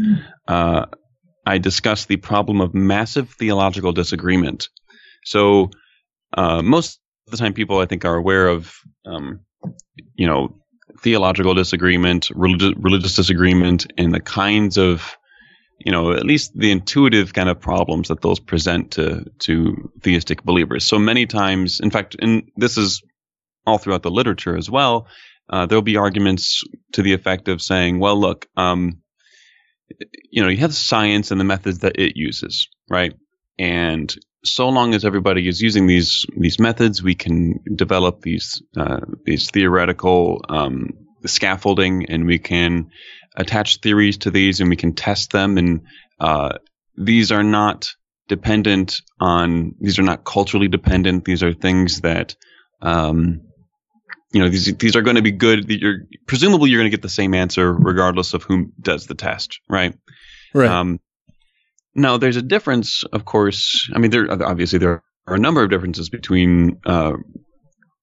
uh, 0.48 0.86
I 1.46 1.58
discuss 1.58 2.06
the 2.06 2.18
problem 2.18 2.62
of 2.62 2.74
massive 2.74 3.30
theological 3.32 3.92
disagreement. 3.92 4.70
So 5.26 5.72
uh, 6.38 6.62
most 6.62 7.00
of 7.28 7.32
the 7.32 7.38
time, 7.38 7.54
people 7.54 7.80
I 7.80 7.86
think 7.86 8.06
are 8.06 8.16
aware 8.16 8.48
of 8.48 8.74
um, 9.06 9.42
you 10.16 10.26
know 10.28 10.56
theological 11.02 11.54
disagreement, 11.54 12.30
religious, 12.34 12.74
religious 12.78 13.16
disagreement, 13.16 13.92
and 13.98 14.14
the 14.14 14.20
kinds 14.20 14.78
of, 14.78 15.18
you 15.80 15.92
know, 15.92 16.12
at 16.12 16.26
least 16.26 16.52
the 16.56 16.72
intuitive 16.72 17.34
kind 17.34 17.50
of 17.50 17.60
problems 17.60 18.10
that 18.10 18.22
those 18.22 18.40
present 18.40 18.92
to 18.92 19.26
to 19.40 19.92
theistic 20.02 20.44
believers. 20.44 20.86
So 20.86 21.00
many 21.00 21.26
times, 21.26 21.80
in 21.80 21.92
fact, 21.92 22.16
and 22.20 22.50
this 22.56 22.78
is 22.78 23.02
all 23.66 23.78
throughout 23.78 24.04
the 24.04 24.12
literature 24.12 24.58
as 24.58 24.70
well. 24.70 25.08
Uh, 25.50 25.66
there'll 25.66 25.82
be 25.82 25.98
arguments 25.98 26.64
to 26.94 27.02
the 27.02 27.14
effect 27.14 27.48
of 27.48 27.62
saying, 27.62 28.00
"Well, 28.00 28.20
look, 28.20 28.48
um, 28.56 29.02
you 30.30 30.44
know, 30.44 30.50
you 30.50 30.58
have 30.58 30.74
science 30.74 31.32
and 31.32 31.40
the 31.40 31.46
methods 31.46 31.80
that 31.80 32.00
it 32.00 32.16
uses, 32.16 32.68
right? 32.90 33.14
And 33.58 34.14
so 34.44 34.70
long 34.70 34.94
as 34.94 35.04
everybody 35.04 35.48
is 35.48 35.62
using 35.62 35.88
these 35.88 36.26
these 36.38 36.60
methods, 36.60 37.04
we 37.04 37.16
can 37.16 37.60
develop 37.76 38.22
these 38.22 38.62
uh, 38.78 39.02
these 39.26 39.50
theoretical 39.52 40.44
um, 40.48 40.92
scaffolding, 41.26 42.06
and 42.10 42.26
we 42.26 42.40
can 42.40 42.90
attach 43.36 43.78
theories 43.78 44.20
to 44.20 44.32
these, 44.32 44.60
and 44.60 44.70
we 44.70 44.76
can 44.76 44.94
test 44.94 45.32
them. 45.32 45.58
And 45.58 45.82
uh, 46.20 46.58
these 46.96 47.32
are 47.32 47.44
not 47.44 47.94
dependent 48.28 49.02
on 49.20 49.76
these 49.80 50.00
are 50.00 50.04
not 50.04 50.24
culturally 50.24 50.68
dependent. 50.68 51.26
These 51.26 51.44
are 51.44 51.54
things 51.54 52.02
that 52.02 52.36
um, 52.82 53.42
you 54.32 54.42
know 54.42 54.50
these 54.50 54.74
these 54.78 54.96
are 54.96 55.02
going 55.02 55.18
to 55.18 55.22
be 55.22 55.32
good. 55.32 55.70
You're 55.70 56.04
presumably 56.28 56.70
you're 56.70 56.80
going 56.80 56.92
to 56.92 56.96
get 56.96 57.02
the 57.02 57.10
same 57.10 57.34
answer 57.34 57.74
regardless 57.74 58.34
of 58.34 58.44
who 58.44 58.72
does 58.80 59.08
the 59.08 59.16
test, 59.16 59.60
right? 59.68 59.96
Right. 60.54 60.70
Um, 60.70 61.00
now, 62.00 62.18
there's 62.18 62.38
a 62.38 62.42
difference, 62.42 63.04
of 63.14 63.26
course. 63.26 63.90
I 63.94 64.00
mean, 64.00 64.12
there 64.12 64.32
obviously 64.32 64.80
there 64.80 65.04
are 65.28 65.36
a 65.36 65.40
number 65.40 65.64
of 65.64 65.70
differences 65.70 66.10
between 66.10 66.80
uh, 66.86 67.14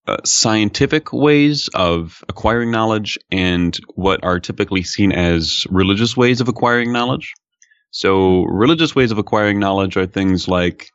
uh, 0.06 0.18
scientific 0.24 1.12
ways 1.12 1.68
of 1.74 2.22
acquiring 2.28 2.70
knowledge 2.70 3.18
and 3.30 3.76
what 3.94 4.22
are 4.22 4.38
typically 4.38 4.82
seen 4.82 5.12
as 5.12 5.66
religious 5.70 6.16
ways 6.16 6.40
of 6.40 6.48
acquiring 6.48 6.92
knowledge. 6.92 7.34
So, 7.90 8.44
religious 8.44 8.94
ways 8.94 9.10
of 9.10 9.18
acquiring 9.18 9.58
knowledge 9.58 9.96
are 9.96 10.06
things 10.06 10.48
like, 10.48 10.90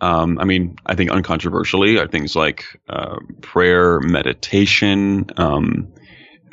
um, 0.00 0.38
I 0.38 0.44
mean, 0.44 0.76
I 0.84 0.94
think 0.94 1.10
uncontroversially, 1.10 1.98
are 1.98 2.06
things 2.06 2.36
like 2.36 2.64
uh, 2.88 3.16
prayer, 3.40 4.00
meditation, 4.00 5.26
um, 5.36 5.92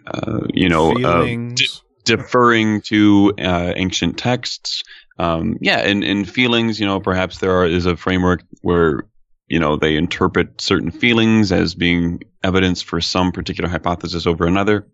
uh, 0.07 0.47
you 0.53 0.69
know, 0.69 0.93
uh, 0.93 1.25
de- 1.25 1.67
deferring 2.05 2.81
to 2.81 3.33
uh, 3.37 3.73
ancient 3.75 4.17
texts. 4.17 4.83
Um, 5.19 5.57
yeah, 5.59 5.79
and, 5.79 6.03
and 6.03 6.27
feelings, 6.27 6.79
you 6.79 6.85
know, 6.85 6.99
perhaps 7.01 7.39
there 7.39 7.51
are, 7.51 7.65
is 7.65 7.85
a 7.85 7.97
framework 7.97 8.43
where, 8.61 9.03
you 9.47 9.59
know, 9.59 9.75
they 9.75 9.97
interpret 9.97 10.61
certain 10.61 10.91
feelings 10.91 11.51
as 11.51 11.75
being 11.75 12.21
evidence 12.41 12.81
for 12.81 13.01
some 13.01 13.33
particular 13.33 13.69
hypothesis 13.69 14.25
over 14.25 14.47
another. 14.47 14.87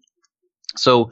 So, 0.76 1.12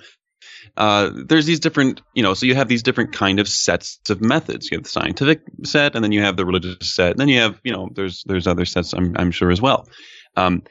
uh, 0.76 1.12
there's 1.28 1.46
these 1.46 1.60
different, 1.60 2.02
you 2.16 2.24
know, 2.24 2.34
so 2.34 2.48
you 2.48 2.56
have 2.56 2.68
these 2.68 2.82
different 2.82 3.14
kind 3.14 3.40
of 3.40 3.48
sets 3.48 4.00
of 4.10 4.22
methods. 4.22 4.72
You 4.72 4.78
have 4.78 4.84
the 4.84 4.90
scientific 4.90 5.42
set, 5.64 5.94
and 5.94 6.04
then 6.04 6.12
you 6.12 6.22
have 6.22 6.36
the 6.36 6.46
religious 6.46 6.96
set, 6.96 7.12
and 7.12 7.20
then 7.20 7.30
you 7.30 7.40
have, 7.40 7.60
you 7.64 7.72
know, 7.72 7.90
there's 7.94 8.24
there's 8.26 8.48
other 8.48 8.66
sets, 8.66 8.94
I'm 8.94 9.16
I'm 9.18 9.32
sure 9.32 9.52
as 9.52 9.62
well. 9.62 9.88
Um, 10.36 10.64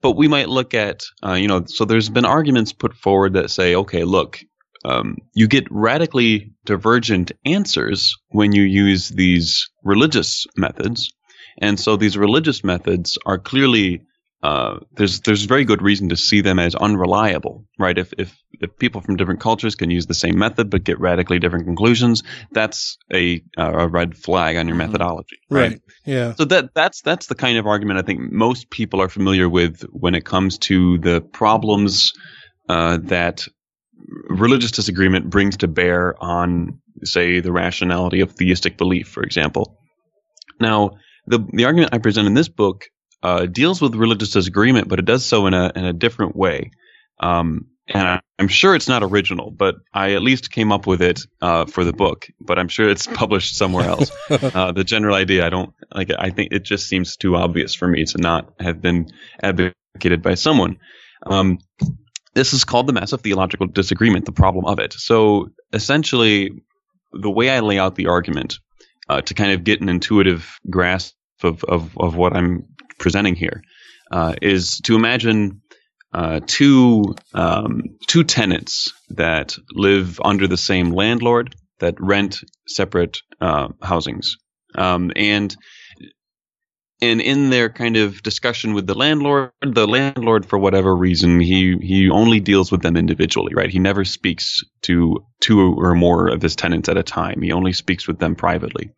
but 0.00 0.12
we 0.12 0.28
might 0.28 0.48
look 0.48 0.74
at, 0.74 1.02
uh, 1.24 1.32
you 1.32 1.48
know, 1.48 1.64
so 1.66 1.84
there's 1.84 2.08
been 2.08 2.24
arguments 2.24 2.72
put 2.72 2.94
forward 2.94 3.34
that 3.34 3.50
say, 3.50 3.74
okay, 3.74 4.04
look, 4.04 4.40
um, 4.84 5.18
you 5.34 5.46
get 5.46 5.66
radically 5.70 6.52
divergent 6.64 7.32
answers 7.44 8.16
when 8.30 8.52
you 8.52 8.62
use 8.62 9.08
these 9.08 9.68
religious 9.84 10.46
methods, 10.56 11.12
and 11.58 11.78
so 11.78 11.96
these 11.96 12.16
religious 12.16 12.64
methods 12.64 13.18
are 13.26 13.38
clearly 13.38 14.02
uh, 14.42 14.78
there's 14.92 15.20
there's 15.20 15.44
very 15.44 15.64
good 15.64 15.82
reason 15.82 16.08
to 16.08 16.16
see 16.16 16.40
them 16.40 16.58
as 16.58 16.74
unreliable, 16.74 17.66
right? 17.78 17.98
If 17.98 18.14
if 18.16 18.34
if 18.52 18.78
people 18.78 19.02
from 19.02 19.16
different 19.16 19.40
cultures 19.40 19.74
can 19.74 19.90
use 19.90 20.06
the 20.06 20.14
same 20.14 20.38
method 20.38 20.70
but 20.70 20.82
get 20.82 20.98
radically 20.98 21.38
different 21.38 21.66
conclusions, 21.66 22.22
that's 22.50 22.96
a 23.12 23.42
uh, 23.58 23.72
a 23.72 23.88
red 23.88 24.16
flag 24.16 24.56
on 24.56 24.66
your 24.66 24.78
methodology, 24.78 25.36
right? 25.50 25.72
Right. 25.72 25.80
Yeah. 26.06 26.34
So 26.34 26.46
that 26.46 26.72
that's 26.74 27.02
that's 27.02 27.26
the 27.26 27.34
kind 27.34 27.58
of 27.58 27.66
argument 27.66 27.98
I 27.98 28.02
think 28.02 28.32
most 28.32 28.70
people 28.70 29.02
are 29.02 29.10
familiar 29.10 29.48
with 29.48 29.82
when 29.92 30.14
it 30.14 30.24
comes 30.24 30.56
to 30.58 30.96
the 30.98 31.20
problems 31.20 32.14
uh, 32.70 32.98
that 33.04 33.46
religious 34.28 34.70
disagreement 34.70 35.30
brings 35.30 35.58
to 35.58 35.68
bear 35.68 36.14
on, 36.22 36.80
say, 37.04 37.40
the 37.40 37.52
rationality 37.52 38.20
of 38.20 38.32
theistic 38.32 38.76
belief, 38.76 39.08
for 39.08 39.22
example. 39.22 39.78
Now, 40.60 40.92
the 41.26 41.38
the 41.52 41.64
argument 41.64 41.94
I 41.94 41.98
present 41.98 42.26
in 42.26 42.34
this 42.34 42.48
book 42.48 42.86
uh, 43.22 43.46
deals 43.46 43.80
with 43.80 43.94
religious 43.94 44.30
disagreement, 44.30 44.88
but 44.88 44.98
it 44.98 45.04
does 45.04 45.24
so 45.24 45.46
in 45.46 45.54
a 45.54 45.72
in 45.74 45.84
a 45.84 45.92
different 45.92 46.36
way. 46.36 46.70
Um, 47.20 47.66
and 47.88 48.06
I, 48.06 48.20
I'm 48.38 48.48
sure 48.48 48.74
it's 48.74 48.88
not 48.88 49.02
original, 49.02 49.50
but 49.50 49.76
I 49.92 50.12
at 50.12 50.22
least 50.22 50.50
came 50.50 50.72
up 50.72 50.86
with 50.86 51.02
it 51.02 51.20
uh, 51.42 51.66
for 51.66 51.84
the 51.84 51.92
book. 51.92 52.28
But 52.40 52.58
I'm 52.58 52.68
sure 52.68 52.88
it's 52.88 53.06
published 53.06 53.56
somewhere 53.56 53.86
else. 53.86 54.10
uh, 54.30 54.72
the 54.72 54.84
general 54.84 55.14
idea, 55.14 55.46
I 55.46 55.50
don't 55.50 55.74
like. 55.92 56.10
I 56.16 56.30
think 56.30 56.52
it 56.52 56.64
just 56.64 56.88
seems 56.88 57.16
too 57.16 57.36
obvious 57.36 57.74
for 57.74 57.88
me 57.88 58.04
to 58.04 58.18
not 58.18 58.54
have 58.60 58.80
been 58.80 59.10
advocated 59.42 60.22
by 60.22 60.34
someone. 60.34 60.78
Um, 61.26 61.58
this 62.34 62.52
is 62.52 62.64
called 62.64 62.86
the 62.86 62.92
massive 62.92 63.20
theological 63.20 63.66
disagreement, 63.66 64.24
the 64.24 64.32
problem 64.32 64.64
of 64.64 64.78
it. 64.78 64.92
So 64.92 65.50
essentially, 65.72 66.62
the 67.12 67.30
way 67.30 67.50
I 67.50 67.60
lay 67.60 67.78
out 67.78 67.96
the 67.96 68.06
argument 68.06 68.58
uh, 69.08 69.20
to 69.22 69.34
kind 69.34 69.52
of 69.52 69.64
get 69.64 69.80
an 69.80 69.88
intuitive 69.88 70.58
grasp 70.68 71.14
of, 71.42 71.64
of, 71.64 71.96
of 71.98 72.16
what 72.16 72.36
I'm 72.36 72.66
presenting 72.98 73.34
here 73.34 73.62
uh, 74.12 74.34
is 74.40 74.78
to 74.84 74.94
imagine 74.94 75.62
uh, 76.12 76.40
two 76.44 77.14
um, 77.34 77.82
two 78.06 78.24
tenants 78.24 78.92
that 79.10 79.56
live 79.72 80.20
under 80.24 80.48
the 80.48 80.56
same 80.56 80.90
landlord 80.90 81.54
that 81.78 81.94
rent 82.00 82.40
separate 82.66 83.18
uh, 83.40 83.68
housings, 83.80 84.36
um, 84.76 85.12
and 85.14 85.56
and 87.02 87.20
in 87.20 87.50
their 87.50 87.70
kind 87.70 87.96
of 87.96 88.22
discussion 88.22 88.74
with 88.74 88.86
the 88.86 88.94
landlord, 88.94 89.50
the 89.62 89.86
landlord, 89.86 90.46
for 90.46 90.58
whatever 90.58 90.94
reason, 90.94 91.40
he 91.40 91.76
he 91.80 92.10
only 92.10 92.40
deals 92.40 92.70
with 92.70 92.82
them 92.82 92.96
individually, 92.96 93.54
right? 93.54 93.70
He 93.70 93.78
never 93.78 94.04
speaks 94.04 94.62
to 94.82 95.24
two 95.40 95.74
or 95.78 95.94
more 95.94 96.28
of 96.28 96.42
his 96.42 96.56
tenants 96.56 96.88
at 96.88 96.98
a 96.98 97.02
time. 97.02 97.42
He 97.42 97.52
only 97.52 97.72
speaks 97.72 98.06
with 98.06 98.18
them 98.18 98.34
privately, 98.34 98.90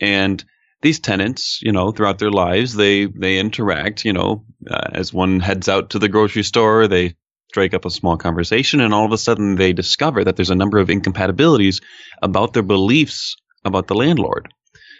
and 0.00 0.44
these 0.82 1.00
tenants, 1.00 1.60
you 1.62 1.72
know, 1.72 1.90
throughout 1.92 2.18
their 2.18 2.30
lives, 2.30 2.74
they 2.74 3.06
they 3.06 3.38
interact. 3.38 4.04
You 4.04 4.12
know, 4.12 4.44
uh, 4.70 4.90
as 4.92 5.12
one 5.12 5.40
heads 5.40 5.68
out 5.68 5.90
to 5.90 5.98
the 5.98 6.08
grocery 6.08 6.44
store, 6.44 6.86
they 6.86 7.14
strike 7.48 7.74
up 7.74 7.84
a 7.84 7.90
small 7.90 8.16
conversation, 8.16 8.80
and 8.80 8.94
all 8.94 9.06
of 9.06 9.12
a 9.12 9.18
sudden 9.18 9.56
they 9.56 9.72
discover 9.72 10.24
that 10.24 10.36
there's 10.36 10.50
a 10.50 10.56
number 10.56 10.78
of 10.78 10.90
incompatibilities 10.90 11.80
about 12.22 12.52
their 12.52 12.62
beliefs 12.62 13.36
about 13.64 13.88
the 13.88 13.94
landlord. 13.94 14.52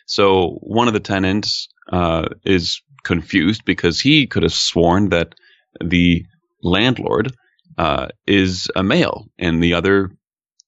So 0.06 0.58
one 0.60 0.88
of 0.88 0.94
the 0.94 1.00
tenants 1.00 1.68
uh, 1.92 2.28
is 2.44 2.82
confused 3.04 3.64
because 3.64 4.00
he 4.00 4.26
could 4.26 4.42
have 4.42 4.52
sworn 4.52 5.10
that 5.10 5.34
the 5.82 6.24
landlord 6.62 7.34
uh, 7.78 8.08
is 8.26 8.70
a 8.76 8.82
male, 8.82 9.26
and 9.38 9.62
the 9.62 9.74
other 9.74 10.10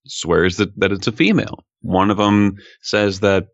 swears 0.07 0.57
that, 0.57 0.79
that 0.79 0.93
it's 0.93 1.07
a 1.07 1.13
female. 1.13 1.65
One 1.81 2.11
of 2.11 2.17
them 2.17 2.57
says 2.83 3.21
that 3.21 3.49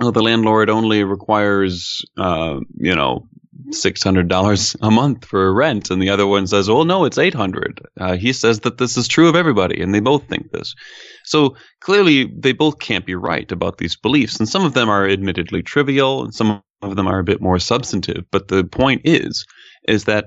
oh, 0.00 0.10
the 0.10 0.22
landlord 0.22 0.70
only 0.70 1.04
requires, 1.04 2.04
uh, 2.16 2.60
you 2.76 2.94
know, 2.94 3.28
six 3.70 4.02
hundred 4.02 4.28
dollars 4.28 4.76
a 4.82 4.90
month 4.90 5.24
for 5.24 5.52
rent, 5.52 5.90
and 5.90 6.00
the 6.00 6.10
other 6.10 6.26
one 6.26 6.46
says, 6.46 6.68
"Well, 6.68 6.84
no, 6.84 7.04
it's 7.04 7.18
eight 7.18 7.34
hundred. 7.34 7.80
Uh, 7.98 8.16
he 8.16 8.32
says 8.32 8.60
that 8.60 8.78
this 8.78 8.96
is 8.96 9.08
true 9.08 9.28
of 9.28 9.36
everybody, 9.36 9.80
and 9.80 9.94
they 9.94 10.00
both 10.00 10.28
think 10.28 10.50
this. 10.52 10.74
So 11.24 11.56
clearly, 11.80 12.32
they 12.36 12.52
both 12.52 12.78
can't 12.78 13.06
be 13.06 13.14
right 13.14 13.50
about 13.50 13.78
these 13.78 13.96
beliefs, 13.96 14.38
and 14.38 14.48
some 14.48 14.64
of 14.64 14.74
them 14.74 14.88
are 14.88 15.08
admittedly 15.08 15.62
trivial, 15.62 16.24
and 16.24 16.34
some 16.34 16.62
of 16.82 16.96
them 16.96 17.08
are 17.08 17.18
a 17.18 17.24
bit 17.24 17.40
more 17.40 17.58
substantive. 17.58 18.24
But 18.30 18.48
the 18.48 18.64
point 18.64 19.02
is, 19.04 19.44
is 19.86 20.04
that 20.04 20.26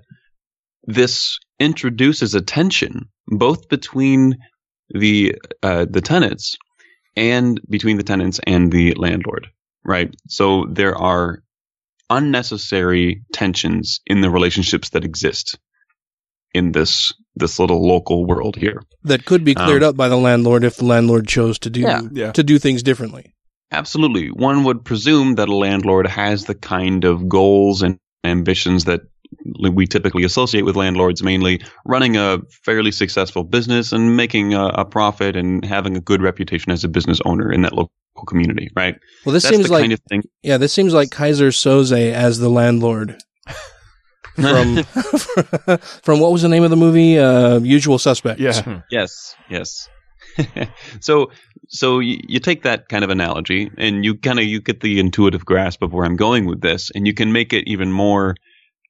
this 0.84 1.40
introduces 1.60 2.34
a 2.34 2.42
tension 2.42 3.08
both 3.28 3.70
between 3.70 4.38
the 4.90 5.36
uh, 5.64 5.86
the 5.90 6.02
tenants 6.02 6.58
and 7.16 7.60
between 7.70 7.98
the 7.98 8.04
tenants 8.04 8.40
and 8.48 8.72
the 8.72 8.94
landlord, 8.96 9.48
right? 9.84 10.14
So 10.28 10.66
there 10.70 10.96
are 10.96 11.44
unnecessary 12.18 13.24
tensions 13.34 14.02
in 14.06 14.22
the 14.22 14.30
relationships 14.30 14.90
that 14.90 15.04
exist 15.06 15.58
in 16.54 16.72
this 16.74 17.14
this 17.36 17.60
little 17.60 17.88
local 17.88 18.26
world 18.26 18.56
here. 18.58 18.82
That 19.06 19.24
could 19.26 19.44
be 19.46 19.56
cleared 19.56 19.84
Um, 19.84 19.90
up 19.90 19.96
by 19.96 20.10
the 20.10 20.18
landlord 20.18 20.64
if 20.66 20.76
the 20.76 20.86
landlord 20.86 21.28
chose 21.28 21.58
to 21.60 21.70
do 21.70 21.80
Yeah. 21.82 22.02
Yeah. 22.12 22.32
to 22.34 22.44
do 22.44 22.60
things 22.60 22.84
differently. 22.84 23.34
Absolutely. 23.72 24.28
One 24.28 24.66
would 24.66 24.84
presume 24.84 25.36
that 25.36 25.48
a 25.48 25.56
landlord 25.56 26.08
has 26.08 26.44
the 26.44 26.56
kind 26.56 27.06
of 27.06 27.30
goals 27.30 27.82
and 27.82 27.98
ambitions 28.26 28.84
that 28.84 29.02
we 29.72 29.88
typically 29.88 30.26
associate 30.26 30.66
with 30.66 30.76
landlords, 30.76 31.24
mainly 31.24 31.62
running 31.86 32.18
a 32.18 32.40
fairly 32.66 32.92
successful 32.92 33.46
business 33.46 33.94
and 33.94 34.18
making 34.18 34.54
a, 34.54 34.66
a 34.66 34.86
profit 34.86 35.38
and 35.38 35.64
having 35.64 35.96
a 35.96 36.02
good 36.02 36.22
reputation 36.22 36.74
as 36.74 36.84
a 36.84 36.90
business 36.90 37.22
owner 37.24 37.50
in 37.50 37.62
that 37.62 37.74
local 37.74 37.94
community, 38.28 38.70
right? 38.76 38.96
Well, 39.26 39.34
this 39.34 39.44
That's 39.44 39.56
seems 39.56 39.68
the 39.68 39.74
like 39.74 39.82
kind 39.82 39.94
of 39.94 40.02
thing. 40.10 40.24
yeah, 40.44 40.58
this 40.58 40.74
seems 40.74 40.94
like 40.94 41.10
Keyser 41.10 41.50
Söze 41.50 42.14
as 42.14 42.40
the 42.40 42.50
landlord 42.50 43.22
from 44.36 44.84
from 46.04 46.20
what 46.20 46.32
was 46.32 46.42
the 46.42 46.50
name 46.50 46.64
of 46.64 46.70
the 46.70 46.76
movie? 46.78 47.18
Uh, 47.18 47.60
Usual 47.60 47.98
Suspects. 47.98 48.42
Yes, 48.90 49.36
yes. 49.50 49.90
so, 51.00 51.32
so 51.68 52.00
you, 52.00 52.20
you 52.28 52.40
take 52.40 52.64
that 52.64 52.90
kind 52.90 53.04
of 53.04 53.10
analogy, 53.10 53.70
and 53.78 54.06
you 54.06 54.16
kind 54.16 54.40
of 54.40 54.46
you 54.46 54.62
get 54.62 54.82
the 54.82 55.00
intuitive 55.00 55.46
grasp 55.46 55.82
of 55.82 55.94
where 55.94 56.06
I'm 56.06 56.16
going 56.16 56.46
with 56.46 56.62
this, 56.62 56.92
and 56.94 57.06
you 57.08 57.14
can 57.14 57.32
make 57.32 57.54
it 57.54 57.68
even 57.68 57.92
more 57.92 58.36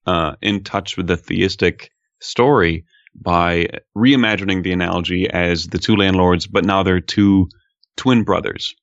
uh, 0.05 0.35
in 0.41 0.63
touch 0.63 0.97
with 0.97 1.07
the 1.07 1.17
theistic 1.17 1.89
story 2.19 2.85
by 3.15 3.67
reimagining 3.97 4.63
the 4.63 4.71
analogy 4.71 5.29
as 5.29 5.67
the 5.67 5.79
two 5.79 5.95
landlords, 5.95 6.47
but 6.47 6.65
now 6.65 6.83
they're 6.83 7.01
two 7.01 7.49
twin 7.97 8.23
brothers, 8.23 8.73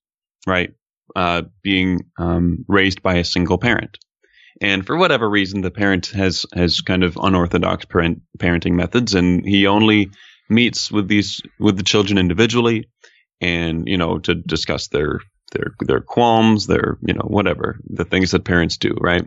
right? 0.48 0.72
Uh, 1.16 1.42
being 1.62 2.00
um, 2.18 2.64
raised 2.68 3.02
by 3.02 3.16
a 3.16 3.24
single 3.24 3.58
parent. 3.58 3.98
And 4.60 4.84
for 4.84 4.96
whatever 4.96 5.28
reason, 5.28 5.60
the 5.60 5.70
parent 5.70 6.08
has 6.08 6.44
has 6.52 6.80
kind 6.80 7.04
of 7.04 7.16
unorthodox 7.16 7.84
parent, 7.84 8.22
parenting 8.38 8.72
methods, 8.72 9.14
and 9.14 9.46
he 9.46 9.66
only 9.66 10.10
meets 10.48 10.90
with 10.90 11.08
these 11.08 11.40
with 11.60 11.76
the 11.76 11.84
children 11.84 12.18
individually, 12.18 12.88
and 13.40 13.86
you 13.86 13.96
know 13.96 14.18
to 14.18 14.34
discuss 14.34 14.88
their 14.88 15.20
their 15.52 15.74
their 15.80 16.00
qualms, 16.00 16.66
their 16.66 16.98
you 17.06 17.14
know 17.14 17.24
whatever 17.24 17.78
the 17.88 18.04
things 18.04 18.32
that 18.32 18.44
parents 18.44 18.76
do, 18.76 18.96
right? 19.00 19.24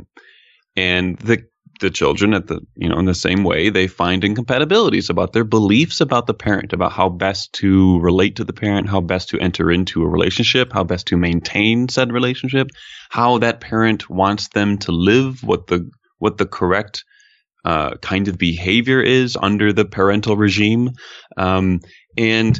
And 0.75 1.17
the 1.19 1.45
the 1.81 1.89
children 1.89 2.33
at 2.33 2.47
the 2.47 2.61
you 2.75 2.87
know 2.87 2.97
in 2.97 3.05
the 3.05 3.13
same 3.13 3.43
way 3.43 3.69
they 3.69 3.87
find 3.87 4.23
incompatibilities 4.23 5.09
about 5.09 5.33
their 5.33 5.43
beliefs 5.43 5.99
about 5.99 6.27
the 6.27 6.33
parent 6.33 6.73
about 6.73 6.93
how 6.93 7.09
best 7.09 7.51
to 7.53 7.99
relate 7.99 8.37
to 8.37 8.43
the 8.43 8.53
parent 8.53 8.87
how 8.87 9.01
best 9.01 9.29
to 9.29 9.39
enter 9.39 9.69
into 9.69 10.03
a 10.03 10.07
relationship 10.07 10.71
how 10.71 10.83
best 10.83 11.07
to 11.07 11.17
maintain 11.17 11.89
said 11.89 12.13
relationship 12.13 12.69
how 13.09 13.37
that 13.39 13.59
parent 13.59 14.09
wants 14.09 14.47
them 14.49 14.77
to 14.77 14.91
live 14.91 15.43
what 15.43 15.67
the 15.67 15.89
what 16.19 16.37
the 16.37 16.45
correct 16.45 17.03
uh, 17.63 17.95
kind 17.97 18.27
of 18.27 18.37
behavior 18.37 19.01
is 19.01 19.37
under 19.39 19.71
the 19.71 19.85
parental 19.85 20.35
regime. 20.35 20.91
Um, 21.37 21.81
and 22.17 22.59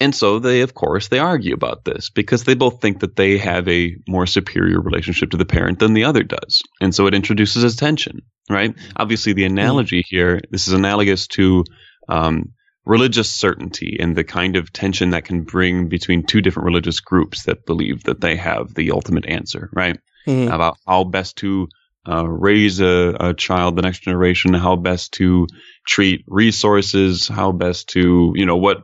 and 0.00 0.14
so 0.14 0.38
they, 0.38 0.62
of 0.62 0.74
course, 0.74 1.08
they 1.08 1.18
argue 1.18 1.54
about 1.54 1.84
this 1.84 2.10
because 2.10 2.44
they 2.44 2.54
both 2.54 2.80
think 2.80 3.00
that 3.00 3.16
they 3.16 3.38
have 3.38 3.68
a 3.68 3.96
more 4.08 4.26
superior 4.26 4.80
relationship 4.80 5.30
to 5.30 5.36
the 5.36 5.44
parent 5.44 5.78
than 5.78 5.94
the 5.94 6.04
other 6.04 6.22
does. 6.22 6.62
And 6.80 6.94
so 6.94 7.06
it 7.06 7.14
introduces 7.14 7.62
a 7.62 7.76
tension, 7.76 8.22
right? 8.50 8.74
Obviously, 8.96 9.32
the 9.32 9.44
analogy 9.44 10.02
here, 10.06 10.40
this 10.50 10.66
is 10.66 10.74
analogous 10.74 11.26
to 11.28 11.64
um, 12.08 12.52
religious 12.84 13.30
certainty 13.30 13.96
and 14.00 14.16
the 14.16 14.24
kind 14.24 14.56
of 14.56 14.72
tension 14.72 15.10
that 15.10 15.24
can 15.24 15.42
bring 15.42 15.88
between 15.88 16.24
two 16.24 16.40
different 16.40 16.66
religious 16.66 17.00
groups 17.00 17.44
that 17.44 17.64
believe 17.64 18.02
that 18.04 18.20
they 18.20 18.36
have 18.36 18.74
the 18.74 18.90
ultimate 18.90 19.26
answer, 19.26 19.70
right? 19.72 19.98
Mhm. 20.26 20.52
About 20.52 20.76
how 20.86 21.04
best 21.04 21.36
to 21.36 21.68
uh, 22.06 22.26
raise 22.28 22.80
a, 22.80 23.16
a 23.18 23.34
child, 23.34 23.76
the 23.76 23.82
next 23.82 24.00
generation, 24.02 24.52
how 24.52 24.76
best 24.76 25.12
to 25.12 25.46
treat 25.86 26.24
resources, 26.26 27.28
how 27.28 27.52
best 27.52 27.88
to, 27.90 28.32
you 28.34 28.44
know, 28.44 28.56
what 28.56 28.82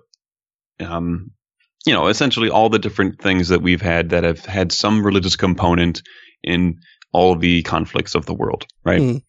um, 0.81 1.31
you 1.87 1.95
know, 1.95 2.09
essentially 2.09 2.51
all 2.51 2.69
the 2.69 2.79
different 2.79 3.21
things 3.21 3.49
that 3.49 3.63
we've 3.63 3.83
had 3.83 4.11
that 4.11 4.25
have 4.25 4.45
had 4.45 4.73
some 4.73 5.05
religious 5.05 5.37
component 5.37 6.03
in 6.43 6.79
all 7.13 7.37
the 7.37 7.63
conflicts 7.63 8.15
of 8.15 8.27
the 8.27 8.35
world, 8.35 8.67
right? 8.85 9.01
Mhm. 9.01 9.23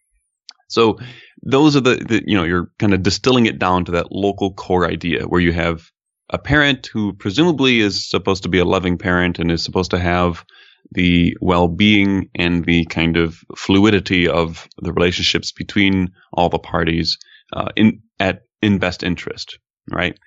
So 0.68 1.00
those 1.44 1.76
are 1.76 1.82
the, 1.82 1.96
the, 1.96 2.24
you 2.26 2.38
know, 2.38 2.44
you're 2.44 2.72
kind 2.80 2.94
of 2.94 3.04
distilling 3.04 3.46
it 3.46 3.60
down 3.60 3.86
to 3.86 3.92
that 3.94 4.12
local 4.12 4.54
core 4.54 4.86
idea 4.88 5.24
where 5.24 5.42
you 5.42 5.52
have 5.52 5.90
a 6.30 6.38
parent 6.38 6.88
who 6.94 7.14
presumably 7.14 7.80
is 7.80 8.08
supposed 8.10 8.44
to 8.44 8.50
be 8.50 8.60
a 8.60 8.66
loving 8.66 8.98
parent 8.98 9.40
and 9.40 9.52
is 9.52 9.64
supposed 9.64 9.92
to 9.92 10.00
have 10.00 10.46
the 10.92 11.36
well-being 11.42 12.30
and 12.36 12.66
the 12.66 12.86
kind 12.86 13.18
of 13.18 13.40
fluidity 13.56 14.28
of 14.28 14.68
the 14.82 14.94
relationships 14.94 15.52
between 15.52 16.12
all 16.34 16.50
the 16.50 16.60
parties 16.60 17.18
uh, 17.54 17.70
in 17.76 18.02
at 18.20 18.42
in 18.62 18.78
best 18.78 19.04
interest, 19.04 19.58
right? 19.90 20.18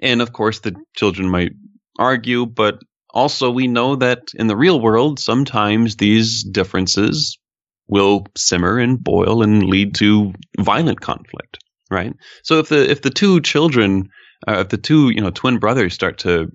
And 0.00 0.22
of 0.22 0.32
course, 0.32 0.60
the 0.60 0.74
children 0.94 1.28
might 1.28 1.52
argue, 1.98 2.46
but 2.46 2.80
also 3.10 3.50
we 3.50 3.68
know 3.68 3.96
that 3.96 4.32
in 4.34 4.48
the 4.48 4.56
real 4.56 4.80
world, 4.80 5.18
sometimes 5.18 5.96
these 5.96 6.42
differences 6.42 7.38
will 7.86 8.26
simmer 8.36 8.78
and 8.78 9.02
boil 9.02 9.42
and 9.42 9.64
lead 9.64 9.94
to 9.96 10.32
violent 10.58 11.00
conflict, 11.00 11.58
right? 11.90 12.12
So 12.42 12.58
if 12.58 12.68
the 12.68 12.90
if 12.90 13.02
the 13.02 13.10
two 13.10 13.40
children, 13.40 14.10
uh, 14.48 14.60
if 14.60 14.68
the 14.68 14.78
two 14.78 15.10
you 15.10 15.20
know 15.20 15.30
twin 15.30 15.58
brothers 15.58 15.94
start 15.94 16.18
to 16.18 16.50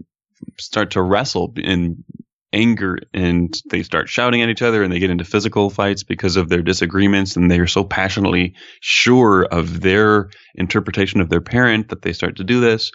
start 0.58 0.92
to 0.92 1.02
wrestle 1.02 1.54
in 1.58 2.04
anger 2.52 2.98
and 3.14 3.62
they 3.70 3.84
start 3.84 4.10
shouting 4.10 4.42
at 4.42 4.50
each 4.50 4.64
other 4.64 4.82
and 4.82 4.92
they 4.92 5.00
get 5.00 5.12
into 5.12 5.24
physical 5.24 5.70
fights 5.70 6.04
because 6.04 6.36
of 6.36 6.50
their 6.50 6.64
disagreements 6.64 7.36
and 7.36 7.50
they 7.50 7.60
are 7.60 7.68
so 7.68 7.84
passionately 7.84 8.56
sure 8.82 9.44
of 9.46 9.82
their 9.82 10.32
interpretation 10.56 11.22
of 11.22 11.30
their 11.30 11.42
parent 11.42 11.90
that 11.90 12.02
they 12.02 12.12
start 12.12 12.38
to 12.38 12.44
do 12.44 12.60
this 12.60 12.92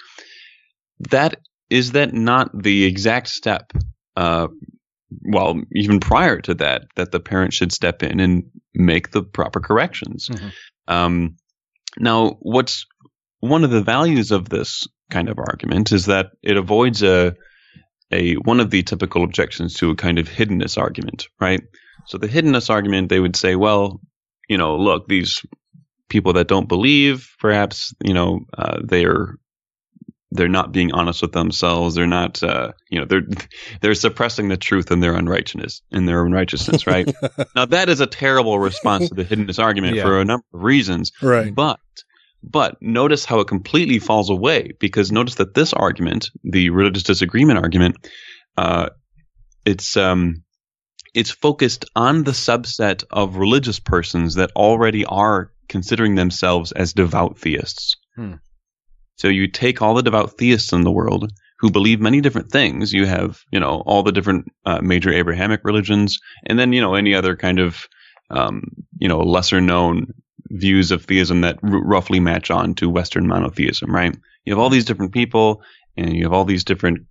that 1.10 1.40
is 1.70 1.92
that 1.92 2.12
not 2.12 2.50
the 2.62 2.84
exact 2.84 3.28
step 3.28 3.72
uh 4.16 4.48
well 5.22 5.60
even 5.72 6.00
prior 6.00 6.40
to 6.40 6.54
that 6.54 6.82
that 6.96 7.12
the 7.12 7.20
parent 7.20 7.52
should 7.52 7.72
step 7.72 8.02
in 8.02 8.20
and 8.20 8.44
make 8.74 9.10
the 9.10 9.22
proper 9.22 9.60
corrections? 9.60 10.28
Um 10.88 11.36
now 11.98 12.36
what's 12.40 12.86
one 13.40 13.64
of 13.64 13.70
the 13.70 13.82
values 13.82 14.30
of 14.30 14.48
this 14.48 14.86
kind 15.10 15.28
of 15.28 15.38
argument 15.38 15.92
is 15.92 16.06
that 16.06 16.30
it 16.42 16.56
avoids 16.56 17.02
a 17.02 17.34
a 18.10 18.34
one 18.34 18.60
of 18.60 18.70
the 18.70 18.82
typical 18.82 19.24
objections 19.24 19.74
to 19.74 19.90
a 19.90 19.96
kind 19.96 20.18
of 20.18 20.28
hiddenness 20.28 20.78
argument 20.78 21.28
right? 21.40 21.62
So 22.06 22.18
the 22.18 22.28
hiddenness 22.28 22.70
argument 22.70 23.08
they 23.08 23.20
would 23.20 23.36
say 23.36 23.56
well 23.56 24.00
you 24.48 24.58
know 24.58 24.76
look 24.76 25.08
these 25.08 25.40
people 26.08 26.34
that 26.34 26.48
don't 26.48 26.68
believe 26.68 27.30
perhaps 27.40 27.94
you 28.04 28.14
know 28.14 28.40
uh, 28.56 28.80
they're 28.84 29.36
they're 30.34 30.48
not 30.48 30.72
being 30.72 30.92
honest 30.92 31.22
with 31.22 31.32
themselves. 31.32 31.94
They're 31.94 32.06
not, 32.06 32.42
uh, 32.42 32.72
you 32.90 32.98
know, 33.00 33.06
they're 33.06 33.22
they're 33.80 33.94
suppressing 33.94 34.48
the 34.48 34.56
truth 34.56 34.90
in 34.90 35.00
their 35.00 35.14
unrighteousness, 35.14 35.80
in 35.92 36.06
their 36.06 36.24
unrighteousness, 36.26 36.86
right? 36.94 37.08
now 37.54 37.64
that 37.66 37.88
is 37.88 38.00
a 38.00 38.06
terrible 38.06 38.58
response 38.58 39.08
to 39.08 39.14
the 39.14 39.24
hiddenness 39.24 39.58
argument 39.62 39.96
Yeah. 39.96 40.02
for 40.04 40.20
a 40.20 40.24
number 40.24 40.44
of 40.52 40.62
reasons, 40.62 41.12
Right. 41.22 41.54
But 41.54 41.78
but 42.42 42.76
notice 42.82 43.24
how 43.24 43.40
it 43.40 43.46
completely 43.48 43.98
falls 44.00 44.28
away 44.28 44.72
because 44.78 45.10
notice 45.10 45.36
that 45.36 45.54
this 45.54 45.72
argument, 45.72 46.28
the 46.42 46.68
religious 46.70 47.04
disagreement 47.04 47.58
argument, 47.58 47.96
uh, 48.58 48.90
it's 49.64 49.96
um, 49.96 50.42
it's 51.14 51.30
focused 51.30 51.84
on 51.94 52.24
the 52.24 52.32
subset 52.32 53.04
of 53.10 53.36
religious 53.36 53.78
persons 53.80 54.34
that 54.34 54.50
already 54.56 55.04
are 55.06 55.52
considering 55.68 56.16
themselves 56.16 56.72
as 56.72 56.92
devout 56.92 57.38
theists. 57.38 57.96
Hmm. 58.16 58.34
So 59.16 59.28
you 59.28 59.48
take 59.48 59.80
all 59.80 59.94
the 59.94 60.02
devout 60.02 60.36
theists 60.38 60.72
in 60.72 60.82
the 60.82 60.90
world 60.90 61.32
who 61.58 61.70
believe 61.70 62.00
many 62.00 62.20
different 62.20 62.50
things. 62.50 62.92
You 62.92 63.06
have, 63.06 63.42
you 63.50 63.60
know, 63.60 63.82
all 63.86 64.02
the 64.02 64.12
different 64.12 64.52
uh, 64.64 64.80
major 64.82 65.12
Abrahamic 65.12 65.60
religions, 65.64 66.18
and 66.44 66.58
then 66.58 66.72
you 66.72 66.80
know 66.80 66.94
any 66.94 67.14
other 67.14 67.36
kind 67.36 67.58
of, 67.58 67.88
um, 68.30 68.64
you 68.98 69.08
know, 69.08 69.20
lesser 69.20 69.60
known 69.60 70.12
views 70.50 70.90
of 70.90 71.04
theism 71.04 71.40
that 71.42 71.58
r- 71.62 71.70
roughly 71.70 72.20
match 72.20 72.50
on 72.50 72.74
to 72.74 72.90
Western 72.90 73.26
monotheism, 73.26 73.94
right? 73.94 74.16
You 74.44 74.52
have 74.52 74.58
all 74.58 74.70
these 74.70 74.84
different 74.84 75.12
people, 75.12 75.62
and 75.96 76.14
you 76.14 76.24
have 76.24 76.32
all 76.32 76.44
these 76.44 76.64
different 76.64 77.06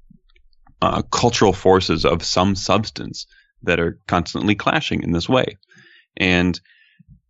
uh, 0.81 1.01
cultural 1.03 1.53
forces 1.53 2.05
of 2.05 2.23
some 2.23 2.55
substance 2.55 3.25
that 3.63 3.79
are 3.79 3.99
constantly 4.07 4.55
clashing 4.55 5.03
in 5.03 5.13
this 5.13 5.29
way, 5.29 5.57
and 6.17 6.59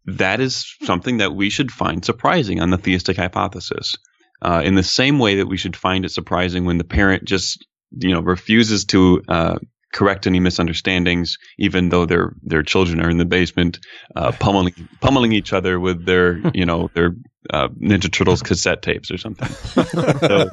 that 0.05 0.41
is 0.41 0.75
something 0.81 1.17
that 1.17 1.33
we 1.33 1.49
should 1.49 1.71
find 1.71 2.03
surprising 2.03 2.59
on 2.59 2.69
the 2.69 2.77
theistic 2.77 3.15
hypothesis. 3.15 3.95
Uh, 4.43 4.61
in 4.63 4.75
the 4.75 4.83
same 4.83 5.19
way 5.19 5.35
that 5.35 5.47
we 5.47 5.57
should 5.57 5.75
find 5.75 6.03
it 6.03 6.09
surprising 6.09 6.65
when 6.65 6.77
the 6.77 6.83
parent 6.83 7.23
just, 7.23 7.65
you 7.91 8.11
know, 8.11 8.19
refuses 8.19 8.83
to 8.85 9.21
uh, 9.29 9.57
correct 9.93 10.27
any 10.27 10.39
misunderstandings, 10.39 11.37
even 11.57 11.89
though 11.89 12.05
their 12.05 12.33
their 12.41 12.63
children 12.63 12.99
are 12.99 13.09
in 13.09 13.17
the 13.17 13.25
basement 13.25 13.79
uh, 14.15 14.31
pummeling 14.39 14.89
pummeling 14.99 15.31
each 15.31 15.53
other 15.53 15.79
with 15.79 16.05
their, 16.05 16.41
you 16.53 16.65
know, 16.65 16.89
their 16.93 17.15
uh, 17.49 17.69
Ninja 17.69 18.11
Turtles 18.11 18.41
cassette 18.41 18.81
tapes 18.81 19.11
or 19.11 19.17
something. 19.17 19.47
so, 19.47 20.49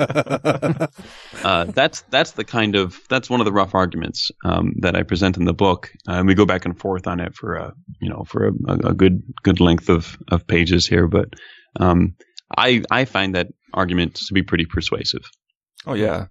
uh, 1.45 1.65
that's 1.65 2.03
that's 2.11 2.33
the 2.33 2.45
kind 2.45 2.77
of 2.77 3.01
that's 3.09 3.29
one 3.29 3.41
of 3.41 3.45
the 3.45 3.53
rough 3.53 3.75
arguments 3.75 4.31
um, 4.45 4.75
that 4.81 4.95
I 4.95 5.03
present 5.03 5.37
in 5.37 5.45
the 5.45 5.55
book, 5.55 5.91
uh, 6.09 6.13
and 6.13 6.29
we 6.29 6.35
go 6.35 6.47
back 6.47 6.65
and 6.65 6.79
forth 6.79 7.07
on 7.07 7.19
it 7.21 7.35
for 7.35 7.57
a 7.57 7.75
you 8.01 8.09
know 8.09 8.25
for 8.25 8.49
a, 8.49 8.53
a 8.85 8.95
good 8.95 9.23
good 9.43 9.61
length 9.61 9.89
of 9.89 10.17
of 10.29 10.47
pages 10.47 10.87
here. 10.87 11.09
But 11.09 11.35
um, 11.79 12.15
I 12.57 12.83
I 12.91 13.05
find 13.05 13.35
that 13.35 13.49
argument 13.75 14.17
to 14.17 14.35
be 14.35 14.43
pretty 14.43 14.67
persuasive. 14.67 15.23
Oh 15.87 15.95
yeah, 15.95 16.27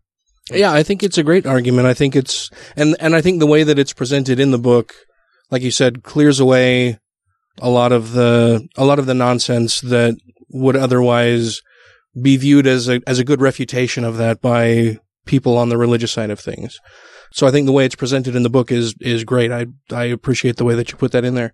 Yeah, 0.51 0.71
I 0.71 0.83
think 0.83 1.03
it's 1.03 1.17
a 1.17 1.23
great 1.23 1.45
argument. 1.45 1.87
I 1.87 1.93
think 1.93 2.15
it's 2.15 2.49
and 2.75 2.95
and 2.99 3.15
I 3.15 3.21
think 3.21 3.39
the 3.39 3.47
way 3.47 3.63
that 3.63 3.79
it's 3.79 3.93
presented 3.93 4.39
in 4.39 4.51
the 4.51 4.57
book, 4.57 4.93
like 5.51 5.61
you 5.61 5.71
said, 5.71 6.03
clears 6.03 6.39
away 6.39 6.99
a 7.61 7.69
lot 7.69 7.91
of 7.91 8.13
the 8.13 8.67
a 8.77 8.85
lot 8.85 8.99
of 8.99 9.05
the 9.05 9.13
nonsense 9.13 9.81
that 9.81 10.17
would 10.49 10.75
otherwise 10.75 11.61
be 12.19 12.37
viewed 12.37 12.67
as 12.67 12.89
a 12.89 13.01
as 13.05 13.19
a 13.19 13.23
good 13.23 13.41
refutation 13.41 14.03
of 14.03 14.17
that 14.17 14.41
by 14.41 14.97
people 15.25 15.57
on 15.57 15.69
the 15.69 15.77
religious 15.77 16.11
side 16.11 16.29
of 16.29 16.39
things. 16.39 16.79
So 17.31 17.45
I 17.45 17.51
think 17.51 17.67
the 17.67 17.71
way 17.71 17.85
it's 17.85 17.95
presented 17.95 18.35
in 18.35 18.43
the 18.43 18.49
book 18.49 18.71
is 18.71 18.95
is 18.99 19.23
great. 19.23 19.51
I 19.51 19.67
I 19.91 20.05
appreciate 20.05 20.57
the 20.57 20.65
way 20.65 20.75
that 20.75 20.91
you 20.91 20.97
put 20.97 21.11
that 21.11 21.25
in 21.25 21.35
there. 21.35 21.53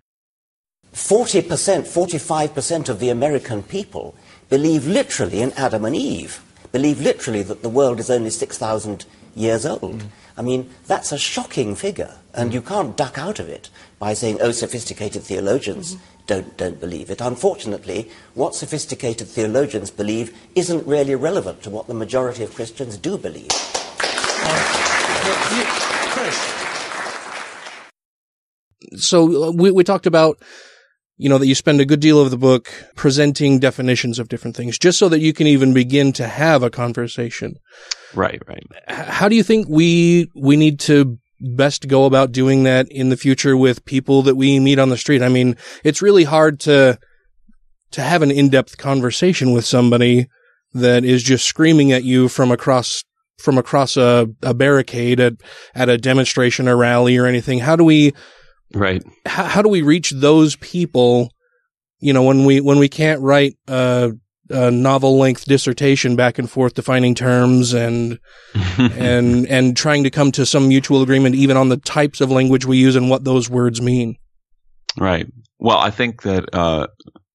40%, 0.94 1.42
45% 1.44 2.88
of 2.88 3.00
the 3.00 3.10
American 3.10 3.62
people 3.62 4.14
believe 4.48 4.86
literally 4.86 5.42
in 5.42 5.52
Adam 5.52 5.84
and 5.84 5.96
Eve, 5.96 6.42
believe 6.72 7.00
literally 7.00 7.42
that 7.42 7.62
the 7.62 7.68
world 7.68 8.00
is 8.00 8.10
only 8.10 8.30
6,000 8.30 9.04
years 9.34 9.66
old. 9.66 10.04
I 10.36 10.42
mean, 10.42 10.70
that's 10.86 11.12
a 11.12 11.18
shocking 11.18 11.74
figure, 11.74 12.14
and 12.34 12.52
you 12.52 12.60
can't 12.60 12.96
duck 12.96 13.18
out 13.18 13.38
of 13.38 13.48
it 13.48 13.70
by 13.98 14.14
saying, 14.14 14.38
oh, 14.40 14.50
sophisticated 14.50 15.22
theologians 15.22 15.96
don't, 16.26 16.56
don't 16.56 16.80
believe 16.80 17.10
it. 17.10 17.20
Unfortunately, 17.20 18.10
what 18.34 18.54
sophisticated 18.54 19.28
theologians 19.28 19.90
believe 19.90 20.36
isn't 20.54 20.86
really 20.86 21.14
relevant 21.14 21.62
to 21.62 21.70
what 21.70 21.86
the 21.86 21.94
majority 21.94 22.42
of 22.42 22.54
Christians 22.54 22.98
do 22.98 23.16
believe. 23.16 23.50
so 28.96 29.50
we, 29.50 29.70
we 29.70 29.84
talked 29.84 30.06
about 30.06 30.38
you 31.16 31.28
know 31.28 31.38
that 31.38 31.46
you 31.46 31.54
spend 31.54 31.80
a 31.80 31.86
good 31.86 32.00
deal 32.00 32.20
of 32.20 32.30
the 32.30 32.36
book 32.36 32.70
presenting 32.94 33.58
definitions 33.58 34.18
of 34.18 34.28
different 34.28 34.56
things 34.56 34.78
just 34.78 34.98
so 34.98 35.08
that 35.08 35.20
you 35.20 35.32
can 35.32 35.46
even 35.46 35.72
begin 35.72 36.12
to 36.12 36.26
have 36.26 36.62
a 36.62 36.70
conversation. 36.70 37.54
Right, 38.14 38.40
right. 38.46 38.64
How 38.88 39.28
do 39.28 39.36
you 39.36 39.42
think 39.42 39.68
we 39.68 40.30
we 40.34 40.56
need 40.56 40.78
to 40.80 41.18
best 41.40 41.88
go 41.88 42.04
about 42.04 42.32
doing 42.32 42.64
that 42.64 42.86
in 42.90 43.10
the 43.10 43.16
future 43.16 43.56
with 43.56 43.84
people 43.84 44.22
that 44.22 44.36
we 44.36 44.58
meet 44.60 44.78
on 44.78 44.90
the 44.90 44.96
street? 44.96 45.22
I 45.22 45.28
mean 45.28 45.56
it's 45.84 46.02
really 46.02 46.24
hard 46.24 46.60
to 46.60 46.98
to 47.92 48.02
have 48.02 48.22
an 48.22 48.30
in-depth 48.30 48.76
conversation 48.78 49.52
with 49.52 49.64
somebody 49.64 50.28
that 50.74 51.04
is 51.04 51.22
just 51.22 51.46
screaming 51.46 51.92
at 51.92 52.04
you 52.04 52.28
from 52.28 52.50
across 52.50 53.04
from 53.38 53.58
across 53.58 53.96
a, 53.96 54.26
a 54.42 54.54
barricade 54.54 55.20
at 55.20 55.34
at 55.74 55.88
a 55.88 55.98
demonstration 55.98 56.68
or 56.68 56.76
rally 56.76 57.16
or 57.16 57.26
anything. 57.26 57.60
How 57.60 57.76
do 57.76 57.84
we 57.84 58.12
Right. 58.74 59.02
how, 59.26 59.44
how 59.44 59.62
do 59.62 59.68
we 59.68 59.82
reach 59.82 60.10
those 60.10 60.56
people 60.56 61.30
you 62.00 62.12
know 62.12 62.22
when 62.22 62.44
we 62.44 62.60
when 62.60 62.78
we 62.78 62.88
can't 62.88 63.20
write 63.20 63.56
a, 63.68 64.12
a 64.50 64.70
novel 64.70 65.18
length 65.18 65.44
dissertation 65.44 66.16
back 66.16 66.38
and 66.38 66.50
forth 66.50 66.74
defining 66.74 67.14
terms 67.14 67.72
and 67.72 68.18
and 68.78 69.46
and 69.46 69.76
trying 69.76 70.04
to 70.04 70.10
come 70.10 70.32
to 70.32 70.44
some 70.44 70.68
mutual 70.68 71.02
agreement 71.02 71.34
even 71.34 71.56
on 71.56 71.68
the 71.68 71.76
types 71.76 72.20
of 72.20 72.30
language 72.30 72.66
we 72.66 72.76
use 72.76 72.96
and 72.96 73.08
what 73.08 73.24
those 73.24 73.48
words 73.48 73.80
mean 73.80 74.16
Right. 74.98 75.26
Well, 75.58 75.78
I 75.78 75.90
think 75.90 76.22
that 76.22 76.48
uh, 76.54 76.86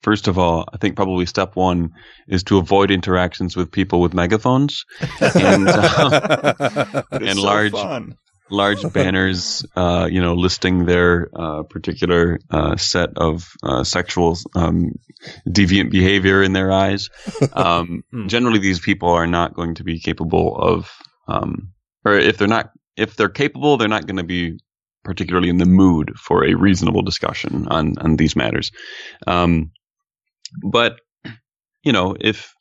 first 0.02 0.28
of 0.28 0.38
all, 0.38 0.68
I 0.74 0.78
think 0.78 0.95
probably 0.95 1.26
step 1.26 1.56
one 1.56 1.91
is 2.28 2.44
to 2.45 2.58
avoid 2.58 2.91
interactions 2.91 3.56
with 3.56 3.72
people 3.72 4.02
with 4.02 4.14
megaphones 4.14 4.86
and 5.22 5.68
uh, 5.68 7.03
and 7.12 7.38
so 7.38 7.44
large 7.44 7.72
fun. 7.72 8.16
Large 8.52 8.82
banners, 8.94 9.65
uh, 9.76 10.07
you 10.11 10.22
know, 10.22 10.34
listing 10.36 10.86
their 10.86 11.30
uh, 11.34 11.64
particular 11.64 12.40
uh, 12.49 12.76
set 12.78 13.18
of 13.18 13.52
uh, 13.64 13.84
sexual 13.84 14.38
um, 14.56 14.91
deviant 15.48 15.91
behavior 15.91 16.41
in 16.44 16.53
their 16.53 16.72
eyes. 16.72 17.10
Um, 17.53 18.03
generally, 18.28 18.60
these 18.60 18.80
people 18.80 19.10
are 19.10 19.28
not 19.28 19.53
going 19.53 19.76
to 19.76 19.84
be 19.84 19.99
capable 19.99 20.56
of, 20.56 20.90
um, 21.28 21.73
or 22.06 22.14
if 22.14 22.38
they're 22.38 22.48
not, 22.48 22.72
if 22.95 23.15
they're 23.15 23.30
capable, 23.30 23.78
they're 23.78 23.88
not 23.88 24.06
going 24.07 24.18
to 24.18 24.23
be 24.23 24.60
particularly 25.03 25.49
in 25.49 25.57
the 25.57 25.65
mood 25.65 26.14
for 26.18 26.45
a 26.45 26.53
reasonable 26.53 27.02
discussion 27.02 27.68
on 27.68 27.95
on 27.99 28.15
these 28.15 28.36
matters. 28.36 28.72
Um, 29.28 29.72
but 30.64 30.99
you 31.84 31.91
know, 31.91 32.15
if 32.19 32.53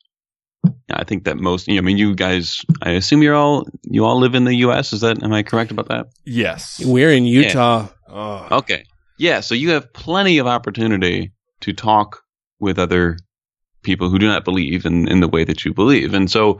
I 0.91 1.03
think 1.03 1.23
that 1.23 1.37
most, 1.37 1.67
you 1.67 1.75
know, 1.75 1.79
I 1.79 1.81
mean, 1.81 1.97
you 1.97 2.13
guys, 2.15 2.61
I 2.81 2.91
assume 2.91 3.23
you're 3.23 3.35
all 3.35 3.65
you 3.83 4.05
all 4.05 4.19
live 4.19 4.35
in 4.35 4.43
the 4.43 4.55
U.S. 4.57 4.93
Is 4.93 5.01
that 5.01 5.23
am 5.23 5.33
I 5.33 5.43
correct 5.43 5.71
about 5.71 5.87
that? 5.87 6.07
Yes. 6.25 6.81
we're 6.83 7.11
in 7.11 7.25
utah 7.25 7.87
Okay. 8.51 8.83
Yeah. 9.17 9.39
So 9.39 9.55
you 9.55 9.71
have 9.71 9.93
plenty 9.93 10.37
of 10.37 10.47
opportunity 10.47 11.31
to 11.61 11.73
talk 11.73 12.21
with 12.59 12.77
other 12.79 13.17
people 13.83 14.09
who 14.09 14.19
do 14.19 14.27
not 14.27 14.45
believe 14.45 14.85
in, 14.85 15.07
in 15.07 15.19
the 15.19 15.27
way 15.27 15.43
that 15.43 15.63
you 15.65 15.73
believe. 15.73 16.13
And 16.13 16.29
so, 16.29 16.59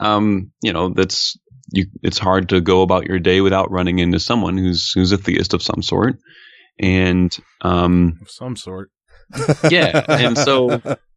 um, 0.00 0.52
you 0.62 0.72
know, 0.72 0.90
that's, 0.90 1.36
you, 1.72 1.86
it's 2.02 2.18
hard 2.18 2.48
to 2.50 2.60
go 2.60 2.82
about 2.82 3.06
your 3.06 3.18
day 3.18 3.40
without 3.40 3.70
running 3.70 3.98
into 3.98 4.20
someone 4.20 4.56
who's, 4.58 4.92
who's 4.92 5.12
a 5.12 5.16
theist 5.18 5.54
of 5.54 5.62
some 5.62 5.82
sort. 5.82 6.18
And, 6.78 7.36
um, 7.62 8.18
Of 8.20 8.30
some 8.30 8.56
sort. 8.56 8.90
yeah. 9.70 10.04
And 10.08 10.36
so, 10.36 10.80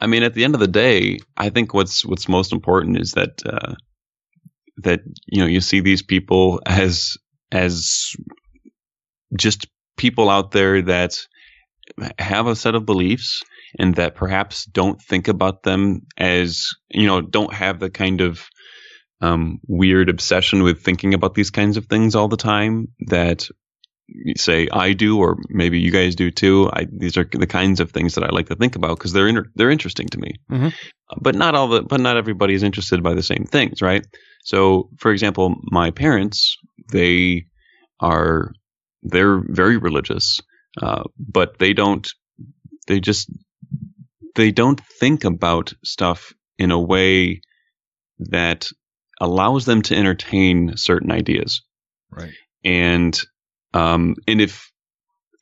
I 0.00 0.06
mean, 0.06 0.22
at 0.22 0.34
the 0.34 0.44
end 0.44 0.54
of 0.54 0.60
the 0.60 0.68
day, 0.68 1.18
I 1.36 1.50
think 1.50 1.74
what's, 1.74 2.04
what's 2.04 2.28
most 2.28 2.52
important 2.52 2.98
is 2.98 3.12
that, 3.12 3.42
uh, 3.44 3.74
that, 4.78 5.00
you 5.26 5.40
know, 5.40 5.46
you 5.46 5.60
see 5.60 5.80
these 5.80 6.02
people 6.02 6.60
as, 6.66 7.16
as 7.52 8.14
just 9.36 9.66
people 9.96 10.30
out 10.30 10.52
there 10.52 10.82
that 10.82 11.18
have 12.18 12.46
a 12.46 12.56
set 12.56 12.74
of 12.74 12.86
beliefs 12.86 13.42
and 13.78 13.94
that 13.96 14.14
perhaps 14.14 14.64
don't 14.64 15.00
think 15.00 15.28
about 15.28 15.62
them 15.62 16.02
as 16.16 16.68
you 16.90 17.06
know 17.06 17.20
don't 17.20 17.52
have 17.52 17.78
the 17.78 17.90
kind 17.90 18.20
of 18.20 18.48
um, 19.20 19.60
weird 19.68 20.08
obsession 20.08 20.62
with 20.62 20.82
thinking 20.82 21.12
about 21.12 21.34
these 21.34 21.50
kinds 21.50 21.76
of 21.76 21.86
things 21.86 22.14
all 22.14 22.28
the 22.28 22.36
time 22.38 22.88
that 23.08 23.48
say 24.36 24.68
I 24.72 24.92
do 24.92 25.18
or 25.18 25.38
maybe 25.48 25.78
you 25.80 25.90
guys 25.90 26.14
do 26.14 26.30
too. 26.30 26.70
I, 26.72 26.86
these 26.90 27.16
are 27.16 27.24
the 27.30 27.46
kinds 27.46 27.80
of 27.80 27.90
things 27.90 28.14
that 28.14 28.24
I 28.24 28.28
like 28.30 28.48
to 28.48 28.56
think 28.56 28.76
about 28.76 28.98
because 28.98 29.12
they're 29.12 29.28
inter- 29.28 29.50
they're 29.54 29.70
interesting 29.70 30.08
to 30.08 30.18
me. 30.18 30.34
Mhm. 30.50 30.72
But 31.20 31.34
not 31.34 31.54
all 31.54 31.68
the 31.68 31.82
but 31.82 32.00
not 32.00 32.16
everybody 32.16 32.54
is 32.54 32.62
interested 32.62 33.02
by 33.02 33.14
the 33.14 33.22
same 33.22 33.44
things, 33.44 33.82
right? 33.82 34.06
So, 34.44 34.88
for 34.98 35.12
example, 35.12 35.54
my 35.70 35.90
parents 35.90 36.56
they 36.92 37.44
are 38.00 38.52
they're 39.02 39.40
very 39.46 39.76
religious, 39.76 40.40
uh, 40.82 41.04
but 41.18 41.58
they 41.58 41.72
don't 41.72 42.08
they 42.86 43.00
just 43.00 43.30
they 44.34 44.50
don't 44.50 44.80
think 45.00 45.24
about 45.24 45.72
stuff 45.84 46.32
in 46.58 46.70
a 46.70 46.80
way 46.80 47.40
that 48.18 48.68
allows 49.20 49.64
them 49.66 49.82
to 49.82 49.96
entertain 49.96 50.76
certain 50.76 51.10
ideas 51.10 51.62
Right. 52.10 52.32
and 52.64 53.18
um, 53.74 54.16
and 54.26 54.40
if 54.40 54.70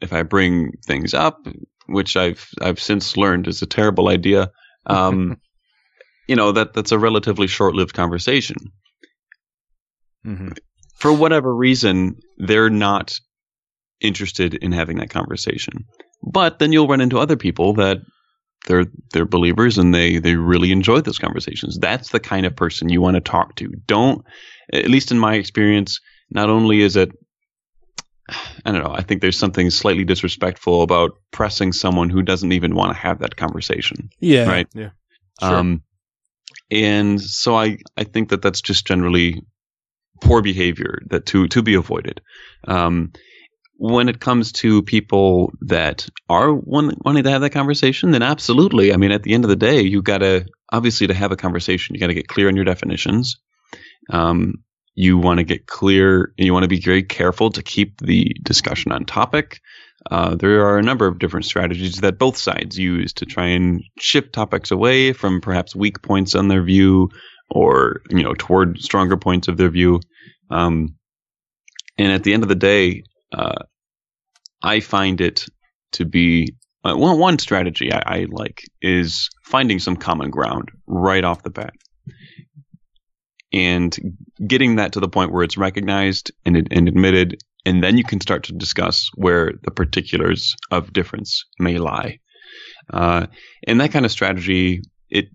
if 0.00 0.12
I 0.12 0.22
bring 0.22 0.72
things 0.86 1.14
up, 1.14 1.46
which 1.86 2.16
I've 2.16 2.48
I've 2.60 2.80
since 2.80 3.16
learned 3.16 3.48
is 3.48 3.62
a 3.62 3.66
terrible 3.66 4.09
idea, 4.09 4.50
um, 4.86 5.40
you 6.28 6.36
know 6.36 6.52
that 6.52 6.74
that's 6.74 6.92
a 6.92 6.98
relatively 6.98 7.46
short-lived 7.46 7.94
conversation. 7.94 8.56
Mm-hmm. 10.26 10.48
For 10.96 11.12
whatever 11.12 11.55
reason, 11.55 12.16
they're 12.38 12.70
not 12.70 13.18
interested 14.00 14.55
in 14.55 14.72
having 14.72 14.98
that 14.98 15.10
conversation. 15.10 15.84
But 16.22 16.59
then 16.59 16.72
you'll 16.72 16.88
run 16.88 17.00
into 17.00 17.18
other 17.18 17.36
people 17.36 17.74
that 17.74 17.98
they're 18.66 18.86
they're 19.12 19.24
believers 19.24 19.78
and 19.78 19.94
they 19.94 20.18
they 20.18 20.34
really 20.34 20.72
enjoy 20.72 21.00
those 21.00 21.18
conversations. 21.18 21.78
That's 21.78 22.10
the 22.10 22.20
kind 22.20 22.44
of 22.44 22.56
person 22.56 22.88
you 22.88 23.00
want 23.00 23.14
to 23.14 23.20
talk 23.20 23.55
to. 23.56 23.68
Don't 23.86 24.24
at 24.72 24.88
least 24.88 25.10
in 25.10 25.18
my 25.18 25.34
experience, 25.34 26.00
not 26.30 26.50
only 26.50 26.80
is 26.80 26.96
it 26.96 27.10
I 28.28 28.72
don't 28.72 28.82
know. 28.82 28.94
I 28.94 29.02
think 29.02 29.20
there's 29.20 29.38
something 29.38 29.70
slightly 29.70 30.05
disrespectful 30.05 30.82
about 30.82 31.12
pressing 31.30 31.72
someone 31.72 32.10
who 32.10 32.22
doesn't 32.22 32.52
even 32.52 32.74
want 32.74 32.92
to 32.92 32.98
have 32.98 33.20
that 33.20 33.36
conversation. 33.36 34.10
Yeah. 34.20 34.48
Right. 34.48 34.68
Yeah. 34.74 34.90
Um, 35.40 35.82
and 36.70 37.20
so 37.20 37.56
I, 37.56 37.78
I 37.96 38.05
think 38.05 38.30
that 38.30 38.42
that's 38.42 38.60
just 38.60 38.86
generally 38.86 39.42
poor 40.20 40.42
behavior 40.42 41.00
that 41.10 41.26
to, 41.26 41.48
to 41.48 41.62
be 41.62 41.74
avoided. 41.74 42.20
Um, 42.66 43.12
when 43.80 44.09
it 44.09 44.18
comes 44.20 44.52
to 44.52 44.82
people 44.82 45.52
that 45.62 46.09
are 46.28 46.52
want, 46.52 47.05
wanting 47.05 47.22
to 47.22 47.30
have 47.30 47.42
that 47.42 47.50
conversation, 47.50 48.10
then 48.10 48.22
absolutely. 48.22 48.92
I 48.92 48.96
mean, 48.96 49.12
at 49.12 49.22
the 49.22 49.34
end 49.34 49.44
of 49.44 49.50
the 49.50 49.56
day, 49.56 49.82
you 49.82 50.02
got 50.02 50.18
to 50.18 50.46
obviously 50.70 51.06
to 51.06 51.14
have 51.14 51.32
a 51.32 51.36
conversation, 51.36 51.94
you 51.94 52.00
got 52.00 52.09
to 52.09 52.14
get 52.14 52.28
clear 52.28 52.48
on 52.48 52.56
your 52.56 52.64
definitions. 52.64 53.38
Um, 54.10 54.55
you 54.99 55.16
want 55.16 55.39
to 55.39 55.45
get 55.45 55.69
clear 55.69 56.33
and 56.37 56.45
you 56.45 56.53
want 56.53 56.65
to 56.65 56.69
be 56.69 56.81
very 56.81 57.05
careful 57.05 57.51
to 57.51 57.62
keep 57.62 58.01
the 58.01 58.35
discussion 58.43 58.91
on 58.91 59.05
topic. 59.05 59.61
Uh, 60.11 60.35
there 60.35 60.66
are 60.66 60.77
a 60.77 60.83
number 60.83 61.07
of 61.07 61.20
different 61.20 61.47
strategies 61.47 62.01
that 62.01 62.19
both 62.19 62.37
sides 62.37 62.77
use 62.77 63.12
to 63.12 63.25
try 63.25 63.47
and 63.47 63.81
shift 64.01 64.33
topics 64.33 64.73
away 64.73 65.12
from 65.12 65.41
perhaps 65.41 65.77
weak 65.77 66.03
points 66.03 66.35
on 66.35 66.49
their 66.49 66.65
view 66.65 67.09
or, 67.49 68.01
you 68.11 68.25
know, 68.25 68.35
toward 68.37 68.81
stronger 68.81 69.16
points 69.16 69.47
of 69.47 69.57
their 69.57 69.69
view. 69.69 70.01
Um, 70.51 70.97
and 71.97 72.11
at 72.11 72.25
the 72.25 72.35
end 72.35 72.43
of 72.43 72.49
the 72.49 72.57
day, 72.57 73.05
uh, 73.33 73.62
I 74.61 74.81
find 74.81 75.20
it 75.20 75.47
to 75.93 76.07
be 76.07 76.57
uh, 76.85 76.97
one 76.97 77.20
one 77.20 77.39
strategy 77.39 77.93
I, 77.93 78.03
I 78.05 78.27
like 78.29 78.65
is 78.83 79.31
finding 79.45 79.79
some 79.79 79.97
common 79.97 80.31
ground 80.31 80.70
right 80.89 81.23
off 81.23 81.45
the 81.45 81.51
bat, 81.51 81.75
and 83.53 83.97
getting 84.47 84.77
that 84.77 84.93
to 84.93 85.01
the 85.01 85.09
point 85.09 85.33
where 85.33 85.43
it's 85.43 85.57
recognized 85.57 86.33
and, 86.45 86.57
and 86.57 86.89
admitted, 86.89 87.43
and 87.65 87.83
then 87.83 87.97
you 87.97 88.05
can 88.05 88.20
start 88.20 88.45
to 88.45 88.53
discuss 88.53 89.11
where 89.15 89.53
the 89.62 89.70
particulars 89.70 90.55
of 90.70 90.93
difference 90.93 91.45
may 91.59 91.79
lie. 91.79 92.19
Uh, 92.93 93.27
and 93.66 93.81
that 93.81 93.93
kind 93.93 94.05
of 94.05 94.12
strategy, 94.12 94.83
it 95.11 95.29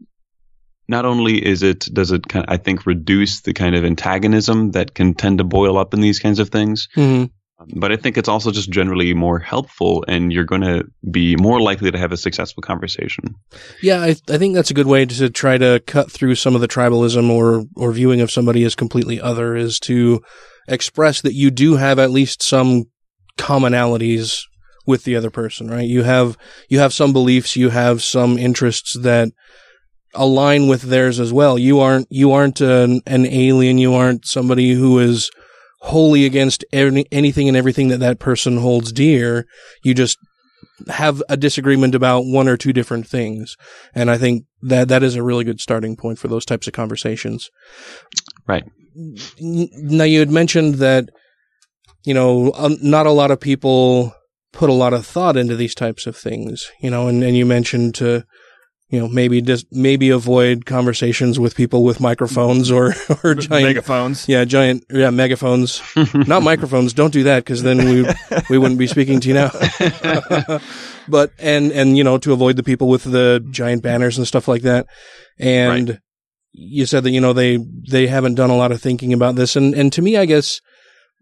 not 0.88 1.06
only 1.06 1.44
is 1.44 1.64
it 1.64 1.88
does 1.94 2.12
it 2.12 2.28
kind 2.28 2.46
of, 2.46 2.54
I 2.54 2.58
think 2.58 2.86
reduce 2.86 3.42
the 3.42 3.54
kind 3.54 3.76
of 3.76 3.86
antagonism 3.86 4.72
that 4.72 4.94
can 4.94 5.14
tend 5.14 5.38
to 5.38 5.44
boil 5.44 5.78
up 5.78 5.94
in 5.94 6.02
these 6.02 6.20
kinds 6.20 6.40
of 6.40 6.50
things, 6.50 6.90
Mhm. 6.96 7.30
But 7.76 7.92
I 7.92 7.96
think 7.96 8.18
it's 8.18 8.30
also 8.30 8.52
just 8.52 8.70
generally 8.70 9.14
more 9.14 9.40
helpful, 9.40 10.04
and 10.08 10.34
you're 10.34 10.44
going 10.44 10.62
to 10.62 10.86
be 11.10 11.36
more 11.36 11.62
likely 11.62 11.92
to 11.92 11.98
have 11.98 12.12
a 12.12 12.18
successful 12.18 12.62
conversation. 12.62 13.36
Yeah, 13.82 14.02
I, 14.02 14.16
I 14.30 14.38
think 14.38 14.56
that's 14.56 14.72
a 14.72 14.76
good 14.76 14.88
way 14.88 15.06
to 15.06 15.30
try 15.30 15.58
to 15.58 15.82
cut 15.86 16.12
through 16.12 16.36
some 16.36 16.56
of 16.56 16.62
the 16.62 16.68
tribalism 16.68 17.30
or, 17.30 17.66
or 17.76 17.92
viewing 17.92 18.22
of 18.22 18.32
somebody 18.32 18.64
as 18.64 18.76
completely 18.76 19.22
other 19.22 19.56
is 19.56 19.80
to 19.82 20.22
express 20.68 21.22
that 21.22 21.34
you 21.34 21.52
do 21.52 21.76
have 21.76 22.00
at 22.00 22.12
least 22.12 22.42
some 22.42 22.86
commonalities 23.38 24.42
with 24.86 25.04
the 25.04 25.16
other 25.16 25.30
person, 25.30 25.70
right? 25.70 25.88
You 25.88 26.04
have, 26.04 26.38
you 26.70 26.80
have 26.80 26.94
some 26.94 27.14
beliefs, 27.14 27.56
you 27.56 27.70
have 27.70 28.04
some 28.04 28.38
interests 28.38 28.98
that 29.00 29.30
align 30.14 30.68
with 30.68 30.84
theirs 30.84 31.20
as 31.20 31.32
well. 31.32 31.58
You 31.58 31.80
aren't, 31.80 32.08
you 32.10 32.32
aren't 32.32 32.62
an, 32.62 33.02
an 33.08 33.26
alien. 33.26 33.78
You 33.78 33.94
aren't 33.94 34.28
somebody 34.28 34.74
who 34.74 35.00
is 35.00 35.32
wholly 35.84 36.26
against 36.26 36.64
any, 36.72 37.06
anything 37.12 37.50
and 37.50 37.58
everything 37.58 37.90
that 37.90 38.00
that 38.00 38.18
person 38.18 38.58
holds 38.58 38.92
dear. 38.94 39.46
You 39.84 39.94
just 39.94 40.18
have 40.88 41.22
a 41.28 41.36
disagreement 41.36 41.94
about 41.94 42.22
one 42.26 42.48
or 42.48 42.56
two 42.56 42.72
different 42.72 43.06
things. 43.06 43.58
And 43.94 44.10
I 44.10 44.18
think 44.18 44.46
that 44.62 44.88
that 44.88 45.04
is 45.04 45.16
a 45.16 45.24
really 45.24 45.44
good 45.44 45.60
starting 45.60 45.98
point 45.98 46.20
for 46.20 46.30
those 46.30 46.46
types 46.46 46.68
of 46.68 46.74
conversations. 46.74 47.50
Right. 48.48 48.64
Now 49.42 50.06
you 50.06 50.20
had 50.20 50.32
mentioned 50.32 50.76
that, 50.76 51.10
you 52.06 52.14
know, 52.14 52.54
um, 52.56 52.78
not 52.82 53.06
a 53.06 53.12
lot 53.12 53.32
of 53.32 53.42
people 53.42 54.16
put 54.54 54.70
a 54.70 54.74
lot 54.74 54.94
of 54.94 55.06
thought 55.06 55.36
into 55.36 55.58
these 55.58 55.76
types 55.76 56.08
of 56.08 56.16
things, 56.16 56.72
you 56.82 56.90
know, 56.90 57.10
and, 57.10 57.22
and 57.24 57.36
you 57.36 57.46
mentioned 57.46 57.96
to, 57.96 58.24
you 58.94 59.00
know, 59.00 59.08
maybe 59.08 59.42
just 59.42 59.66
maybe 59.72 60.12
avoid 60.12 60.68
conversations 60.68 61.40
with 61.40 61.56
people 61.56 61.84
with 61.84 62.00
microphones 62.00 62.70
or 62.70 62.94
or 63.24 63.34
giant 63.34 63.66
megaphones. 63.66 64.30
Yeah, 64.30 64.46
giant 64.46 64.86
yeah 64.92 65.10
megaphones, 65.10 65.82
not 66.14 66.44
microphones. 66.44 66.94
Don't 66.94 67.12
do 67.12 67.24
that 67.24 67.44
because 67.44 67.64
then 67.64 67.78
we 67.80 68.06
we 68.52 68.60
wouldn't 68.60 68.78
be 68.78 68.86
speaking 68.86 69.20
to 69.22 69.28
you 69.30 69.34
now. 69.34 69.50
but 71.08 71.32
and 71.40 71.72
and 71.72 71.98
you 71.98 72.04
know 72.04 72.20
to 72.20 72.34
avoid 72.34 72.56
the 72.56 72.62
people 72.62 72.88
with 72.88 73.04
the 73.04 73.44
giant 73.50 73.82
banners 73.82 74.20
and 74.20 74.28
stuff 74.28 74.48
like 74.48 74.62
that. 74.62 74.86
And 75.40 76.00
you 76.52 76.86
said 76.86 77.04
that 77.06 77.12
you 77.12 77.20
know 77.20 77.34
they 77.34 77.58
they 77.90 78.06
haven't 78.06 78.36
done 78.36 78.52
a 78.52 78.56
lot 78.56 78.72
of 78.72 78.80
thinking 78.80 79.12
about 79.12 79.34
this, 79.34 79.56
and 79.56 79.74
and 79.74 79.92
to 79.94 80.04
me, 80.04 80.18
I 80.18 80.26
guess. 80.26 80.62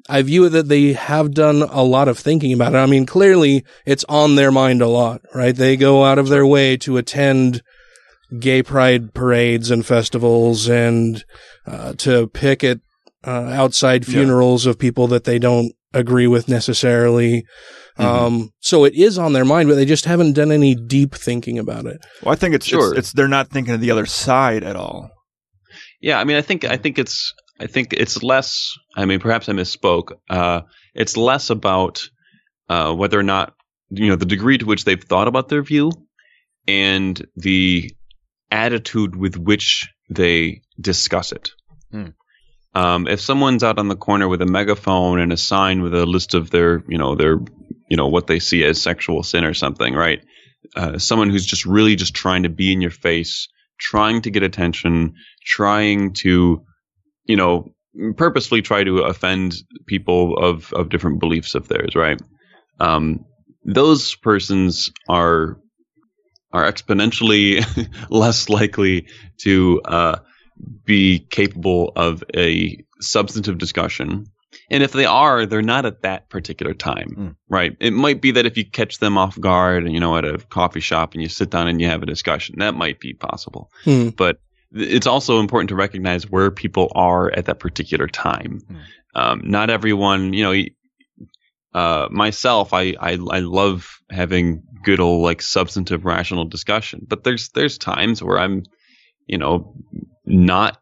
I 0.10 0.22
view 0.22 0.45
it 0.45 0.49
that 0.49 0.68
they 0.68 0.94
have 0.94 1.34
done 1.34 1.61
a 1.64 1.84
lot 1.84 2.07
of 2.07 2.18
thinking 2.18 2.53
about 2.53 2.73
it. 2.73 2.78
I 2.78 2.86
mean, 2.86 3.06
clearly 3.06 3.64
it's 3.86 4.03
on 4.10 4.36
their 4.36 4.52
mind 4.52 4.82
a 4.82 4.88
lot, 4.88 5.22
right? 5.34 5.56
They 5.56 5.78
go 5.78 6.03
out 6.03 6.18
of 6.19 6.28
their 6.30 6.45
way 6.45 6.78
to 6.78 6.98
attend 6.98 7.61
gay 8.40 8.64
pride 8.64 9.14
parades 9.14 9.69
and 9.72 9.86
festivals 9.86 10.68
and 10.69 11.23
uh, 11.68 11.94
to 11.98 12.28
picket 12.28 12.82
uh, 13.26 13.30
outside 13.53 14.07
Yeah. 14.07 14.14
funerals 14.15 14.65
of 14.65 14.80
people 14.80 15.07
that 15.07 15.26
they 15.26 15.38
don't 15.38 15.73
agree 15.94 16.28
with 16.28 16.48
necessarily. 16.48 17.44
Um, 17.98 18.49
so 18.61 18.86
it 18.86 18.95
is 18.95 19.18
on 19.19 19.34
their 19.34 19.45
mind, 19.45 19.69
but 19.69 19.76
they 19.76 19.86
just 19.86 20.06
haven't 20.06 20.34
done 20.34 20.52
any 20.52 20.73
deep 20.73 21.14
thinking 21.14 21.60
about 21.60 21.86
it. 21.86 22.03
Well, 22.23 22.32
I 22.34 22.36
think 22.36 22.56
it's, 22.56 22.65
Sure. 22.65 22.91
it's 22.91 22.99
it's 23.10 23.11
they're 23.14 23.28
not 23.28 23.49
thinking 23.49 23.73
of 23.76 23.82
the 23.82 23.91
other 23.91 24.06
side 24.07 24.64
at 24.64 24.76
all. 24.76 25.11
Yeah, 25.99 26.19
I 26.19 26.23
mean, 26.23 26.38
I 26.38 26.41
think 26.41 26.64
I 26.64 26.78
think 26.78 26.98
it's 26.98 27.32
I 27.62 27.68
think 27.68 27.94
it's 27.94 28.24
less. 28.24 28.76
I 28.96 29.06
mean, 29.06 29.20
perhaps 29.20 29.48
I 29.48 29.54
misspoke. 29.54 30.14
Uh, 30.30 30.62
it's 30.96 31.16
less 31.16 31.52
about 31.52 32.10
uh, 32.68 32.94
whether 32.94 33.20
or 33.20 33.24
not 33.24 33.54
you 33.92 34.10
know 34.10 34.16
the 34.16 34.26
degree 34.26 34.58
to 34.58 34.66
which 34.66 34.84
they've 34.84 35.04
thought 35.04 35.28
about 35.28 35.50
their 35.50 35.62
view 35.62 35.92
and 36.68 37.24
the 37.36 37.92
attitude 38.50 39.16
with 39.16 39.38
which 39.38 39.90
they 40.10 40.62
discuss 40.80 41.32
it. 41.32 41.52
Hmm. 41.92 42.10
Um, 42.74 43.08
if 43.08 43.20
someone's 43.20 43.64
out 43.64 43.80
on 43.80 43.90
the 43.90 43.96
corner 43.96 44.28
with 44.28 44.42
a 44.42 44.46
megaphone 44.46 45.20
and 45.20 45.34
a 45.34 45.38
sign 45.38 45.82
with 45.82 45.94
a 45.94 46.06
list 46.06 46.34
of 46.34 46.50
their, 46.50 46.84
you 46.88 46.98
know, 46.98 47.16
their, 47.16 47.38
you 47.90 47.98
know, 47.98 48.08
what 48.08 48.28
they 48.28 48.40
see 48.40 48.64
as 48.64 48.82
sexual 48.82 49.24
sin 49.24 49.44
or 49.44 49.54
something, 49.54 49.94
right? 49.94 50.24
Uh, 50.76 50.98
someone 50.98 51.30
who's 51.30 51.46
just 51.46 51.66
really 51.66 51.96
just 51.96 52.14
trying 52.14 52.44
to 52.44 52.50
be 52.50 52.72
in 52.72 52.82
your 52.82 52.92
face, 52.92 53.50
trying 53.78 54.22
to 54.22 54.32
get 54.32 54.44
attention, 54.44 55.16
trying 55.44 56.14
to, 56.14 56.64
you 57.26 57.35
know, 57.35 57.73
purposefully 58.15 58.61
try 58.61 58.84
to 58.84 58.99
offend 58.99 59.56
people 59.85 60.38
of 60.38 60.72
of 60.73 60.89
different 60.89 61.19
beliefs 61.19 61.56
of 61.56 61.68
theirs, 61.68 61.95
right? 61.95 62.22
Um, 62.80 63.26
those 63.64 64.15
persons 64.15 64.91
are 65.10 65.57
are 66.53 66.69
exponentially 66.69 67.64
less 68.10 68.49
likely 68.49 69.07
to 69.38 69.81
uh, 69.85 70.19
be 70.85 71.19
capable 71.19 71.91
of 71.95 72.23
a 72.35 72.84
substantive 72.99 73.57
discussion. 73.57 74.26
And 74.69 74.84
if 74.84 74.91
they 74.91 75.06
are, 75.06 75.45
they're 75.45 75.61
not 75.61 75.85
at 75.85 76.02
that 76.02 76.30
particular 76.30 76.73
time, 76.73 77.38
right? 77.49 77.76
It 77.80 77.91
might 77.91 78.22
be 78.22 78.31
that 78.31 78.45
if 78.45 78.57
you 78.57 78.65
catch 78.65 78.99
them 78.99 79.18
off 79.18 79.39
guard, 79.39 79.85
and, 79.85 79.93
you 79.93 79.99
know, 79.99 80.18
at 80.18 80.26
a 80.26 80.39
coffee 80.49 80.81
shop 80.81 81.14
and 81.14 81.22
you 81.22 81.30
sit 81.30 81.49
down 81.49 81.68
and 81.68 81.80
you 81.80 81.88
have 81.88 82.03
a 82.03 82.06
discussion, 82.06 82.56
that 82.60 82.76
might 82.76 82.99
be 82.99 83.14
possible. 83.14 83.72
Hmm. 83.85 84.10
But 84.10 84.39
it's 84.73 85.07
also 85.07 85.39
important 85.39 85.69
to 85.69 85.76
recognize 85.76 86.30
where 86.30 86.52
people 86.52 86.91
are 86.95 87.31
at 87.31 87.45
that 87.45 87.60
particular 87.60 88.07
time. 88.07 88.60
Um, 89.14 89.41
not 89.43 89.69
everyone, 89.69 90.34
you 90.34 90.43
know, 90.43 90.64
uh, 91.73 92.07
myself, 92.11 92.73
I, 92.73 92.95
I, 92.99 93.11
I 93.30 93.39
love 93.39 93.99
having 94.10 94.64
good 94.84 94.99
old 94.99 95.23
like 95.23 95.41
substantive 95.41 96.06
rational 96.06 96.45
discussion, 96.45 97.06
but 97.07 97.23
there's, 97.23 97.49
there's 97.49 97.77
times 97.77 98.23
where 98.23 98.39
I'm, 98.39 98.64
you 99.27 99.38
know, 99.38 99.76
not 100.26 100.81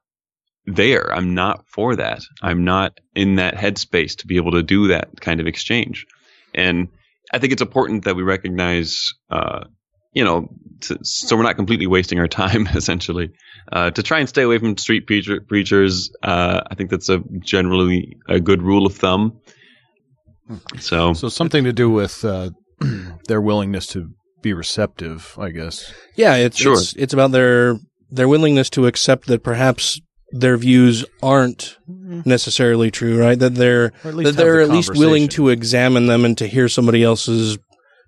there. 0.66 1.14
I'm 1.14 1.34
not 1.34 1.66
for 1.68 1.96
that. 1.96 2.22
I'm 2.42 2.64
not 2.64 3.00
in 3.16 3.36
that 3.36 3.56
headspace 3.56 4.18
to 4.18 4.28
be 4.28 4.38
able 4.38 4.52
to 4.52 4.64
do 4.64 4.88
that 4.90 5.20
kind 5.20 5.40
of 5.40 5.48
exchange. 5.48 6.06
And 6.54 6.90
I 7.32 7.40
think 7.40 7.54
it's 7.54 7.62
important 7.62 8.06
that 8.06 8.16
we 8.16 8.24
recognize, 8.24 9.14
uh, 9.30 9.66
you 10.14 10.24
know, 10.24 10.48
to, 10.82 10.98
so 11.04 11.36
we're 11.38 11.44
not 11.44 11.56
completely 11.56 11.88
wasting 11.88 12.20
our 12.20 12.28
time, 12.28 12.68
essentially, 12.76 13.30
uh, 13.72 13.92
to 13.92 14.04
try 14.04 14.20
and 14.20 14.28
stay 14.30 14.42
away 14.44 14.58
from 14.58 14.78
street 14.78 15.06
preacher, 15.08 15.42
preachers. 15.42 16.12
Uh, 16.24 16.62
I 16.70 16.76
think 16.76 16.90
that's 16.90 17.10
a 17.10 17.20
generally 17.40 18.18
a 18.28 18.40
good 18.40 18.62
rule 18.62 18.86
of 18.86 18.96
thumb. 18.96 19.40
So, 20.80 21.14
So 21.14 21.30
something 21.30 21.64
to 21.64 21.74
do 21.74 21.90
with 21.90 22.26
uh, 22.26 22.50
their 23.28 23.42
willingness 23.42 23.86
to 23.88 24.10
be 24.42 24.54
receptive, 24.54 25.36
I 25.38 25.50
guess. 25.50 25.94
Yeah, 26.16 26.36
it's 26.36 26.58
Sure. 26.58 26.74
it's 26.74 26.94
it's 26.96 27.14
about 27.14 27.32
their 27.32 27.78
their 28.10 28.28
willingness 28.28 28.70
to 28.72 28.88
accept 28.88 29.28
that 29.28 29.44
perhaps 29.44 30.02
their 30.32 30.58
views 30.58 31.06
aren't 31.22 31.78
necessarily 31.88 32.90
true, 32.90 33.20
right? 33.20 33.38
That 33.38 33.56
they're 33.56 33.92
at 34.04 34.16
that 34.16 34.36
they're 34.38 34.62
have 34.62 34.70
at 34.70 34.76
least 34.76 34.96
willing 34.96 35.28
to 35.30 35.50
examine 35.50 36.08
them 36.08 36.26
and 36.26 36.38
to 36.38 36.48
hear 36.48 36.68
somebody 36.68 37.04
else's 37.04 37.58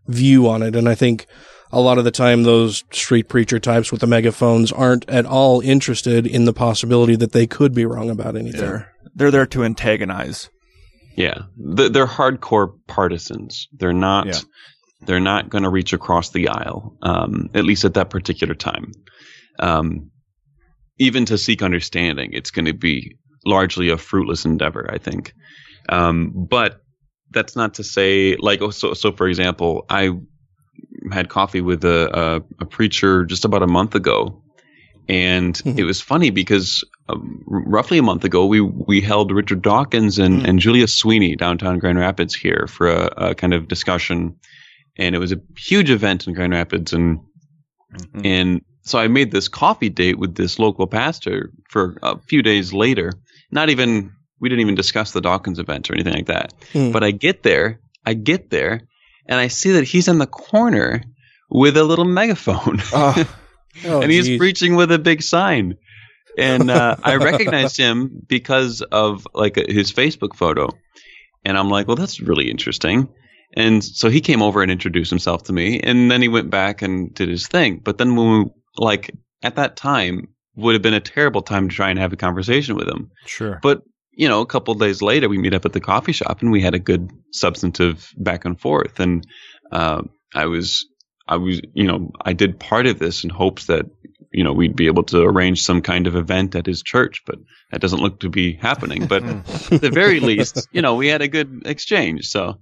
view 0.08 0.48
on 0.48 0.64
it. 0.64 0.76
And 0.76 0.88
I 0.90 0.96
think 0.96 1.28
a 1.72 1.80
lot 1.80 1.98
of 1.98 2.04
the 2.04 2.12
time 2.12 2.44
those 2.44 2.84
street 2.92 3.30
preacher 3.30 3.60
types 3.60 3.92
with 3.92 4.02
the 4.02 4.08
megaphones 4.08 4.72
aren't 4.72 5.10
at 5.10 5.26
all 5.26 5.62
interested 5.62 6.28
in 6.28 6.46
the 6.46 6.54
possibility 6.54 7.16
that 7.16 7.32
they 7.32 7.48
could 7.48 7.74
be 7.74 7.86
wrong 7.86 8.10
about 8.10 8.36
anything. 8.36 8.62
They're 8.62 8.92
they're 9.16 9.32
there 9.32 9.46
to 9.48 9.64
antagonize. 9.64 10.50
Yeah, 11.16 11.44
Th- 11.76 11.92
they're 11.92 12.08
hardcore 12.08 12.74
partisans. 12.88 13.68
They're 13.74 13.94
not. 13.94 14.28
Yeah. 14.28 14.40
They're 15.04 15.20
not 15.20 15.50
going 15.50 15.64
to 15.64 15.70
reach 15.70 15.94
across 15.94 16.30
the 16.30 16.50
aisle, 16.50 16.96
um, 17.02 17.50
at 17.56 17.66
least 17.66 17.86
at 17.86 17.96
that 17.96 18.12
particular 18.12 18.54
time. 18.54 18.92
Um, 19.58 20.12
even 21.00 21.26
to 21.26 21.40
seek 21.40 21.64
understanding, 21.64 22.30
it's 22.34 22.52
going 22.52 22.66
to 22.66 22.74
be 22.74 23.18
largely 23.44 23.90
a 23.90 23.98
fruitless 23.98 24.46
endeavor, 24.46 24.88
I 24.92 25.00
think. 25.00 25.34
Um, 25.90 26.46
but 26.48 26.82
that's 27.32 27.56
not 27.56 27.76
to 27.76 27.84
say, 27.84 28.36
like, 28.36 28.62
oh, 28.62 28.70
so, 28.70 28.94
so 28.94 29.12
for 29.12 29.28
example, 29.28 29.86
I 29.90 30.12
had 31.12 31.30
coffee 31.30 31.62
with 31.62 31.84
a, 31.84 32.10
a, 32.18 32.64
a 32.64 32.66
preacher 32.66 33.26
just 33.26 33.46
about 33.46 33.64
a 33.64 33.68
month 33.68 33.96
ago, 33.96 34.42
and 35.08 35.60
it 35.66 35.84
was 35.84 36.02
funny 36.02 36.30
because 36.30 36.84
um, 37.10 37.44
roughly 37.46 37.98
a 37.98 38.04
month 38.04 38.24
ago, 38.24 38.46
we 38.46 38.62
we 38.62 39.02
held 39.02 39.32
Richard 39.32 39.62
Dawkins 39.62 40.20
and, 40.20 40.46
and 40.46 40.60
Julia 40.60 40.88
Sweeney 40.88 41.36
downtown 41.36 41.80
Grand 41.80 42.00
Rapids 42.00 42.36
here 42.36 42.68
for 42.68 42.88
a, 42.88 43.30
a 43.30 43.36
kind 43.36 43.54
of 43.54 43.68
discussion, 43.68 44.38
and 44.98 45.16
it 45.16 45.20
was 45.20 45.32
a 45.32 45.42
huge 45.58 45.90
event 45.90 46.28
in 46.28 46.34
Grand 46.34 46.54
Rapids, 46.54 46.94
and 46.94 47.20
and 48.24 48.62
so 48.84 49.00
I 49.00 49.08
made 49.08 49.32
this 49.32 49.48
coffee 49.48 49.90
date 49.90 50.18
with 50.18 50.36
this 50.36 50.60
local 50.60 50.88
pastor 50.88 51.52
for 51.70 51.98
a 52.02 52.18
few 52.20 52.42
days 52.42 52.74
later. 52.74 53.14
Not 53.52 53.70
even 53.70 54.14
we 54.40 54.50
didn't 54.50 54.62
even 54.62 54.76
discuss 54.76 55.12
the 55.12 55.22
Dawkins 55.22 55.60
event 55.60 55.90
or 55.90 55.94
anything 55.94 56.14
like 56.14 56.28
that. 56.28 56.54
Hmm. 56.74 56.92
But 56.92 57.04
I 57.04 57.12
get 57.12 57.44
there, 57.44 57.80
I 58.06 58.14
get 58.14 58.50
there, 58.50 58.82
and 59.28 59.40
I 59.40 59.48
see 59.48 59.72
that 59.72 59.84
he's 59.84 60.08
in 60.08 60.18
the 60.18 60.28
corner 60.28 61.04
with 61.50 61.78
a 61.78 61.84
little 61.84 62.06
megaphone. 62.06 62.82
Oh, 63.86 64.02
and 64.02 64.12
he's 64.12 64.26
geez. 64.26 64.38
preaching 64.38 64.76
with 64.76 64.92
a 64.92 65.00
big 65.00 65.22
sign. 65.22 65.78
And 66.38 66.70
uh, 66.70 66.98
I 67.04 67.16
recognized 67.16 67.78
him 67.78 68.22
because 68.28 68.82
of 68.82 69.28
like 69.34 69.58
uh, 69.58 69.64
his 69.68 69.92
Facebook 69.92 70.36
photo. 70.36 70.70
And 71.44 71.58
I'm 71.58 71.70
like, 71.70 71.88
well, 71.88 71.96
that's 71.96 72.20
really 72.20 72.50
interesting. 72.50 73.08
And 73.56 73.84
so 73.84 74.10
he 74.10 74.22
came 74.22 74.42
over 74.42 74.62
and 74.62 74.72
introduced 74.72 75.10
himself 75.10 75.44
to 75.44 75.54
me, 75.54 75.80
and 75.80 76.10
then 76.10 76.22
he 76.22 76.28
went 76.28 76.50
back 76.50 76.82
and 76.82 77.14
did 77.14 77.28
his 77.28 77.48
thing. 77.48 77.82
But 77.84 77.98
then 77.98 78.16
when 78.16 78.44
we 78.44 78.46
like 78.78 79.12
at 79.44 79.56
that 79.56 79.76
time 79.76 80.28
would 80.56 80.74
have 80.74 80.82
been 80.82 80.94
a 80.94 81.02
terrible 81.02 81.42
time 81.42 81.68
to 81.68 81.76
try 81.76 81.90
and 81.90 82.00
have 82.00 82.14
a 82.14 82.18
conversation 82.18 82.76
with 82.76 82.88
him. 82.88 83.12
Sure. 83.26 83.60
But 83.62 83.84
you 84.14 84.28
know, 84.28 84.42
a 84.42 84.46
couple 84.46 84.74
of 84.74 84.80
days 84.80 85.02
later, 85.02 85.30
we 85.30 85.38
meet 85.38 85.54
up 85.54 85.66
at 85.66 85.74
the 85.74 85.80
coffee 85.80 86.12
shop, 86.12 86.42
and 86.42 86.52
we 86.52 86.62
had 86.62 86.76
a 86.76 86.80
good 86.80 87.12
substantive 87.32 88.12
back 88.18 88.46
and 88.46 88.60
forth. 88.60 89.00
And 89.00 89.26
uh, 89.72 90.04
I 90.34 90.46
was, 90.46 90.86
I 91.28 91.38
was, 91.38 91.62
you 91.74 91.86
know, 91.86 92.12
I 92.22 92.34
did 92.34 92.60
part 92.60 92.88
of 92.88 93.00
this 93.00 93.24
in 93.24 93.30
hopes 93.30 93.68
that 93.68 93.86
you 94.32 94.44
know 94.44 94.54
we'd 94.54 94.76
be 94.76 94.88
able 94.88 95.04
to 95.04 95.22
arrange 95.22 95.62
some 95.62 95.82
kind 95.82 96.08
of 96.08 96.16
event 96.16 96.56
at 96.56 96.66
his 96.66 96.84
church, 96.84 97.24
but 97.26 97.36
that 97.72 97.82
doesn't 97.82 98.02
look 98.02 98.20
to 98.22 98.30
be 98.30 98.54
happening. 98.54 99.08
But 99.08 99.24
at 99.24 99.82
the 99.82 99.92
very 99.92 100.20
least, 100.32 100.68
you 100.72 100.82
know, 100.82 100.96
we 100.96 101.08
had 101.08 101.22
a 101.22 101.28
good 101.28 101.64
exchange. 101.66 102.28
So, 102.28 102.60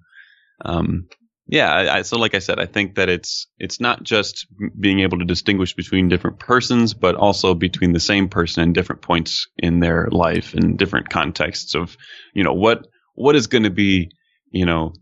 um, 0.63 1.07
yeah, 1.51 1.73
I, 1.73 1.97
I, 1.97 2.01
so 2.03 2.17
like 2.17 2.35
I 2.35 2.39
said, 2.39 2.59
I 2.59 2.67
think 2.67 2.95
that 2.95 3.09
it's 3.09 3.47
it's 3.57 3.79
not 3.79 4.03
just 4.03 4.45
being 4.79 4.99
able 4.99 5.17
to 5.17 5.25
distinguish 5.25 5.73
between 5.73 6.07
different 6.07 6.37
persons, 6.37 6.93
but 6.93 7.15
also 7.15 7.55
between 7.55 7.93
the 7.93 7.99
same 7.99 8.29
person 8.29 8.61
and 8.61 8.75
different 8.75 9.01
points 9.01 9.47
in 9.57 9.79
their 9.79 10.09
life 10.11 10.53
and 10.53 10.77
different 10.77 11.09
contexts 11.09 11.73
of, 11.73 11.97
you 12.35 12.43
know, 12.43 12.53
what 12.53 12.85
what 13.15 13.35
is 13.35 13.47
going 13.47 13.63
to 13.63 13.71
be, 13.71 14.11
you 14.51 14.63
know, 14.63 14.93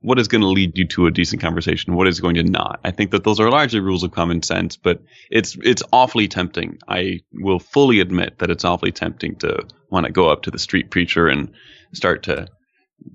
what 0.00 0.18
is 0.18 0.26
going 0.26 0.40
to 0.40 0.48
lead 0.48 0.76
you 0.76 0.84
to 0.88 1.06
a 1.06 1.12
decent 1.12 1.40
conversation, 1.40 1.94
what 1.94 2.08
is 2.08 2.18
going 2.18 2.34
to 2.34 2.42
not. 2.42 2.80
I 2.82 2.90
think 2.90 3.12
that 3.12 3.22
those 3.22 3.38
are 3.38 3.48
largely 3.48 3.78
rules 3.78 4.02
of 4.02 4.10
common 4.10 4.42
sense, 4.42 4.76
but 4.76 5.00
it's 5.30 5.56
it's 5.62 5.84
awfully 5.92 6.26
tempting. 6.26 6.76
I 6.88 7.20
will 7.34 7.60
fully 7.60 8.00
admit 8.00 8.40
that 8.40 8.50
it's 8.50 8.64
awfully 8.64 8.90
tempting 8.90 9.36
to 9.36 9.64
want 9.90 10.06
to 10.06 10.12
go 10.12 10.28
up 10.28 10.42
to 10.42 10.50
the 10.50 10.58
street 10.58 10.90
preacher 10.90 11.28
and 11.28 11.52
start 11.92 12.24
to 12.24 12.48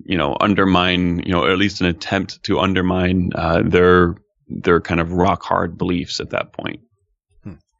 you 0.04 0.16
know 0.16 0.36
undermine 0.40 1.20
you 1.20 1.32
know 1.32 1.42
or 1.44 1.50
at 1.50 1.58
least 1.58 1.80
an 1.80 1.86
attempt 1.86 2.42
to 2.44 2.58
undermine 2.58 3.30
uh, 3.34 3.62
their 3.64 4.14
their 4.48 4.80
kind 4.80 5.00
of 5.00 5.12
rock 5.12 5.42
hard 5.42 5.76
beliefs 5.78 6.20
at 6.20 6.30
that 6.30 6.52
point 6.52 6.80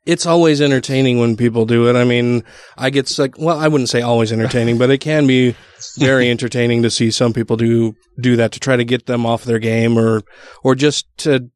It's 0.06 0.24
always 0.27 0.60
entertaining 0.62 1.20
when 1.20 1.36
people 1.36 1.66
do 1.66 1.86
it. 1.89 1.94
I 1.94 2.05
mean, 2.05 2.43
I 2.78 2.89
get 2.90 3.06
sick. 3.06 3.35
Well, 3.39 3.59
I 3.59 3.68
wouldn't 3.68 3.90
say 3.90 4.01
always 4.01 4.32
entertaining, 4.32 4.78
but 4.78 4.89
it 4.90 4.98
can 4.98 5.27
be 5.27 5.55
very 5.98 6.31
entertaining 6.35 6.82
to 6.82 6.90
see 6.90 7.10
some 7.10 7.32
people 7.35 7.56
do 7.56 7.94
do 8.18 8.35
that 8.36 8.51
to 8.52 8.60
try 8.60 8.77
to 8.77 8.85
get 8.85 9.05
them 9.06 9.27
off 9.27 9.44
their 9.44 9.59
game, 9.60 9.98
or 9.98 10.22
or 10.64 10.74
just 10.74 11.05
to 11.18 11.51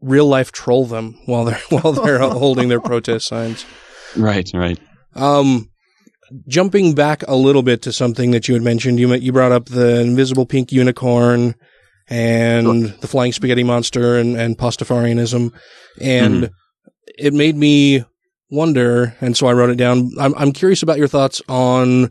real 0.00 0.26
life 0.26 0.50
troll 0.50 0.84
them 0.84 1.14
while 1.26 1.44
they're 1.44 1.62
while 1.70 1.92
they're 1.92 2.18
holding 2.44 2.68
their 2.68 2.80
protest 2.80 3.28
signs. 3.28 3.64
right 4.16 4.50
right 4.52 4.80
Um, 5.14 5.70
jumping 6.48 6.94
back 6.94 7.22
a 7.28 7.36
little 7.36 7.62
bit 7.62 7.82
to 7.82 7.92
something 7.92 8.30
that 8.32 8.48
you 8.48 8.54
had 8.54 8.62
mentioned, 8.62 8.98
you 8.98 9.12
you 9.14 9.32
brought 9.32 9.52
up 9.52 9.66
the 9.66 10.00
invisible 10.00 10.46
pink 10.46 10.72
unicorn 10.72 11.54
and 12.08 12.84
the 13.00 13.08
flying 13.08 13.32
spaghetti 13.32 13.64
monster 13.64 14.16
and, 14.16 14.36
and 14.36 14.56
Pastafarianism, 14.56 15.52
and 16.00 16.44
Mhm. 16.44 16.50
it 17.18 17.34
made 17.34 17.56
me 17.56 18.04
wonder, 18.50 19.16
and 19.20 19.36
so 19.36 19.46
I 19.46 19.52
wrote 19.52 19.70
it 19.70 19.76
down. 19.76 20.10
I'm 20.20 20.34
I'm 20.36 20.52
curious 20.52 20.82
about 20.82 20.98
your 20.98 21.08
thoughts 21.08 21.42
on 21.48 22.10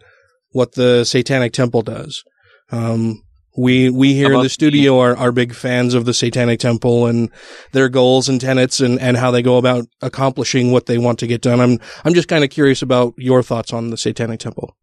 what 0.52 0.74
the 0.74 1.04
Satanic 1.06 1.54
Temple 1.54 1.82
does. 1.82 2.24
Um, 2.72 3.22
we 3.58 3.90
we 3.90 4.14
here 4.14 4.34
in 4.34 4.42
the 4.42 4.50
studio 4.50 5.00
are, 5.00 5.16
are 5.16 5.32
big 5.32 5.54
fans 5.54 5.94
of 5.94 6.06
the 6.06 6.14
Satanic 6.14 6.60
Temple 6.60 7.08
and 7.08 7.30
their 7.72 7.90
goals 7.90 8.28
and 8.30 8.40
tenets 8.42 8.80
and, 8.82 9.00
and 9.00 9.18
how 9.18 9.32
they 9.32 9.42
go 9.42 9.58
about 9.58 9.86
accomplishing 10.02 10.72
what 10.72 10.86
they 10.88 10.98
want 10.98 11.20
to 11.20 11.28
get 11.28 11.42
done. 11.42 11.60
I'm 11.62 11.80
I'm 12.04 12.14
just 12.14 12.28
kind 12.28 12.44
of 12.44 12.50
curious 12.50 12.82
about 12.82 13.14
your 13.18 13.42
thoughts 13.44 13.72
on 13.74 13.90
the 13.92 13.98
Satanic 13.98 14.40
Temple. 14.40 14.76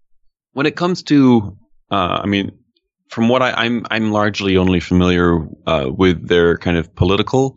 when 0.52 0.66
it 0.66 0.76
comes 0.76 1.02
to 1.02 1.56
uh, 1.90 2.20
i 2.22 2.26
mean 2.26 2.50
from 3.08 3.28
what 3.28 3.42
I, 3.42 3.52
i'm 3.52 3.84
i'm 3.90 4.10
largely 4.12 4.56
only 4.56 4.80
familiar 4.80 5.38
uh, 5.66 5.90
with 5.90 6.28
their 6.28 6.56
kind 6.58 6.76
of 6.76 6.94
political 6.94 7.56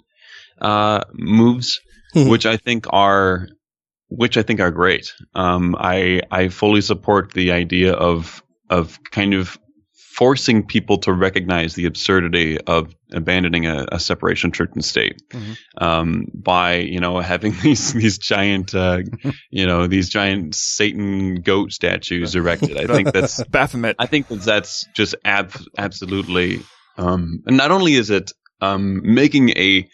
uh, 0.62 1.02
moves 1.14 1.80
which 2.16 2.46
i 2.46 2.58
think 2.58 2.86
are 2.92 3.48
which 4.08 4.38
i 4.38 4.44
think 4.44 4.60
are 4.60 4.72
great 4.72 5.12
um, 5.34 5.76
i 5.78 6.22
i 6.32 6.48
fully 6.50 6.82
support 6.82 7.34
the 7.34 7.52
idea 7.52 7.94
of 7.94 8.42
of 8.70 9.00
kind 9.12 9.34
of 9.34 9.58
forcing 10.16 10.66
people 10.66 10.98
to 11.00 11.12
recognize 11.12 11.76
the 11.76 11.86
absurdity 11.86 12.58
of 12.62 12.96
abandoning 13.12 13.66
a, 13.66 13.86
a 13.92 14.00
separation 14.00 14.50
church 14.50 14.72
and 14.74 14.86
state 14.86 15.22
um, 15.78 16.26
by 16.34 16.76
you 16.76 17.02
know 17.02 17.20
having 17.20 17.54
these 17.62 17.92
these 17.92 18.18
giant 18.18 18.74
uh, 18.74 19.00
you 19.50 19.66
know 19.66 19.88
these 19.88 20.10
giant 20.10 20.56
Satan 20.56 21.42
goat 21.42 21.74
statues 21.74 22.34
erected. 22.34 22.78
I 22.78 22.88
think 22.88 23.12
that's 23.12 23.44
Baphomet. 23.50 23.98
I 24.00 24.06
think 24.06 24.30
that 24.30 24.42
that's 24.42 24.88
just 24.94 25.16
ab- 25.26 25.60
absolutely. 25.78 26.64
Um, 26.98 27.44
and 27.46 27.58
not 27.58 27.72
only 27.72 27.96
is 27.96 28.10
it 28.10 28.32
um, 28.62 29.02
making 29.04 29.50
a 29.50 29.86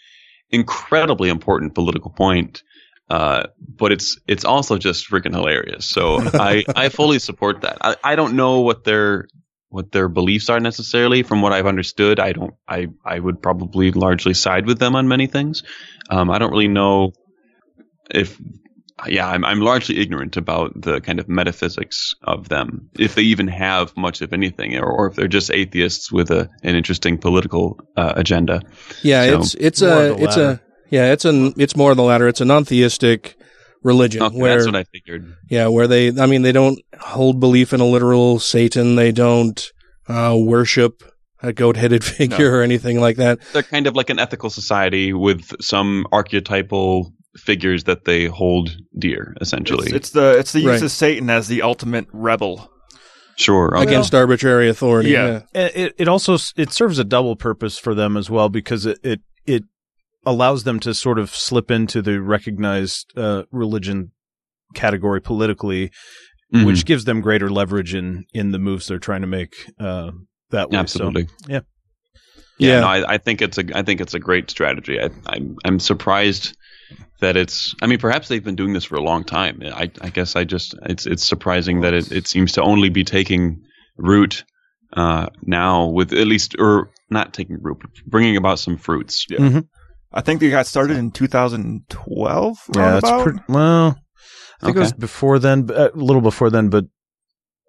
incredibly 0.50 1.30
important 1.30 1.74
political 1.74 2.12
point, 2.12 2.62
uh, 3.10 3.48
but 3.58 3.90
it's 3.90 4.20
it's 4.28 4.44
also 4.44 4.78
just 4.78 5.10
freaking 5.10 5.34
hilarious. 5.34 5.84
So 5.84 6.18
I 6.20 6.64
I 6.76 6.90
fully 6.90 7.18
support 7.18 7.62
that. 7.62 7.78
I, 7.80 7.96
I 8.04 8.14
don't 8.14 8.36
know 8.36 8.60
what 8.60 8.84
their 8.84 9.26
what 9.72 9.90
their 9.90 10.08
beliefs 10.08 10.48
are 10.48 10.60
necessarily. 10.60 11.22
From 11.24 11.42
what 11.42 11.52
I've 11.52 11.66
understood, 11.66 12.20
I 12.20 12.32
don't. 12.32 12.54
I 12.68 12.86
I 13.04 13.18
would 13.18 13.42
probably 13.42 13.90
largely 13.90 14.34
side 14.34 14.66
with 14.66 14.78
them 14.78 14.94
on 14.94 15.08
many 15.08 15.26
things. 15.26 15.62
Um, 16.10 16.30
I 16.30 16.38
don't 16.38 16.52
really 16.52 16.68
know 16.68 17.12
if. 18.10 18.38
Yeah, 19.08 19.26
I'm 19.26 19.44
I'm 19.44 19.60
largely 19.60 19.98
ignorant 19.98 20.36
about 20.36 20.80
the 20.80 21.00
kind 21.00 21.18
of 21.18 21.28
metaphysics 21.28 22.14
of 22.22 22.48
them, 22.48 22.88
if 22.98 23.16
they 23.16 23.22
even 23.22 23.48
have 23.48 23.96
much 23.96 24.20
of 24.20 24.32
anything, 24.32 24.76
or, 24.76 24.84
or 24.88 25.06
if 25.08 25.16
they're 25.16 25.26
just 25.26 25.50
atheists 25.50 26.12
with 26.12 26.30
a 26.30 26.48
an 26.62 26.76
interesting 26.76 27.18
political 27.18 27.80
uh, 27.96 28.12
agenda. 28.14 28.60
Yeah, 29.02 29.26
So- 29.26 29.38
it's 29.40 29.54
it's 29.54 29.82
a 29.82 30.22
it's 30.22 30.36
a 30.36 30.60
yeah 30.90 31.10
it's 31.12 31.24
a 31.24 31.52
it's 31.56 31.74
more 31.74 31.90
of 31.90 31.96
the 31.96 32.04
latter. 32.04 32.28
It's 32.28 32.40
a 32.40 32.44
non-theistic 32.44 33.36
religion 33.82 34.22
Okay, 34.22 34.36
where 34.38 34.54
that's 34.54 34.66
what 34.66 34.76
I 34.76 34.84
figured. 34.84 35.34
yeah 35.50 35.66
where 35.66 35.88
they 35.88 36.08
I 36.16 36.26
mean 36.26 36.42
they 36.42 36.52
don't 36.52 36.78
hold 37.02 37.40
belief 37.40 37.72
in 37.72 37.80
a 37.80 37.84
literal 37.86 38.38
Satan. 38.38 38.96
They 38.96 39.12
don't 39.12 39.70
uh, 40.08 40.36
worship 40.38 41.02
a 41.42 41.52
goat-headed 41.52 42.04
figure 42.16 42.56
or 42.56 42.62
anything 42.62 43.00
like 43.00 43.16
that. 43.16 43.40
They're 43.52 43.62
kind 43.62 43.86
of 43.86 43.96
like 43.96 44.10
an 44.10 44.18
ethical 44.18 44.50
society 44.50 45.12
with 45.12 45.52
some 45.60 46.06
archetypal 46.12 47.12
figures 47.36 47.84
that 47.84 48.04
they 48.04 48.26
hold 48.26 48.76
dear, 48.98 49.34
essentially. 49.40 49.86
It's, 49.86 49.94
it's 49.94 50.10
the 50.10 50.38
it's 50.38 50.52
the 50.52 50.60
use 50.60 50.68
Right. 50.68 50.82
of 50.82 50.90
Satan 50.90 51.30
as 51.30 51.48
the 51.48 51.62
ultimate 51.62 52.06
rebel. 52.12 52.70
sure 53.36 53.74
okay. 53.76 53.84
against 53.84 54.14
arbitrary 54.14 54.68
authority. 54.68 55.10
Yeah. 55.10 55.42
Yeah. 55.54 55.66
It, 55.74 55.94
it 55.98 56.08
also 56.08 56.36
it 56.56 56.72
serves 56.72 56.98
a 56.98 57.04
double 57.04 57.34
purpose 57.36 57.78
for 57.78 57.94
them 57.94 58.16
as 58.16 58.28
well 58.30 58.48
because 58.50 58.84
it 58.86 58.98
it, 59.02 59.20
it 59.46 59.64
allows 60.26 60.64
them 60.64 60.78
to 60.80 60.92
sort 60.94 61.18
of 61.18 61.30
slip 61.30 61.70
into 61.70 62.02
the 62.02 62.20
recognized 62.20 63.10
uh, 63.16 63.42
religion 63.50 64.12
category 64.74 65.20
politically, 65.20 65.90
Mhm. 66.54 66.66
which 66.66 66.84
gives 66.84 67.04
them 67.04 67.20
greater 67.22 67.50
leverage 67.50 67.94
in 67.94 68.24
in 68.34 68.50
the 68.52 68.58
moves 68.58 68.86
they're 68.86 68.98
trying 68.98 69.22
to 69.22 69.26
make 69.26 69.54
uh, 69.80 70.10
that 70.50 70.68
way. 70.70 70.74
So, 70.76 70.80
Absolutely. 70.80 71.28
yeah. 71.48 71.60
Yeah, 72.58 72.74
Yeah. 72.74 72.80
no, 72.80 72.86
I, 72.88 73.14
I 73.14 73.18
think 73.18 73.40
it's 73.42 73.58
a 73.58 73.64
I 73.74 73.82
think 73.82 74.00
it's 74.00 74.14
a 74.14 74.18
great 74.18 74.50
strategy. 74.50 75.00
I, 75.00 75.08
I'm 75.26 75.56
I'm 75.64 75.80
surprised 75.80 76.56
that 77.20 77.36
it's. 77.36 77.74
I 77.80 77.86
mean, 77.86 77.98
perhaps 77.98 78.28
they've 78.28 78.44
been 78.44 78.56
doing 78.56 78.72
this 78.74 78.84
for 78.84 78.96
a 78.96 79.02
long 79.02 79.24
time. 79.24 79.62
I 79.64 79.90
I 80.02 80.10
guess 80.10 80.36
I 80.36 80.44
just 80.44 80.74
it's 80.84 81.06
it's 81.06 81.26
surprising 81.26 81.80
that 81.82 81.94
it, 81.94 82.12
it 82.12 82.26
seems 82.28 82.52
to 82.52 82.62
only 82.62 82.90
be 82.90 83.04
taking 83.04 83.62
root 83.96 84.44
uh, 84.94 85.28
now 85.42 85.86
with 85.86 86.12
at 86.12 86.26
least, 86.26 86.56
or 86.58 86.90
not 87.08 87.32
taking 87.32 87.56
root, 87.62 87.78
but 87.80 87.90
bringing 88.06 88.36
about 88.36 88.58
some 88.58 88.76
fruits. 88.76 89.24
Yeah. 89.30 89.38
Mhm. 89.38 89.68
I 90.12 90.20
think 90.20 90.40
they 90.40 90.50
got 90.50 90.66
started 90.66 90.98
in 90.98 91.10
2012. 91.12 92.58
Yeah, 92.76 92.90
that's 92.92 93.04
roundabout. 93.04 93.22
pretty, 93.24 93.38
well. 93.48 93.96
I 94.62 94.66
think 94.66 94.76
it 94.76 94.80
was 94.80 94.92
before 94.92 95.38
then, 95.38 95.68
uh, 95.70 95.88
a 95.92 95.96
little 95.96 96.22
before 96.22 96.50
then, 96.50 96.68
but 96.68 96.84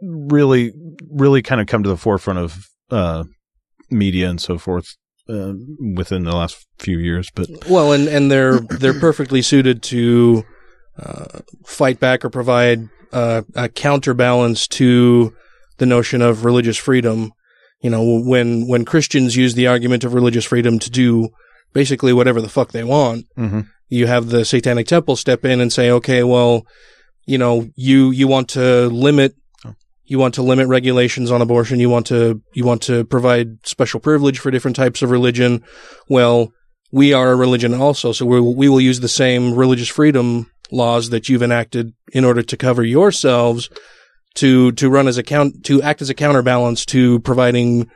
really, 0.02 0.72
really 1.10 1.42
kind 1.42 1.62
of 1.62 1.68
come 1.68 1.84
to 1.84 1.90
the 1.90 1.98
forefront 1.98 2.40
of 2.40 2.68
uh, 2.92 3.24
media 3.90 4.30
and 4.30 4.40
so 4.42 4.58
forth 4.58 4.96
uh, 5.30 5.54
within 5.96 6.24
the 6.24 6.36
last 6.36 6.66
few 6.80 7.00
years. 7.00 7.30
But 7.34 7.48
Well, 7.70 7.94
and, 7.94 8.08
and 8.08 8.30
they're 8.32 8.60
they're 8.60 9.00
perfectly 9.00 9.42
suited 9.42 9.82
to 9.84 10.44
uh, 10.98 11.40
fight 11.66 12.00
back 12.00 12.24
or 12.24 12.30
provide 12.30 12.90
uh, 13.12 13.42
a 13.56 13.70
counterbalance 13.70 14.68
to 14.68 15.34
the 15.78 15.86
notion 15.86 16.22
of 16.22 16.46
religious 16.46 16.78
freedom. 16.78 17.32
You 17.82 17.90
know, 17.90 18.04
when 18.26 18.68
when 18.68 18.86
Christians 18.86 19.36
use 19.36 19.56
the 19.56 19.68
argument 19.68 20.04
of 20.04 20.14
religious 20.14 20.46
freedom 20.46 20.80
to 20.80 20.90
do 20.90 21.30
basically 21.74 22.14
whatever 22.14 22.40
the 22.42 22.50
fuck 22.50 22.72
they 22.72 22.84
want, 22.84 23.26
Mhm. 23.38 23.68
You 23.90 24.08
have 24.08 24.30
the 24.30 24.46
Satanic 24.46 24.88
Temple 24.88 25.16
step 25.16 25.46
in 25.46 25.62
and 25.62 25.72
say, 25.72 25.92
okay, 25.92 26.24
well, 26.24 26.66
you 27.26 27.38
know, 27.38 27.70
you 27.76 28.12
you 28.12 28.28
want 28.28 28.50
to 28.50 28.88
limit 28.88 29.36
you 30.06 30.20
want 30.20 30.34
to 30.36 30.44
limit 30.44 30.68
regulations 30.68 31.32
on 31.32 31.42
abortion. 31.42 31.80
You 31.80 31.90
want 31.90 32.08
to 32.08 32.42
you 32.54 32.66
want 32.66 32.82
to 32.84 33.06
provide 33.06 33.66
special 33.66 34.00
privilege 34.00 34.40
for 34.40 34.52
different 34.52 34.76
types 34.76 35.02
of 35.02 35.12
religion. 35.12 35.64
Well, 36.10 36.52
we 36.92 37.14
are 37.14 37.32
a 37.32 37.36
religion 37.36 37.74
also, 37.74 38.12
so 38.12 38.26
we 38.26 38.40
we 38.40 38.70
will 38.70 38.82
use 38.82 39.00
the 39.00 39.08
same 39.08 39.56
religious 39.56 39.88
freedom 39.88 40.52
laws 40.72 41.10
that 41.10 41.30
you've 41.30 41.44
enacted 41.44 41.94
in 42.12 42.26
order 42.26 42.42
to 42.42 42.58
cover 42.58 42.84
yourselves 42.84 43.70
to 44.36 44.72
to 44.74 44.90
run 44.90 45.08
as 45.08 45.18
a 45.18 45.24
count 45.24 45.64
to 45.66 45.82
act 45.82 46.02
as 46.02 46.10
a 46.10 46.16
counterbalance 46.16 46.86
to 46.86 47.20
providing 47.22 47.90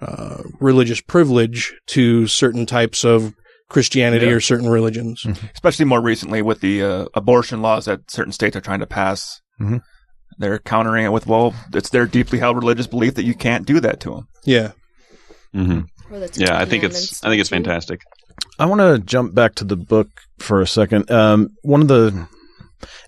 uh, 0.00 0.42
religious 0.60 1.00
privilege 1.00 1.74
to 1.86 2.26
certain 2.26 2.66
types 2.66 3.04
of 3.04 3.34
Christianity 3.68 4.26
Yeah. 4.26 4.32
or 4.32 4.40
certain 4.40 4.68
religions. 4.68 5.26
especially 5.54 5.84
more 5.84 6.00
recently 6.00 6.42
with 6.42 6.60
the 6.60 6.82
uh, 6.82 7.04
abortion 7.14 7.60
laws 7.62 7.84
that 7.84 8.10
certain 8.10 8.32
states 8.32 8.56
are 8.56 8.60
trying 8.62 8.80
to 8.80 8.86
pass. 8.86 9.40
Mhm. 9.60 9.80
They're 10.38 10.58
countering 10.58 11.04
it 11.04 11.12
with, 11.12 11.26
well, 11.26 11.54
it's 11.74 11.90
their 11.90 12.06
deeply 12.06 12.38
held 12.38 12.56
religious 12.56 12.86
belief 12.86 13.14
that 13.14 13.24
you 13.24 13.34
can't 13.34 13.66
do 13.66 13.80
that 13.80 14.00
to 14.00 14.10
them. 14.14 14.28
Yeah. 14.44 14.72
hmm 15.52 15.80
Or 16.10 16.18
the 16.20 16.28
Ten 16.28 16.46
Yeah, 16.46 16.58
I 16.58 16.64
think 16.64 16.84
it's 16.84 17.22
I 17.24 17.28
think 17.28 17.40
it's 17.40 17.50
fantastic. 17.50 18.00
I 18.58 18.66
want 18.66 18.80
to 18.80 18.98
jump 19.04 19.34
back 19.34 19.54
to 19.56 19.64
the 19.64 19.76
book 19.76 20.08
for 20.38 20.60
a 20.60 20.66
second. 20.66 21.10
Um, 21.10 21.50
one 21.62 21.82
of 21.82 21.88
the 21.88 22.26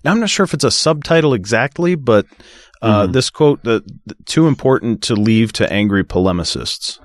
now 0.03 0.11
I'm 0.11 0.19
not 0.19 0.29
sure 0.29 0.43
if 0.43 0.53
it's 0.53 0.63
a 0.65 0.71
subtitle 0.71 1.33
exactly, 1.33 1.95
but 1.95 2.25
uh, 2.81 3.07
Mhm. 3.07 3.13
this 3.13 3.29
quote 3.29 3.63
that 3.63 3.83
too 4.25 4.47
important 4.47 5.01
to 5.03 5.15
leave 5.15 5.53
to 5.53 5.71
angry 5.71 6.03
polemicists. 6.03 6.99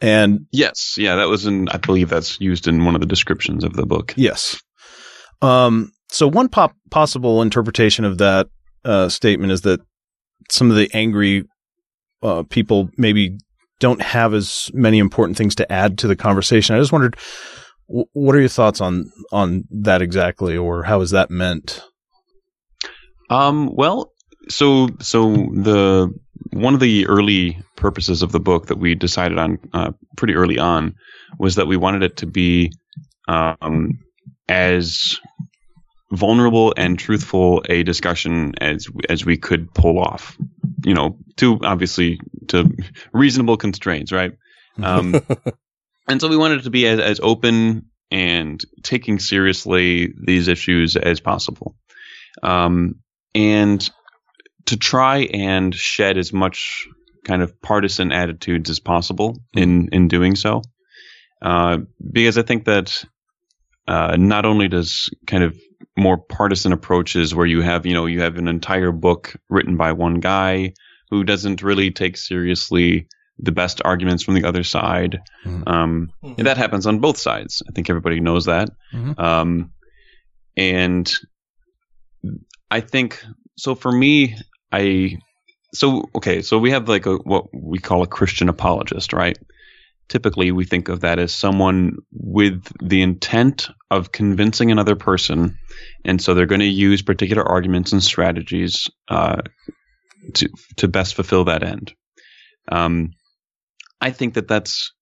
And 0.00 0.46
Yes, 0.52 0.94
yeah, 0.96 1.16
that 1.16 1.28
was 1.28 1.46
in. 1.46 1.68
I 1.70 1.76
believe 1.78 2.08
that's 2.08 2.40
used 2.40 2.68
in 2.68 2.84
one 2.84 2.94
of 2.94 3.00
the 3.00 3.06
descriptions 3.06 3.64
of 3.64 3.74
the 3.74 3.86
book. 3.86 4.14
Yes. 4.16 4.60
Um, 5.42 5.92
so 6.10 6.28
one 6.28 6.48
pop- 6.48 6.76
possible 6.90 7.42
interpretation 7.42 8.04
of 8.04 8.18
that 8.18 8.48
uh, 8.84 9.08
statement 9.08 9.52
is 9.52 9.62
that 9.62 9.80
some 10.50 10.70
of 10.70 10.76
the 10.76 10.88
angry 10.94 11.44
uh, 12.22 12.44
people 12.48 12.90
maybe 12.96 13.38
don't 13.80 14.02
have 14.02 14.34
as 14.34 14.70
many 14.72 14.98
important 14.98 15.36
things 15.36 15.54
to 15.56 15.70
add 15.70 15.98
to 15.98 16.08
the 16.08 16.16
conversation. 16.16 16.74
I 16.74 16.80
just 16.80 16.92
wondered, 16.92 17.16
w- 17.88 18.06
what 18.12 18.34
are 18.34 18.40
your 18.40 18.48
thoughts 18.48 18.80
on 18.80 19.10
on 19.32 19.64
that 19.70 20.02
exactly, 20.02 20.56
or 20.56 20.84
how 20.84 21.00
is 21.00 21.10
that 21.10 21.30
meant? 21.30 21.82
Um, 23.30 23.74
well, 23.74 24.12
so 24.48 24.88
so 25.00 25.32
the 25.32 26.12
one 26.52 26.74
of 26.74 26.80
the 26.80 27.06
early 27.06 27.58
purposes 27.76 28.22
of 28.22 28.32
the 28.32 28.40
book 28.40 28.66
that 28.66 28.78
we 28.78 28.94
decided 28.94 29.38
on 29.38 29.58
uh, 29.72 29.92
pretty 30.16 30.34
early 30.34 30.58
on 30.58 30.94
was 31.38 31.56
that 31.56 31.66
we 31.66 31.76
wanted 31.76 32.02
it 32.02 32.16
to 32.18 32.26
be 32.26 32.72
um, 33.28 33.98
as 34.48 35.18
vulnerable 36.10 36.72
and 36.76 36.98
truthful 36.98 37.62
a 37.68 37.82
discussion 37.82 38.54
as 38.60 38.88
as 39.08 39.24
we 39.24 39.36
could 39.36 39.72
pull 39.74 39.98
off. 39.98 40.36
You 40.84 40.94
know, 40.94 41.18
to 41.36 41.58
obviously 41.62 42.20
to 42.48 42.70
reasonable 43.12 43.56
constraints, 43.56 44.12
right? 44.12 44.32
Um, 44.82 45.20
and 46.08 46.20
so 46.20 46.28
we 46.28 46.36
wanted 46.36 46.60
it 46.60 46.64
to 46.64 46.70
be 46.70 46.86
as, 46.86 47.00
as 47.00 47.20
open 47.20 47.86
and 48.10 48.60
taking 48.82 49.18
seriously 49.18 50.14
these 50.24 50.48
issues 50.48 50.96
as 50.96 51.20
possible. 51.20 51.76
Um, 52.42 53.00
and 53.34 53.88
to 54.68 54.76
try 54.76 55.18
and 55.18 55.74
shed 55.74 56.18
as 56.18 56.32
much 56.32 56.86
kind 57.24 57.42
of 57.42 57.60
partisan 57.60 58.12
attitudes 58.12 58.70
as 58.70 58.80
possible 58.80 59.38
in 59.54 59.88
in 59.92 60.08
doing 60.08 60.36
so, 60.36 60.62
uh, 61.42 61.78
because 62.12 62.38
I 62.38 62.42
think 62.42 62.64
that 62.64 63.04
uh, 63.86 64.16
not 64.18 64.44
only 64.44 64.68
does 64.68 65.10
kind 65.26 65.42
of 65.44 65.56
more 65.96 66.18
partisan 66.18 66.72
approaches 66.72 67.34
where 67.34 67.46
you 67.46 67.60
have 67.62 67.86
you 67.86 67.94
know 67.94 68.06
you 68.06 68.20
have 68.22 68.36
an 68.36 68.48
entire 68.48 68.92
book 68.92 69.34
written 69.48 69.76
by 69.76 69.92
one 69.92 70.20
guy 70.20 70.72
who 71.10 71.24
doesn't 71.24 71.62
really 71.62 71.90
take 71.90 72.16
seriously 72.16 73.08
the 73.38 73.52
best 73.52 73.80
arguments 73.84 74.24
from 74.24 74.34
the 74.34 74.44
other 74.44 74.64
side. 74.64 75.20
Um, 75.66 76.10
and 76.22 76.46
that 76.46 76.56
happens 76.58 76.86
on 76.86 76.98
both 76.98 77.18
sides. 77.18 77.62
I 77.68 77.72
think 77.72 77.88
everybody 77.88 78.20
knows 78.20 78.46
that. 78.46 78.68
Mhm. 78.92 79.18
Um, 79.18 79.70
and 80.56 81.10
I 82.70 82.80
think 82.80 83.22
so. 83.56 83.74
For 83.76 83.92
me, 83.92 84.36
I 84.72 85.18
so 85.74 86.08
okay. 86.16 86.42
So 86.42 86.58
we 86.58 86.70
have 86.70 86.88
like 86.88 87.06
a 87.06 87.16
what 87.16 87.46
we 87.52 87.78
call 87.78 88.02
a 88.02 88.06
Christian 88.06 88.48
apologist, 88.48 89.12
right? 89.12 89.38
Typically, 90.08 90.52
we 90.52 90.64
think 90.64 90.88
of 90.88 91.00
that 91.00 91.18
as 91.18 91.34
someone 91.34 91.96
with 92.10 92.64
the 92.80 93.02
intent 93.02 93.68
of 93.90 94.10
convincing 94.10 94.70
another 94.70 94.96
person, 94.96 95.58
and 96.04 96.20
so 96.20 96.32
they're 96.32 96.46
going 96.46 96.60
to 96.60 96.66
use 96.66 97.02
particular 97.02 97.46
arguments 97.46 97.92
and 97.92 98.02
strategies 98.02 98.88
uh, 99.08 99.42
to 100.34 100.48
to 100.76 100.88
best 100.88 101.14
fulfill 101.14 101.44
that 101.44 101.62
end. 101.62 101.92
Um, 102.70 103.10
I 104.00 104.10
think 104.10 104.34
that 104.34 104.48
that's 104.48 104.92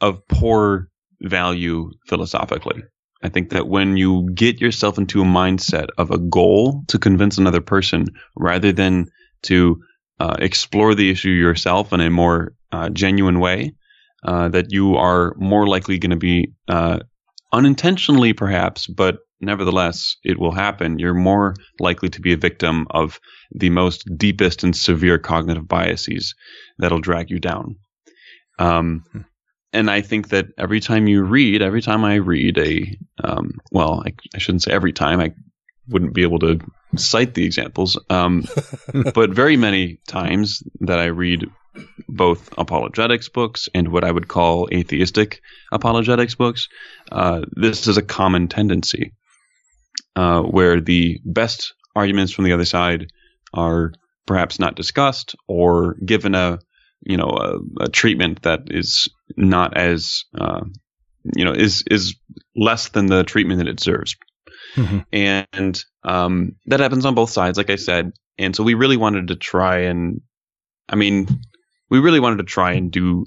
of 0.00 0.26
poor 0.28 0.88
value 1.20 1.90
philosophically. 2.06 2.82
I 3.22 3.28
think 3.28 3.50
that 3.50 3.68
when 3.68 3.96
you 3.96 4.28
get 4.34 4.60
yourself 4.60 4.98
into 4.98 5.22
a 5.22 5.26
mindset 5.26 5.86
of 5.98 6.10
a 6.10 6.18
goal 6.18 6.84
to 6.88 6.98
convince 6.98 7.38
another 7.38 7.60
person 7.60 8.06
rather 8.36 8.72
than 8.72 9.06
to 9.42 9.80
uh, 10.18 10.36
explore 10.38 10.94
the 10.94 11.10
issue 11.10 11.30
yourself 11.30 11.92
in 11.92 12.00
a 12.00 12.10
more 12.10 12.54
uh, 12.72 12.88
genuine 12.90 13.40
way, 13.40 13.74
uh, 14.24 14.48
that 14.48 14.72
you 14.72 14.96
are 14.96 15.34
more 15.36 15.66
likely 15.66 15.98
going 15.98 16.10
to 16.10 16.16
be 16.16 16.52
uh, 16.68 16.98
unintentionally, 17.52 18.32
perhaps, 18.32 18.86
but 18.86 19.18
nevertheless, 19.40 20.16
it 20.24 20.38
will 20.38 20.52
happen. 20.52 20.98
You're 20.98 21.14
more 21.14 21.54
likely 21.80 22.08
to 22.10 22.20
be 22.20 22.32
a 22.32 22.36
victim 22.36 22.86
of 22.90 23.20
the 23.52 23.70
most 23.70 24.08
deepest 24.16 24.64
and 24.64 24.74
severe 24.74 25.18
cognitive 25.18 25.68
biases 25.68 26.34
that'll 26.78 27.00
drag 27.00 27.30
you 27.30 27.38
down. 27.38 27.76
Um, 28.58 29.04
and 29.72 29.90
I 29.90 30.02
think 30.02 30.28
that 30.28 30.48
every 30.58 30.80
time 30.80 31.06
you 31.06 31.22
read, 31.22 31.62
every 31.62 31.82
time 31.82 32.04
I 32.04 32.16
read 32.16 32.58
a, 32.58 32.98
um, 33.24 33.58
well, 33.70 34.02
I, 34.04 34.12
I 34.34 34.38
shouldn't 34.38 34.62
say 34.62 34.72
every 34.72 34.92
time, 34.92 35.20
I 35.20 35.32
wouldn't 35.88 36.14
be 36.14 36.22
able 36.22 36.38
to 36.40 36.60
cite 36.96 37.34
the 37.34 37.44
examples, 37.44 37.98
um, 38.10 38.44
but 39.14 39.30
very 39.30 39.56
many 39.56 39.98
times 40.06 40.62
that 40.80 40.98
I 40.98 41.06
read 41.06 41.46
both 42.08 42.52
apologetics 42.58 43.28
books 43.28 43.68
and 43.74 43.88
what 43.88 44.04
I 44.04 44.10
would 44.10 44.28
call 44.28 44.68
atheistic 44.72 45.40
apologetics 45.72 46.34
books, 46.34 46.68
uh, 47.10 47.42
this 47.52 47.86
is 47.86 47.96
a 47.96 48.02
common 48.02 48.48
tendency 48.48 49.12
uh, 50.16 50.42
where 50.42 50.80
the 50.80 51.20
best 51.24 51.72
arguments 51.96 52.32
from 52.32 52.44
the 52.44 52.52
other 52.52 52.66
side 52.66 53.10
are 53.54 53.92
perhaps 54.26 54.58
not 54.58 54.76
discussed 54.76 55.34
or 55.48 55.94
given 56.04 56.34
a 56.34 56.58
you 57.04 57.16
know 57.16 57.28
a, 57.28 57.84
a 57.84 57.88
treatment 57.88 58.42
that 58.42 58.62
is 58.70 59.08
not 59.36 59.76
as 59.76 60.24
uh, 60.38 60.60
you 61.36 61.44
know 61.44 61.52
is 61.52 61.84
is 61.90 62.16
less 62.56 62.90
than 62.90 63.06
the 63.06 63.24
treatment 63.24 63.58
that 63.58 63.68
it 63.68 63.76
deserves. 63.76 64.16
And 65.12 65.84
um, 66.04 66.56
that 66.66 66.80
happens 66.80 67.04
on 67.04 67.14
both 67.14 67.30
sides 67.30 67.58
like 67.58 67.70
i 67.70 67.76
said. 67.76 68.12
And 68.38 68.56
so 68.56 68.64
we 68.64 68.74
really 68.74 68.96
wanted 68.96 69.28
to 69.28 69.36
try 69.36 69.80
and 69.80 70.20
i 70.88 70.96
mean 70.96 71.28
we 71.90 71.98
really 71.98 72.20
wanted 72.20 72.38
to 72.38 72.44
try 72.44 72.72
and 72.72 72.90
do 72.90 73.26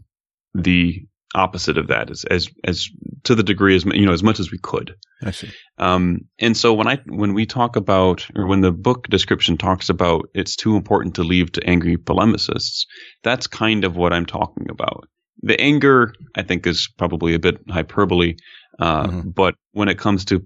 the 0.56 1.06
opposite 1.36 1.78
of 1.78 1.88
that 1.88 2.10
as 2.10 2.24
as 2.26 2.49
as 2.64 2.90
to 3.24 3.36
the 3.36 3.44
degree 3.44 3.76
as 3.76 3.86
you 3.86 4.06
know 4.06 4.14
as 4.14 4.24
much 4.24 4.40
as 4.40 4.52
we 4.52 4.57
could 4.57 4.95
I 5.24 5.32
see. 5.32 5.49
um, 5.78 6.22
and 6.40 6.56
so 6.56 6.74
when 6.74 6.88
I 6.88 6.99
when 7.07 7.34
we 7.34 7.45
talk 7.45 7.76
about 7.76 8.28
or 8.36 8.48
when 8.48 8.62
the 8.62 8.72
book 8.72 9.07
description 9.07 9.57
talks 9.57 9.90
about 9.90 10.30
it's 10.34 10.56
too 10.56 10.76
important 10.76 11.16
to 11.16 11.24
leave 11.24 11.52
to 11.53 11.70
angry 11.70 11.98
polemicists, 11.98 12.86
that's 13.24 13.48
kind 13.48 13.86
of 13.86 13.95
what 13.95 14.14
I'm 14.14 14.26
talking 14.26 14.70
about. 14.70 15.07
The 15.41 15.60
anger, 15.60 16.14
I 16.36 16.44
think, 16.44 16.66
is 16.66 16.90
probably 16.98 17.36
a 17.36 17.40
bit 17.40 17.60
hyperbole, 17.70 18.36
uh, 18.80 19.07
but 19.24 19.56
when 19.74 19.90
it 19.90 19.99
comes 19.99 20.26
to 20.26 20.41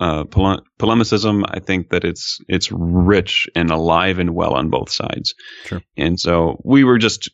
uh, 0.00 0.24
pole- 0.24 0.62
polemicism, 0.78 1.44
I 1.48 1.60
think 1.60 1.90
that 1.90 2.04
it's 2.04 2.38
it's 2.48 2.70
rich 2.72 3.48
and 3.54 3.70
alive 3.70 4.18
and 4.18 4.34
well 4.34 4.54
on 4.54 4.70
both 4.70 4.90
sides. 4.90 5.34
Sure. 5.64 5.82
And 5.96 6.18
so 6.18 6.60
we 6.64 6.84
were 6.84 6.98
just 6.98 7.30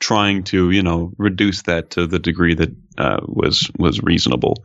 trying 0.00 0.44
to 0.44 0.70
you 0.70 0.82
know 0.82 1.12
reduce 1.18 1.62
that 1.62 1.90
to 1.90 2.06
the 2.06 2.18
degree 2.18 2.54
that 2.54 2.70
uh, 2.98 3.20
was 3.26 3.70
was 3.78 4.02
reasonable. 4.02 4.56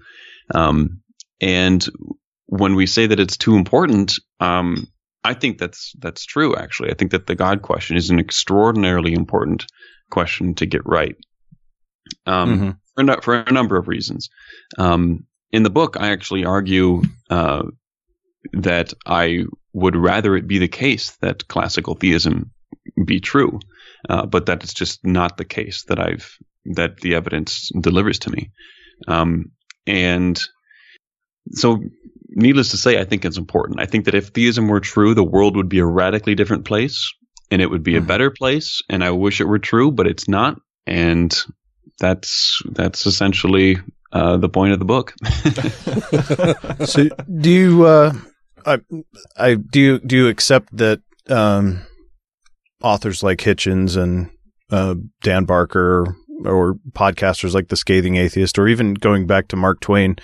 Um, 0.54 1.02
and 1.42 1.86
when 2.48 2.76
we 2.76 2.86
say 2.86 3.08
that 3.08 3.20
it's 3.20 3.38
too 3.38 3.56
important, 3.56 4.14
um, 4.40 4.88
I 5.24 5.34
think 5.34 5.58
that's 5.58 5.94
that's 6.00 6.26
true. 6.26 6.56
Actually, 6.56 6.92
I 6.92 6.96
think 6.96 7.12
that 7.12 7.28
the 7.28 7.36
God 7.36 7.62
question 7.62 7.98
is 7.98 8.10
an 8.10 8.20
extraordinarily 8.20 9.14
important 9.14 9.66
question 10.10 10.54
to 10.56 10.66
get 10.66 10.86
right. 10.86 11.16
Um, 12.26 12.60
Mhm. 12.60 12.78
for, 12.96 13.12
a, 13.12 13.22
for 13.22 13.36
a 13.36 13.52
number 13.52 13.78
of 13.78 13.88
reasons. 13.88 14.30
Um, 14.78 15.26
in 15.52 15.64
the 15.64 15.70
book, 15.70 15.98
I 16.00 16.10
actually 16.10 16.46
argue 16.46 17.04
uh, 17.30 17.64
that 18.54 18.94
I 19.06 19.46
would 19.74 19.96
rather 19.96 20.36
it 20.36 20.48
be 20.48 20.60
the 20.60 20.68
case 20.68 21.12
that 21.22 21.48
classical 21.48 21.96
theism 21.96 22.52
be 23.06 23.20
true, 23.20 23.60
uh, 24.10 24.26
but 24.26 24.48
that 24.48 24.64
it's 24.64 24.74
just 24.74 25.06
not 25.06 25.38
the 25.38 25.46
case 25.46 25.84
that 25.84 26.00
I've 26.00 26.38
that 26.66 26.98
the 27.02 27.16
evidence 27.16 27.70
delivers 27.80 28.20
to 28.20 28.32
me. 28.32 28.52
Um, 29.08 29.52
and 29.86 30.42
so, 31.52 31.84
needless 32.30 32.72
to 32.72 32.78
say, 32.78 33.00
I 33.00 33.04
think 33.04 33.26
it's 33.26 33.38
important. 33.38 33.82
I 33.82 33.86
think 33.86 34.06
that 34.06 34.16
if 34.16 34.28
theism 34.28 34.68
were 34.68 34.80
true, 34.80 35.14
the 35.14 35.24
world 35.24 35.58
would 35.58 35.70
be 35.70 35.80
a 35.80 35.86
radically 35.86 36.36
different 36.36 36.66
place, 36.66 37.14
and 37.52 37.62
it 37.62 37.70
would 37.70 37.84
be 37.84 37.98
a 37.98 38.02
better 38.02 38.32
place. 38.32 38.82
And 38.90 39.04
I 39.04 39.12
wish 39.12 39.42
it 39.42 39.46
were 39.46 39.60
true, 39.60 39.92
but 39.92 40.08
it's 40.08 40.28
not. 40.28 40.60
And 40.88 41.38
that's 42.00 42.62
that's 42.72 43.06
essentially 43.06 43.78
uh, 44.12 44.38
the 44.38 44.50
point 44.50 44.74
of 44.74 44.80
the 44.80 44.86
book. 44.86 45.14
so 46.86 47.10
do 47.40 47.50
you 47.50 47.86
uh 47.86 48.14
I, 48.66 48.80
I 49.36 49.56
do 49.56 49.80
you 49.80 50.00
do 50.00 50.16
you 50.16 50.28
accept 50.28 50.76
that 50.78 51.02
um 51.30 51.82
authors 52.84 53.24
like 53.24 53.40
Hitchens 53.40 53.96
and 53.98 54.30
uh 54.70 54.96
Dan 55.22 55.46
Barker 55.46 56.16
or 56.46 56.76
podcasters 56.92 57.54
like 57.54 57.70
the 57.70 57.76
scathing 57.78 58.16
atheist 58.18 58.58
or 58.60 58.68
even 58.68 58.94
going 58.96 59.26
back 59.28 59.48
to 59.50 59.56
Mark 59.56 59.80
Twain 59.82 60.16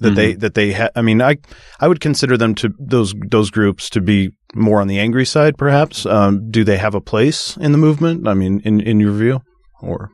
that 0.00 0.14
they 0.14 0.34
that 0.34 0.54
they 0.54 0.72
ha- 0.72 0.90
I 0.94 1.02
mean 1.02 1.20
I 1.20 1.36
I 1.80 1.88
would 1.88 2.00
consider 2.00 2.36
them 2.36 2.54
to 2.56 2.70
those 2.78 3.12
those 3.30 3.50
groups 3.50 3.90
to 3.90 4.00
be 4.00 4.30
more 4.54 4.80
on 4.80 4.86
the 4.88 4.98
angry 4.98 5.26
side 5.26 5.58
perhaps 5.58 6.06
um 6.06 6.50
do 6.50 6.64
they 6.64 6.78
have 6.78 6.94
a 6.94 7.00
place 7.00 7.56
in 7.58 7.72
the 7.72 7.78
movement 7.78 8.26
I 8.28 8.34
mean 8.34 8.60
in 8.64 8.80
in 8.80 9.00
your 9.00 9.12
view 9.12 9.40
or 9.82 10.10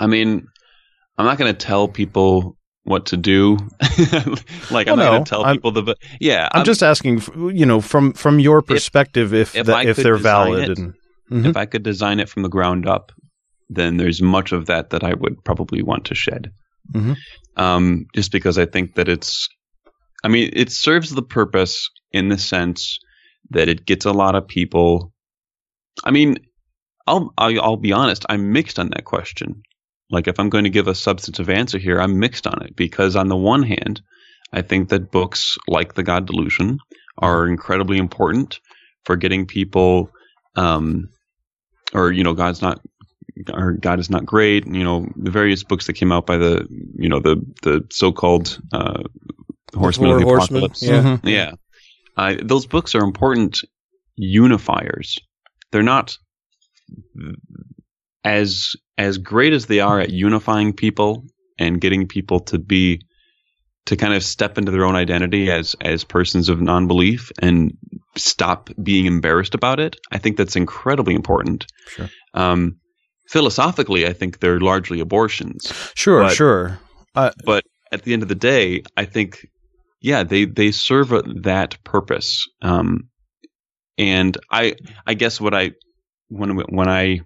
I 0.00 0.06
mean, 0.06 0.46
I'm 1.18 1.26
not 1.26 1.38
going 1.38 1.52
to 1.54 1.58
tell 1.66 1.86
people 1.86 2.56
what 2.84 3.06
to 3.06 3.16
do. 3.16 3.56
like 4.70 4.88
I'm 4.88 4.96
not 4.98 5.04
no, 5.04 5.10
going 5.10 5.24
to 5.24 5.28
tell 5.30 5.44
I'm- 5.44 5.56
people 5.56 5.70
the. 5.72 5.82
but 5.82 5.98
Yeah, 6.20 6.48
I'm, 6.52 6.64
just 6.64 6.82
asking 6.82 7.22
you 7.54 7.66
know 7.66 7.80
from 7.80 8.12
from 8.14 8.40
your 8.40 8.62
perspective 8.62 9.32
if 9.34 9.54
if, 9.54 9.68
if 9.68 9.96
they're 9.96 10.16
valid 10.16 10.70
it- 10.70 10.78
and 10.78 10.94
Mhm. 11.30 11.46
if 11.46 11.56
I 11.56 11.66
could 11.66 11.82
design 11.82 12.20
it 12.20 12.28
from 12.28 12.42
the 12.42 12.48
ground 12.48 12.86
up, 12.86 13.12
then 13.68 13.96
there's 13.96 14.20
much 14.20 14.52
of 14.52 14.66
that 14.66 14.90
that 14.90 15.04
I 15.04 15.14
would 15.14 15.42
probably 15.44 15.82
want 15.82 16.06
to 16.06 16.14
shed. 16.14 16.50
Mhm. 16.94 17.16
Um, 17.56 18.06
just 18.14 18.32
because 18.32 18.58
I 18.58 18.66
think 18.66 18.94
that 18.96 19.08
it's, 19.08 19.48
I 20.24 20.28
mean, 20.28 20.50
it 20.52 20.70
serves 20.70 21.10
the 21.10 21.22
purpose 21.22 21.88
in 22.12 22.28
the 22.28 22.38
sense 22.38 22.98
that 23.50 23.68
it 23.68 23.86
gets 23.86 24.04
a 24.04 24.12
lot 24.12 24.34
of 24.34 24.46
people. 24.48 25.12
I 26.04 26.10
mean, 26.10 26.38
I'll 27.06 27.32
I'll, 27.38 27.60
I'll 27.60 27.76
be 27.76 27.92
honest. 27.92 28.24
I'm 28.28 28.52
mixed 28.52 28.78
on 28.78 28.90
that 28.90 29.04
question. 29.04 29.62
Like, 30.10 30.28
if 30.28 30.38
I'm 30.38 30.50
going 30.50 30.64
to 30.64 30.70
give 30.70 30.88
a 30.88 30.94
substantive 30.94 31.48
answer 31.48 31.78
here, 31.78 32.00
I'm 32.00 32.18
mixed 32.18 32.46
on 32.46 32.62
it 32.62 32.76
because 32.76 33.16
on 33.16 33.28
the 33.28 33.36
one 33.36 33.62
hand, 33.62 34.02
I 34.52 34.60
think 34.62 34.90
that 34.90 35.10
books 35.10 35.56
like 35.68 35.94
The 35.94 36.02
God 36.02 36.26
Delusion 36.26 36.78
are 37.18 37.46
incredibly 37.48 37.96
important 37.98 38.60
for 39.04 39.16
getting 39.16 39.46
people, 39.46 40.10
um, 40.56 41.08
or 41.92 42.12
you 42.12 42.24
know, 42.24 42.34
God's 42.34 42.62
not, 42.62 42.80
or 43.52 43.72
God 43.72 43.98
is 43.98 44.10
not 44.10 44.24
great. 44.26 44.66
You 44.66 44.84
know, 44.84 45.06
the 45.16 45.30
various 45.30 45.62
books 45.62 45.86
that 45.86 45.94
came 45.94 46.12
out 46.12 46.26
by 46.26 46.36
the, 46.36 46.66
you 46.96 47.08
know, 47.08 47.20
the 47.20 47.36
the 47.62 47.86
so-called 47.90 48.60
uh, 48.72 49.02
horsemen 49.74 50.10
of 50.10 50.18
the 50.18 50.24
horsemen, 50.24 50.64
apocalypse. 50.64 50.82
yeah. 50.82 51.02
Mhm. 51.02 51.20
yeah. 51.24 51.52
Uh, 52.16 52.34
those 52.42 52.66
books 52.66 52.94
are 52.94 53.02
important 53.02 53.60
unifiers. 54.20 55.18
They're 55.70 55.82
not 55.82 56.18
as 58.24 58.76
as 58.98 59.18
great 59.18 59.52
as 59.52 59.66
they 59.66 59.80
are 59.80 60.00
at 60.00 60.10
unifying 60.10 60.72
people 60.72 61.24
and 61.58 61.80
getting 61.80 62.06
people 62.06 62.40
to 62.40 62.58
be 62.58 63.00
to 63.86 63.96
kind 63.96 64.14
of 64.14 64.22
step 64.22 64.58
into 64.58 64.70
their 64.70 64.84
own 64.84 64.96
identity 64.96 65.50
as 65.50 65.74
as 65.80 66.04
persons 66.04 66.48
of 66.48 66.60
non-belief 66.60 67.32
and 67.40 67.76
stop 68.16 68.70
being 68.82 69.06
embarrassed 69.06 69.54
about 69.54 69.80
it. 69.80 69.96
I 70.10 70.18
think 70.18 70.36
that's 70.36 70.56
incredibly 70.56 71.14
important. 71.14 71.66
Sure. 71.88 72.08
Um, 72.34 72.76
philosophically, 73.28 74.06
I 74.06 74.12
think 74.12 74.40
they're 74.40 74.60
largely 74.60 75.00
abortions. 75.00 75.72
Sure, 75.94 76.22
But- 76.24 76.34
sure. 76.34 76.78
Uh, 77.14 77.30
but 77.44 77.64
at 77.90 78.02
the 78.04 78.14
end 78.14 78.22
of 78.22 78.28
the 78.28 78.34
day, 78.34 78.82
I 78.96 79.04
think, 79.04 79.46
yeah, 80.00 80.22
they 80.22 80.46
they 80.46 80.72
serve 80.72 81.12
a, 81.12 81.22
that 81.42 81.82
purpose. 81.84 82.46
Um, 82.62 83.10
and 83.98 84.36
I 84.50 84.74
I 85.06 85.12
guess 85.12 85.38
what 85.38 85.52
I 85.52 85.72
when 86.28 86.56
when 86.56 86.88
I 86.88 87.20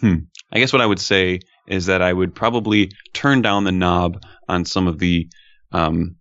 hmm, 0.00 0.14
I 0.52 0.60
guess 0.60 0.72
what 0.72 0.80
I 0.80 0.86
would 0.86 1.00
say 1.00 1.40
is 1.66 1.86
that 1.86 2.02
I 2.02 2.12
would 2.12 2.34
probably 2.36 2.92
turn 3.12 3.42
down 3.42 3.64
the 3.64 3.72
knob 3.72 4.22
on 4.48 4.64
some 4.64 4.86
of 4.86 5.00
the 5.00 5.28
um, 5.72 6.16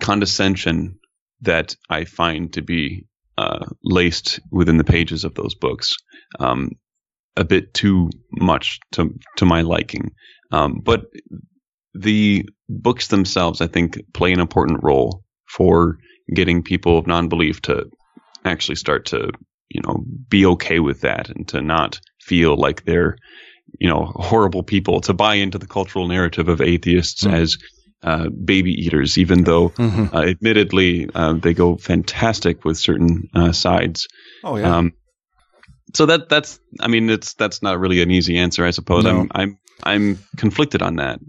condescension 0.00 0.98
that 1.40 1.74
I 1.88 2.04
find 2.04 2.52
to 2.52 2.62
be 2.62 3.06
uh, 3.38 3.64
laced 3.82 4.40
within 4.50 4.76
the 4.76 4.84
pages 4.84 5.24
of 5.24 5.34
those 5.34 5.54
books. 5.54 5.94
Um, 6.38 6.70
a 7.36 7.44
bit 7.44 7.74
too 7.74 8.08
much 8.32 8.78
to 8.92 9.10
to 9.36 9.44
my 9.44 9.60
liking. 9.60 10.10
Um, 10.52 10.80
but 10.82 11.04
the 11.94 12.48
books 12.68 13.08
themselves, 13.08 13.60
I 13.60 13.66
think, 13.66 13.98
play 14.14 14.32
an 14.32 14.40
important 14.40 14.80
role 14.82 15.22
for 15.48 15.98
getting 16.34 16.62
people 16.62 16.98
of 16.98 17.06
non-belief 17.06 17.62
to 17.62 17.84
actually 18.44 18.76
start 18.76 19.06
to, 19.06 19.30
you 19.68 19.80
know, 19.84 20.04
be 20.28 20.46
okay 20.46 20.80
with 20.80 21.02
that 21.02 21.28
and 21.28 21.46
to 21.48 21.60
not 21.60 22.00
feel 22.22 22.56
like 22.56 22.84
they're, 22.84 23.16
you 23.78 23.88
know, 23.88 24.12
horrible 24.14 24.62
people. 24.62 25.00
To 25.02 25.14
buy 25.14 25.34
into 25.34 25.58
the 25.58 25.66
cultural 25.66 26.08
narrative 26.08 26.48
of 26.48 26.60
atheists 26.60 27.24
Mm. 27.24 27.34
as 27.34 27.58
uh, 28.02 28.28
baby 28.28 28.72
eaters, 28.72 29.18
even 29.18 29.44
though, 29.44 29.70
Mhm. 29.70 30.12
uh, 30.14 30.18
admittedly, 30.28 31.08
uh, 31.14 31.32
they 31.34 31.54
go 31.54 31.76
fantastic 31.76 32.64
with 32.64 32.76
certain 32.78 33.28
uh, 33.34 33.52
sides. 33.52 34.06
Oh, 34.44 34.56
yeah. 34.56 34.76
Um, 34.76 34.92
so 35.94 36.04
that 36.06 36.28
that's 36.28 36.58
I 36.80 36.88
mean 36.88 37.08
it's 37.08 37.34
that's 37.34 37.62
not 37.62 37.78
really 37.78 38.02
an 38.02 38.10
easy 38.10 38.36
answer 38.36 38.66
I 38.66 38.72
suppose 38.72 39.04
No. 39.04 39.20
I'm 39.20 39.30
I'm 39.34 39.58
I'm 39.84 40.18
conflicted 40.36 40.82
on 40.82 40.96
that 40.96 41.20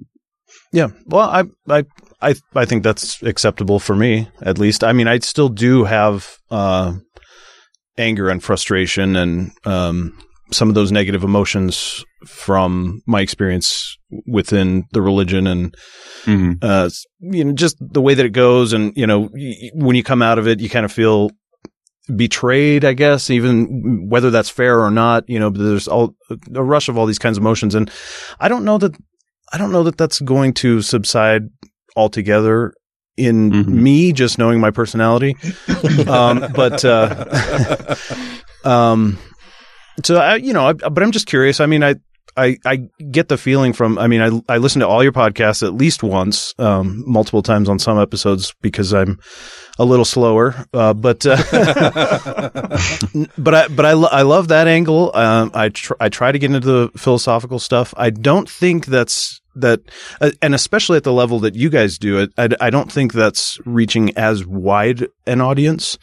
Yeah. 0.73 0.87
Well, 1.05 1.29
I, 1.29 1.43
I, 1.69 1.85
I, 2.21 2.35
I 2.55 2.65
think 2.65 2.83
that's 2.83 3.21
acceptable 3.23 3.79
for 3.79 3.95
me, 3.95 4.27
at 4.41 4.57
least. 4.57 4.83
I 4.83 4.91
mean, 4.93 5.07
I 5.07 5.19
still 5.19 5.47
do 5.49 5.85
have, 5.85 6.37
uh, 6.51 6.93
anger 7.97 8.29
and 8.29 8.43
frustration 8.43 9.15
and, 9.15 9.51
um, 9.65 10.17
some 10.51 10.67
of 10.69 10.75
those 10.75 10.91
negative 10.91 11.23
emotions 11.23 12.03
from 12.25 13.01
my 13.05 13.21
experience 13.21 13.97
within 14.25 14.85
the 14.91 15.01
religion 15.01 15.45
and, 15.47 15.75
uh, 16.61 16.89
you 17.19 17.43
know, 17.43 17.51
just 17.53 17.77
the 17.79 18.01
way 18.01 18.13
that 18.13 18.25
it 18.25 18.31
goes. 18.31 18.73
And, 18.73 18.91
you 18.95 19.05
know, 19.05 19.29
y- 19.33 19.69
when 19.73 19.95
you 19.95 20.03
come 20.03 20.21
out 20.21 20.39
of 20.39 20.47
it, 20.47 20.59
you 20.59 20.69
kind 20.69 20.85
of 20.85 20.91
feel 20.91 21.29
betrayed, 22.15 22.85
I 22.85 22.93
guess, 22.93 23.29
even 23.29 24.07
whether 24.09 24.31
that's 24.31 24.49
fair 24.49 24.79
or 24.79 24.89
not, 24.91 25.25
you 25.27 25.39
know, 25.39 25.49
but 25.51 25.61
there's 25.61 25.87
all 25.87 26.15
a 26.55 26.63
rush 26.63 26.87
of 26.89 26.97
all 26.97 27.05
these 27.05 27.19
kinds 27.19 27.37
of 27.37 27.43
emotions. 27.43 27.75
And 27.75 27.91
I 28.39 28.47
don't 28.47 28.63
know 28.65 28.77
that 28.77 28.95
I 29.53 29.57
don't 29.57 29.71
know 29.71 29.83
that 29.83 29.97
that's 29.97 30.19
going 30.21 30.53
to 30.55 30.81
subside 30.81 31.43
altogether 31.95 32.73
in 33.17 33.81
me 33.81 34.11
just 34.13 34.37
knowing 34.37 34.59
my 34.59 34.71
personality. 34.71 35.35
um, 36.07 36.45
but, 36.53 36.83
uh, 36.85 37.95
um, 38.63 39.17
so 40.03 40.17
I, 40.17 40.35
you 40.35 40.53
know, 40.53 40.67
I, 40.67 40.73
but 40.73 41.01
I'm 41.01 41.11
just 41.11 41.25
curious. 41.27 41.59
I 41.59 41.65
mean, 41.65 41.83
I, 41.83 41.95
I, 42.35 42.57
I 42.65 42.75
get 43.11 43.29
the 43.29 43.37
feeling 43.37 43.73
from, 43.73 43.97
I 43.97 44.07
mean, 44.07 44.21
I, 44.21 44.53
I 44.53 44.57
listen 44.57 44.81
to 44.81 44.87
all 44.87 45.01
your 45.01 45.11
podcasts 45.11 45.65
at 45.65 45.73
least 45.73 46.03
once, 46.03 46.53
um, 46.59 47.03
multiple 47.07 47.41
times 47.41 47.69
on 47.69 47.79
some 47.79 47.99
episodes 47.99 48.53
because 48.61 48.93
I'm 48.93 49.19
a 49.79 49.85
little 49.85 50.05
slower. 50.05 50.53
Uh, 50.73 50.93
but, 50.93 51.25
uh, 51.25 51.37
but 53.37 53.53
I, 53.55 53.67
but 53.69 53.85
I, 53.85 53.93
lo- 53.93 54.09
I 54.11 54.21
love 54.23 54.49
that 54.49 54.67
angle. 54.67 55.15
Um, 55.15 55.51
I, 55.53 55.69
tr- 55.69 55.93
I 55.99 56.09
try 56.09 56.31
to 56.31 56.39
get 56.39 56.53
into 56.53 56.59
the 56.67 56.89
philosophical 56.97 57.59
stuff. 57.59 57.93
I 57.97 58.09
don't 58.09 58.49
think 58.49 58.85
that's, 58.87 59.41
that, 59.55 59.79
uh, 60.21 60.31
and 60.41 60.53
especially 60.53 60.97
at 60.97 61.03
the 61.03 61.13
level 61.13 61.39
that 61.39 61.55
you 61.55 61.69
guys 61.69 61.97
do 61.97 62.19
it, 62.19 62.31
I, 62.37 62.49
I 62.61 62.69
don't 62.69 62.91
think 62.91 63.13
that's 63.13 63.57
reaching 63.65 64.15
as 64.17 64.45
wide 64.45 65.07
an 65.25 65.41
audience. 65.41 65.97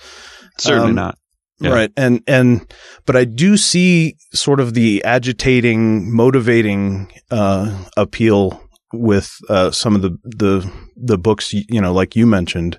Certainly 0.58 0.90
Um, 0.90 0.94
not. 0.96 1.18
Yeah. 1.60 1.70
Right. 1.72 1.92
And, 1.96 2.20
and, 2.26 2.72
but 3.06 3.14
I 3.16 3.24
do 3.24 3.56
see 3.56 4.16
sort 4.32 4.58
of 4.60 4.74
the 4.74 5.02
agitating, 5.04 6.12
motivating, 6.14 7.10
uh, 7.30 7.84
appeal 7.96 8.60
with, 8.92 9.30
uh, 9.48 9.70
some 9.70 9.94
of 9.94 10.02
the, 10.02 10.18
the, 10.24 10.70
the 10.96 11.16
books, 11.18 11.52
you 11.52 11.80
know, 11.80 11.92
like 11.92 12.16
you 12.16 12.26
mentioned, 12.26 12.78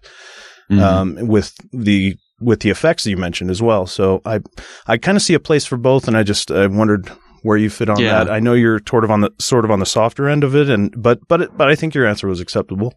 Mhm. 0.71 0.81
um, 0.81 1.27
with 1.27 1.53
the, 1.71 2.15
with 2.41 2.61
the 2.61 2.69
effects 2.71 3.03
that 3.03 3.11
you 3.11 3.17
mentioned 3.17 3.51
as 3.51 3.61
well. 3.61 3.85
So 3.85 4.21
I, 4.25 4.39
I 4.87 4.97
kind 4.97 5.15
of 5.15 5.21
see 5.21 5.35
a 5.35 5.39
place 5.39 5.63
for 5.65 5.77
both. 5.77 6.07
And 6.07 6.17
I 6.17 6.23
just, 6.23 6.49
I 6.51 6.65
wondered 6.67 7.07
where 7.43 7.57
you 7.57 7.69
fit 7.69 7.87
on 7.89 7.99
Yeah. 7.99 8.23
that. 8.23 8.31
I 8.31 8.39
know 8.39 8.53
you're 8.53 8.81
sort 8.89 9.03
of 9.03 9.11
on 9.11 9.21
the 9.21 9.31
sort 9.39 9.63
of 9.65 9.69
on 9.71 9.79
the 9.79 9.85
softer 9.85 10.27
end 10.27 10.43
of 10.43 10.55
it, 10.55 10.67
and 10.67 10.91
but 10.97 11.19
but 11.27 11.41
it, 11.43 11.55
but 11.55 11.69
I 11.69 11.75
think 11.75 11.93
your 11.93 12.07
answer 12.07 12.27
was 12.27 12.39
acceptable. 12.41 12.95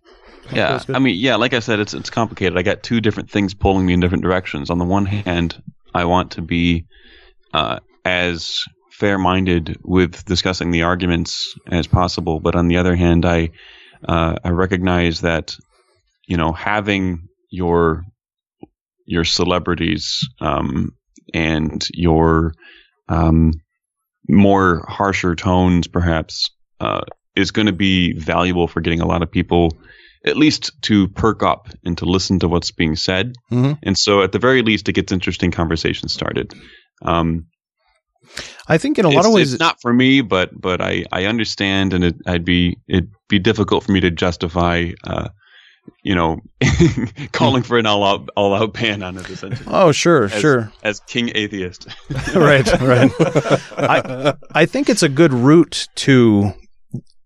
Yeah, 0.53 0.83
I 0.89 0.99
mean, 0.99 1.17
yeah, 1.17 1.37
like 1.37 1.55
I 1.55 1.61
said, 1.61 1.81
it's 1.81 1.95
it's 1.95 2.11
complicated. 2.11 2.57
I 2.57 2.63
got 2.63 2.83
two 2.83 3.01
different 3.01 3.31
things 3.31 3.55
pulling 3.55 3.85
me 3.85 3.93
in 3.93 4.01
different 4.01 4.25
directions. 4.25 4.71
On 4.71 4.79
the 4.79 4.85
one 4.85 5.07
hand, 5.07 5.61
I 5.95 6.05
want 6.05 6.33
to 6.33 6.43
be 6.43 6.87
uh, 7.53 7.81
as 8.05 8.65
fair-minded 8.93 9.79
with 9.83 10.25
discussing 10.25 10.71
the 10.71 10.83
arguments 10.83 11.55
as 11.71 11.87
possible, 11.87 12.41
but 12.41 12.57
on 12.57 12.69
the 12.69 12.79
other 12.79 12.97
hand, 12.97 13.25
I 13.25 13.51
uh, 14.07 14.37
I 14.43 14.51
recognize 14.51 15.21
that 15.23 15.57
you 16.27 16.37
know 16.37 16.53
having 16.53 17.29
your 17.51 18.05
your 19.07 19.25
celebrities 19.25 20.27
um, 20.41 20.91
and 21.33 21.87
your 21.95 22.53
um, 23.09 23.53
more 24.29 24.85
harsher 24.87 25.35
tones, 25.35 25.87
perhaps, 25.87 26.51
uh, 26.81 27.01
is 27.35 27.51
going 27.51 27.67
to 27.67 27.73
be 27.73 28.13
valuable 28.13 28.69
for 28.69 28.81
getting 28.81 29.01
a 29.01 29.07
lot 29.07 29.23
of 29.23 29.31
people 29.31 29.73
at 30.25 30.37
least 30.37 30.71
to 30.83 31.09
perk 31.09 31.43
up 31.43 31.69
and 31.85 31.97
to 31.99 32.05
listen 32.05 32.39
to 32.41 32.49
what's 32.49 32.71
being 32.71 32.97
said. 32.97 33.35
Mhm. 33.53 33.79
And 33.83 33.97
so, 33.97 34.23
at 34.23 34.33
the 34.33 34.39
very 34.39 34.63
least, 34.63 34.89
it 34.89 34.93
gets 34.95 35.13
interesting 35.13 35.51
conversations 35.51 36.13
started. 36.13 36.53
Um, 37.03 37.47
I 38.69 38.77
think 38.79 38.99
in 38.99 39.05
a 39.07 39.09
lot 39.11 39.25
of 39.25 39.33
ways, 39.33 39.55
it's 39.55 39.61
not 39.61 39.81
for 39.81 39.93
me, 39.93 40.21
but 40.21 40.51
but 40.61 40.81
I, 40.83 41.05
I 41.13 41.25
understand, 41.25 41.95
and 41.95 42.05
it, 42.05 42.17
I'd 42.27 42.45
be 42.45 42.77
it'd 42.89 43.11
be 43.29 43.39
difficult 43.39 43.85
for 43.85 43.93
me 43.93 44.01
to 44.01 44.11
justify, 44.11 44.91
uh, 45.05 45.29
you 46.03 46.15
know, 46.15 46.37
calling 47.33 47.63
for 47.63 47.79
an 47.79 47.87
all 47.87 48.05
out 48.05 48.29
all 48.37 48.55
out 48.55 48.75
ban 48.75 49.03
on 49.03 49.17
it. 49.17 49.31
Essentially. 49.31 49.67
Oh, 49.73 49.93
sure, 49.93 50.25
As- 50.25 50.41
sure. 50.41 50.73
As 50.83 51.01
king 51.01 51.31
atheist, 51.35 51.87
right, 52.35 52.67
right. 52.81 53.11
I, 53.79 54.35
I 54.53 54.67
think 54.67 54.91
it's 54.91 55.03
a 55.03 55.09
good 55.09 55.33
route 55.33 55.87
to 55.97 56.53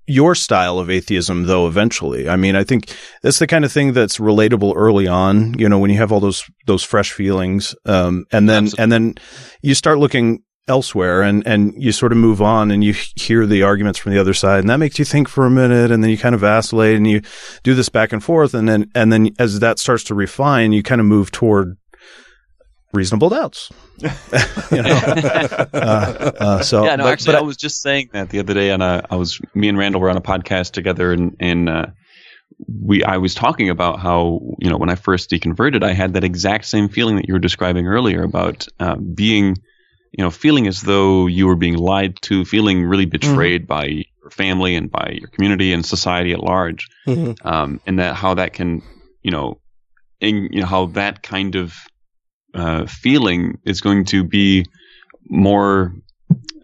your 0.06 0.34
style 0.34 0.78
of 0.78 0.90
atheism, 0.90 1.44
though. 1.44 1.66
Eventually, 1.66 2.28
I 2.28 2.36
mean, 2.36 2.56
I 2.56 2.64
think 2.64 2.96
that's 3.22 3.38
the 3.38 3.46
kind 3.46 3.64
of 3.64 3.72
thing 3.72 3.92
that's 3.92 4.18
relatable 4.18 4.74
early 4.76 5.06
on. 5.06 5.58
You 5.58 5.68
know, 5.68 5.78
when 5.78 5.90
you 5.90 5.98
have 5.98 6.12
all 6.12 6.20
those 6.20 6.44
those 6.66 6.82
fresh 6.82 7.12
feelings, 7.12 7.74
um, 7.86 8.24
and 8.32 8.48
then 8.48 8.68
and 8.78 8.90
then 8.90 9.14
you 9.62 9.74
start 9.74 9.98
looking 9.98 10.42
elsewhere 10.68 11.22
and 11.22 11.44
and 11.46 11.74
you 11.76 11.90
sort 11.90 12.12
of 12.12 12.18
move 12.18 12.40
on 12.40 12.70
and 12.70 12.84
you 12.84 12.94
hear 13.16 13.46
the 13.46 13.64
arguments 13.64 13.98
from 13.98 14.12
the 14.12 14.20
other 14.20 14.32
side 14.32 14.60
and 14.60 14.70
that 14.70 14.76
makes 14.76 14.96
you 14.96 15.04
think 15.04 15.28
for 15.28 15.44
a 15.44 15.50
minute 15.50 15.90
and 15.90 16.04
then 16.04 16.10
you 16.10 16.16
kind 16.16 16.36
of 16.36 16.40
vacillate 16.40 16.96
and 16.96 17.08
you 17.08 17.20
do 17.64 17.74
this 17.74 17.88
back 17.88 18.12
and 18.12 18.22
forth 18.22 18.54
and 18.54 18.68
then 18.68 18.88
and 18.94 19.12
then 19.12 19.28
as 19.40 19.58
that 19.58 19.80
starts 19.80 20.04
to 20.04 20.14
refine 20.14 20.72
you 20.72 20.80
kind 20.80 21.00
of 21.00 21.06
move 21.06 21.32
toward 21.32 21.76
reasonable 22.92 23.28
doubts. 23.28 23.70
You 24.72 24.82
know? 24.82 25.00
Uh, 25.74 26.32
uh, 26.38 26.62
so 26.62 26.84
yeah, 26.84 26.96
no, 26.96 27.04
but- 27.04 27.12
actually, 27.12 27.32
but 27.34 27.38
I 27.38 27.42
was 27.42 27.56
just 27.56 27.80
saying 27.82 28.10
that 28.12 28.30
the 28.30 28.38
other 28.38 28.54
day 28.54 28.70
on 28.70 28.80
a, 28.82 29.04
I 29.10 29.16
was 29.16 29.40
me 29.54 29.68
and 29.68 29.76
Randal 29.78 30.00
were 30.00 30.10
on 30.10 30.16
a 30.16 30.20
podcast 30.22 30.72
together, 30.72 31.12
and 31.12 31.36
and 31.40 31.68
uh, 31.68 31.86
we, 32.82 33.02
I 33.04 33.16
was 33.18 33.34
talking 33.34 33.68
about 33.70 33.98
how 34.00 34.40
you 34.58 34.70
know 34.70 34.76
when 34.76 34.88
I 34.90 34.94
first 34.94 35.30
deconverted, 35.30 35.82
I 35.82 35.92
had 35.92 36.14
that 36.14 36.24
exact 36.24 36.64
same 36.66 36.88
feeling 36.88 37.16
that 37.16 37.26
you 37.28 37.34
were 37.34 37.40
describing 37.40 37.86
earlier 37.86 38.22
about 38.22 38.66
uh, 38.80 38.96
being, 38.96 39.56
you 40.12 40.22
know, 40.24 40.30
feeling 40.30 40.66
as 40.66 40.80
though 40.82 41.26
you 41.26 41.46
were 41.46 41.56
being 41.56 41.76
lied 41.76 42.20
to, 42.22 42.44
feeling 42.44 42.84
really 42.84 43.06
betrayed 43.06 43.66
by 43.66 43.84
your 43.86 44.30
family 44.30 44.74
and 44.76 44.90
by 44.90 45.16
your 45.18 45.28
community 45.28 45.72
and 45.72 45.84
society 45.84 46.32
at 46.32 46.40
large, 46.40 46.88
Mhm. 47.06 47.36
um, 47.44 47.80
and 47.86 47.98
that 47.98 48.14
how 48.14 48.34
that 48.34 48.52
can, 48.52 48.82
you 49.22 49.30
know, 49.30 49.60
in, 50.20 50.48
you 50.52 50.60
know 50.60 50.66
how 50.66 50.86
that 50.86 51.22
kind 51.22 51.56
of 51.56 51.74
uh, 52.54 52.86
feeling 52.86 53.58
is 53.64 53.80
going 53.80 54.04
to 54.06 54.24
be 54.24 54.66
more 55.28 55.94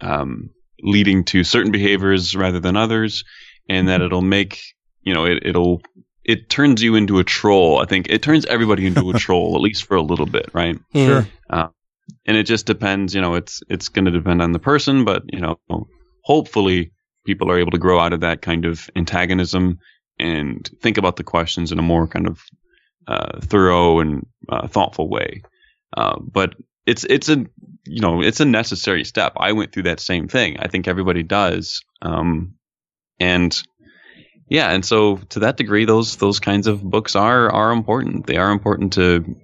um, 0.00 0.50
leading 0.82 1.24
to 1.24 1.44
certain 1.44 1.72
behaviors 1.72 2.36
rather 2.36 2.60
than 2.60 2.76
others, 2.76 3.24
and 3.68 3.88
that 3.88 4.00
it'll 4.00 4.22
make 4.22 4.60
you 5.02 5.14
know 5.14 5.24
it, 5.24 5.44
it'll 5.44 5.82
it 6.24 6.48
turns 6.50 6.82
you 6.82 6.94
into 6.94 7.18
a 7.18 7.24
troll. 7.24 7.80
I 7.80 7.86
think 7.86 8.08
it 8.10 8.22
turns 8.22 8.44
everybody 8.46 8.86
into 8.86 9.10
a 9.10 9.14
troll 9.18 9.54
at 9.56 9.62
least 9.62 9.84
for 9.84 9.96
a 9.96 10.02
little 10.02 10.26
bit, 10.26 10.50
right? 10.52 10.78
Sure. 10.94 11.26
Uh, 11.48 11.68
and 12.26 12.36
it 12.36 12.44
just 12.44 12.66
depends. 12.66 13.14
You 13.14 13.20
know, 13.20 13.34
it's 13.34 13.62
it's 13.68 13.88
going 13.88 14.04
to 14.04 14.10
depend 14.10 14.42
on 14.42 14.52
the 14.52 14.58
person, 14.58 15.04
but 15.04 15.22
you 15.32 15.40
know, 15.40 15.58
hopefully 16.22 16.92
people 17.24 17.50
are 17.50 17.58
able 17.58 17.72
to 17.72 17.78
grow 17.78 17.98
out 17.98 18.12
of 18.12 18.20
that 18.20 18.42
kind 18.42 18.64
of 18.64 18.88
antagonism 18.96 19.78
and 20.18 20.68
think 20.80 20.98
about 20.98 21.16
the 21.16 21.24
questions 21.24 21.72
in 21.72 21.78
a 21.78 21.82
more 21.82 22.06
kind 22.06 22.26
of 22.26 22.40
uh, 23.06 23.40
thorough 23.40 24.00
and 24.00 24.26
uh, 24.48 24.66
thoughtful 24.66 25.08
way. 25.08 25.42
Uh, 25.96 26.18
but 26.20 26.54
it's 26.86 27.04
it's 27.04 27.28
a 27.28 27.44
you 27.86 28.00
know 28.00 28.22
it's 28.22 28.40
a 28.40 28.44
necessary 28.44 29.04
step. 29.04 29.32
I 29.36 29.52
went 29.52 29.72
through 29.72 29.84
that 29.84 30.00
same 30.00 30.28
thing. 30.28 30.58
I 30.58 30.68
think 30.68 30.88
everybody 30.88 31.22
does. 31.22 31.82
Um, 32.02 32.54
and 33.20 33.60
yeah, 34.48 34.70
and 34.70 34.84
so 34.84 35.16
to 35.30 35.40
that 35.40 35.56
degree, 35.56 35.84
those 35.84 36.16
those 36.16 36.40
kinds 36.40 36.66
of 36.66 36.82
books 36.82 37.16
are 37.16 37.50
are 37.50 37.72
important. 37.72 38.26
They 38.26 38.36
are 38.36 38.50
important 38.50 38.94
to 38.94 39.36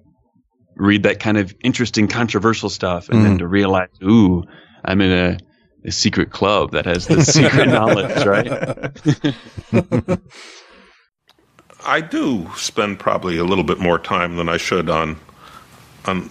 read 0.77 1.03
that 1.05 1.21
kind 1.21 1.37
of 1.39 1.55
interesting, 1.63 2.09
controversial 2.09 2.69
stuff, 2.69 3.09
and 3.09 3.25
then 3.25 3.35
Mhm. 3.37 3.39
to 3.39 3.47
realize, 3.47 3.89
ooh, 4.03 4.43
I'm 4.85 5.01
in 5.01 5.13
a, 5.13 5.39
a 5.87 5.93
secret 5.93 6.31
club 6.31 6.73
that 6.73 6.85
has 6.87 7.07
the 7.07 7.23
secret 7.25 7.69
knowledge, 7.77 8.25
right? 8.27 10.19
I 11.87 12.01
do 12.01 12.51
spend 12.57 12.99
probably 12.99 13.37
a 13.39 13.45
little 13.45 13.65
bit 13.65 13.79
more 13.79 13.99
time 13.99 14.37
than 14.37 14.49
I 14.49 14.57
should 14.57 14.89
on 14.91 15.17
on 16.07 16.31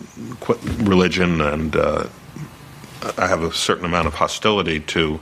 religion, 0.80 1.42
and 1.42 1.76
uh, 1.76 2.08
I 3.18 3.28
have 3.28 3.44
a 3.44 3.54
certain 3.54 3.86
amount 3.86 4.08
of 4.08 4.14
hostility 4.14 4.80
to 4.80 5.20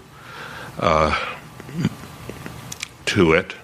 uh, 0.80 1.18
to 3.06 3.34
it. 3.34 3.56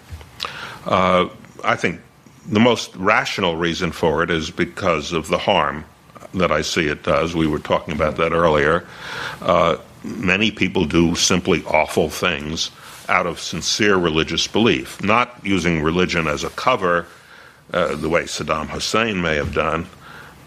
Uh, 0.86 1.30
I 1.64 1.76
think 1.76 2.02
the 2.48 2.60
most 2.60 2.96
rational 2.96 3.56
reason 3.56 3.92
for 3.92 4.24
it 4.24 4.30
is 4.30 4.50
because 4.52 5.12
of 5.12 5.28
the 5.28 5.38
harm 5.38 5.86
that 6.34 6.52
I 6.52 6.62
see 6.62 6.88
it 6.88 7.04
does. 7.04 7.36
We 7.36 7.48
were 7.48 7.60
talking 7.60 7.94
about 7.94 8.18
that 8.18 8.32
earlier. 8.32 8.88
Uh, 9.42 9.78
many 10.04 10.52
people 10.52 10.86
do 10.86 11.16
simply 11.16 11.64
awful 11.66 12.10
things 12.10 12.72
out 13.10 13.26
of 13.26 13.40
sincere 13.40 13.96
religious 13.96 14.48
belief, 14.48 15.02
not 15.02 15.40
using 15.44 15.82
religion 15.82 16.28
as 16.28 16.44
a 16.44 16.50
cover, 16.52 17.06
uh, 17.74 17.96
the 17.96 18.10
way 18.10 18.24
Saddam 18.24 18.68
Hussein 18.68 19.22
may 19.22 19.36
have 19.36 19.54
done, 19.54 19.88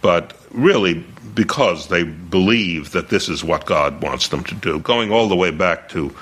but 0.03 0.35
really 0.51 1.05
because 1.35 1.89
they 1.89 2.03
believe 2.03 2.93
that 2.93 3.09
this 3.09 3.29
is 3.29 3.45
what 3.45 3.67
God 3.67 4.03
wants 4.03 4.29
them 4.29 4.45
to 4.45 4.55
do. 4.55 4.81
Going 4.81 5.13
all 5.13 5.29
the 5.29 5.37
way 5.37 5.51
back 5.51 5.89
to 5.91 6.15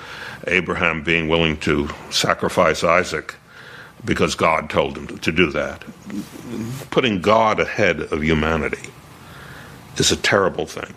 Abraham 0.47 1.03
being 1.03 1.27
willing 1.27 1.57
to 1.61 1.89
sacrifice 2.11 2.83
Isaac 2.83 3.35
because 4.05 4.35
God 4.35 4.69
told 4.69 4.97
him 4.97 5.17
to 5.17 5.31
do 5.31 5.51
that. 5.51 5.83
Putting 6.89 7.21
God 7.21 7.59
ahead 7.59 7.99
of 7.99 8.23
humanity 8.23 8.89
is 9.97 10.11
a 10.11 10.15
terrible 10.15 10.65
thing. 10.65 10.93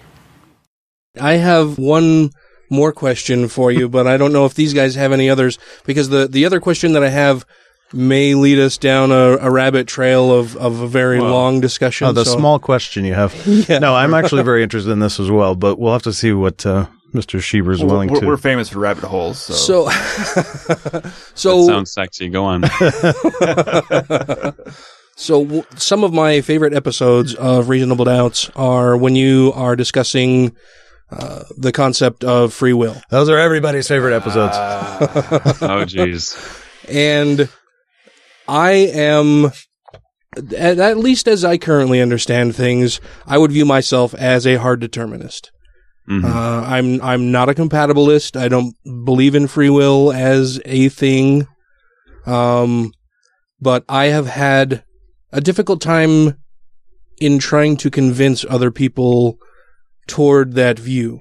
I 1.20 1.34
have 1.34 1.78
one 1.78 2.30
more 2.70 2.92
question 2.92 3.48
for 3.48 3.70
you, 3.70 3.88
but 3.88 4.06
I 4.06 4.16
don't 4.16 4.32
know 4.32 4.46
if 4.46 4.54
these 4.54 4.72
guys 4.72 4.94
have 4.94 5.12
any 5.12 5.28
others 5.28 5.58
because 5.84 6.08
the, 6.08 6.26
the 6.26 6.46
other 6.46 6.60
question 6.60 6.92
that 6.92 7.02
I 7.02 7.10
have 7.10 7.44
may 7.92 8.34
lead 8.34 8.58
us 8.58 8.78
down 8.78 9.12
a, 9.12 9.36
a 9.38 9.50
rabbit 9.50 9.86
trail 9.86 10.32
of, 10.32 10.56
of 10.56 10.80
a 10.80 10.86
very 10.86 11.20
Well, 11.20 11.30
long 11.32 11.60
discussion. 11.60 12.06
Oh, 12.08 12.12
the 12.12 12.24
so- 12.24 12.36
small 12.38 12.58
question 12.58 13.04
you 13.04 13.14
have. 13.14 13.34
Yeah. 13.68 13.78
No, 13.78 13.94
I'm 13.94 14.14
actually 14.14 14.42
very 14.42 14.62
interested 14.62 14.90
in 14.90 14.98
this 15.00 15.20
as 15.20 15.30
well, 15.30 15.54
but 15.54 15.78
we'll 15.78 15.92
have 15.92 16.02
to 16.04 16.12
see 16.12 16.32
what 16.32 16.64
uh, 16.66 16.86
Mr. 17.14 17.38
Schieber 17.40 17.72
is 17.72 17.84
willing 17.84 18.10
we're, 18.10 18.20
to. 18.20 18.26
we're 18.26 18.36
famous 18.38 18.68
for 18.70 18.78
rabbit 18.80 19.04
holes. 19.04 19.38
So, 19.38 19.54
So, 19.54 19.88
so 21.34 21.60
that 21.60 21.66
sounds 21.66 21.92
sexy. 21.92 22.28
Go 22.28 22.44
on. 22.44 22.62
So 25.14 25.44
w- 25.44 25.64
some 25.76 26.04
of 26.04 26.12
my 26.14 26.40
favorite 26.40 26.72
episodes 26.72 27.34
of 27.34 27.68
Reasonable 27.68 28.06
Doubts 28.06 28.48
are 28.56 28.96
when 28.96 29.14
you 29.14 29.52
are 29.54 29.76
discussing 29.76 30.56
uh, 31.10 31.44
the 31.58 31.70
concept 31.70 32.24
of 32.24 32.54
free 32.54 32.72
will. 32.72 32.96
Those 33.10 33.28
are 33.28 33.38
everybody's 33.38 33.86
favorite 33.86 34.14
episodes. 34.16 34.56
oh, 34.56 35.84
jeez. 35.86 36.34
And 36.88 37.50
I 38.48 38.70
am, 38.72 39.52
at, 40.56 40.78
at 40.78 40.98
least 40.98 41.28
as 41.28 41.44
I 41.44 41.58
currently 41.58 42.00
understand 42.00 42.54
things, 42.56 43.00
I 43.26 43.38
would 43.38 43.52
view 43.52 43.64
myself 43.64 44.14
as 44.14 44.46
a 44.46 44.56
hard 44.56 44.80
determinist. 44.80 45.50
Mhm. 46.08 46.24
Uh, 46.24 46.66
I'm 46.66 47.00
I'm 47.00 47.30
not 47.30 47.48
a 47.48 47.54
compatibilist. 47.54 48.36
I 48.38 48.48
don't 48.48 48.74
believe 49.04 49.34
in 49.36 49.46
free 49.46 49.70
will 49.70 50.12
as 50.12 50.60
a 50.64 50.88
thing. 50.88 51.46
Um, 52.26 52.92
but 53.60 53.84
I 53.88 54.06
have 54.06 54.26
had 54.26 54.82
a 55.32 55.40
difficult 55.40 55.80
time 55.80 56.36
in 57.20 57.38
trying 57.38 57.76
to 57.78 57.90
convince 57.90 58.44
other 58.48 58.72
people 58.72 59.38
toward 60.08 60.54
that 60.54 60.78
view. 60.78 61.20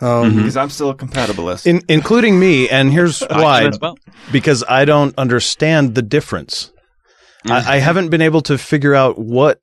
Um, 0.00 0.36
because 0.36 0.56
I'm 0.56 0.70
still 0.70 0.90
a 0.90 0.94
compatibilist. 0.94 1.66
In, 1.66 1.82
including 1.88 2.38
me, 2.38 2.68
and 2.68 2.90
here's 2.92 3.20
why: 3.20 3.62
am 3.62 3.72
well. 3.80 3.98
because 4.32 4.64
I 4.68 4.84
don't 4.84 5.16
understand 5.18 5.94
the 5.94 6.02
difference. 6.02 6.72
I, 7.46 7.76
I 7.76 7.78
haven't 7.78 8.10
been 8.10 8.20
able 8.20 8.42
to 8.42 8.58
figure 8.58 8.94
out 8.94 9.18
what 9.18 9.60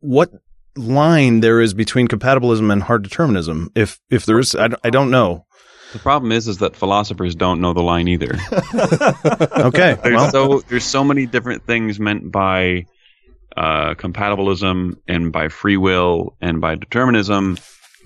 what 0.00 0.30
line 0.76 1.40
there 1.40 1.60
is 1.60 1.74
between 1.74 2.08
compatibilism 2.08 2.72
and 2.72 2.82
hard 2.82 3.02
determinism. 3.02 3.70
If 3.74 4.00
if 4.10 4.26
there 4.26 4.38
is, 4.38 4.54
I, 4.54 4.68
don't- 4.68 4.80
I 4.84 4.90
don't 4.90 5.10
know. 5.10 5.44
The 5.92 5.98
problem 6.00 6.32
is, 6.32 6.48
is 6.48 6.58
that 6.58 6.76
philosophers 6.76 7.34
don't 7.34 7.60
know 7.60 7.72
the 7.72 7.82
line 7.82 8.08
either. 8.08 8.34
okay, 9.56 9.96
there's 10.02 10.14
well. 10.14 10.30
so 10.30 10.60
there's 10.68 10.84
so 10.84 11.04
many 11.04 11.26
different 11.26 11.64
things 11.64 12.00
meant 12.00 12.30
by 12.30 12.86
uh, 13.56 13.94
compatibilism 13.94 14.96
and 15.06 15.32
by 15.32 15.48
free 15.48 15.76
will 15.76 16.36
and 16.40 16.60
by 16.60 16.74
determinism 16.74 17.56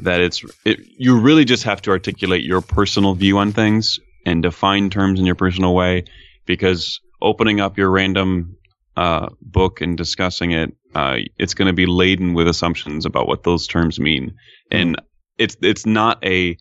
that 0.03 0.21
it's 0.21 0.45
it, 0.65 0.81
you 0.99 1.19
really 1.19 1.45
just 1.45 1.65
have 1.65 1.83
to 1.83 1.91
articulate 1.91 2.45
your 2.45 2.61
personal 2.61 3.15
view 3.15 3.39
on 3.39 3.53
things 3.53 3.99
and 4.27 4.43
define 4.43 4.91
terms 4.91 5.19
in 5.19 5.27
your 5.27 5.35
personal 5.35 5.75
way 5.75 6.05
because 6.47 7.01
opening 7.23 7.61
up 7.61 7.79
your 7.79 7.91
random 7.91 8.57
uh, 8.97 9.29
book 9.41 9.81
and 9.81 9.97
discussing 9.97 10.53
it, 10.53 10.73
uh, 10.95 11.17
it's 11.39 11.55
going 11.55 11.67
to 11.67 11.73
be 11.73 11.87
laden 11.87 12.35
with 12.35 12.49
assumptions 12.49 13.07
about 13.07 13.29
what 13.29 13.45
those 13.45 13.67
terms 13.67 14.01
mean, 14.01 14.35
and 14.71 15.01
it's 15.39 15.57
it's 15.63 15.87
not 15.87 16.25
a 16.25 16.57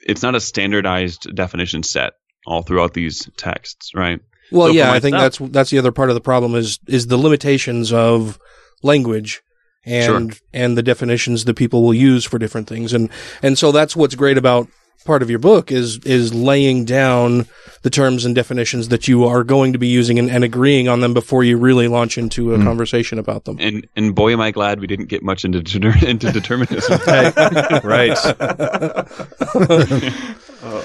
it's 0.00 0.22
not 0.22 0.34
a 0.34 0.40
standardized 0.40 1.34
definition 1.34 1.82
set 1.82 2.14
all 2.46 2.62
throughout 2.62 2.94
these 2.94 3.28
texts, 3.36 3.92
right? 3.94 4.20
Well, 4.50 4.68
So 4.68 4.74
yeah, 4.74 4.92
I 4.92 5.00
think 5.00 5.16
that's 5.16 5.38
that's 5.38 5.70
the 5.70 5.78
other 5.78 5.92
part 5.92 6.10
of 6.10 6.14
the 6.14 6.20
problem 6.20 6.54
is 6.54 6.78
is 6.86 7.06
the 7.06 7.16
limitations 7.16 7.92
of 7.92 8.38
language 8.82 9.42
and 9.86 10.38
and 10.52 10.76
the 10.78 10.82
definitions 10.82 11.44
that 11.44 11.54
people 11.54 11.82
will 11.82 11.94
use 11.94 12.24
for 12.24 12.38
different 12.38 12.68
things, 12.68 12.92
and 12.92 13.08
and 13.42 13.58
so 13.58 13.72
that's 13.72 13.94
what's 13.96 14.14
great 14.14 14.38
about 14.38 14.68
part 15.04 15.20
of 15.22 15.28
your 15.28 15.38
book 15.38 15.70
is 15.70 15.98
is 16.06 16.32
laying 16.32 16.86
down 16.86 17.46
the 17.82 17.90
terms 17.90 18.24
and 18.24 18.34
definitions 18.34 18.88
that 18.88 19.06
you 19.06 19.22
are 19.24 19.44
going 19.44 19.74
to 19.74 19.78
be 19.78 19.86
using 19.88 20.18
and, 20.18 20.30
and 20.30 20.42
agreeing 20.44 20.88
on 20.88 21.00
them 21.00 21.12
before 21.12 21.44
you 21.44 21.58
really 21.58 21.88
launch 21.88 22.16
into 22.16 22.54
a 22.54 22.56
Hmm. 22.56 22.64
conversation 22.64 23.18
about 23.18 23.44
them. 23.44 23.58
And 23.60 23.86
and 23.96 24.14
boy, 24.14 24.32
am 24.32 24.40
I 24.40 24.50
glad 24.50 24.80
we 24.80 24.86
didn't 24.86 25.10
get 25.10 25.22
much 25.22 25.44
into 25.44 25.60
deter- 25.60 25.92
into 26.06 26.32
determinism. 26.32 26.98
right. 27.84 28.16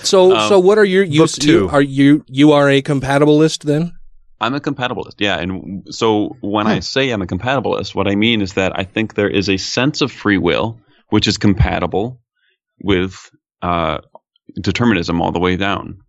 So 0.03 0.35
Um, 0.35 0.49
so 0.49 0.59
what 0.59 0.77
are 0.77 0.84
your 0.85 1.03
you, 1.03 1.21
book 1.21 1.31
two. 1.31 1.51
you 1.51 1.69
are 1.69 1.81
you 1.81 2.26
you 2.27 2.51
are 2.51 2.69
a 2.69 2.81
compatibilist 2.81 3.63
then? 3.63 3.93
I'm 4.41 4.55
a 4.55 4.59
compatibilist, 4.59 5.15
yeah. 5.19 5.37
And 5.37 5.85
so 5.93 6.37
when 6.41 6.65
I 6.65 6.79
say 6.79 7.09
I'm 7.09 7.21
a 7.21 7.27
compatibilist, 7.27 7.93
what 7.93 8.07
I 8.07 8.15
mean 8.15 8.41
is 8.41 8.53
that 8.53 8.77
I 8.77 8.83
think 8.83 9.15
there 9.15 9.29
is 9.29 9.49
a 9.49 9.57
sense 9.57 10.01
of 10.01 10.11
free 10.11 10.37
will 10.37 10.79
which 11.09 11.27
is 11.27 11.37
compatible 11.37 12.21
with 12.81 13.29
uh, 13.61 13.99
determinism 14.61 15.21
all 15.21 15.31
the 15.31 15.39
way 15.39 15.55
down. 15.55 15.99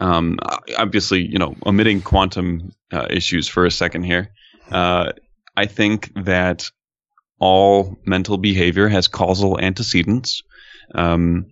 Um, 0.00 0.38
obviously, 0.78 1.26
you 1.26 1.38
know, 1.38 1.54
omitting 1.66 2.00
quantum 2.00 2.72
uh, 2.92 3.06
issues 3.10 3.48
for 3.48 3.66
a 3.66 3.70
second 3.70 4.04
here, 4.04 4.30
uh, 4.70 5.12
I 5.56 5.66
think 5.66 6.10
that 6.24 6.70
all 7.38 7.96
mental 8.06 8.38
behavior 8.38 8.88
has 8.88 9.08
causal 9.08 9.58
antecedents, 9.58 10.42
um, 10.94 11.46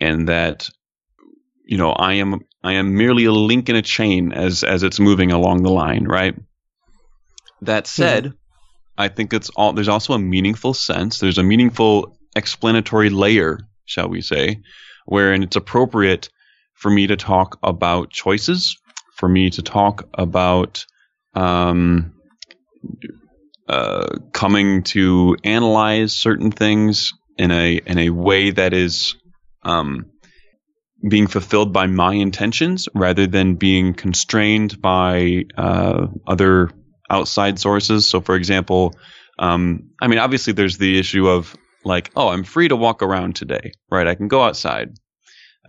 and 0.00 0.28
that 0.28 0.68
you 1.64 1.78
know 1.78 1.92
I 1.92 2.14
am 2.14 2.40
I 2.66 2.72
am 2.72 2.96
merely 2.96 3.26
a 3.26 3.32
link 3.32 3.68
in 3.68 3.76
a 3.76 3.82
chain 3.82 4.32
as 4.32 4.64
as 4.64 4.82
it's 4.82 4.98
moving 4.98 5.30
along 5.30 5.62
the 5.62 5.70
line, 5.70 6.04
right? 6.04 6.34
That 7.62 7.86
said, 7.86 8.32
I 8.98 9.06
think 9.06 9.32
it's 9.32 9.50
all 9.50 9.72
there's 9.72 9.88
also 9.88 10.14
a 10.14 10.18
meaningful 10.18 10.74
sense. 10.74 11.20
There's 11.20 11.38
a 11.38 11.44
meaningful 11.44 12.18
explanatory 12.34 13.10
layer, 13.10 13.60
shall 13.84 14.08
we 14.08 14.20
say, 14.20 14.62
wherein 15.04 15.44
it's 15.44 15.54
appropriate 15.54 16.28
for 16.74 16.90
me 16.90 17.06
to 17.06 17.16
talk 17.16 17.56
about 17.62 18.10
choices, 18.10 18.76
for 19.14 19.28
me 19.28 19.50
to 19.50 19.62
talk 19.62 20.08
about 20.14 20.84
um, 21.34 22.14
uh, 23.68 24.08
coming 24.32 24.82
to 24.82 25.36
analyze 25.44 26.14
certain 26.14 26.50
things 26.50 27.12
in 27.38 27.52
a 27.52 27.76
in 27.86 27.98
a 27.98 28.10
way 28.10 28.50
that 28.50 28.72
is 28.72 29.14
um, 29.62 30.06
being 31.08 31.26
fulfilled 31.26 31.72
by 31.72 31.86
my 31.86 32.14
intentions 32.14 32.88
rather 32.94 33.26
than 33.26 33.54
being 33.54 33.94
constrained 33.94 34.80
by 34.80 35.44
uh, 35.56 36.06
other 36.26 36.70
outside 37.10 37.58
sources. 37.58 38.08
So, 38.08 38.20
for 38.20 38.34
example, 38.34 38.94
um, 39.38 39.90
I 40.00 40.08
mean, 40.08 40.18
obviously, 40.18 40.52
there's 40.52 40.78
the 40.78 40.98
issue 40.98 41.28
of 41.28 41.54
like, 41.84 42.10
oh, 42.16 42.28
I'm 42.28 42.44
free 42.44 42.68
to 42.68 42.76
walk 42.76 43.02
around 43.02 43.36
today, 43.36 43.72
right? 43.90 44.06
I 44.06 44.14
can 44.14 44.28
go 44.28 44.42
outside, 44.42 44.94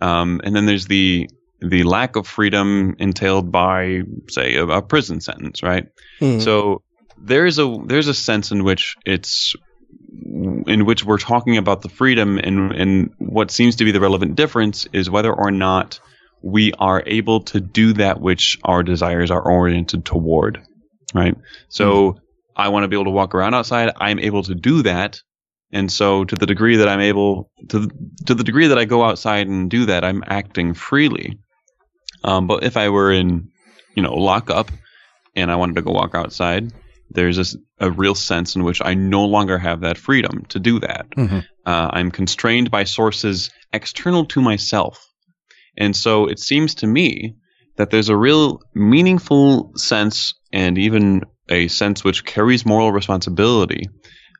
um, 0.00 0.40
and 0.42 0.56
then 0.56 0.66
there's 0.66 0.86
the 0.86 1.28
the 1.60 1.82
lack 1.82 2.16
of 2.16 2.26
freedom 2.26 2.94
entailed 2.98 3.50
by, 3.50 4.02
say, 4.30 4.54
a, 4.54 4.66
a 4.66 4.82
prison 4.82 5.20
sentence, 5.20 5.62
right? 5.62 5.86
Hmm. 6.18 6.38
So 6.38 6.82
there's 7.18 7.58
a 7.58 7.76
there's 7.86 8.08
a 8.08 8.14
sense 8.14 8.50
in 8.52 8.64
which 8.64 8.96
it's 9.04 9.54
in 10.66 10.84
which 10.84 11.04
we're 11.04 11.18
talking 11.18 11.56
about 11.56 11.82
the 11.82 11.88
freedom 11.88 12.38
and 12.38 12.72
and 12.72 13.10
what 13.18 13.50
seems 13.50 13.76
to 13.76 13.84
be 13.84 13.92
the 13.92 14.00
relevant 14.00 14.34
difference 14.34 14.86
is 14.92 15.10
whether 15.10 15.32
or 15.32 15.50
not 15.50 16.00
we 16.42 16.72
are 16.78 17.02
able 17.06 17.40
to 17.40 17.60
do 17.60 17.92
that 17.94 18.20
which 18.20 18.58
our 18.64 18.82
desires 18.82 19.30
are 19.30 19.42
oriented 19.42 20.04
toward 20.04 20.60
right? 21.14 21.36
So 21.68 22.18
i 22.56 22.68
want 22.68 22.84
to 22.84 22.88
be 22.88 22.96
able 22.96 23.04
to 23.04 23.10
walk 23.10 23.34
around 23.34 23.54
outside. 23.54 23.92
I'm 23.96 24.18
able 24.18 24.42
to 24.42 24.54
do 24.54 24.82
that. 24.82 25.22
And 25.70 25.92
so 25.92 26.24
to 26.24 26.34
the 26.34 26.46
degree 26.46 26.76
that 26.76 26.88
i'm 26.88 27.00
able 27.00 27.50
to 27.68 27.80
the, 27.80 27.90
to 28.26 28.34
the 28.34 28.44
degree 28.44 28.68
that 28.68 28.78
i 28.78 28.84
go 28.84 29.04
outside 29.04 29.46
and 29.46 29.70
do 29.70 29.86
that 29.86 30.04
i'm 30.04 30.24
acting 30.26 30.74
freely. 30.74 31.38
Um, 32.24 32.46
but 32.46 32.64
if 32.64 32.76
i 32.76 32.88
were 32.88 33.12
in 33.12 33.50
you 33.94 34.02
know 34.02 34.14
lockup 34.14 34.70
and 35.36 35.50
i 35.50 35.56
wanted 35.56 35.76
to 35.76 35.82
go 35.82 35.92
walk 35.92 36.14
outside 36.14 36.72
there's 37.10 37.56
a 37.78 37.90
real 37.90 38.14
sense 38.14 38.56
in 38.56 38.64
which 38.64 38.80
I 38.84 38.94
no 38.94 39.24
longer 39.24 39.58
have 39.58 39.80
that 39.80 39.98
freedom 39.98 40.44
to 40.50 40.58
do 40.58 40.80
that. 40.80 41.06
Mhm. 41.16 41.44
Uh, 41.66 41.90
I'm 41.92 42.10
constrained 42.10 42.70
by 42.70 42.84
sources 42.84 43.50
external 43.72 44.26
to 44.26 44.40
myself. 44.40 45.04
And 45.76 45.94
so 45.94 46.26
it 46.26 46.38
seems 46.38 46.74
to 46.76 46.86
me 46.86 47.34
that 47.76 47.90
there's 47.90 48.08
a 48.08 48.16
real 48.16 48.60
meaningful 48.74 49.72
sense 49.76 50.34
and 50.52 50.76
even 50.78 51.22
a 51.48 51.68
sense 51.68 52.04
which 52.04 52.24
carries 52.24 52.66
moral 52.66 52.92
responsibility 52.92 53.84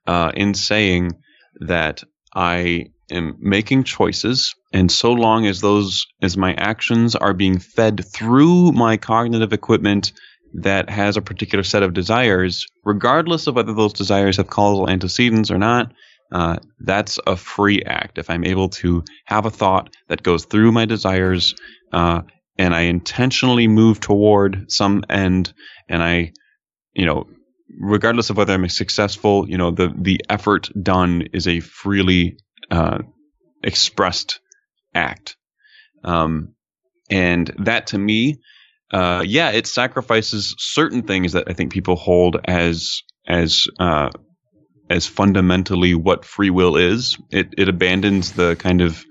uh, 0.07 0.32
in 0.35 0.55
saying 0.55 1.12
that 1.61 2.03
I 2.35 2.86
am 3.11 3.36
making 3.39 3.85
choices, 3.85 4.55
and 4.73 4.93
so 4.93 5.12
long 5.12 5.47
as 5.47 5.61
those 5.61 6.07
as 6.20 6.36
my 6.36 6.55
actions 6.55 7.15
are 7.15 7.32
being 7.32 7.59
fed 7.59 8.05
through 8.05 8.73
my 8.73 8.97
cognitive 8.97 9.53
equipment 9.53 10.12
that 10.54 10.90
has 10.90 11.16
a 11.16 11.22
particular 11.22 11.62
set 11.62 11.82
of 11.82 11.94
desires, 11.94 12.66
regardless 12.84 13.46
of 13.46 13.56
whether 13.56 13.74
those 13.74 13.92
desires 13.92 14.36
have 14.38 14.48
causal 14.48 14.88
antecedents 14.88 15.50
or 15.50 15.58
not, 15.58 15.92
uh, 16.32 16.56
that's 16.80 17.18
a 17.26 17.36
free 17.36 17.82
act. 17.82 18.18
If 18.18 18.30
I'm 18.30 18.44
able 18.44 18.68
to 18.70 19.04
have 19.24 19.46
a 19.46 19.50
thought 19.50 19.94
that 20.08 20.22
goes 20.22 20.44
through 20.44 20.72
my 20.72 20.84
desires, 20.84 21.54
uh, 21.92 22.22
and 22.58 22.74
I 22.74 22.82
intentionally 22.82 23.68
move 23.68 24.00
toward 24.00 24.70
some 24.70 25.04
end, 25.08 25.52
and 25.88 26.02
I, 26.02 26.32
you 26.92 27.06
know, 27.06 27.26
regardless 27.80 28.30
of 28.30 28.36
whether 28.36 28.52
I'm 28.52 28.68
successful, 28.68 29.48
you 29.48 29.56
know, 29.56 29.70
the 29.70 29.92
the 29.96 30.20
effort 30.28 30.70
done 30.82 31.28
is 31.32 31.46
a 31.46 31.60
freely 31.60 32.38
uh, 32.70 32.98
expressed 33.62 34.40
act, 34.94 35.36
um, 36.04 36.54
and 37.10 37.46
that 37.58 37.88
to 37.88 37.98
me, 37.98 38.38
uh, 38.93 39.23
yeah, 39.27 39.51
it 39.51 39.66
sacrifices 39.66 40.55
certain 40.59 41.02
things 41.02 41.32
that 41.32 41.44
I 41.48 41.52
think 41.52 41.73
people 41.73 41.97
hold 41.97 42.39
as 42.44 43.02
as 43.27 43.66
uh, 43.78 44.10
as 44.89 45.06
fundamentally 45.06 45.94
what 45.94 46.24
free 46.24 46.51
will 46.51 46.77
is. 46.77 47.19
It 47.31 47.55
it 47.59 47.69
abandons 47.69 48.32
the 48.32 48.56
kind 48.56 48.81
of 48.81 49.05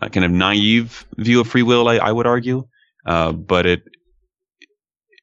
uh, 0.00 0.08
kind 0.08 0.24
of 0.24 0.32
naive 0.32 1.06
view 1.16 1.40
of 1.40 1.48
free 1.48 1.62
will. 1.62 1.88
I, 1.88 1.96
I 1.96 2.10
would 2.10 2.26
argue, 2.26 2.64
uh, 3.06 3.32
but 3.32 3.66
it 3.66 3.82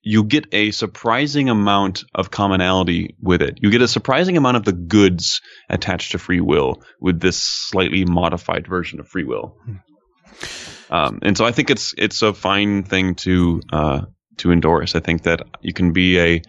you 0.02 0.24
get 0.24 0.46
a 0.54 0.70
surprising 0.72 1.50
amount 1.50 2.04
of 2.14 2.30
commonality 2.30 3.16
with 3.20 3.42
it. 3.42 3.58
You 3.60 3.72
get 3.72 3.82
a 3.82 3.88
surprising 3.88 4.38
amount 4.38 4.56
of 4.56 4.64
the 4.64 4.72
goods 4.72 5.42
attached 5.68 6.12
to 6.12 6.20
free 6.20 6.42
will 6.42 6.84
with 7.02 7.20
this 7.20 7.38
slightly 7.38 8.06
modified 8.06 8.68
version 8.68 9.00
of 9.00 9.08
free 9.08 9.24
will. 9.24 9.58
Um, 10.90 11.20
and 11.22 11.38
so 11.38 11.46
I 11.46 11.52
think 11.52 11.70
it's 11.70 11.94
it's 11.98 12.22
a 12.22 12.34
fine 12.34 12.84
thing 12.84 13.16
to 13.16 13.62
uh, 13.72 14.02
to 14.38 14.52
endorse. 14.52 14.96
I 14.96 15.00
think 15.00 15.24
that 15.24 15.42
you 15.62 15.74
can 15.74 15.94
be 15.94 16.20
a 16.20 16.42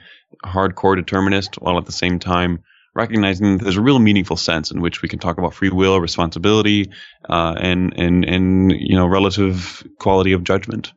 hardcore 0.44 0.96
determinist 0.96 1.56
while 1.56 1.78
at 1.78 1.86
the 1.86 1.92
same 1.92 2.18
time 2.18 2.62
recognizing 2.94 3.58
that 3.58 3.64
there's 3.64 3.76
a 3.76 3.82
real 3.82 3.98
meaningful 3.98 4.36
sense 4.36 4.70
in 4.70 4.80
which 4.80 5.02
we 5.02 5.08
can 5.08 5.18
talk 5.18 5.38
about 5.38 5.54
free 5.54 5.68
will, 5.68 6.00
responsibility, 6.00 6.90
uh, 7.28 7.54
and 7.58 7.92
and 7.96 8.24
and 8.24 8.72
you 8.72 8.96
know 8.96 9.06
relative 9.06 9.86
quality 9.98 10.32
of 10.32 10.44
judgment. 10.44 10.92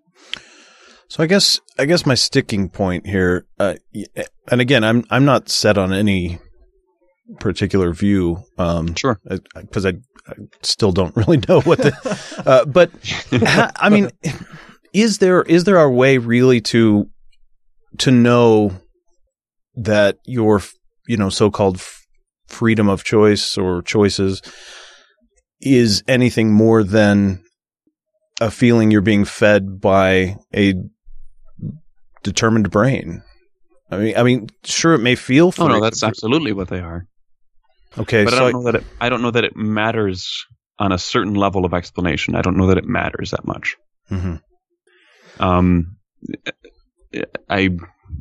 So 1.09 1.23
I 1.23 1.27
guess 1.27 1.59
I 1.77 1.85
guess 1.85 2.05
my 2.05 2.15
sticking 2.15 2.69
point 2.69 3.07
here, 3.07 3.45
uh, 3.59 3.75
and 4.49 4.61
again, 4.61 4.83
I'm 4.83 5.05
I'm 5.09 5.25
not 5.25 5.49
set 5.49 5.77
on 5.77 5.93
any 5.93 6.39
particular 7.39 7.93
view. 7.93 8.43
Um, 8.57 8.95
sure, 8.95 9.19
because 9.55 9.85
I, 9.85 9.93
I 10.27 10.33
still 10.63 10.91
don't 10.91 11.15
really 11.15 11.41
know 11.47 11.61
what 11.61 11.79
the. 11.79 12.43
uh, 12.45 12.65
but 12.65 12.91
I 13.75 13.89
mean, 13.89 14.09
is 14.93 15.19
there 15.19 15.41
is 15.43 15.63
there 15.63 15.79
a 15.79 15.89
way 15.91 16.17
really 16.17 16.61
to 16.61 17.09
to 17.99 18.11
know 18.11 18.71
that 19.75 20.17
your 20.25 20.61
you 21.07 21.17
know 21.17 21.29
so-called 21.29 21.77
f- 21.77 22.05
freedom 22.47 22.89
of 22.89 23.03
choice 23.03 23.57
or 23.57 23.81
choices 23.81 24.41
is 25.61 26.03
anything 26.07 26.53
more 26.53 26.83
than 26.83 27.43
a 28.41 28.49
feeling 28.49 28.91
you're 28.91 29.01
being 29.01 29.25
fed 29.25 29.81
by 29.81 30.35
a 30.55 30.73
determined 32.23 32.71
brain. 32.71 33.21
I 33.91 33.97
mean, 33.97 34.17
I 34.17 34.23
mean, 34.23 34.47
sure, 34.63 34.93
it 34.93 34.99
may 34.99 35.15
feel. 35.15 35.53
Oh 35.57 35.67
no, 35.67 35.81
that's 35.81 36.03
absolutely 36.03 36.53
what 36.53 36.69
they 36.69 36.79
are. 36.79 37.07
Okay. 37.97 38.23
but 38.23 38.33
so 38.33 38.37
I 38.45 38.51
don't 38.51 38.63
know 38.63 38.71
that 38.71 38.75
it, 38.75 38.83
I 39.01 39.09
don't 39.09 39.21
know 39.21 39.31
that 39.31 39.43
it 39.43 39.55
matters 39.55 40.45
on 40.77 40.91
a 40.91 40.97
certain 40.97 41.33
level 41.33 41.65
of 41.65 41.73
explanation. 41.73 42.35
I 42.35 42.41
don't 42.41 42.57
know 42.57 42.67
that 42.67 42.77
it 42.77 42.85
matters 42.85 43.31
that 43.31 43.45
much. 43.45 43.75
Mhm. 44.11 44.41
Um, 45.39 45.97
I 47.49 47.69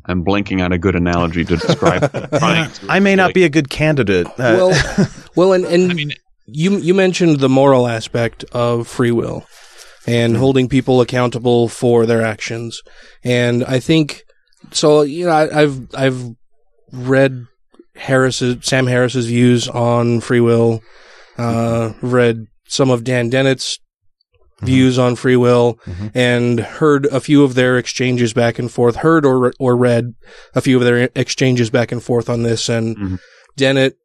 I'm 0.06 0.24
blanking 0.24 0.64
on 0.64 0.72
a 0.72 0.78
good 0.78 0.94
analogy 0.96 1.44
to 1.44 1.56
describe. 1.56 2.10
to- 2.12 2.78
I 2.88 3.00
may 3.00 3.14
not 3.16 3.34
be 3.34 3.44
a 3.44 3.48
good 3.48 3.68
candidate. 3.70 4.26
Uh, 4.26 4.32
well, 4.70 5.06
well, 5.36 5.52
and 5.52 5.64
and 5.64 6.14
you 6.46 6.76
you 6.78 6.94
mentioned 6.94 7.40
the 7.40 7.48
moral 7.48 7.86
aspect 7.86 8.44
of 8.52 8.86
free 8.88 9.10
will 9.10 9.46
and 10.06 10.36
holding 10.36 10.68
people 10.68 11.00
accountable 11.00 11.68
for 11.68 12.06
their 12.06 12.22
actions, 12.22 12.80
and 13.24 13.64
I 13.64 13.80
think 13.80 14.22
so. 14.72 15.02
You 15.02 15.26
know, 15.26 15.32
I, 15.32 15.62
I've 15.62 15.94
I've 15.94 16.30
read 16.92 17.46
Harris's 17.98 18.56
Sam 18.66 18.86
Harris's 18.86 19.26
views 19.26 19.68
on 19.68 20.20
free 20.20 20.40
will. 20.40 20.82
Uh, 21.36 21.92
read 22.02 22.46
some 22.66 22.90
of 22.90 23.04
Dan 23.04 23.28
Dennett's 23.30 23.78
views 24.60 24.98
on 24.98 25.14
free 25.14 25.36
will 25.36 25.78
and 26.14 26.58
heard 26.58 27.06
a 27.06 27.20
few 27.20 27.44
of 27.44 27.54
their 27.54 27.78
exchanges 27.78 28.32
back 28.32 28.58
and 28.58 28.72
forth 28.72 28.96
heard 28.96 29.24
or 29.24 29.52
or 29.60 29.76
read 29.76 30.14
a 30.56 30.60
few 30.60 30.76
of 30.76 30.82
their 30.82 31.08
exchanges 31.14 31.70
back 31.70 31.92
and 31.92 32.02
forth 32.02 32.28
on 32.28 32.42
this 32.42 32.68
and 32.68 33.20
Dennett 33.56 33.96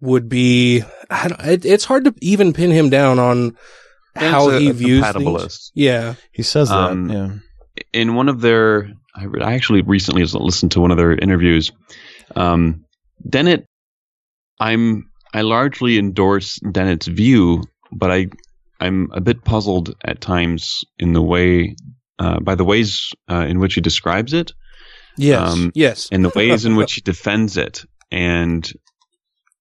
would 0.00 0.28
be 0.28 0.82
I 1.08 1.28
don't, 1.28 1.40
it, 1.42 1.64
it's 1.64 1.84
hard 1.84 2.04
to 2.06 2.14
even 2.20 2.52
pin 2.52 2.72
him 2.72 2.90
down 2.90 3.20
on 3.20 3.56
how 4.16 4.50
a- 4.50 4.58
he 4.58 4.70
a 4.70 4.72
views 4.72 5.04
compatibilist. 5.04 5.40
things. 5.42 5.72
Yeah. 5.74 6.14
he 6.32 6.42
says 6.42 6.68
that. 6.68 6.74
Um, 6.90 7.08
yeah. 7.08 7.28
in 7.92 8.16
one 8.16 8.28
of 8.28 8.40
their 8.40 8.90
I, 9.14 9.24
re- 9.24 9.42
I 9.42 9.54
actually 9.54 9.82
recently 9.82 10.24
listened 10.24 10.72
to 10.72 10.80
one 10.80 10.90
of 10.90 10.96
their 10.96 11.12
interviews 11.12 11.70
um, 12.34 12.84
dennett 13.28 13.66
i'm 14.58 15.10
i 15.34 15.40
largely 15.42 15.98
endorse 15.98 16.58
dennett's 16.72 17.06
view 17.06 17.62
but 17.92 18.10
i 18.10 18.26
i'm 18.80 19.10
a 19.12 19.20
bit 19.20 19.44
puzzled 19.44 19.94
at 20.04 20.20
times 20.20 20.84
in 20.98 21.12
the 21.12 21.22
way 21.22 21.74
uh, 22.18 22.38
by 22.40 22.54
the 22.54 22.64
ways 22.64 23.12
uh, 23.30 23.46
in 23.48 23.58
which 23.58 23.74
he 23.74 23.80
describes 23.80 24.32
it 24.32 24.52
Yes. 25.16 25.52
um, 25.52 25.72
yes. 25.74 26.08
and 26.12 26.24
the 26.24 26.30
ways 26.34 26.64
in 26.64 26.76
which 26.76 26.94
he 26.94 27.00
defends 27.00 27.56
it 27.56 27.84
and 28.10 28.70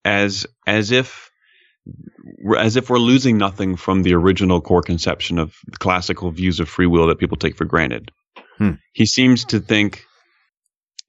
as 0.06 0.46
as 0.68 0.92
if 0.92 1.30
as 2.58 2.76
if 2.78 2.90
we're 2.90 2.98
losing 3.00 3.38
nothing 3.38 3.76
from 3.76 4.04
the 4.04 4.14
original 4.14 4.62
core 4.62 4.84
conception 4.84 5.40
of 5.40 5.56
classical 5.80 6.32
views 6.32 6.60
of 6.60 6.70
free 6.70 6.86
will 6.86 7.08
that 7.08 7.18
people 7.18 7.36
take 7.38 7.56
for 7.58 7.66
granted. 7.66 8.12
Hmm. 8.58 8.74
He 8.94 9.06
seems 9.06 9.46
to 9.46 9.60
think 9.60 10.06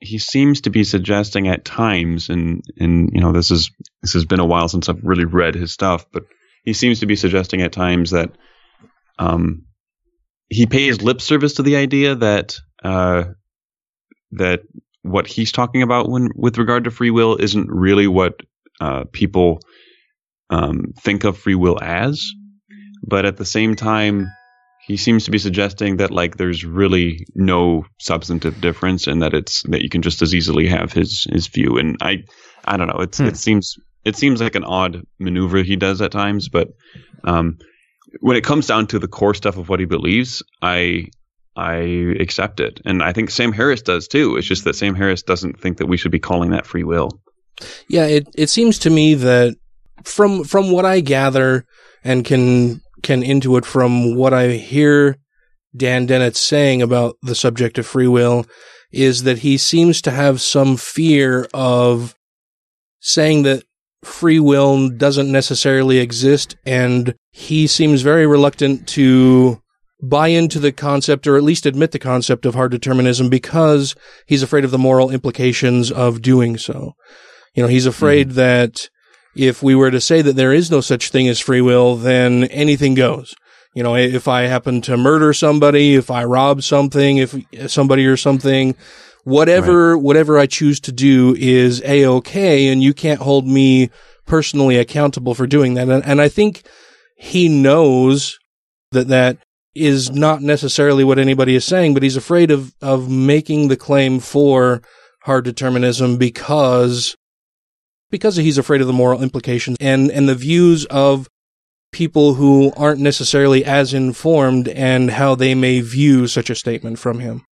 he 0.00 0.18
seems 0.18 0.62
to 0.62 0.70
be 0.70 0.84
suggesting 0.84 1.48
at 1.48 1.64
times 1.64 2.28
and 2.28 2.62
and 2.78 3.10
you 3.12 3.20
know 3.20 3.32
this 3.32 3.50
is 3.50 3.70
this 4.02 4.14
has 4.14 4.24
been 4.24 4.40
a 4.40 4.46
while 4.46 4.68
since 4.68 4.88
I've 4.88 5.04
really 5.04 5.26
read 5.26 5.54
his 5.54 5.72
stuff 5.72 6.06
but 6.12 6.24
he 6.64 6.72
seems 6.72 7.00
to 7.00 7.06
be 7.06 7.16
suggesting 7.16 7.62
at 7.62 7.72
times 7.72 8.10
that 8.10 8.30
um 9.18 9.66
he 10.48 10.66
pays 10.66 11.02
lip 11.02 11.20
service 11.20 11.54
to 11.54 11.62
the 11.62 11.76
idea 11.76 12.14
that 12.14 12.56
uh 12.82 13.24
that 14.32 14.62
what 15.02 15.26
he's 15.26 15.52
talking 15.52 15.82
about 15.82 16.08
when 16.08 16.30
with 16.34 16.58
regard 16.58 16.84
to 16.84 16.90
free 16.90 17.10
will 17.10 17.36
isn't 17.36 17.68
really 17.70 18.06
what 18.06 18.40
uh, 18.80 19.04
people 19.12 19.60
um, 20.50 20.92
think 20.98 21.24
of 21.24 21.38
free 21.38 21.54
will 21.54 21.78
as, 21.80 22.32
but 23.02 23.24
at 23.24 23.36
the 23.36 23.44
same 23.44 23.76
time, 23.76 24.30
he 24.90 24.96
seems 24.96 25.24
to 25.24 25.30
be 25.30 25.38
suggesting 25.38 25.98
that 25.98 26.10
like 26.10 26.36
there's 26.36 26.64
really 26.64 27.24
no 27.36 27.84
substantive 27.98 28.60
difference, 28.60 29.06
and 29.06 29.22
that 29.22 29.34
it's 29.34 29.62
that 29.70 29.82
you 29.82 29.88
can 29.88 30.02
just 30.02 30.20
as 30.20 30.34
easily 30.34 30.66
have 30.66 30.92
his 30.92 31.28
his 31.32 31.46
view. 31.46 31.78
And 31.78 31.96
I 32.00 32.24
I 32.64 32.76
don't 32.76 32.88
know. 32.88 33.00
It's 33.00 33.18
Hmm. 33.18 33.26
it 33.26 33.36
seems 33.36 33.76
it 34.04 34.16
seems 34.16 34.40
like 34.40 34.56
an 34.56 34.64
odd 34.64 35.02
maneuver 35.20 35.62
he 35.62 35.76
does 35.76 36.00
at 36.00 36.10
times, 36.10 36.48
but 36.48 36.68
um, 37.22 37.58
when 38.20 38.36
it 38.36 38.42
comes 38.44 38.66
down 38.66 38.86
to 38.88 38.98
the 38.98 39.06
core 39.06 39.34
stuff 39.34 39.56
of 39.58 39.68
what 39.68 39.78
he 39.78 39.86
believes, 39.86 40.42
I 40.60 41.06
I 41.54 41.76
accept 42.18 42.58
it, 42.58 42.80
and 42.84 43.00
I 43.02 43.12
think 43.12 43.30
Sam 43.30 43.52
Harris 43.52 43.82
does 43.82 44.08
too. 44.08 44.36
It's 44.36 44.48
just 44.48 44.64
that 44.64 44.74
Sam 44.74 44.96
Harris 44.96 45.22
doesn't 45.22 45.60
think 45.60 45.78
that 45.78 45.86
we 45.86 45.96
should 45.96 46.12
be 46.12 46.18
calling 46.18 46.50
that 46.50 46.66
free 46.66 46.84
will. 46.84 47.10
Yeah, 47.88 48.06
it 48.06 48.26
it 48.34 48.50
seems 48.50 48.78
to 48.80 48.90
me 48.90 49.14
that 49.14 49.54
from 50.02 50.42
from 50.44 50.72
what 50.72 50.84
I 50.84 51.00
gather 51.00 51.64
and 52.02 52.24
can 52.24 52.80
can 53.02 53.22
intuit 53.22 53.64
from 53.64 54.14
what 54.14 54.32
I 54.32 54.52
hear 54.52 55.18
Dan 55.76 56.06
Dennett 56.06 56.36
saying 56.36 56.82
about 56.82 57.16
the 57.22 57.34
subject 57.34 57.78
of 57.78 57.86
free 57.86 58.08
will 58.08 58.46
is 58.92 59.22
that 59.22 59.38
he 59.38 59.56
seems 59.56 60.02
to 60.02 60.10
have 60.10 60.40
some 60.40 60.76
fear 60.76 61.46
of 61.54 62.14
saying 63.00 63.44
that 63.44 63.62
free 64.02 64.40
will 64.40 64.88
doesn't 64.88 65.30
necessarily 65.30 65.98
exist 65.98 66.56
and 66.66 67.14
he 67.30 67.66
seems 67.66 68.02
very 68.02 68.26
reluctant 68.26 68.88
to 68.88 69.60
buy 70.02 70.28
into 70.28 70.58
the 70.58 70.72
concept 70.72 71.26
or 71.26 71.36
at 71.36 71.42
least 71.42 71.66
admit 71.66 71.92
the 71.92 71.98
concept 71.98 72.46
of 72.46 72.54
hard 72.54 72.70
determinism 72.70 73.28
because 73.28 73.94
he's 74.26 74.42
afraid 74.42 74.64
of 74.64 74.70
the 74.70 74.78
moral 74.78 75.10
implications 75.10 75.92
of 75.92 76.22
doing 76.22 76.56
so. 76.56 76.94
You 77.54 77.62
know, 77.62 77.68
he's 77.68 77.86
afraid 77.86 78.28
hmm. 78.28 78.34
that 78.34 78.88
if 79.34 79.62
we 79.62 79.74
were 79.74 79.90
to 79.90 80.00
say 80.00 80.22
that 80.22 80.36
there 80.36 80.52
is 80.52 80.70
no 80.70 80.80
such 80.80 81.10
thing 81.10 81.28
as 81.28 81.40
free 81.40 81.60
will, 81.60 81.96
then 81.96 82.44
anything 82.44 82.94
goes. 82.94 83.34
You 83.74 83.82
know, 83.82 83.94
if 83.94 84.26
I 84.26 84.42
happen 84.42 84.80
to 84.82 84.96
murder 84.96 85.32
somebody, 85.32 85.94
if 85.94 86.10
I 86.10 86.24
rob 86.24 86.62
something, 86.62 87.18
if 87.18 87.36
somebody 87.68 88.04
or 88.06 88.16
something, 88.16 88.74
whatever, 89.22 89.96
whatever 89.96 90.38
I 90.38 90.46
choose 90.46 90.80
to 90.80 90.92
do 90.92 91.36
is 91.38 91.80
a 91.84 92.04
okay, 92.06 92.68
and 92.68 92.82
you 92.82 92.92
can't 92.92 93.20
hold 93.20 93.46
me 93.46 93.90
personally 94.26 94.76
accountable 94.76 95.34
for 95.34 95.46
doing 95.46 95.74
that. 95.74 95.88
And, 95.88 96.04
and 96.04 96.20
I 96.20 96.28
think 96.28 96.62
he 97.16 97.48
knows 97.48 98.38
that 98.90 99.08
that 99.08 99.38
is 99.74 100.10
not 100.10 100.42
necessarily 100.42 101.04
what 101.04 101.18
anybody 101.18 101.54
is 101.54 101.64
saying, 101.64 101.94
but 101.94 102.02
he's 102.02 102.16
afraid 102.16 102.50
of, 102.50 102.74
of 102.80 103.08
making 103.08 103.68
the 103.68 103.76
claim 103.76 104.18
for 104.18 104.82
hard 105.22 105.44
determinism 105.44 106.16
because 106.16 107.16
because 108.10 108.36
he's 108.36 108.58
afraid 108.58 108.80
of 108.80 108.86
the 108.86 108.92
moral 108.92 109.22
implications 109.22 109.76
and, 109.80 110.10
and 110.10 110.28
the 110.28 110.34
views 110.34 110.84
of 110.86 111.28
people 111.92 112.34
who 112.34 112.72
aren't 112.76 113.00
necessarily 113.00 113.64
as 113.64 113.92
informed 113.92 114.68
and 114.68 115.10
how 115.10 115.34
they 115.34 115.54
may 115.54 115.80
view 115.80 116.26
such 116.26 116.50
a 116.50 116.54
statement 116.54 116.98
from 116.98 117.18
him. 117.20 117.44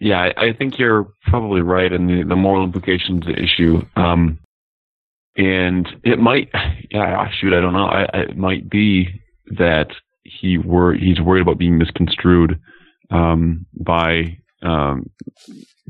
Yeah, 0.00 0.32
I, 0.36 0.52
think 0.52 0.78
you're 0.78 1.12
probably 1.26 1.60
right 1.60 1.92
in 1.92 2.06
the, 2.06 2.24
the 2.24 2.34
moral 2.34 2.64
implications 2.64 3.24
issue. 3.28 3.82
Um, 3.94 4.40
and 5.36 5.86
it 6.02 6.18
might, 6.18 6.50
yeah, 6.90 7.30
shoot, 7.30 7.52
I 7.52 7.60
don't 7.60 7.72
know. 7.72 7.86
I, 7.86 8.06
it 8.14 8.36
might 8.36 8.68
be 8.68 9.22
that 9.58 9.88
he 10.24 10.58
were 10.58 10.94
he's 10.94 11.20
worried 11.20 11.42
about 11.42 11.58
being 11.58 11.78
misconstrued 11.78 12.60
um, 13.10 13.66
by 13.74 14.38
um, 14.62 15.10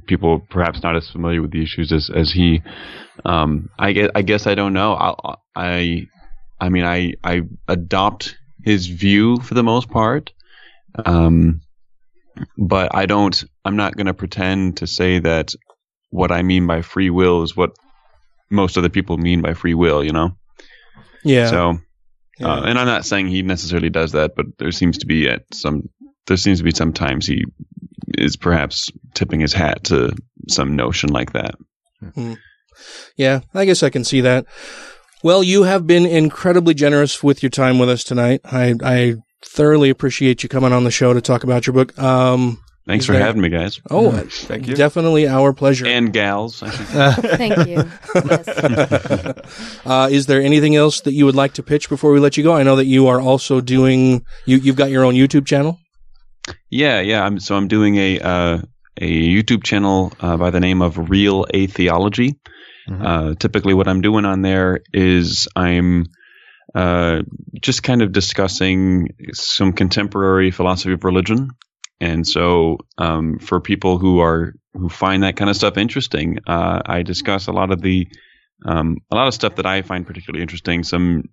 people 0.06 0.40
perhaps 0.50 0.82
not 0.82 0.96
as 0.96 1.08
familiar 1.10 1.42
with 1.42 1.52
the 1.52 1.62
issues 1.62 1.92
as 1.92 2.10
as 2.14 2.32
he. 2.32 2.62
Um, 3.24 3.68
I 3.78 3.92
guess 3.92 4.10
I 4.14 4.22
guess 4.22 4.46
I 4.46 4.54
don't 4.54 4.72
know. 4.72 4.94
I 4.94 5.34
I 5.54 6.06
I 6.60 6.68
mean 6.68 6.84
I 6.84 7.14
I 7.22 7.42
adopt 7.68 8.36
his 8.64 8.86
view 8.86 9.38
for 9.38 9.54
the 9.54 9.62
most 9.62 9.90
part. 9.90 10.32
Um, 11.04 11.62
but 12.56 12.94
I 12.94 13.06
don't. 13.06 13.44
I'm 13.64 13.76
not 13.76 13.96
going 13.96 14.06
to 14.06 14.14
pretend 14.14 14.78
to 14.78 14.86
say 14.86 15.18
that 15.20 15.54
what 16.10 16.32
I 16.32 16.42
mean 16.42 16.66
by 16.66 16.82
free 16.82 17.10
will 17.10 17.42
is 17.42 17.56
what 17.56 17.76
most 18.50 18.76
other 18.76 18.88
people 18.88 19.16
mean 19.16 19.42
by 19.42 19.54
free 19.54 19.74
will. 19.74 20.04
You 20.04 20.12
know. 20.12 20.36
Yeah. 21.24 21.50
So, 21.50 21.78
uh, 22.42 22.62
and 22.64 22.78
I'm 22.78 22.86
not 22.86 23.04
saying 23.04 23.28
he 23.28 23.42
necessarily 23.42 23.90
does 23.90 24.12
that, 24.12 24.34
but 24.34 24.46
there 24.58 24.72
seems 24.72 24.98
to 24.98 25.06
be 25.06 25.28
at 25.28 25.42
some. 25.52 25.88
There 26.26 26.36
seems 26.36 26.58
to 26.58 26.64
be 26.64 26.70
sometimes 26.70 27.26
he 27.26 27.44
is 28.18 28.36
perhaps 28.36 28.90
tipping 29.14 29.40
his 29.40 29.52
hat 29.52 29.84
to 29.84 30.12
some 30.48 30.76
notion 30.76 31.10
like 31.10 31.32
that. 31.32 31.54
Hmm. 32.14 32.34
Yeah, 33.16 33.40
I 33.54 33.64
guess 33.64 33.82
I 33.82 33.90
can 33.90 34.04
see 34.04 34.20
that. 34.22 34.46
Well, 35.22 35.42
you 35.42 35.62
have 35.64 35.86
been 35.86 36.04
incredibly 36.04 36.74
generous 36.74 37.22
with 37.22 37.42
your 37.42 37.50
time 37.50 37.78
with 37.78 37.88
us 37.88 38.02
tonight. 38.02 38.40
I, 38.44 38.74
I 38.82 39.14
thoroughly 39.44 39.90
appreciate 39.90 40.42
you 40.42 40.48
coming 40.48 40.72
on 40.72 40.84
the 40.84 40.90
show 40.90 41.12
to 41.12 41.20
talk 41.20 41.44
about 41.44 41.66
your 41.66 41.74
book. 41.74 41.96
Um, 41.98 42.58
Thanks 42.86 43.06
for 43.06 43.12
there- 43.12 43.22
having 43.22 43.40
me, 43.40 43.48
guys. 43.48 43.80
Oh, 43.88 44.10
Thank 44.10 44.66
you. 44.66 44.74
Definitely 44.74 45.28
our 45.28 45.52
pleasure. 45.52 45.86
And 45.86 46.12
gals. 46.12 46.60
I 46.64 46.70
should 46.70 46.86
say. 46.88 47.12
Thank 47.36 47.68
you. 47.68 47.88
uh, 49.86 50.08
is 50.10 50.26
there 50.26 50.42
anything 50.42 50.74
else 50.74 51.00
that 51.02 51.12
you 51.12 51.24
would 51.24 51.36
like 51.36 51.52
to 51.54 51.62
pitch 51.62 51.88
before 51.88 52.10
we 52.10 52.18
let 52.18 52.36
you 52.36 52.42
go? 52.42 52.54
I 52.54 52.64
know 52.64 52.74
that 52.74 52.86
you 52.86 53.06
are 53.06 53.20
also 53.20 53.60
doing 53.60 54.24
you 54.46 54.56
you've 54.56 54.74
got 54.76 54.90
your 54.90 55.04
own 55.04 55.14
YouTube 55.14 55.46
channel. 55.46 55.78
Yeah, 56.70 57.00
yeah. 57.00 57.24
I'm, 57.24 57.38
so 57.38 57.54
I'm 57.54 57.68
doing 57.68 57.96
a 57.96 58.18
uh, 58.20 58.58
a 59.00 59.10
YouTube 59.10 59.64
channel 59.64 60.12
uh, 60.20 60.36
by 60.36 60.50
the 60.50 60.60
name 60.60 60.82
of 60.82 61.10
Real 61.10 61.46
Atheology. 61.54 62.38
Uh, 62.90 63.34
typically, 63.34 63.74
what 63.74 63.88
I'm 63.88 64.00
doing 64.00 64.24
on 64.24 64.42
there 64.42 64.80
is 64.92 65.48
I'm 65.54 66.06
uh, 66.74 67.22
just 67.60 67.82
kind 67.82 68.02
of 68.02 68.12
discussing 68.12 69.08
some 69.32 69.72
contemporary 69.72 70.50
philosophy 70.50 70.92
of 70.92 71.04
religion. 71.04 71.50
And 72.00 72.26
so, 72.26 72.78
um, 72.98 73.38
for 73.38 73.60
people 73.60 73.98
who 73.98 74.20
are 74.20 74.54
who 74.74 74.88
find 74.88 75.22
that 75.22 75.36
kind 75.36 75.48
of 75.48 75.56
stuff 75.56 75.76
interesting, 75.76 76.38
uh, 76.46 76.82
I 76.84 77.02
discuss 77.02 77.46
a 77.46 77.52
lot 77.52 77.70
of 77.70 77.80
the 77.82 78.08
um, 78.64 78.98
a 79.10 79.14
lot 79.14 79.28
of 79.28 79.34
stuff 79.34 79.56
that 79.56 79.66
I 79.66 79.82
find 79.82 80.06
particularly 80.06 80.42
interesting. 80.42 80.82
Some 80.82 81.24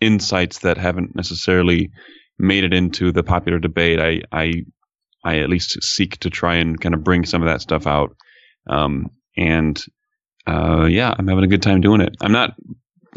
insights 0.00 0.60
that 0.60 0.78
haven't 0.78 1.14
necessarily 1.14 1.90
made 2.38 2.64
it 2.64 2.72
into 2.72 3.12
the 3.12 3.22
popular 3.22 3.58
debate. 3.58 4.00
I 4.00 4.22
I 4.32 4.64
I 5.24 5.38
at 5.38 5.48
least 5.48 5.82
seek 5.82 6.18
to 6.18 6.30
try 6.30 6.56
and 6.56 6.80
kind 6.80 6.94
of 6.94 7.04
bring 7.04 7.24
some 7.24 7.42
of 7.42 7.48
that 7.48 7.60
stuff 7.60 7.86
out. 7.86 8.16
Um, 8.68 9.10
and 9.36 9.82
uh, 10.46 10.86
yeah, 10.88 11.14
I'm 11.16 11.28
having 11.28 11.44
a 11.44 11.48
good 11.48 11.62
time 11.62 11.80
doing 11.80 12.00
it. 12.00 12.16
I'm 12.20 12.32
not 12.32 12.54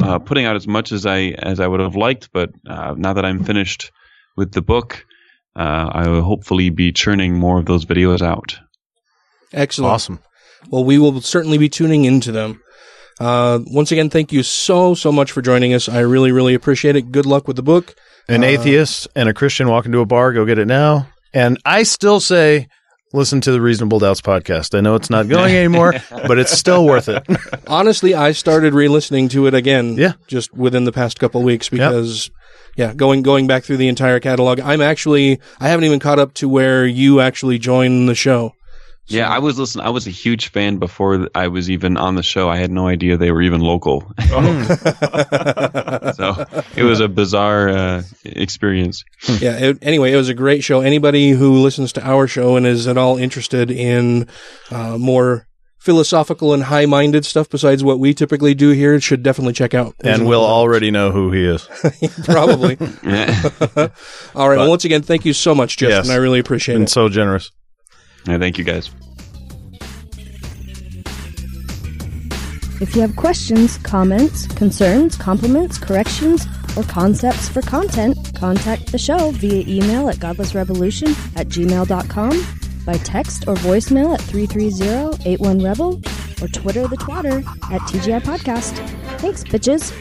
uh, 0.01 0.19
putting 0.19 0.45
out 0.45 0.55
as 0.55 0.67
much 0.67 0.91
as 0.91 1.05
I 1.05 1.35
as 1.37 1.59
I 1.59 1.67
would 1.67 1.79
have 1.79 1.95
liked, 1.95 2.29
but 2.33 2.51
uh, 2.67 2.95
now 2.97 3.13
that 3.13 3.25
I'm 3.25 3.43
finished 3.43 3.91
with 4.35 4.51
the 4.53 4.61
book, 4.61 5.05
uh, 5.55 5.89
I 5.91 6.07
will 6.07 6.21
hopefully 6.21 6.69
be 6.69 6.91
churning 6.91 7.33
more 7.33 7.59
of 7.59 7.65
those 7.65 7.85
videos 7.85 8.21
out. 8.21 8.59
Excellent. 9.53 9.93
Awesome. 9.93 10.19
Well, 10.69 10.83
we 10.83 10.97
will 10.97 11.21
certainly 11.21 11.57
be 11.57 11.69
tuning 11.69 12.05
into 12.05 12.31
them. 12.31 12.61
Uh, 13.19 13.59
once 13.67 13.91
again, 13.91 14.09
thank 14.09 14.31
you 14.31 14.43
so, 14.43 14.93
so 14.93 15.11
much 15.11 15.31
for 15.31 15.41
joining 15.41 15.73
us. 15.73 15.89
I 15.89 15.99
really, 15.99 16.31
really 16.31 16.53
appreciate 16.53 16.95
it. 16.95 17.11
Good 17.11 17.25
luck 17.25 17.47
with 17.47 17.57
the 17.57 17.63
book. 17.63 17.95
An 18.29 18.43
Uh, 18.43 18.47
atheist 18.47 19.07
and 19.15 19.27
a 19.27 19.33
Christian 19.33 19.67
walk 19.67 19.85
into 19.85 19.99
a 19.99 20.05
bar, 20.05 20.31
go 20.33 20.45
get 20.45 20.59
it 20.59 20.67
now. 20.67 21.07
And 21.33 21.57
I 21.65 21.83
still 21.83 22.19
say, 22.19 22.67
listen 23.13 23.41
to 23.41 23.51
the 23.51 23.59
Reasonable 23.61 23.99
Doubts 23.99 24.21
podcast. 24.21 24.77
I 24.77 24.81
know 24.81 24.95
it's 24.95 25.09
not 25.09 25.27
going 25.27 25.55
anymore, 25.63 25.95
but 26.11 26.37
it's 26.39 26.51
still 26.51 26.85
worth 26.85 27.09
it. 27.09 27.23
Honestly, 27.67 28.13
I 28.13 28.31
started 28.31 28.73
re-listening 28.73 29.29
to 29.29 29.47
it 29.47 29.53
again. 29.53 29.95
Yeah. 29.97 30.13
just 30.27 30.53
within 30.53 30.83
the 30.85 30.91
past 30.91 31.19
couple 31.19 31.41
of 31.41 31.45
weeks 31.45 31.69
because, 31.69 32.29
yeah, 32.77 32.93
going 32.93 33.21
going 33.23 33.47
back 33.47 33.63
through 33.63 33.77
the 33.77 33.87
entire 33.87 34.19
catalog. 34.19 34.59
I'm 34.59 34.81
actually 34.81 35.39
I 35.59 35.69
haven't 35.69 35.85
even 35.85 35.99
caught 35.99 36.19
up 36.19 36.33
to 36.35 36.47
where 36.47 36.85
you 36.85 37.19
actually 37.19 37.57
joined 37.59 38.07
the 38.09 38.15
show. 38.15 38.53
Yeah, 39.09 39.29
I 39.29 39.39
was 39.39 39.57
listening. 39.57 39.85
I 39.85 39.89
was 39.89 40.07
a 40.07 40.11
huge 40.11 40.49
fan 40.49 40.77
before 40.77 41.27
I 41.33 41.47
was 41.47 41.69
even 41.69 41.97
on 41.97 42.15
the 42.15 42.23
show. 42.23 42.47
I 42.49 42.57
had 42.57 42.71
no 42.71 42.87
idea 42.87 43.17
they 43.17 43.31
were 43.31 43.41
even 43.41 43.61
local. 43.61 44.01
so 44.29 44.35
it 46.75 46.83
was 46.83 46.99
a 46.99 47.07
bizarre 47.07 47.69
uh, 47.69 48.03
experience. 48.23 49.03
yeah. 49.39 49.57
It, 49.57 49.79
anyway, 49.81 50.11
it 50.11 50.15
was 50.15 50.29
a 50.29 50.33
great 50.33 50.63
show. 50.63 50.81
Anybody 50.81 51.31
who 51.31 51.59
listens 51.59 51.91
to 51.93 52.07
our 52.07 52.27
show 52.27 52.55
and 52.55 52.67
is 52.67 52.87
at 52.87 52.97
all 52.97 53.17
interested 53.17 53.71
in 53.71 54.27
uh, 54.69 54.97
more 54.97 55.47
philosophical 55.79 56.53
and 56.53 56.63
high-minded 56.63 57.25
stuff 57.25 57.49
besides 57.49 57.83
what 57.83 57.99
we 57.99 58.13
typically 58.13 58.53
do 58.53 58.71
here 58.71 58.99
should 58.99 59.23
definitely 59.23 59.53
check 59.53 59.73
out. 59.73 59.95
and 60.01 60.27
we'll 60.27 60.43
already 60.43 60.91
know 60.91 61.11
who 61.11 61.31
he 61.31 61.45
is. 61.45 61.67
probably. 62.25 62.77
all 64.35 64.49
right. 64.49 64.57
well, 64.57 64.69
once 64.69 64.83
again, 64.85 65.01
thank 65.01 65.25
you 65.25 65.33
so 65.33 65.55
much, 65.55 65.77
Justin. 65.77 66.05
Yes. 66.05 66.09
I 66.09 66.17
really 66.17 66.39
appreciate 66.39 66.75
Been 66.75 66.83
it. 66.83 66.89
so 66.89 67.07
generous. 67.09 67.51
Yeah, 68.27 68.37
thank 68.37 68.57
you 68.57 68.63
guys. 68.63 68.89
If 72.81 72.95
you 72.95 73.01
have 73.01 73.15
questions, 73.17 73.77
comments, 73.79 74.47
concerns, 74.47 75.17
compliments, 75.17 75.77
corrections, 75.77 76.47
or 76.77 76.83
concepts 76.83 77.49
for 77.49 77.61
content, 77.61 78.17
contact 78.35 78.91
the 78.93 78.97
show 78.97 79.31
via 79.31 79.65
email 79.67 80.07
at 80.07 80.15
godlessrevolution 80.17 81.09
at 81.35 81.49
gmail.com, 81.49 82.45
by 82.85 82.93
text 82.99 83.47
or 83.47 83.55
voicemail 83.55 84.13
at 84.13 84.21
330-81-REBEL, 84.21 86.01
or 86.41 86.47
Twitter 86.47 86.87
the 86.87 86.95
twatter 86.95 87.43
at 87.69 87.81
TGI 87.81 88.21
Podcast. 88.21 88.77
Thanks, 89.19 89.43
bitches. 89.43 89.91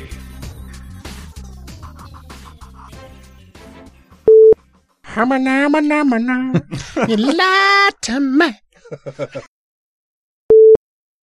You 7.08 7.16
lied 7.16 7.92
to 8.02 8.20
me. 8.20 8.52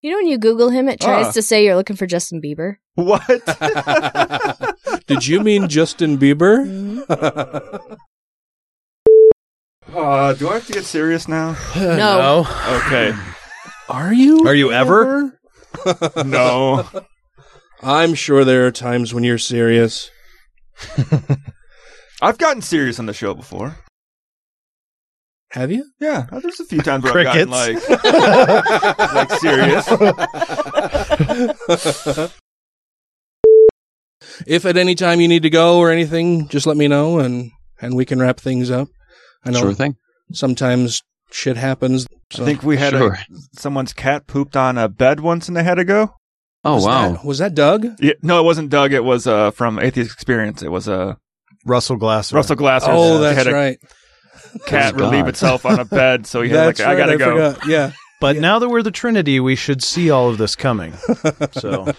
You 0.02 0.12
know 0.12 0.18
when 0.18 0.28
you 0.28 0.38
Google 0.38 0.70
him, 0.70 0.88
it 0.88 1.00
tries 1.00 1.28
Ah. 1.28 1.32
to 1.32 1.42
say 1.42 1.64
you're 1.66 1.76
looking 1.76 1.96
for 1.96 2.06
Justin 2.06 2.42
Bieber. 2.42 2.76
What? 2.96 3.26
Did 5.08 5.26
you 5.28 5.40
mean 5.42 5.68
Justin 5.68 6.18
Bieber? 6.18 6.66
Uh, 9.94 10.34
do 10.34 10.50
I 10.50 10.54
have 10.56 10.68
to 10.68 10.74
get 10.74 10.84
serious 10.86 11.28
now? 11.28 11.56
No. 11.76 12.46
Okay. 12.86 13.14
Are 13.90 14.14
you? 14.14 14.46
Are 14.48 14.54
you 14.56 14.72
ever? 14.72 15.40
no. 16.26 16.88
I'm 17.82 18.14
sure 18.16 18.44
there 18.44 18.66
are 18.66 18.72
times 18.72 19.14
when 19.14 19.24
you're 19.24 19.38
serious. 19.38 20.10
I've 22.26 22.38
gotten 22.38 22.62
serious 22.62 23.00
on 23.00 23.06
the 23.06 23.14
show 23.14 23.34
before. 23.34 23.78
Have 25.52 25.72
you? 25.72 25.86
Yeah, 26.02 26.26
there's 26.32 26.60
a 26.60 26.66
few 26.66 26.82
times 26.82 27.04
where 27.04 27.18
I've 27.20 27.26
gotten 27.26 27.50
like, 27.50 27.78
like 29.14 29.32
serious. 29.40 29.88
if 34.48 34.66
at 34.66 34.78
any 34.78 34.96
time 34.96 35.22
you 35.22 35.28
need 35.28 35.44
to 35.44 35.50
go 35.50 35.78
or 35.78 35.92
anything, 35.92 36.48
just 36.50 36.66
let 36.66 36.78
me 36.78 36.88
know 36.88 37.20
and 37.20 37.52
and 37.82 37.96
we 37.96 38.06
can 38.06 38.20
wrap 38.20 38.40
things 38.40 38.72
up. 38.72 38.88
I 39.44 39.52
know 39.52 39.60
Sure 39.62 39.74
thing. 39.74 39.96
Sometimes 40.32 41.02
shit 41.32 41.58
happens. 41.58 42.08
I 42.34 42.38
think 42.40 42.64
we 42.64 42.78
had 42.78 42.94
Sure. 42.94 43.14
a, 43.14 43.26
someone's 43.54 43.94
cat 43.94 44.28
pooped 44.28 44.56
on 44.58 44.78
a 44.78 44.90
bed 44.90 45.20
once 45.20 45.48
and 45.48 45.56
they 45.56 45.64
had 45.64 45.76
to 45.76 45.86
go. 45.86 46.16
Oh 46.64 46.76
Was 46.76 46.86
wow! 46.86 47.12
that- 47.12 47.26
was 47.26 47.38
that 47.38 47.54
Doug? 47.56 47.86
Yeah, 48.00 48.14
no, 48.24 48.40
it 48.40 48.44
wasn't 48.44 48.72
Doug. 48.72 48.92
It 48.94 49.04
was 49.04 49.28
uh, 49.28 49.52
from 49.52 49.78
Atheist 49.80 50.12
Experience. 50.12 50.64
It 50.64 50.72
was 50.72 50.90
uh, 50.90 51.14
Russell 51.66 51.96
Glasser. 51.98 52.36
Russell 52.36 52.56
Glasser. 52.56 52.88
Oh, 52.92 53.18
They 53.20 53.34
that's 53.34 53.38
had 53.38 53.48
a 53.48 53.54
right. 53.54 53.78
Cat 54.68 54.94
Oh, 54.96 55.00
relieve 55.10 55.28
itself 55.28 55.66
on 55.66 55.80
a 55.80 55.86
bed, 55.86 56.26
so 56.28 56.42
he 56.42 56.50
had 56.50 56.68
That's 56.68 56.80
like, 56.80 56.88
I 56.88 56.96
gotta 56.98 57.18
go. 57.18 57.54
forgot. 57.54 57.68
Yeah. 57.68 57.92
But 58.22 58.38
now 58.38 58.60
that 58.60 58.70
we're 58.70 58.82
the 58.82 58.92
Trinity, 58.92 59.42
we 59.42 59.58
should 59.58 59.84
see 59.84 60.10
all 60.10 60.30
of 60.30 60.38
this 60.38 60.56
coming. 60.56 60.94
So 61.52 61.92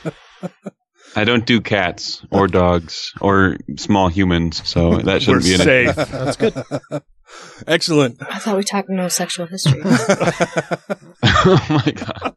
I 1.14 1.24
don't 1.24 1.44
do 1.46 1.60
cats 1.60 2.24
or 2.30 2.46
dogs 2.48 3.12
or 3.20 3.58
small 3.76 4.08
humans, 4.08 4.66
so 4.68 4.96
that 4.98 5.22
shouldn't 5.22 5.44
We're 5.44 5.48
be 5.48 5.54
an 5.54 5.60
safe. 5.60 5.94
that's 5.96 6.36
good. 6.36 6.54
Excellent. 7.66 8.18
I 8.22 8.38
thought 8.38 8.56
we 8.56 8.62
talked 8.62 8.88
no 8.88 9.08
sexual 9.08 9.46
history. 9.46 9.80
oh 11.22 11.66
my 11.70 11.92
god, 11.92 12.36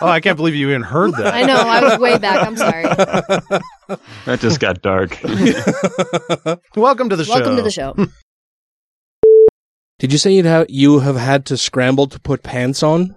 Oh, 0.00 0.08
I 0.08 0.20
can't 0.20 0.36
believe 0.36 0.54
you 0.54 0.68
even 0.70 0.82
heard 0.82 1.12
that. 1.12 1.32
I 1.34 1.42
know, 1.42 1.56
I 1.56 1.80
was 1.82 1.98
way 1.98 2.18
back. 2.18 2.44
I'm 2.46 2.56
sorry. 2.56 2.82
that 2.82 4.38
just 4.40 4.60
got 4.60 4.82
dark. 4.82 5.18
Welcome 6.76 7.10
to 7.10 7.16
the 7.16 7.24
show. 7.24 7.34
Welcome 7.34 7.56
to 7.56 7.62
the 7.62 7.70
show. 7.70 7.94
Did 9.98 10.12
you 10.12 10.18
say 10.18 10.32
you'd 10.32 10.46
have 10.46 10.66
you 10.68 11.00
have 11.00 11.16
had 11.16 11.46
to 11.46 11.56
scramble 11.56 12.06
to 12.08 12.18
put 12.18 12.42
pants 12.42 12.82
on? 12.82 13.14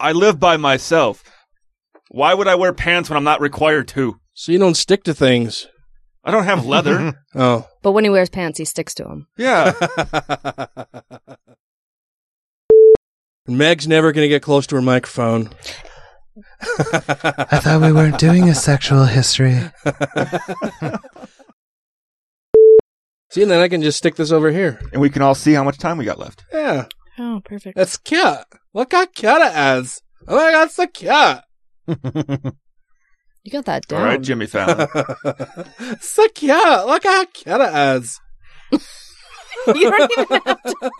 I 0.00 0.12
live 0.12 0.40
by 0.40 0.56
myself. 0.56 1.22
Why 2.10 2.32
would 2.32 2.48
I 2.48 2.54
wear 2.54 2.72
pants 2.72 3.10
when 3.10 3.16
I'm 3.16 3.24
not 3.24 3.40
required 3.40 3.88
to? 3.88 4.16
So 4.32 4.52
you 4.52 4.58
don't 4.58 4.76
stick 4.76 5.04
to 5.04 5.14
things. 5.14 5.66
I 6.28 6.30
don't 6.30 6.44
have 6.44 6.66
leather. 6.66 7.14
Oh. 7.34 7.66
But 7.82 7.92
when 7.92 8.04
he 8.04 8.10
wears 8.10 8.28
pants, 8.30 8.58
he 8.58 8.64
sticks 8.64 8.94
to 8.94 9.04
them. 9.04 9.28
yeah. 9.36 9.72
Meg's 13.46 13.86
never 13.88 14.12
going 14.12 14.24
to 14.24 14.28
get 14.28 14.42
close 14.42 14.66
to 14.66 14.74
her 14.76 14.82
microphone. 14.82 15.50
I 16.80 17.60
thought 17.60 17.80
we 17.80 17.92
weren't 17.92 18.18
doing 18.18 18.48
a 18.48 18.54
sexual 18.54 19.04
history. 19.04 19.54
See, 23.30 23.42
and 23.42 23.50
then 23.50 23.60
I 23.60 23.68
can 23.68 23.82
just 23.82 23.98
stick 23.98 24.16
this 24.16 24.32
over 24.32 24.50
here. 24.50 24.80
And 24.92 25.00
we 25.00 25.10
can 25.10 25.22
all 25.22 25.34
see 25.34 25.52
how 25.52 25.62
much 25.64 25.78
time 25.78 25.96
we 25.98 26.04
got 26.04 26.18
left. 26.18 26.44
Yeah. 26.52 26.86
Oh, 27.18 27.40
perfect. 27.44 27.76
That's 27.76 27.96
cute. 27.98 28.24
Look 28.74 28.92
how 28.92 29.06
cute 29.06 29.40
it 29.42 29.78
is. 29.78 30.02
Oh 30.26 30.36
my 30.36 30.50
god, 30.52 30.66
it's 30.66 30.74
so 30.76 30.86
cute. 30.88 32.52
You 33.48 33.52
got 33.52 33.64
that 33.64 33.88
down. 33.88 34.00
All 34.02 34.06
right, 34.06 34.20
Jimmy 34.20 34.44
Fallon. 34.44 34.86
so 36.02 36.28
cute. 36.34 36.50
Look 36.50 37.04
how 37.04 37.24
cute 37.32 37.60
it 37.62 37.96
is. 37.96 38.20
you 39.68 39.90
don't 39.90 40.12
even 40.18 40.40
have 40.44 40.62
to. 40.62 40.90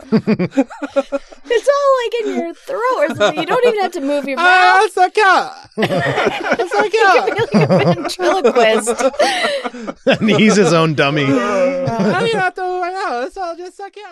it's 0.10 1.68
all 1.68 1.90
like 2.00 2.14
in 2.22 2.26
your 2.36 2.54
throat 2.54 2.96
or 2.96 3.08
something. 3.16 3.40
You 3.40 3.44
don't 3.44 3.66
even 3.66 3.80
have 3.82 3.92
to 3.92 4.00
move 4.00 4.24
your 4.26 4.38
Ah, 4.40 4.78
mouth. 4.78 4.86
it's 4.86 4.94
so 4.94 5.10
cute. 5.10 5.52
It's 6.58 6.72
so 6.72 6.84
You 6.84 6.90
cute. 6.90 7.04
feel 7.50 7.60
like 7.60 7.62
a 7.68 7.84
ventriloquist. 7.84 9.02
and 10.22 10.30
he's 10.30 10.56
his 10.56 10.72
own 10.72 10.94
dummy. 10.94 11.26
I 11.26 11.84
don't 12.12 12.28
even 12.28 12.40
have 12.40 12.54
to. 12.54 12.62
Yeah, 12.62 13.26
it's 13.26 13.36
all 13.36 13.54
just 13.56 13.76
so 13.76 13.90
cute. 13.90 14.06